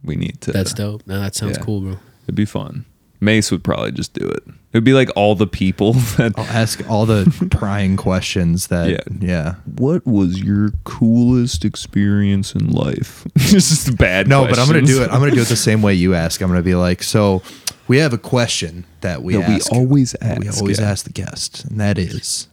we 0.03 0.17
need 0.17 0.41
to. 0.41 0.51
That's 0.53 0.73
dope. 0.73 1.07
No, 1.07 1.21
that 1.21 1.37
sounds 1.37 1.57
Yeah. 1.59 1.65
cool, 1.65 1.81
bro. 1.83 1.99
It'd 2.25 2.35
be 2.35 2.45
fun. 2.47 2.85
Mace 3.21 3.51
would 3.51 3.65
probably 3.65 3.93
just 3.93 4.13
do 4.15 4.27
it. 4.29 4.43
It'd 4.73 4.85
be 4.85 4.93
like 4.93 5.09
all 5.17 5.35
the 5.35 5.47
people 5.47 5.93
that. 6.19 6.35
I'll 6.37 6.45
ask 6.45 6.89
all 6.91 7.07
the 7.07 7.49
prying 7.51 7.97
questions 7.97 8.67
that. 8.67 8.91
Yeah. 8.91 8.99
Yeah. 9.21 9.55
What 9.77 10.05
was 10.07 10.41
your 10.43 10.71
coolest 10.85 11.65
experience 11.65 12.55
in 12.55 12.71
life? 12.71 13.27
this 13.35 13.51
just 13.53 13.97
bad. 13.97 14.29
No, 14.29 14.47
but 14.47 14.59
I'm 14.59 14.67
gonna 14.67 14.83
do 14.83 15.03
it. 15.03 15.11
I'm 15.11 15.21
gonna 15.21 15.31
do 15.35 15.41
it 15.43 15.49
the 15.49 15.57
same 15.57 15.81
way 15.83 15.95
you 15.95 16.15
ask. 16.15 16.41
I'm 16.43 16.49
gonna 16.49 16.63
be 16.63 16.75
like, 16.75 17.03
so 17.03 17.43
we 17.89 17.99
have 17.99 18.13
a 18.13 18.19
question 18.19 18.85
that 19.01 19.23
we 19.23 19.35
That 19.37 19.49
we 19.49 19.55
ask. 19.55 19.73
always 19.73 20.15
We 20.21 20.29
ask, 20.49 20.61
always 20.61 20.81
yeah. 20.81 20.91
ask 20.91 21.05
the 21.07 21.13
guest, 21.13 21.65
and 21.65 21.81
that 21.81 21.97
is, 21.99 22.49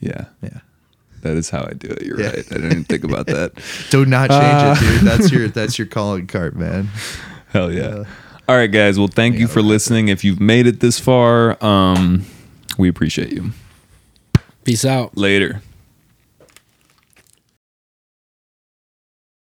Yeah, 0.00 0.24
yeah. 0.42 0.60
that 1.22 1.36
is 1.36 1.50
how 1.50 1.62
I 1.64 1.74
do 1.74 1.88
it. 1.88 2.02
You're 2.02 2.20
Yeah. 2.20 2.26
right. 2.28 2.38
I 2.38 2.54
didn't 2.54 2.72
even 2.72 2.84
think 2.84 3.04
about 3.04 3.26
that. 3.26 3.52
Do 3.90 4.04
not 4.04 4.30
change 4.30 4.42
Uh, 4.42 4.74
it, 4.76 4.80
dude. 4.98 5.00
That's 5.02 5.30
your 5.30 5.48
that's 5.48 5.78
your 5.78 5.86
calling 5.86 6.26
card, 6.26 6.56
man. 6.56 6.88
Hell 7.52 7.72
yeah. 7.72 8.04
All 8.48 8.56
right, 8.56 8.66
guys. 8.66 8.98
Well, 8.98 9.08
thank 9.08 9.36
you 9.38 9.46
for 9.46 9.60
listening. 9.60 10.08
If 10.08 10.24
you've 10.24 10.40
made 10.40 10.66
it 10.66 10.80
this 10.80 10.98
far, 10.98 11.62
um, 11.62 12.24
we 12.78 12.88
appreciate 12.88 13.30
you. 13.30 13.50
Peace 14.64 14.86
out. 14.86 15.18
Later. 15.18 15.60